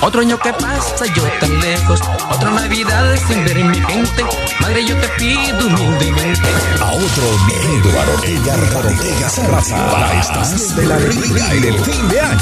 Otro 0.00 0.20
año 0.20 0.38
que 0.38 0.52
pasa 0.52 1.06
yo 1.14 1.24
tan 1.40 1.60
lejos, 1.60 2.00
otra 2.30 2.50
Navidad 2.50 3.16
sin 3.26 3.44
ver 3.44 3.64
mi 3.64 3.80
gente. 3.80 4.24
Madre, 4.60 4.86
yo 4.86 4.96
te 4.96 5.08
pido 5.08 5.66
humildemente. 5.66 6.48
A 6.80 6.92
otro 6.92 7.24
Miguel 7.46 7.92
Barotella 7.92 8.56
Barotella 8.74 9.28
Sarraza 9.28 9.90
para 9.90 10.20
estación 10.20 10.76
de 10.76 10.86
la 10.86 10.98
Riga 10.98 11.52
en 11.52 11.64
el 11.64 11.78
fin 11.80 12.08
de 12.08 12.20
año. 12.20 12.38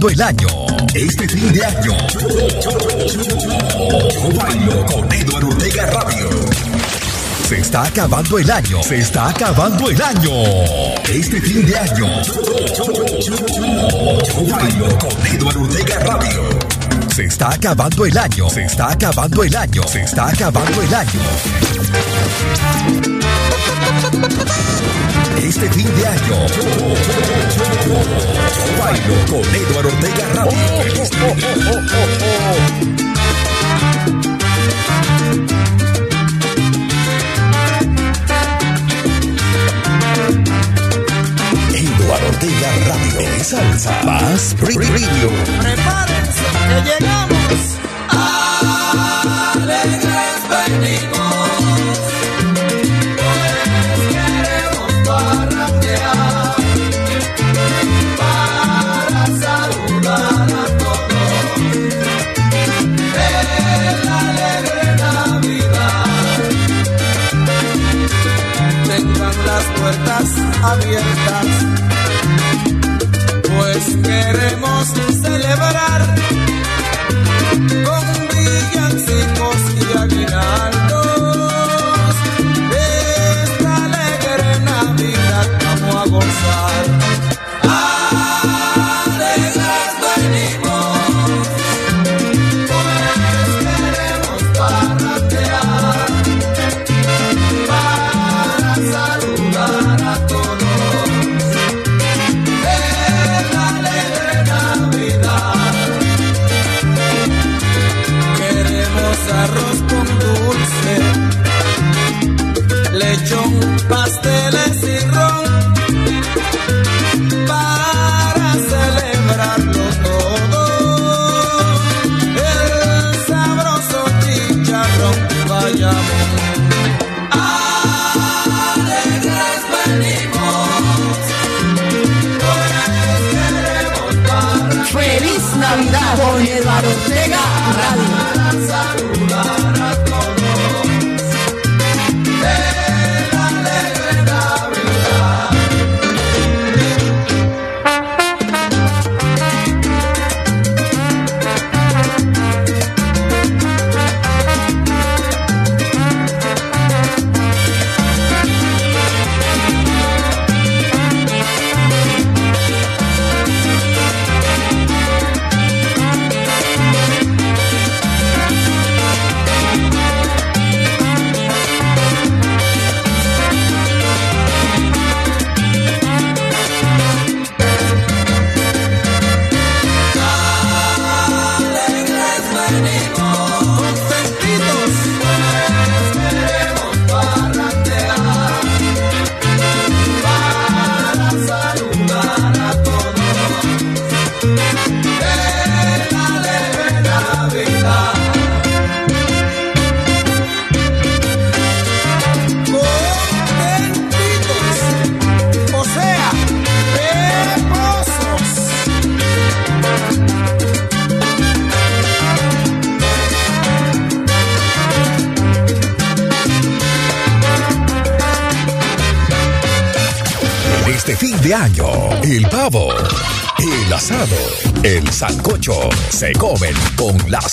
cerrando 0.00 0.08
el 0.08 0.22
año. 0.22 0.48
Este 0.94 1.28
fin 1.28 1.52
de 1.52 1.64
año, 1.64 1.96
yo 4.12 4.28
bailo 4.34 4.86
con 4.86 5.12
Eduardo 5.12 5.48
Ortega 5.48 5.86
Radio. 5.86 6.30
Se 7.48 7.58
está 7.58 7.84
acabando 7.84 8.38
el 8.38 8.50
año. 8.50 8.82
Se 8.82 8.98
está 8.98 9.28
acabando 9.28 9.90
el 9.90 10.00
año. 10.00 10.30
Este 11.08 11.40
fin 11.40 11.66
de 11.66 11.76
año. 11.76 12.22
Yo 12.76 12.86
bailo 14.46 14.98
con 14.98 15.26
Eduardo 15.26 15.62
Ortega 15.62 15.98
Radio. 16.00 16.42
Se 17.14 17.24
está 17.24 17.50
acabando 17.50 18.06
el 18.06 18.16
año. 18.16 18.48
Se 18.48 18.64
está 18.64 18.92
acabando 18.92 19.42
el 19.42 19.56
año. 19.56 19.82
Se 19.86 20.02
está 20.02 20.28
acabando 20.28 20.82
el 20.82 20.94
año. 20.94 21.20
Este 25.42 25.70
fin 25.70 25.86
de 25.96 26.06
año, 26.06 26.46
bailo 28.78 29.26
con 29.28 29.54
Eduardo 29.54 29.88
Ortega 29.88 30.28
Ramos. 30.34 30.54
Ortega 42.28 42.70
Radio. 42.86 43.20
En 43.20 43.44
salsa. 43.44 44.02
Más 44.04 44.54
Radio. 44.60 45.30
Prepárense, 45.60 46.44
que 46.68 46.90
llegamos. 46.90 47.79
Abiertas, 70.62 71.46
pues 73.42 73.96
queremos 74.02 74.88
celebrar 75.22 76.09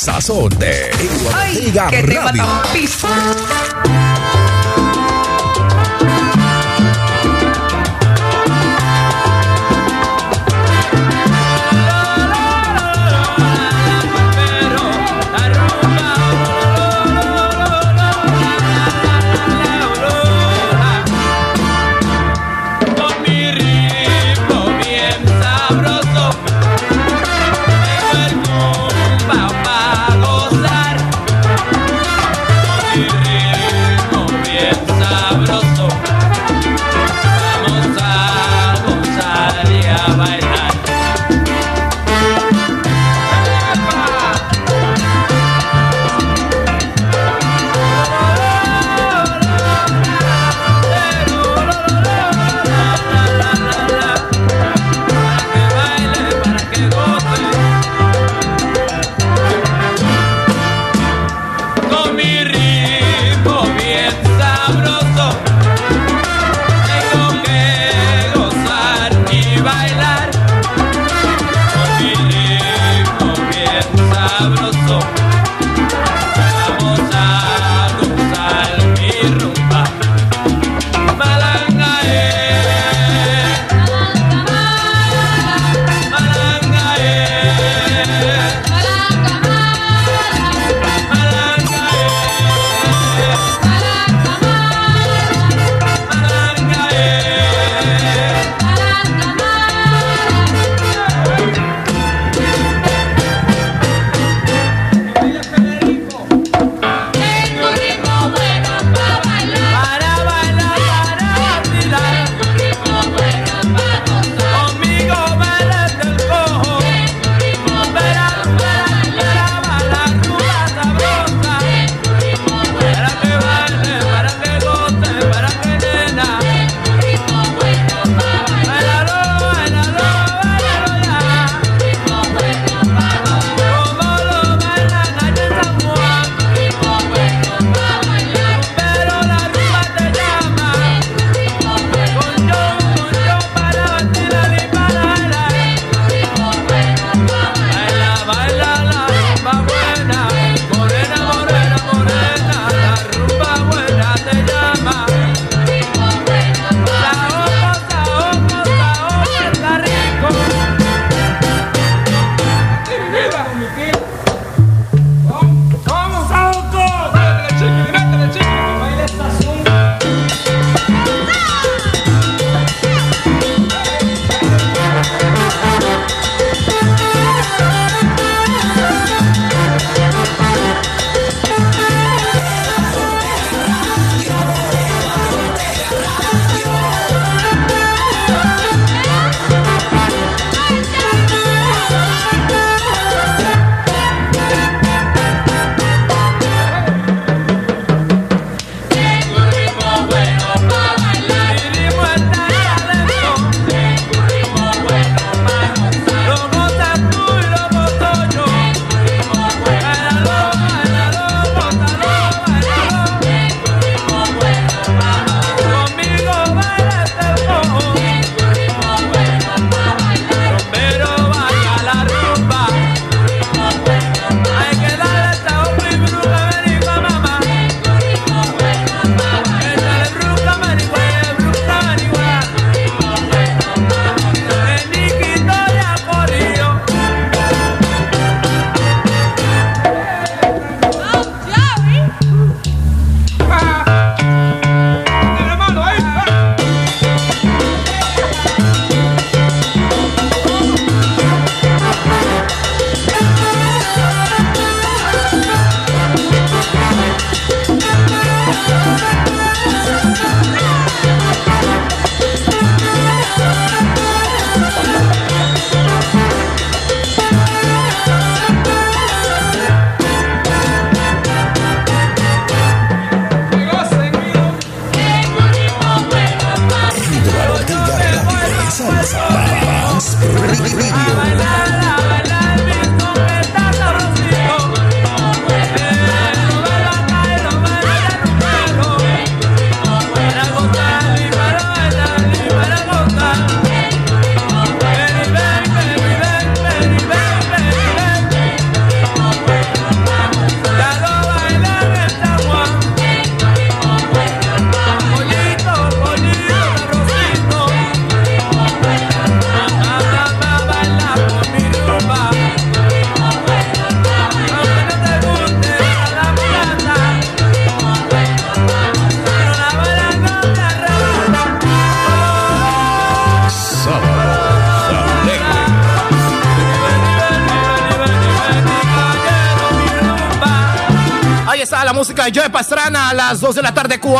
sazón 0.07 0.47
de 0.57 0.89
¡Ay, 1.35 1.57
Ortega 1.57 1.89
qué 1.89 2.01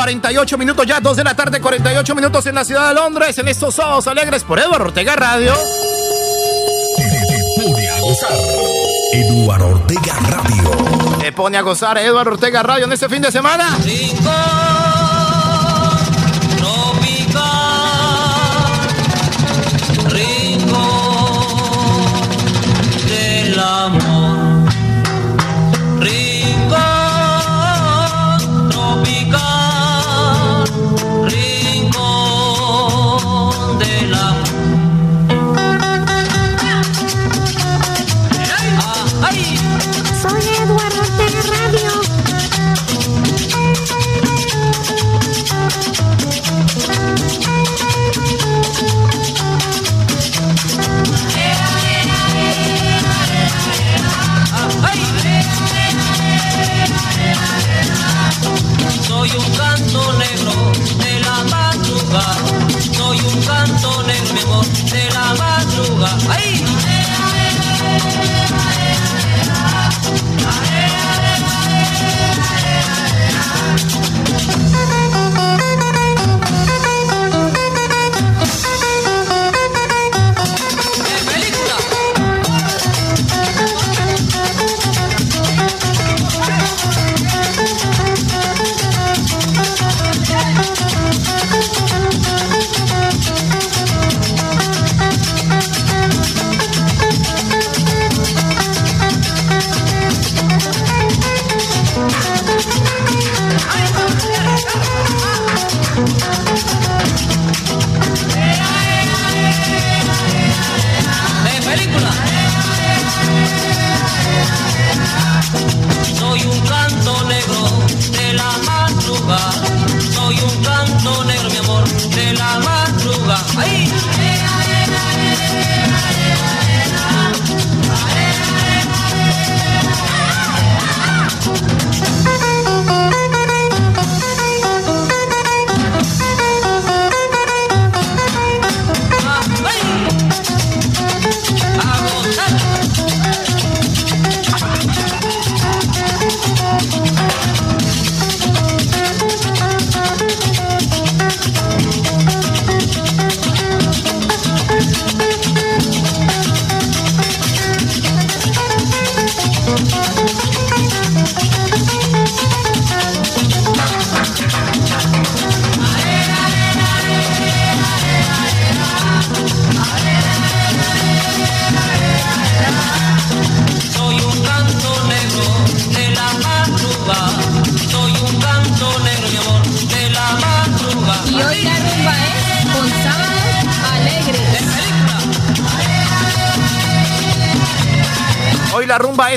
48 0.08 0.58
minutos 0.58 0.86
ya, 0.86 1.02
2 1.02 1.18
de 1.18 1.24
la 1.26 1.36
tarde, 1.36 1.60
48 1.60 2.16
minutos 2.16 2.46
en 2.46 2.56
la 2.56 2.64
ciudad 2.64 2.88
de 2.88 2.94
Londres, 2.94 3.38
en 3.40 3.50
estos 3.50 3.76
sábados 3.76 4.08
alegres 4.08 4.46
por 4.46 4.58
Eduardo 4.58 4.86
Ortega 4.86 5.18
Radio. 5.18 5.54
Te 6.96 7.62
pone 7.62 7.90
a 7.90 8.00
gozar. 8.00 8.32
Eduardo 9.12 9.68
Ortega 9.68 10.14
Radio. 10.30 11.18
Te 11.20 11.32
pone 11.34 11.58
a 11.58 11.62
gozar 11.62 11.98
Eduardo 11.98 12.32
Ortega 12.32 12.64
Radio 12.64 12.86
en 12.86 12.94
este 12.94 13.10
fin 13.10 13.22
de 13.22 13.34
semana. 13.34 13.78
del 13.84 14.67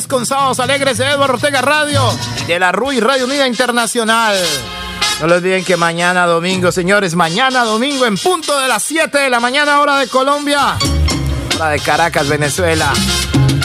es 0.01 0.07
con 0.07 0.25
Sábados 0.25 0.59
Alegres 0.61 0.97
de 0.97 1.05
Eduardo 1.05 1.35
Ortega 1.35 1.61
Radio 1.61 2.03
de 2.47 2.59
la 2.59 2.73
RUI 2.73 3.01
Radio 3.01 3.27
Unida 3.27 3.47
Internacional. 3.47 4.35
No 5.21 5.27
lo 5.27 5.35
olviden 5.35 5.63
que 5.63 5.77
mañana 5.77 6.25
domingo, 6.25 6.73
señores, 6.73 7.15
mañana 7.15 7.65
domingo 7.65 8.07
en 8.07 8.17
punto 8.17 8.59
de 8.59 8.67
las 8.67 8.83
7 8.83 9.19
de 9.19 9.29
la 9.29 9.41
mañana, 9.41 9.79
hora 9.81 9.99
de 9.99 10.09
Colombia, 10.09 10.79
hora 11.55 11.69
de 11.69 11.81
Caracas, 11.81 12.29
Venezuela, 12.29 12.91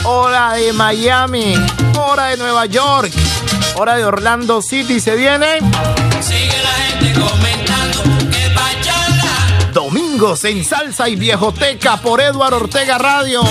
hora 0.04 0.52
de 0.52 0.74
Miami, 0.74 1.54
hora 1.98 2.26
de 2.26 2.36
Nueva 2.36 2.66
York, 2.66 3.12
hora 3.76 3.94
de 3.96 4.04
Orlando 4.04 4.60
City. 4.60 5.00
Se 5.00 5.16
viene 5.16 5.60
Sigue 6.20 6.62
la 6.62 6.70
gente 6.70 7.18
comentando 7.18 8.02
que 8.30 8.50
pachala. 8.54 9.72
domingos 9.72 10.44
en 10.44 10.62
Salsa 10.64 11.08
y 11.08 11.16
Viejoteca 11.16 11.96
por 11.96 12.20
Eduardo 12.20 12.58
Ortega 12.58 12.98
Radio. 12.98 13.42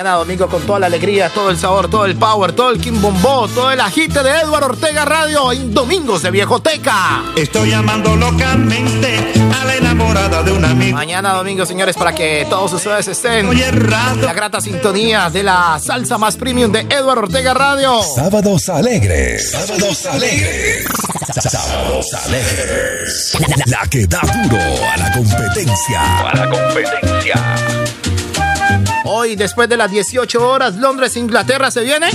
Mañana 0.00 0.16
domingo 0.16 0.48
con 0.48 0.62
toda 0.62 0.78
la 0.78 0.86
alegría, 0.86 1.28
todo 1.28 1.50
el 1.50 1.58
sabor, 1.58 1.90
todo 1.90 2.06
el 2.06 2.16
power, 2.16 2.52
todo 2.52 2.70
el 2.70 2.80
quimbombo, 2.80 3.46
todo 3.48 3.70
el 3.70 3.78
agite 3.80 4.22
de 4.22 4.30
Eduardo 4.30 4.68
Ortega 4.68 5.04
Radio 5.04 5.52
en 5.52 5.74
Domingos 5.74 6.22
de 6.22 6.30
Viejoteca. 6.30 7.22
Estoy 7.36 7.68
llamando 7.68 8.16
locamente 8.16 9.18
a 9.60 9.64
la 9.66 9.76
enamorada 9.76 10.42
de 10.42 10.52
un 10.52 10.64
amigo. 10.64 10.96
Mañana 10.96 11.34
domingo, 11.34 11.66
señores, 11.66 11.96
para 11.96 12.14
que 12.14 12.46
todos 12.48 12.72
ustedes 12.72 13.08
estén 13.08 13.46
en 13.52 13.90
la 14.22 14.32
grata 14.32 14.62
sintonía 14.62 15.28
de 15.28 15.42
la 15.42 15.78
salsa 15.78 16.16
más 16.16 16.34
premium 16.36 16.72
de 16.72 16.80
Eduardo 16.80 17.24
Ortega 17.24 17.52
Radio. 17.52 18.00
Sábados 18.02 18.70
alegres. 18.70 19.50
Sábados 19.50 20.06
alegres. 20.06 20.84
Sábados 21.42 22.14
alegres. 22.24 23.36
La, 23.66 23.80
la 23.80 23.86
que 23.86 24.06
da 24.06 24.22
duro 24.22 24.62
a 24.94 24.96
la 24.96 25.12
competencia. 25.12 26.30
A 26.30 26.34
la 26.36 26.48
competencia. 26.48 27.99
Hoy, 29.04 29.36
después 29.36 29.68
de 29.68 29.76
las 29.76 29.90
18 29.90 30.48
horas, 30.48 30.76
Londres, 30.76 31.16
Inglaterra, 31.16 31.70
se 31.70 31.82
viene 31.82 32.08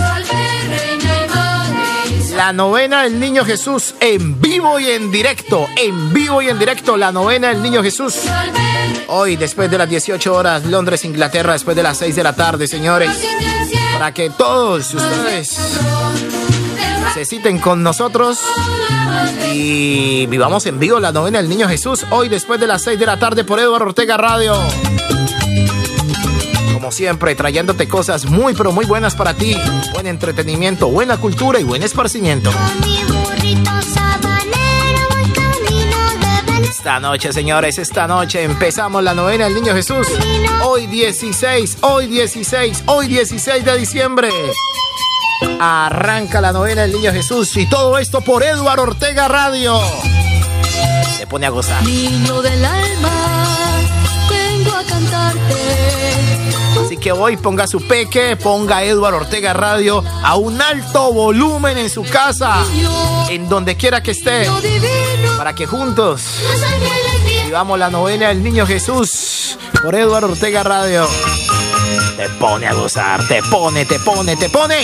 la 2.36 2.52
novena 2.52 3.04
del 3.04 3.20
Niño 3.20 3.46
Jesús 3.46 3.96
en 4.00 4.40
vivo 4.42 4.80
y 4.80 4.90
en 4.92 5.10
directo. 5.10 5.68
En 5.78 6.14
vivo 6.14 6.42
y 6.42 6.50
en 6.50 6.60
directo, 6.60 6.98
la 6.98 7.12
novena 7.12 7.48
del 7.50 7.64
Niño 7.64 7.82
Jesús. 7.82 8.16
Hoy, 9.08 9.36
después 9.36 9.72
de 9.72 9.78
las 9.78 9.90
18 9.90 10.34
horas, 10.34 10.66
Londres, 10.66 11.06
Inglaterra, 11.06 11.54
después 11.54 11.76
de 11.76 11.84
las 11.84 11.98
6 11.98 12.16
de 12.16 12.24
la 12.24 12.36
tarde, 12.36 12.68
señores. 12.68 13.12
Para 13.94 14.14
que 14.14 14.30
todos 14.30 14.94
ustedes 14.94 15.58
se 17.14 17.26
citen 17.26 17.60
con 17.60 17.82
nosotros 17.82 18.40
y 19.54 20.26
vivamos 20.28 20.66
en 20.66 20.80
vivo 20.80 21.00
la 21.00 21.14
novena 21.14 21.38
del 21.38 21.48
Niño 21.50 21.70
Jesús. 21.70 22.06
Hoy, 22.10 22.28
después 22.28 22.60
de 22.60 22.68
las 22.68 22.82
6 22.84 23.00
de 23.00 23.06
la 23.06 23.18
tarde, 23.18 23.46
por 23.46 23.60
Eduardo 23.60 23.86
Ortega 23.86 24.18
Radio. 24.18 24.56
Como 26.86 26.92
siempre, 26.92 27.34
trayéndote 27.34 27.88
cosas 27.88 28.26
muy, 28.26 28.54
pero 28.54 28.72
muy 28.72 28.86
buenas 28.86 29.16
para 29.16 29.34
ti. 29.34 29.58
Buen 29.94 30.06
entretenimiento, 30.06 30.88
buena 30.88 31.18
cultura 31.18 31.60
y 31.60 31.64
buen 31.64 31.82
esparcimiento. 31.82 32.52
Esta 36.62 37.00
noche, 37.00 37.34
señores, 37.34 37.80
esta 37.80 38.06
noche 38.06 38.44
empezamos 38.44 39.04
la 39.04 39.16
novena 39.16 39.46
del 39.46 39.56
Niño 39.56 39.74
Jesús. 39.74 40.08
Hoy 40.62 40.86
16, 40.86 41.80
hoy 41.82 42.06
16, 42.06 42.84
hoy 42.86 43.08
16 43.08 43.66
de 43.66 43.78
diciembre. 43.80 44.30
Arranca 45.60 46.40
la 46.40 46.52
novena 46.52 46.84
del 46.84 46.92
Niño 46.92 47.12
Jesús 47.12 47.58
y 47.58 47.68
todo 47.68 47.98
esto 47.98 48.22
por 48.22 48.44
Eduardo 48.44 48.84
Ortega 48.84 49.28
Radio. 49.28 49.80
Se 51.18 51.26
pone 51.26 51.48
a 51.48 51.50
gozar. 51.50 51.82
Niño 51.84 52.44
del 52.44 52.64
alma, 52.64 53.10
vengo 54.30 54.72
a 54.72 54.84
cantarte. 54.84 56.05
Que 57.06 57.12
hoy 57.12 57.38
ponga 57.38 57.68
su 57.68 57.88
peque, 57.88 58.36
ponga 58.36 58.84
Eduardo 58.84 59.20
Ortega 59.20 59.54
Radio 59.54 60.04
a 60.24 60.38
un 60.38 60.60
alto 60.60 61.14
volumen 61.14 61.78
en 61.78 61.88
su 61.88 62.02
casa, 62.02 62.66
en 63.30 63.48
donde 63.48 63.78
quiera 63.78 64.02
que 64.02 64.10
esté, 64.10 64.50
para 65.38 65.54
que 65.54 65.68
juntos 65.68 66.24
vivamos 67.46 67.78
la 67.78 67.92
novena 67.92 68.30
del 68.30 68.42
Niño 68.42 68.66
Jesús 68.66 69.56
por 69.84 69.94
Eduardo 69.94 70.30
Ortega 70.30 70.64
Radio. 70.64 71.08
Te 72.18 72.28
pone 72.40 72.66
a 72.66 72.74
gozar, 72.74 73.28
te 73.28 73.44
pone, 73.52 73.86
te 73.86 74.00
pone, 74.00 74.36
te 74.36 74.50
pone. 74.50 74.78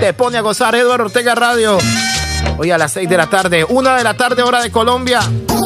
Te 0.00 0.12
pone 0.12 0.38
a 0.38 0.40
gozar 0.40 0.74
Eduardo 0.74 1.04
Ortega 1.04 1.36
Radio. 1.36 1.78
Hoy 2.58 2.72
a 2.72 2.78
las 2.78 2.94
6 2.94 3.08
de 3.08 3.16
la 3.16 3.30
tarde, 3.30 3.64
1 3.64 3.94
de 3.94 4.02
la 4.02 4.14
tarde, 4.14 4.42
hora 4.42 4.60
de 4.60 4.72
Colombia. 4.72 5.20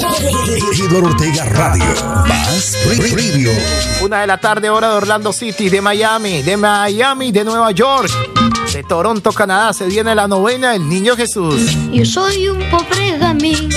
Eduardo 0.08 1.08
Ortega 1.08 1.44
Radio. 1.46 1.84
Más 2.28 2.76
Radio. 3.12 3.50
Una 4.02 4.20
de 4.20 4.26
la 4.26 4.38
tarde, 4.38 4.70
hora 4.70 4.90
de 4.90 4.94
Orlando 4.94 5.32
City, 5.32 5.68
de 5.68 5.80
Miami, 5.80 6.42
de 6.42 6.56
Miami, 6.56 7.32
de 7.32 7.44
Nueva 7.44 7.72
York, 7.72 8.10
de 8.72 8.84
Toronto, 8.84 9.32
Canadá. 9.32 9.72
Se 9.72 9.86
viene 9.86 10.14
la 10.14 10.28
novena 10.28 10.74
El 10.74 10.88
Niño 10.88 11.16
Jesús. 11.16 11.76
Yo 11.92 12.04
soy 12.04 12.48
un 12.48 12.58
pobre 12.70 13.18
gamín 13.18 13.68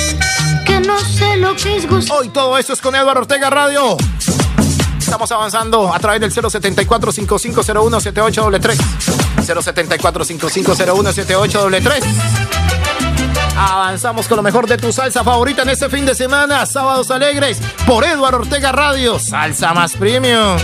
que 0.66 0.80
no 0.82 0.99
sé 0.99 1.38
lo 1.38 1.56
que 1.56 1.77
es 1.77 1.90
gustar. 1.90 2.17
Hoy 2.17 2.30
todo 2.30 2.58
eso 2.58 2.74
es 2.74 2.82
con 2.82 2.95
Eduardo 2.95 3.22
Ortega 3.22 3.49
Radio. 3.49 3.98
Estamos 4.99 5.32
avanzando 5.32 5.91
a 5.91 5.99
través 5.99 6.22
del 6.22 6.32
074 6.32 7.11
5501 7.11 7.99
7833 8.01 8.77
074 9.64 10.25
5501 10.25 11.14
7833 11.14 12.68
Avanzamos 13.61 14.29
con 14.29 14.38
lo 14.38 14.43
mejor 14.43 14.67
de 14.67 14.77
tu 14.77 14.93
salsa 14.93 15.21
favorita 15.21 15.63
en 15.63 15.69
este 15.69 15.89
fin 15.89 16.05
de 16.05 16.15
semana, 16.15 16.65
sábados 16.65 17.11
alegres, 17.11 17.59
por 17.85 18.05
Eduardo 18.05 18.38
Ortega 18.38 18.71
Radio, 18.71 19.19
salsa 19.19 19.73
más 19.73 19.97
premium. 19.97 20.57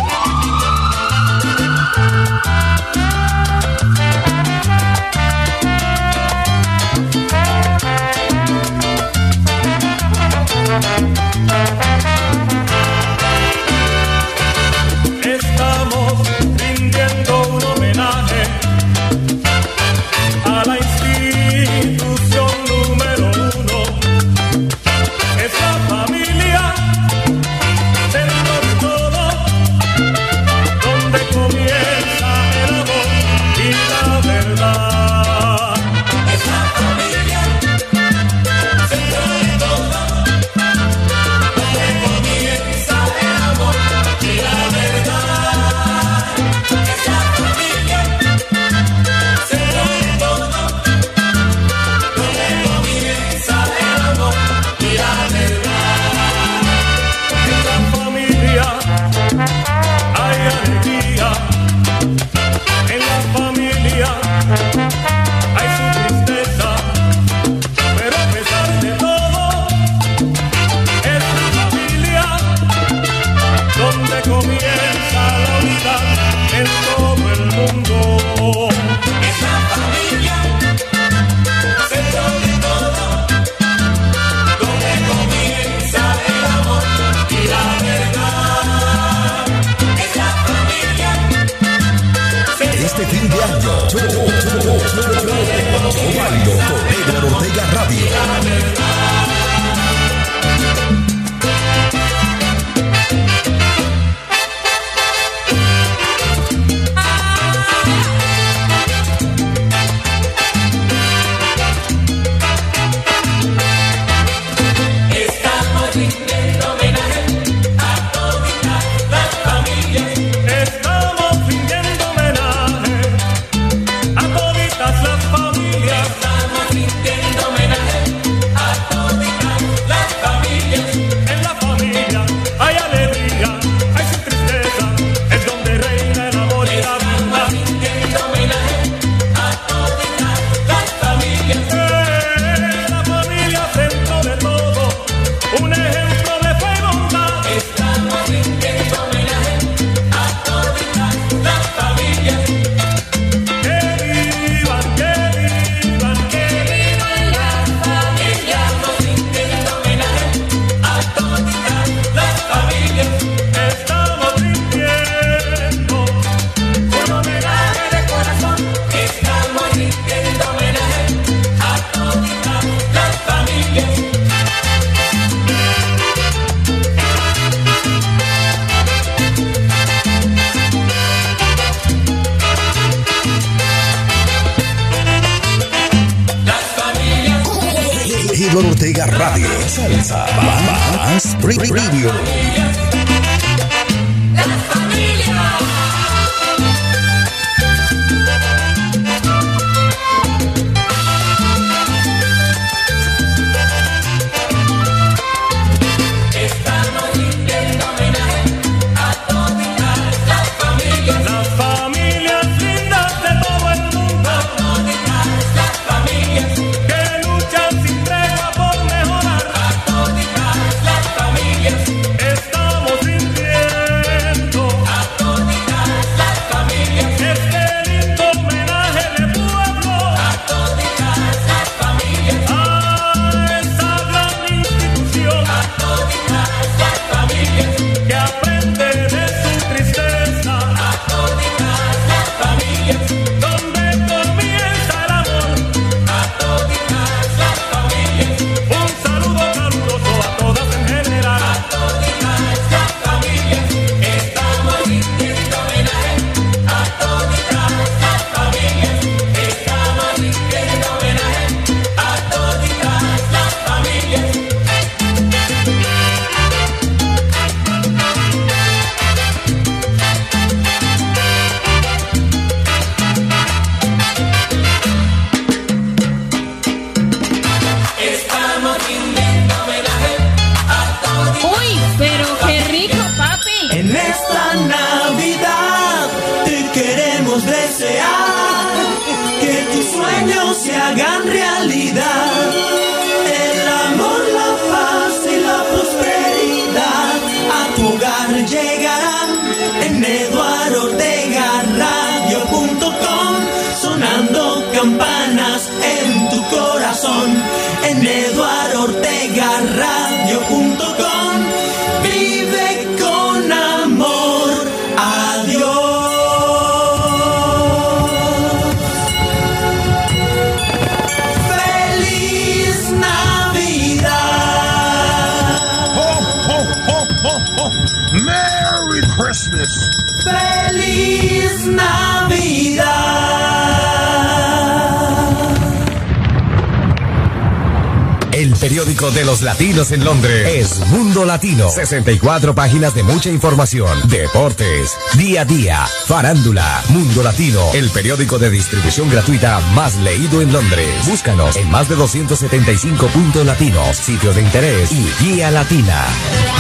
En 339.91 340.03
Londres 340.03 340.47
es 340.47 340.87
Mundo 340.87 341.25
Latino. 341.25 341.69
64 341.69 342.55
páginas 342.55 342.95
de 342.95 343.03
mucha 343.03 343.29
información, 343.29 343.89
deportes, 344.07 344.97
día 345.17 345.41
a 345.41 345.45
día, 345.45 345.85
farándula, 346.05 346.81
Mundo 346.89 347.21
Latino, 347.21 347.59
el 347.73 347.89
periódico 347.91 348.39
de 348.39 348.49
distribución 348.49 349.09
gratuita 349.09 349.59
más 349.75 349.95
leído 349.97 350.41
en 350.41 350.51
Londres. 350.51 350.87
Búscanos 351.05 351.55
en 351.57 351.69
más 351.69 351.87
de 351.89 351.95
275 351.95 353.07
puntos 353.07 353.45
latinos, 353.45 353.97
sitios 353.97 354.35
de 354.35 354.41
interés 354.41 354.91
y 354.91 355.07
guía 355.23 355.51
latina. 355.51 356.05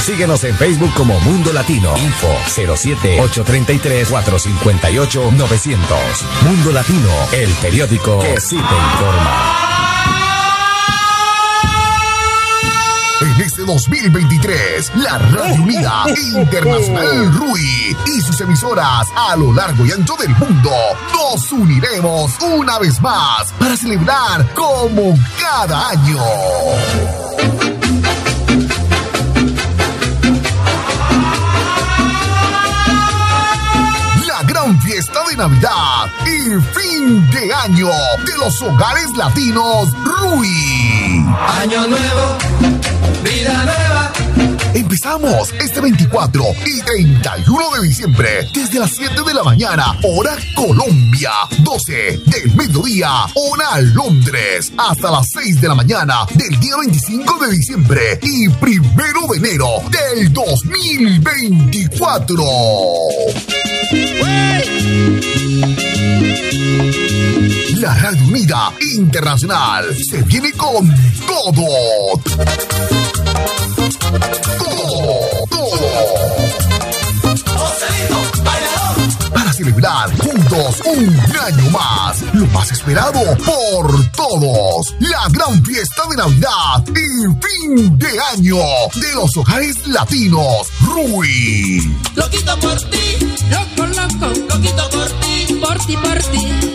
Síguenos 0.03 0.43
en 0.43 0.55
Facebook 0.55 0.93
como 0.93 1.19
Mundo 1.21 1.51
Latino. 1.53 1.97
Info 1.97 2.35
07 2.47 3.21
833 3.21 4.09
458 4.09 5.31
900. 5.31 5.97
Mundo 6.43 6.71
Latino, 6.71 7.09
el 7.31 7.49
periódico 7.53 8.19
que 8.19 8.39
sí 8.39 8.57
te 8.57 8.61
informa. 8.61 9.64
2023, 13.65 14.91
la 14.95 15.17
Radio 15.17 15.63
Unida 15.63 16.03
Internacional 16.33 17.33
RUI 17.33 17.97
y 18.07 18.21
sus 18.21 18.39
emisoras 18.41 19.07
a 19.15 19.35
lo 19.35 19.51
largo 19.53 19.85
y 19.85 19.91
ancho 19.91 20.15
del 20.17 20.29
mundo 20.35 20.71
nos 21.13 21.51
uniremos 21.51 22.31
una 22.41 22.79
vez 22.79 23.01
más 23.01 23.51
para 23.59 23.75
celebrar 23.75 24.53
como 24.53 25.17
cada 25.39 25.89
año. 25.89 26.19
La 34.27 34.43
gran 34.43 34.79
fiesta 34.81 35.19
de 35.29 35.37
Navidad 35.37 36.11
y 36.25 36.61
fin 36.77 37.29
de 37.31 37.53
año 37.53 37.89
de 38.25 38.37
los 38.37 38.61
hogares 38.61 39.07
latinos 39.15 39.89
RUI. 40.03 41.25
Año 41.61 41.87
nuevo, 41.87 42.37
vida 43.25 43.63
nueva. 43.63 44.11
Empezamos 44.73 45.53
este 45.53 45.79
24 45.81 46.43
y 46.65 46.81
31 46.81 47.75
de 47.75 47.81
diciembre 47.87 48.49
desde 48.53 48.79
las 48.79 48.91
7 48.91 49.23
de 49.25 49.33
la 49.33 49.43
mañana, 49.43 49.97
hora 50.03 50.35
Colombia, 50.53 51.31
12 51.59 52.19
del 52.25 52.53
mediodía, 52.55 53.25
hora 53.33 53.79
Londres, 53.81 54.71
hasta 54.77 55.09
las 55.11 55.27
6 55.29 55.61
de 55.61 55.67
la 55.69 55.75
mañana 55.75 56.25
del 56.35 56.59
día 56.59 56.75
25 56.77 57.45
de 57.45 57.51
diciembre 57.51 58.19
y 58.21 58.49
primero 58.49 59.21
de 59.31 59.37
enero 59.37 59.81
del 59.89 60.33
2024. 60.33 62.43
La 67.79 67.95
Radio 67.95 68.27
Unida 68.27 68.73
Internacional 68.95 69.95
se 69.95 70.21
viene 70.23 70.51
con 70.51 70.93
todo. 71.25 71.65
Todo, 74.19 75.19
todo. 75.49 75.77
Para 79.33 79.51
celebrar 79.53 80.09
juntos 80.17 80.81
un 80.85 81.19
año 81.37 81.69
más, 81.71 82.21
lo 82.33 82.45
más 82.47 82.71
esperado 82.71 83.21
por 83.37 84.11
todos, 84.11 84.95
la 84.99 85.27
gran 85.29 85.63
fiesta 85.65 86.03
de 86.09 86.17
Navidad 86.17 86.83
y 86.89 87.73
fin 87.73 87.97
de 87.97 88.19
año 88.33 88.57
de 88.95 89.13
los 89.15 89.35
hogares 89.35 89.85
latinos. 89.87 90.67
RUI. 90.81 91.81
Loquito 92.15 92.57
por 92.59 92.79
ti, 92.89 93.17
loco, 93.49 93.85
loco, 93.87 94.27
loquito 94.49 94.89
por 94.91 95.09
ti, 95.19 95.53
por 95.55 95.77
ti, 95.85 95.97
por 95.97 96.17
ti, 96.31 96.74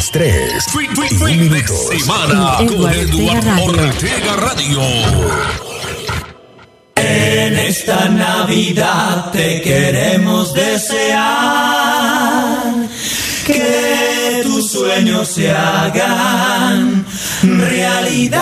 las 0.00 0.10
3 0.12 0.64
y 0.72 1.22
un 1.22 1.40
minuto. 1.40 1.74
Semana 1.74 2.56
con 2.56 2.90
Eduardo 2.90 3.64
Ortega 3.64 4.36
Radio. 4.36 4.80
En 6.94 7.58
esta 7.58 8.08
Navidad 8.08 9.30
te 9.30 9.60
queremos 9.60 10.54
desear 10.54 11.18
que 13.46 14.40
tus 14.42 14.72
sueños 14.72 15.28
se 15.28 15.50
hagan 15.50 17.04
realidad. 17.42 18.40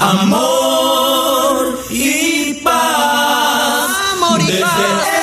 Amor 0.00 1.78
y 1.88 2.54
paz. 2.64 3.90
Amor 4.12 4.40
y 4.42 4.46
Desde 4.46 4.60
paz. 4.60 5.13